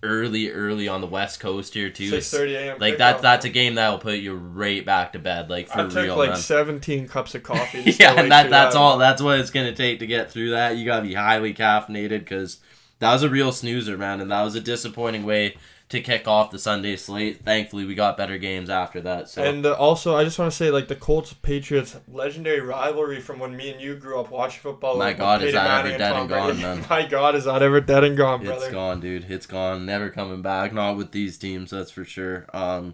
early 0.02 0.50
early 0.50 0.88
on 0.88 1.00
the 1.00 1.06
west 1.06 1.40
coast 1.40 1.76
here 1.76 1.92
too 1.92 2.10
Six 2.10 2.32
thirty 2.32 2.56
a.m. 2.56 2.80
like 2.80 2.98
that 2.98 3.22
that's 3.22 3.46
a 3.46 3.50
game 3.50 3.76
that'll 3.76 4.00
put 4.00 4.18
you 4.18 4.34
right 4.34 4.84
back 4.84 5.14
to 5.14 5.20
bed 5.20 5.50
like 5.50 5.68
for 5.68 5.82
I 5.82 5.84
took 5.88 6.04
real 6.04 6.18
like 6.18 6.30
man. 6.32 6.40
seventeen 6.40 7.08
cups 7.08 7.36
of 7.36 7.44
coffee. 7.44 7.82
yeah 8.00 8.20
and 8.20 8.32
that, 8.32 8.50
that's 8.50 8.76
all 8.76 8.98
that's 8.98 9.22
what 9.22 9.40
it's 9.40 9.52
gonna 9.52 9.76
take 9.76 10.00
to 10.00 10.08
get 10.08 10.32
through 10.32 10.52
that 10.52 10.78
you 10.78 10.86
gotta 10.86 11.04
be 11.04 11.14
highly 11.14 11.54
caffeinated 11.54 12.20
because 12.20 12.60
that 13.00 13.14
was 13.14 13.24
a 13.24 13.30
real 13.30 13.52
snoozer, 13.52 13.98
man, 13.98 14.22
and 14.22 14.30
that 14.32 14.44
was 14.44 14.56
a 14.56 14.62
disappointing 14.62 15.24
way 15.24 15.56
to 15.90 16.02
kick 16.02 16.28
off 16.28 16.52
the 16.52 16.60
Sunday 16.60 16.96
slate. 16.96 17.44
Thankfully, 17.44 17.84
we 17.84 17.96
got 17.96 18.16
better 18.16 18.38
games 18.38 18.70
after 18.70 19.02
that. 19.02 19.28
So 19.28 19.44
And 19.44 19.66
uh, 19.66 19.74
also, 19.74 20.16
I 20.16 20.24
just 20.24 20.38
want 20.38 20.52
to 20.52 20.56
say, 20.56 20.70
like 20.70 20.88
the 20.88 20.96
Colts 20.96 21.34
Patriots 21.34 21.98
legendary 22.08 22.62
rivalry 22.62 23.20
from 23.20 23.40
when 23.40 23.58
me 23.58 23.72
and 23.72 23.82
you 23.82 23.96
grew 23.96 24.20
up 24.20 24.30
watching 24.30 24.62
football. 24.62 24.98
My 24.98 25.14
God, 25.14 25.42
is 25.44 25.54
that 25.54 25.86
ever 25.86 25.98
dead 25.98 26.16
and 26.16 26.30
gone? 26.30 26.86
My 26.90 27.08
God, 27.08 27.36
is 27.36 27.46
that 27.46 27.64
ever 27.64 27.82
dead 27.82 28.04
and 28.04 28.16
gone, 28.16 28.44
brother? 28.44 28.66
It's 28.66 28.74
gone, 28.74 29.00
dude. 29.00 29.30
It's 29.30 29.48
gone. 29.48 29.86
Never 29.86 30.10
coming 30.10 30.44
back. 30.44 30.74
Not 30.74 30.96
with 30.96 31.12
these 31.12 31.38
teams, 31.40 31.72
that's 31.72 31.92
for 31.92 32.06
sure. 32.06 32.46
Um, 32.54 32.94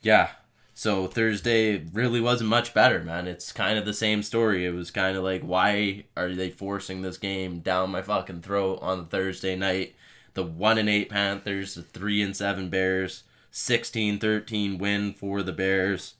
yeah. 0.00 0.30
So 0.74 1.06
Thursday 1.06 1.86
really 1.92 2.20
wasn't 2.20 2.50
much 2.50 2.72
better, 2.72 3.02
man. 3.02 3.26
It's 3.26 3.50
kind 3.50 3.78
of 3.78 3.84
the 3.84 3.94
same 3.94 4.22
story. 4.22 4.64
It 4.64 4.74
was 4.74 4.90
kind 4.90 5.16
of 5.16 5.24
like, 5.24 5.42
why 5.42 6.04
are 6.16 6.34
they 6.34 6.50
forcing 6.50 7.00
this 7.00 7.16
game 7.16 7.60
down 7.60 7.90
my 7.90 8.02
fucking 8.02 8.42
throat 8.42 8.78
on 8.82 9.06
Thursday 9.06 9.56
night? 9.56 9.96
The 10.36 10.42
one 10.42 10.76
and 10.76 10.88
eight 10.88 11.08
Panthers, 11.08 11.76
the 11.76 11.82
three 11.82 12.20
and 12.20 12.36
seven 12.36 12.68
Bears, 12.68 13.24
16-13 13.54 14.78
win 14.78 15.14
for 15.14 15.42
the 15.42 15.50
Bears. 15.50 16.16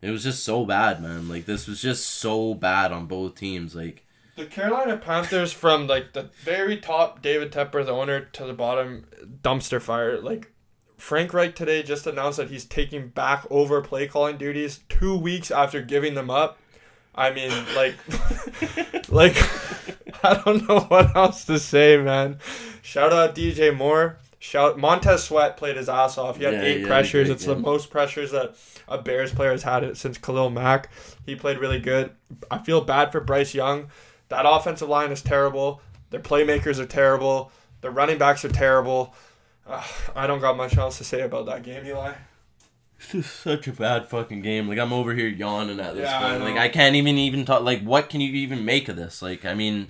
It 0.00 0.10
was 0.10 0.24
just 0.24 0.42
so 0.42 0.64
bad, 0.64 1.02
man. 1.02 1.28
Like 1.28 1.44
this 1.44 1.68
was 1.68 1.82
just 1.82 2.06
so 2.06 2.54
bad 2.54 2.92
on 2.92 3.04
both 3.04 3.34
teams. 3.34 3.74
Like 3.74 4.06
The 4.36 4.46
Carolina 4.46 4.96
Panthers, 4.96 5.52
from 5.52 5.86
like 5.86 6.14
the 6.14 6.30
very 6.42 6.78
top, 6.78 7.20
David 7.20 7.52
Tepper, 7.52 7.84
the 7.84 7.92
owner, 7.92 8.20
to 8.20 8.46
the 8.46 8.54
bottom, 8.54 9.04
dumpster 9.42 9.82
fire. 9.82 10.18
Like 10.18 10.50
Frank 10.96 11.34
Reich 11.34 11.54
today 11.54 11.82
just 11.82 12.06
announced 12.06 12.38
that 12.38 12.48
he's 12.48 12.64
taking 12.64 13.08
back 13.08 13.46
over 13.50 13.82
play 13.82 14.06
calling 14.06 14.38
duties 14.38 14.80
two 14.88 15.14
weeks 15.14 15.50
after 15.50 15.82
giving 15.82 16.14
them 16.14 16.30
up. 16.30 16.58
I 17.18 17.32
mean, 17.34 17.50
like, 17.74 17.96
like 19.10 19.36
I 20.24 20.40
don't 20.44 20.66
know 20.68 20.80
what 20.80 21.14
else 21.16 21.44
to 21.46 21.58
say, 21.58 21.96
man. 21.96 22.38
Shout 22.82 23.12
out 23.12 23.34
DJ 23.34 23.76
Moore. 23.76 24.18
Shout 24.38 24.78
Montez 24.78 25.24
Sweat 25.24 25.56
played 25.56 25.76
his 25.76 25.88
ass 25.88 26.16
off. 26.16 26.36
He 26.38 26.44
had 26.44 26.54
Yeah, 26.54 26.62
eight 26.62 26.80
yeah, 26.82 26.86
pressures. 26.86 27.26
great 27.26 27.34
It's 27.34 27.44
the 27.44 27.56
most 27.56 27.90
pressures 27.90 28.30
that 28.30 28.54
a 28.86 28.96
Bears 28.98 29.32
player 29.32 29.50
has 29.50 29.64
had 29.64 29.96
since 29.96 30.16
Khalil 30.16 30.50
Mack. 30.50 30.88
He 31.26 31.34
played 31.34 31.58
really 31.58 31.80
good. 31.80 32.12
I 32.50 32.58
feel 32.58 32.80
bad 32.80 33.10
for 33.10 33.20
Bryce 33.20 33.52
Young. 33.52 33.88
That 34.28 34.44
offensive 34.46 34.88
line 34.88 35.10
is 35.10 35.22
terrible. 35.22 35.82
Their 36.10 36.20
playmakers 36.20 36.78
are 36.78 36.86
terrible. 36.86 37.50
Their 37.80 37.90
running 37.90 38.18
backs 38.18 38.44
are 38.44 38.48
terrible. 38.48 39.14
Uh, 39.66 39.82
I 40.14 40.26
don't 40.26 40.40
got 40.40 40.56
much 40.56 40.76
else 40.78 40.98
to 40.98 41.04
say 41.04 41.22
about 41.22 41.46
that 41.46 41.62
game, 41.64 41.84
Eli. 41.84 42.14
It's 42.98 43.12
just 43.12 43.40
such 43.40 43.68
a 43.68 43.72
bad 43.72 44.06
fucking 44.08 44.42
game. 44.42 44.68
Like 44.68 44.78
I'm 44.78 44.92
over 44.92 45.14
here 45.14 45.28
yawning 45.28 45.78
at 45.80 45.94
this 45.94 46.02
Yeah, 46.04 46.18
I 46.18 46.30
point. 46.38 46.42
Like. 46.44 46.56
I 46.56 46.68
can't 46.68 46.96
even 46.96 47.16
even 47.16 47.44
talk. 47.44 47.62
Like 47.62 47.82
what 47.82 48.10
can 48.10 48.20
you 48.20 48.32
even 48.32 48.64
make 48.64 48.88
of 48.88 48.96
this? 48.96 49.22
Like 49.22 49.44
I 49.44 49.54
mean, 49.54 49.88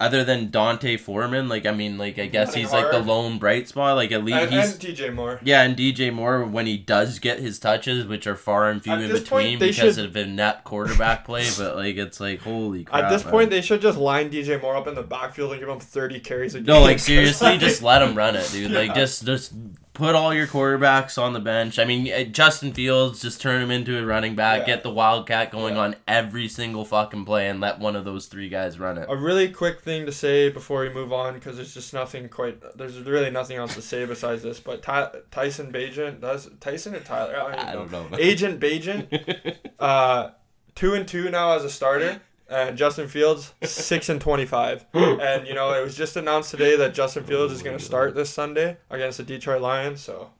other 0.00 0.22
than 0.24 0.48
D'Onta 0.50 0.98
Foreman, 0.98 1.48
like 1.48 1.66
I 1.66 1.72
mean, 1.72 1.98
like 1.98 2.18
I 2.18 2.26
guess 2.26 2.54
he's 2.54 2.72
like 2.72 2.90
the 2.92 3.00
lone 3.00 3.38
bright 3.38 3.68
spot. 3.68 3.96
Like 3.96 4.10
at 4.12 4.24
least 4.24 4.38
And, 4.38 4.50
he's 4.52 4.72
and 4.72 4.80
DJ 4.80 5.12
Moore. 5.14 5.38
yeah, 5.42 5.62
and 5.62 5.76
DJ 5.76 6.10
Moore 6.12 6.44
when 6.44 6.66
he 6.66 6.78
does 6.78 7.18
get 7.18 7.40
his 7.40 7.58
touches, 7.58 8.06
which 8.06 8.26
are 8.26 8.36
far 8.36 8.70
and 8.70 8.82
few 8.82 8.92
At 8.92 9.02
in 9.02 9.08
this 9.10 9.20
between 9.20 9.58
because 9.58 9.96
should- 9.96 10.04
of 10.06 10.16
inept 10.16 10.64
quarterback 10.64 11.24
play. 11.26 11.46
But 11.58 11.76
like 11.76 11.96
it's 11.96 12.20
like 12.20 12.40
holy 12.40 12.84
crap. 12.84 13.04
At 13.04 13.10
this 13.10 13.24
man. 13.24 13.32
point, 13.32 13.50
they 13.50 13.60
should 13.60 13.82
just 13.82 13.98
line 13.98 14.30
DJ 14.30 14.60
Moore 14.62 14.76
up 14.76 14.86
in 14.86 14.94
the 14.94 15.02
backfield 15.02 15.50
and 15.52 15.60
give 15.60 15.68
him 15.68 15.80
30 15.80 16.20
carries 16.20 16.54
a 16.54 16.58
game. 16.60 16.66
No, 16.66 16.80
like 16.80 17.00
seriously, 17.00 17.48
like, 17.50 17.60
just 17.68 17.82
let 17.82 18.00
him 18.00 18.14
run 18.14 18.34
it, 18.36 18.48
dude. 18.52 18.70
Like 18.70 18.94
just 18.94 19.26
just 19.26 19.52
put 19.98 20.14
all 20.14 20.32
your 20.32 20.46
quarterbacks 20.46 21.20
on 21.20 21.32
the 21.32 21.40
bench. 21.40 21.76
I 21.78 21.84
mean, 21.84 22.32
Justin 22.32 22.72
Fields, 22.72 23.20
just 23.20 23.40
turn 23.40 23.60
him 23.60 23.72
into 23.72 23.98
a 24.00 24.06
running 24.06 24.36
back, 24.36 24.60
Yeah. 24.60 24.66
get 24.76 24.82
the 24.84 24.90
wildcat 24.90 25.50
going 25.50 25.74
Yeah. 25.74 25.80
on 25.82 25.96
every 26.06 26.46
single 26.48 26.84
fucking 26.84 27.24
play, 27.24 27.48
and 27.48 27.60
let 27.60 27.80
one 27.80 27.96
of 27.96 28.04
those 28.04 28.26
three 28.26 28.48
guys 28.48 28.78
run 28.78 28.96
it. 28.96 29.06
A 29.10 29.16
really 29.16 29.48
quick 29.50 29.80
thing 29.80 30.06
to 30.06 30.12
say 30.12 30.50
before 30.50 30.82
we 30.82 30.88
move 30.88 31.12
on, 31.12 31.34
because 31.34 31.56
there's 31.56 31.74
just 31.74 31.92
nothing 31.92 32.28
quite. 32.28 32.62
There's 32.78 32.98
really 33.00 33.30
nothing 33.30 33.56
else 33.56 33.74
to 33.74 33.82
say 33.82 34.04
besides 34.04 34.42
this. 34.44 34.60
But 34.60 34.82
Ty, 34.82 35.08
Tyson 35.32 35.72
Bagent, 35.72 36.20
does 36.20 36.48
Tyson 36.60 36.94
or 36.94 37.00
Tyler? 37.00 37.36
I 37.36 37.56
don't, 37.56 37.68
I 37.68 37.72
don't 37.90 38.10
know. 38.12 38.18
Agent 38.18 38.60
Bagent, 38.60 39.56
uh, 39.80 40.30
two 40.76 40.94
and 40.94 41.08
two 41.08 41.28
now 41.28 41.56
as 41.56 41.64
a 41.64 41.70
starter, 41.70 42.20
and 42.48 42.78
Justin 42.78 43.08
Fields 43.08 43.52
six 43.62 44.08
and 44.08 44.20
twenty 44.20 44.46
five. 44.46 44.86
And 44.94 45.46
you 45.46 45.54
know 45.54 45.72
it 45.72 45.82
was 45.82 45.96
just 45.96 46.16
announced 46.16 46.50
today 46.50 46.76
that 46.76 46.94
Justin 46.94 47.24
Fields 47.24 47.52
is 47.52 47.62
going 47.62 47.76
to 47.76 47.84
start 47.84 48.14
this 48.14 48.30
Sunday 48.30 48.76
against 48.90 49.18
the 49.18 49.24
Detroit 49.24 49.60
Lions. 49.60 50.00
So, 50.00 50.30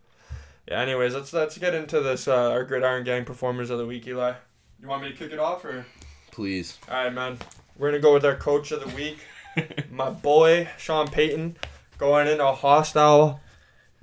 yeah. 0.69 0.81
Anyways, 0.81 1.15
let's 1.15 1.33
let's 1.33 1.59
get 1.59 1.75
into 1.75 2.01
this. 2.01 2.29
Uh, 2.29 2.51
our 2.51 2.65
Gridiron 2.65 3.05
Gang 3.05 3.25
performers 3.25 3.71
of 3.71 3.79
the 3.79 3.87
week, 3.87 4.07
Eli. 4.07 4.35
You 4.81 4.89
want 4.89 5.03
me 5.03 5.11
to 5.11 5.17
kick 5.17 5.33
it 5.33 5.39
off 5.39 5.65
or? 5.65 5.85
Please. 6.31 6.79
All 6.89 7.05
right, 7.05 7.13
man. 7.13 7.39
We're 7.77 7.91
gonna 7.91 8.03
go 8.03 8.15
with 8.15 8.25
our 8.25 8.37
coach 8.37 8.73
of 8.73 8.81
the 8.81 8.95
week, 8.95 9.19
my 9.91 10.11
boy 10.11 10.69
Sean 10.79 11.09
Payton, 11.09 11.57
going 11.97 12.29
into 12.29 12.47
a 12.47 12.55
hostile 12.55 13.41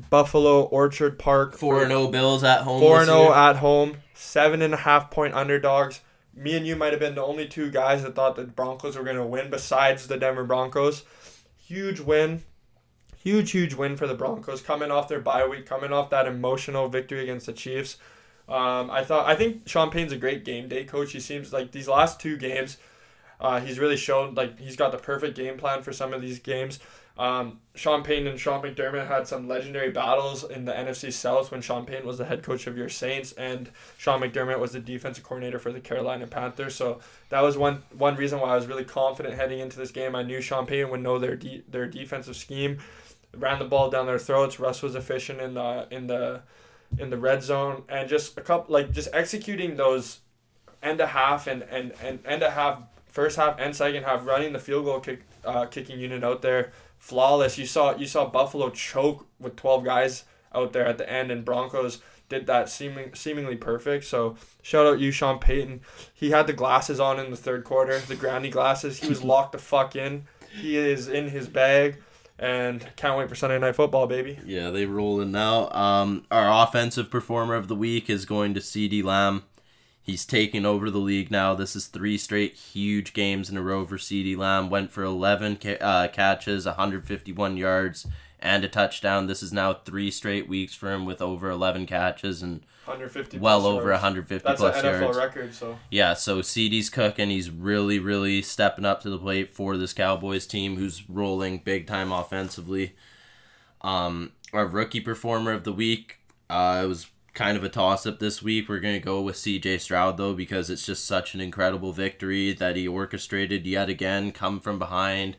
Buffalo 0.09 0.63
Orchard 0.63 1.17
Park. 1.17 1.57
Four 1.57 1.81
and 1.81 1.89
zero 1.89 2.07
Bills 2.07 2.43
at 2.43 2.61
home. 2.61 2.81
Four 2.81 2.99
and 2.99 3.07
zero 3.07 3.33
at 3.33 3.57
home. 3.57 3.97
Seven 4.13 4.61
and 4.61 4.73
a 4.73 4.77
half 4.77 5.11
point 5.11 5.33
underdogs. 5.33 6.01
Me 6.35 6.55
and 6.57 6.67
you 6.67 6.75
might 6.75 6.91
have 6.91 6.99
been 6.99 7.15
the 7.15 7.23
only 7.23 7.47
two 7.47 7.71
guys 7.71 8.03
that 8.03 8.15
thought 8.15 8.35
the 8.35 8.43
Broncos 8.43 8.97
were 8.97 9.03
gonna 9.03 9.25
win, 9.25 9.49
besides 9.49 10.07
the 10.07 10.17
Denver 10.17 10.43
Broncos. 10.43 11.03
Huge 11.57 11.99
win. 11.99 12.43
Huge, 13.17 13.51
huge 13.51 13.73
win 13.73 13.97
for 13.97 14.05
the 14.05 14.13
Broncos, 14.13 14.61
coming 14.61 14.91
off 14.91 15.07
their 15.07 15.19
bye 15.19 15.47
week, 15.47 15.65
coming 15.65 15.91
off 15.91 16.11
that 16.11 16.27
emotional 16.27 16.89
victory 16.89 17.23
against 17.23 17.47
the 17.47 17.53
Chiefs. 17.53 17.97
Um, 18.47 18.91
I 18.91 19.03
thought 19.03 19.25
I 19.25 19.35
think 19.35 19.67
Sean 19.67 19.89
Payton's 19.89 20.11
a 20.11 20.17
great 20.17 20.45
game 20.45 20.67
day 20.67 20.83
coach. 20.83 21.11
He 21.11 21.19
seems 21.19 21.51
like 21.51 21.71
these 21.71 21.87
last 21.87 22.19
two 22.19 22.37
games, 22.37 22.77
uh, 23.39 23.59
he's 23.59 23.79
really 23.79 23.97
shown 23.97 24.35
like 24.35 24.59
he's 24.59 24.75
got 24.75 24.91
the 24.91 24.99
perfect 24.99 25.35
game 25.35 25.57
plan 25.57 25.81
for 25.81 25.91
some 25.91 26.13
of 26.13 26.21
these 26.21 26.37
games. 26.39 26.79
Um, 27.17 27.59
Sean 27.75 28.03
Payton 28.03 28.27
and 28.27 28.39
Sean 28.39 28.61
McDermott 28.61 29.07
had 29.07 29.25
some 29.25 29.47
legendary 29.47 29.89
battles 29.89 30.43
in 30.43 30.65
the 30.65 30.73
NFC 30.73 31.13
South 31.13 31.49
when 31.49 31.61
Sean 31.61 31.85
Payton 31.85 32.05
was 32.05 32.17
the 32.17 32.25
head 32.25 32.43
coach 32.43 32.67
of 32.67 32.77
your 32.77 32.89
Saints 32.89 33.31
and 33.33 33.69
Sean 33.97 34.21
McDermott 34.21 34.59
was 34.59 34.73
the 34.73 34.81
defensive 34.81 35.23
coordinator 35.23 35.57
for 35.57 35.71
the 35.71 35.79
Carolina 35.79 36.27
Panthers. 36.27 36.75
So 36.75 36.99
that 37.29 37.41
was 37.41 37.57
one 37.57 37.83
one 37.97 38.15
reason 38.15 38.39
why 38.39 38.49
I 38.49 38.55
was 38.55 38.67
really 38.67 38.83
confident 38.83 39.35
heading 39.35 39.59
into 39.59 39.77
this 39.77 39.91
game. 39.91 40.13
I 40.13 40.23
knew 40.23 40.41
Sean 40.41 40.65
Payton 40.65 40.89
would 40.89 41.01
know 41.01 41.17
their 41.17 41.37
de- 41.37 41.63
their 41.69 41.87
defensive 41.87 42.35
scheme, 42.35 42.79
ran 43.33 43.59
the 43.59 43.65
ball 43.65 43.89
down 43.89 44.07
their 44.07 44.19
throats. 44.19 44.59
Russ 44.59 44.81
was 44.81 44.95
efficient 44.95 45.39
in 45.39 45.53
the 45.53 45.87
in 45.91 46.07
the 46.07 46.41
in 46.97 47.09
the 47.09 47.17
red 47.17 47.43
zone 47.43 47.83
and 47.89 48.07
just 48.07 48.37
a 48.37 48.41
couple 48.41 48.73
like 48.73 48.91
just 48.91 49.09
executing 49.13 49.75
those 49.75 50.19
end 50.83 50.99
a 50.99 51.07
half 51.07 51.47
and 51.47 51.63
and 51.63 51.93
and 52.01 52.19
end 52.25 52.43
a 52.43 52.51
half 52.51 52.81
first 53.07 53.37
half 53.37 53.57
and 53.59 53.75
second 53.75 54.03
half 54.03 54.25
running 54.25 54.53
the 54.53 54.59
field 54.59 54.85
goal 54.85 54.99
kick 54.99 55.21
uh, 55.43 55.65
kicking 55.65 55.99
unit 55.99 56.23
out 56.23 56.41
there 56.41 56.71
flawless 57.05 57.55
you 57.59 57.67
saw 57.67 57.95
you 57.95 58.07
saw 58.07 58.25
buffalo 58.25 58.71
choke 58.71 59.27
with 59.39 59.55
12 59.55 59.83
guys 59.83 60.23
out 60.55 60.73
there 60.73 60.87
at 60.87 60.97
the 60.97 61.07
end 61.07 61.29
and 61.29 61.45
broncos 61.45 62.01
did 62.29 62.47
that 62.47 62.67
seeming 62.67 63.13
seemingly 63.13 63.55
perfect 63.55 64.03
so 64.03 64.35
shout 64.63 64.87
out 64.87 64.99
you 64.99 65.11
sean 65.11 65.37
payton 65.37 65.79
he 66.15 66.31
had 66.31 66.47
the 66.47 66.53
glasses 66.53 66.99
on 66.99 67.19
in 67.19 67.29
the 67.29 67.37
third 67.37 67.63
quarter 67.63 67.99
the 67.99 68.15
granny 68.15 68.49
glasses 68.49 68.97
he 68.97 69.07
was 69.07 69.23
locked 69.33 69.51
the 69.51 69.59
fuck 69.59 69.95
in 69.95 70.25
he 70.59 70.75
is 70.77 71.07
in 71.07 71.29
his 71.29 71.47
bag 71.47 72.01
and 72.39 72.83
can't 72.95 73.15
wait 73.19 73.29
for 73.29 73.35
sunday 73.35 73.59
night 73.59 73.75
football 73.75 74.07
baby 74.07 74.39
Yeah, 74.43 74.71
they 74.71 74.87
rolling 74.87 75.31
now. 75.31 75.69
Um, 75.69 76.25
our 76.31 76.63
offensive 76.67 77.11
performer 77.11 77.53
of 77.53 77.67
the 77.67 77.75
week 77.75 78.09
is 78.09 78.25
going 78.25 78.55
to 78.55 78.59
CeeDee 78.59 79.03
Lamb. 79.03 79.43
He's 80.05 80.23
taking 80.23 80.67
over 80.67 80.91
the 80.91 80.99
league 80.99 81.31
now. 81.31 81.55
This 81.55 81.75
is 81.75 81.87
three 81.87 82.19
straight 82.19 82.53
huge 82.53 83.11
games 83.13 83.49
in 83.49 83.57
a 83.57 83.61
row 83.63 83.85
for 83.87 83.97
CeeDee 83.97 84.37
Lamb. 84.37 84.69
Went 84.69 84.91
for 84.91 85.03
11 85.03 85.57
ca- 85.57 85.77
uh, 85.81 86.07
catches, 86.09 86.67
151 86.67 87.57
yards, 87.57 88.05
and 88.39 88.63
a 88.63 88.67
touchdown. 88.69 89.25
This 89.25 89.41
is 89.41 89.51
now 89.51 89.73
three 89.73 90.11
straight 90.11 90.47
weeks 90.47 90.75
for 90.75 90.91
him 90.93 91.05
with 91.05 91.23
over 91.23 91.49
11 91.49 91.87
catches 91.87 92.43
and 92.43 92.61
150 92.85 93.39
well 93.39 93.61
plus 93.61 93.71
over 93.71 93.89
yards. 93.89 94.03
150 94.03 94.47
that's 94.47 94.61
an 94.61 94.71
plus 94.71 94.83
nfl 94.83 95.01
yards. 95.01 95.17
record 95.17 95.55
so 95.55 95.79
Yeah, 95.89 96.13
so 96.13 96.41
CeeDee's 96.43 96.91
cooking. 96.91 97.31
He's 97.31 97.49
really, 97.49 97.97
really 97.97 98.43
stepping 98.43 98.85
up 98.85 99.01
to 99.01 99.09
the 99.09 99.17
plate 99.17 99.55
for 99.55 99.75
this 99.75 99.91
Cowboys 99.91 100.45
team 100.45 100.77
who's 100.77 101.09
rolling 101.09 101.57
big 101.65 101.87
time 101.87 102.11
offensively. 102.11 102.95
Um, 103.81 104.33
our 104.53 104.67
rookie 104.67 105.01
performer 105.01 105.51
of 105.51 105.63
the 105.63 105.73
week, 105.73 106.19
uh, 106.47 106.81
it 106.83 106.87
was 106.87 107.07
kind 107.35 107.57
of 107.57 107.63
a 107.63 107.69
toss 107.69 108.07
up 108.07 108.17
this 108.19 108.41
week. 108.41 108.67
We're 108.67 108.79
going 108.79 108.95
to 108.95 109.05
go 109.05 109.21
with 109.21 109.35
CJ 109.35 109.81
Stroud, 109.81 110.17
though, 110.17 110.33
because 110.33 110.69
it's 110.69 110.85
just 110.85 111.05
such 111.05 111.35
an 111.35 111.41
incredible 111.41 111.91
victory 111.91 112.53
that 112.53 112.75
he 112.75 112.87
orchestrated 112.87 113.67
yet 113.67 113.89
again, 113.89 114.31
come 114.31 114.59
from 114.59 114.79
behind, 114.79 115.37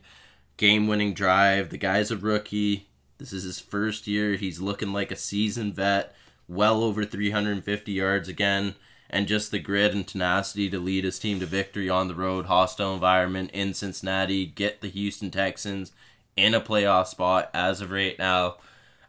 game 0.55 0.87
winning 0.87 1.13
drive. 1.13 1.69
The 1.69 1.77
guy's 1.77 2.11
a 2.11 2.17
rookie. 2.17 2.87
This 3.17 3.33
is 3.33 3.43
his 3.43 3.59
first 3.59 4.07
year. 4.07 4.35
He's 4.35 4.61
looking 4.61 4.93
like 4.93 5.11
a 5.11 5.15
seasoned 5.15 5.75
vet, 5.75 6.15
well 6.47 6.83
over 6.83 7.03
350 7.03 7.91
yards 7.91 8.29
again 8.29 8.75
and 9.09 9.27
just 9.27 9.51
the 9.51 9.59
grit 9.59 9.93
and 9.93 10.07
tenacity 10.07 10.69
to 10.69 10.79
lead 10.79 11.03
his 11.03 11.19
team 11.19 11.39
to 11.39 11.45
victory 11.45 11.89
on 11.89 12.07
the 12.07 12.15
road, 12.15 12.45
hostile 12.45 12.93
environment 12.93 13.51
in 13.53 13.73
Cincinnati, 13.73 14.45
get 14.45 14.81
the 14.81 14.89
Houston 14.89 15.31
Texans 15.31 15.91
in 16.35 16.53
a 16.53 16.61
playoff 16.61 17.07
spot 17.07 17.49
as 17.53 17.81
of 17.81 17.91
right 17.91 18.17
now. 18.19 18.57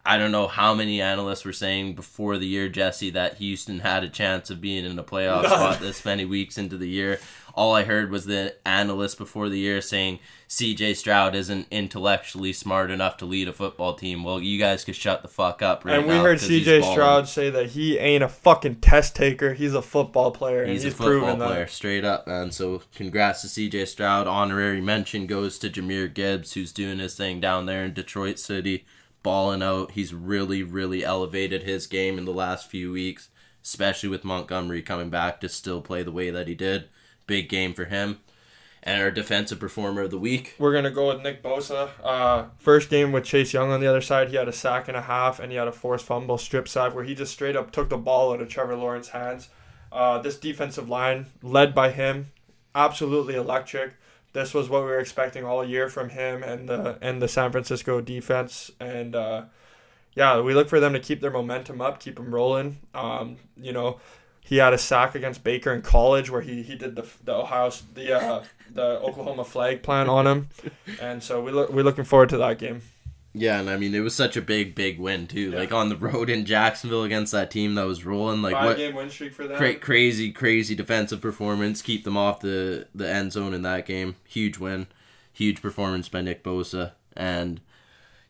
I 0.08 0.16
don't 0.16 0.32
know 0.32 0.48
how 0.48 0.72
many 0.72 1.02
analysts 1.02 1.44
were 1.44 1.52
saying 1.52 1.92
before 1.94 2.38
the 2.38 2.46
year, 2.46 2.70
Jesse, 2.70 3.10
that 3.10 3.34
Houston 3.36 3.80
had 3.80 4.02
a 4.04 4.08
chance 4.08 4.48
of 4.48 4.58
being 4.58 4.86
in 4.86 4.98
a 4.98 5.04
playoff 5.04 5.44
spot 5.44 5.80
this 5.80 6.02
many 6.02 6.24
weeks 6.24 6.56
into 6.56 6.78
the 6.78 6.88
year. 6.88 7.20
All 7.54 7.74
I 7.74 7.82
heard 7.84 8.10
was 8.10 8.24
the 8.24 8.54
analysts 8.64 9.16
before 9.16 9.50
the 9.50 9.58
year 9.58 9.82
saying 9.82 10.20
CJ 10.48 10.96
Stroud 10.96 11.34
isn't 11.34 11.66
intellectually 11.70 12.54
smart 12.54 12.90
enough 12.90 13.18
to 13.18 13.26
lead 13.26 13.48
a 13.48 13.52
football 13.52 13.94
team. 13.96 14.24
Well, 14.24 14.40
you 14.40 14.58
guys 14.58 14.82
could 14.82 14.96
shut 14.96 15.20
the 15.20 15.28
fuck 15.28 15.60
up 15.60 15.84
right 15.84 15.98
and 15.98 16.06
we 16.08 16.14
heard 16.14 16.38
CJ. 16.38 16.90
Stroud 16.90 17.28
say 17.28 17.50
that 17.50 17.66
he 17.70 17.98
ain't 17.98 18.24
a 18.24 18.28
fucking 18.28 18.76
test 18.76 19.14
taker. 19.14 19.52
He's 19.52 19.74
a 19.74 19.82
football 19.82 20.30
player. 20.30 20.62
and 20.62 20.72
He's, 20.72 20.84
he's 20.84 20.94
a 20.94 20.96
football 20.96 21.18
proven 21.20 21.36
player, 21.36 21.64
that. 21.64 21.70
straight 21.70 22.04
up, 22.06 22.26
man. 22.26 22.50
So 22.50 22.80
congrats 22.94 23.42
to 23.42 23.48
CJ 23.48 23.88
Stroud. 23.88 24.26
Honorary 24.26 24.80
mention 24.80 25.26
goes 25.26 25.58
to 25.58 25.68
Jahmyr 25.68 26.14
Gibbs, 26.14 26.54
who's 26.54 26.72
doing 26.72 26.98
his 26.98 27.14
thing 27.14 27.40
down 27.40 27.66
there 27.66 27.84
in 27.84 27.92
Detroit 27.92 28.38
City, 28.38 28.86
balling 29.28 29.62
out. 29.62 29.90
He's 29.90 30.14
really, 30.14 30.62
really 30.62 31.04
elevated 31.04 31.62
his 31.62 31.86
game 31.86 32.16
in 32.16 32.24
the 32.24 32.32
last 32.32 32.70
few 32.70 32.90
weeks, 32.90 33.28
especially 33.62 34.08
with 34.08 34.24
Montgomery 34.24 34.80
coming 34.80 35.10
back 35.10 35.38
to 35.42 35.50
still 35.50 35.82
play 35.82 36.02
the 36.02 36.10
way 36.10 36.30
that 36.30 36.48
he 36.48 36.54
did. 36.54 36.88
Big 37.26 37.50
game 37.50 37.74
for 37.74 37.84
him. 37.84 38.20
And 38.82 39.02
our 39.02 39.10
defensive 39.10 39.60
performer 39.60 40.00
of 40.00 40.10
the 40.10 40.18
week. 40.18 40.54
We're 40.58 40.72
gonna 40.72 40.90
go 40.90 41.08
with 41.08 41.22
Nick 41.22 41.42
Bosa. 41.42 41.90
Uh, 42.02 42.46
first 42.56 42.88
game 42.88 43.12
with 43.12 43.26
Chase 43.26 43.52
Young 43.52 43.70
on 43.70 43.82
the 43.82 43.86
other 43.86 44.00
side, 44.00 44.30
he 44.30 44.36
had 44.36 44.48
a 44.48 44.52
sack 44.52 44.88
and 44.88 44.96
a 44.96 45.02
half, 45.02 45.38
and 45.40 45.52
he 45.52 45.58
had 45.58 45.68
a 45.68 45.72
forced 45.72 46.06
fumble 46.06 46.38
strip 46.38 46.66
sack 46.66 46.94
where 46.94 47.04
he 47.04 47.14
just 47.14 47.34
straight 47.34 47.54
up 47.54 47.70
took 47.70 47.90
the 47.90 47.98
ball 47.98 48.32
out 48.32 48.40
of 48.40 48.48
Trevor 48.48 48.76
Lawrence's 48.76 49.12
hands. 49.12 49.50
Uh, 49.92 50.16
this 50.22 50.38
defensive 50.38 50.88
line, 50.88 51.26
led 51.42 51.74
by 51.74 51.90
him, 51.90 52.28
absolutely 52.74 53.34
electric. 53.34 53.92
This 54.32 54.54
was 54.54 54.68
what 54.68 54.82
we 54.82 54.88
were 54.88 54.98
expecting 54.98 55.44
all 55.44 55.64
year 55.64 55.88
from 55.88 56.10
him 56.10 56.42
and 56.42 56.68
the 56.68 56.98
and 57.00 57.20
the 57.20 57.28
San 57.28 57.50
Francisco 57.50 58.00
defense. 58.00 58.70
And 58.78 59.16
uh, 59.16 59.44
yeah, 60.14 60.40
we 60.40 60.54
look 60.54 60.68
for 60.68 60.80
them 60.80 60.92
to 60.92 61.00
keep 61.00 61.20
their 61.20 61.30
momentum 61.30 61.80
up, 61.80 62.00
keep 62.00 62.16
them 62.16 62.34
rolling. 62.34 62.78
Um, 62.94 63.36
you 63.56 63.72
know, 63.72 64.00
he 64.40 64.56
had 64.56 64.72
a 64.72 64.78
sack 64.78 65.14
against 65.14 65.44
Baker 65.44 65.72
in 65.72 65.82
college 65.82 66.30
where 66.30 66.40
he, 66.40 66.62
he 66.62 66.74
did 66.74 66.96
the 66.96 67.06
the 67.24 67.34
Ohio 67.34 67.70
the 67.94 68.16
uh, 68.16 68.44
the 68.72 68.98
Oklahoma 69.00 69.44
flag 69.44 69.82
plant 69.82 70.08
on 70.08 70.26
him, 70.26 70.48
and 71.00 71.22
so 71.22 71.42
we 71.42 71.52
look 71.52 71.70
we're 71.70 71.84
looking 71.84 72.04
forward 72.04 72.30
to 72.30 72.38
that 72.38 72.58
game. 72.58 72.82
Yeah, 73.40 73.60
and 73.60 73.70
I 73.70 73.76
mean 73.76 73.94
it 73.94 74.00
was 74.00 74.14
such 74.14 74.36
a 74.36 74.42
big, 74.42 74.74
big 74.74 74.98
win 74.98 75.26
too. 75.26 75.50
Yeah. 75.50 75.58
Like 75.58 75.72
on 75.72 75.88
the 75.88 75.96
road 75.96 76.28
in 76.30 76.44
Jacksonville 76.44 77.04
against 77.04 77.32
that 77.32 77.50
team 77.50 77.74
that 77.76 77.86
was 77.86 78.04
rolling. 78.04 78.42
Like 78.42 78.54
Five 78.54 78.64
what 78.66 78.76
game 78.76 78.94
win 78.94 79.10
streak 79.10 79.32
for 79.32 79.46
them. 79.46 79.56
Cra- 79.56 79.76
crazy, 79.76 80.32
crazy 80.32 80.74
defensive 80.74 81.20
performance. 81.20 81.82
Keep 81.82 82.04
them 82.04 82.16
off 82.16 82.40
the, 82.40 82.86
the 82.94 83.08
end 83.08 83.32
zone 83.32 83.54
in 83.54 83.62
that 83.62 83.86
game. 83.86 84.16
Huge 84.26 84.58
win. 84.58 84.86
Huge 85.32 85.62
performance 85.62 86.08
by 86.08 86.20
Nick 86.20 86.42
Bosa. 86.42 86.92
And 87.16 87.60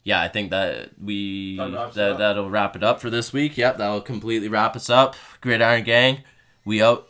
yeah, 0.05 0.21
I 0.21 0.29
think 0.29 0.51
that 0.51 0.91
we 1.03 1.57
that, 1.57 1.93
that 1.95 2.19
that'll 2.19 2.51
wrap 2.51 2.77
it 2.77 2.83
up 2.83 3.01
for 3.01 3.11
this 3.11 3.33
week. 3.33 3.57
Yep, 3.57 3.79
that'll 3.79 4.01
completely 4.01 4.49
wrap 4.49 4.77
us 4.77 4.89
up. 4.89 5.17
Gridiron 5.41 5.85
Gang, 5.85 6.23
we 6.65 6.83
out. 6.83 7.09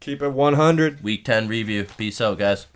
Keep 0.00 0.22
it 0.22 0.30
one 0.32 0.54
hundred. 0.54 1.02
Week 1.02 1.24
10 1.24 1.48
review. 1.48 1.86
Peace 1.96 2.20
out, 2.20 2.38
guys. 2.38 2.66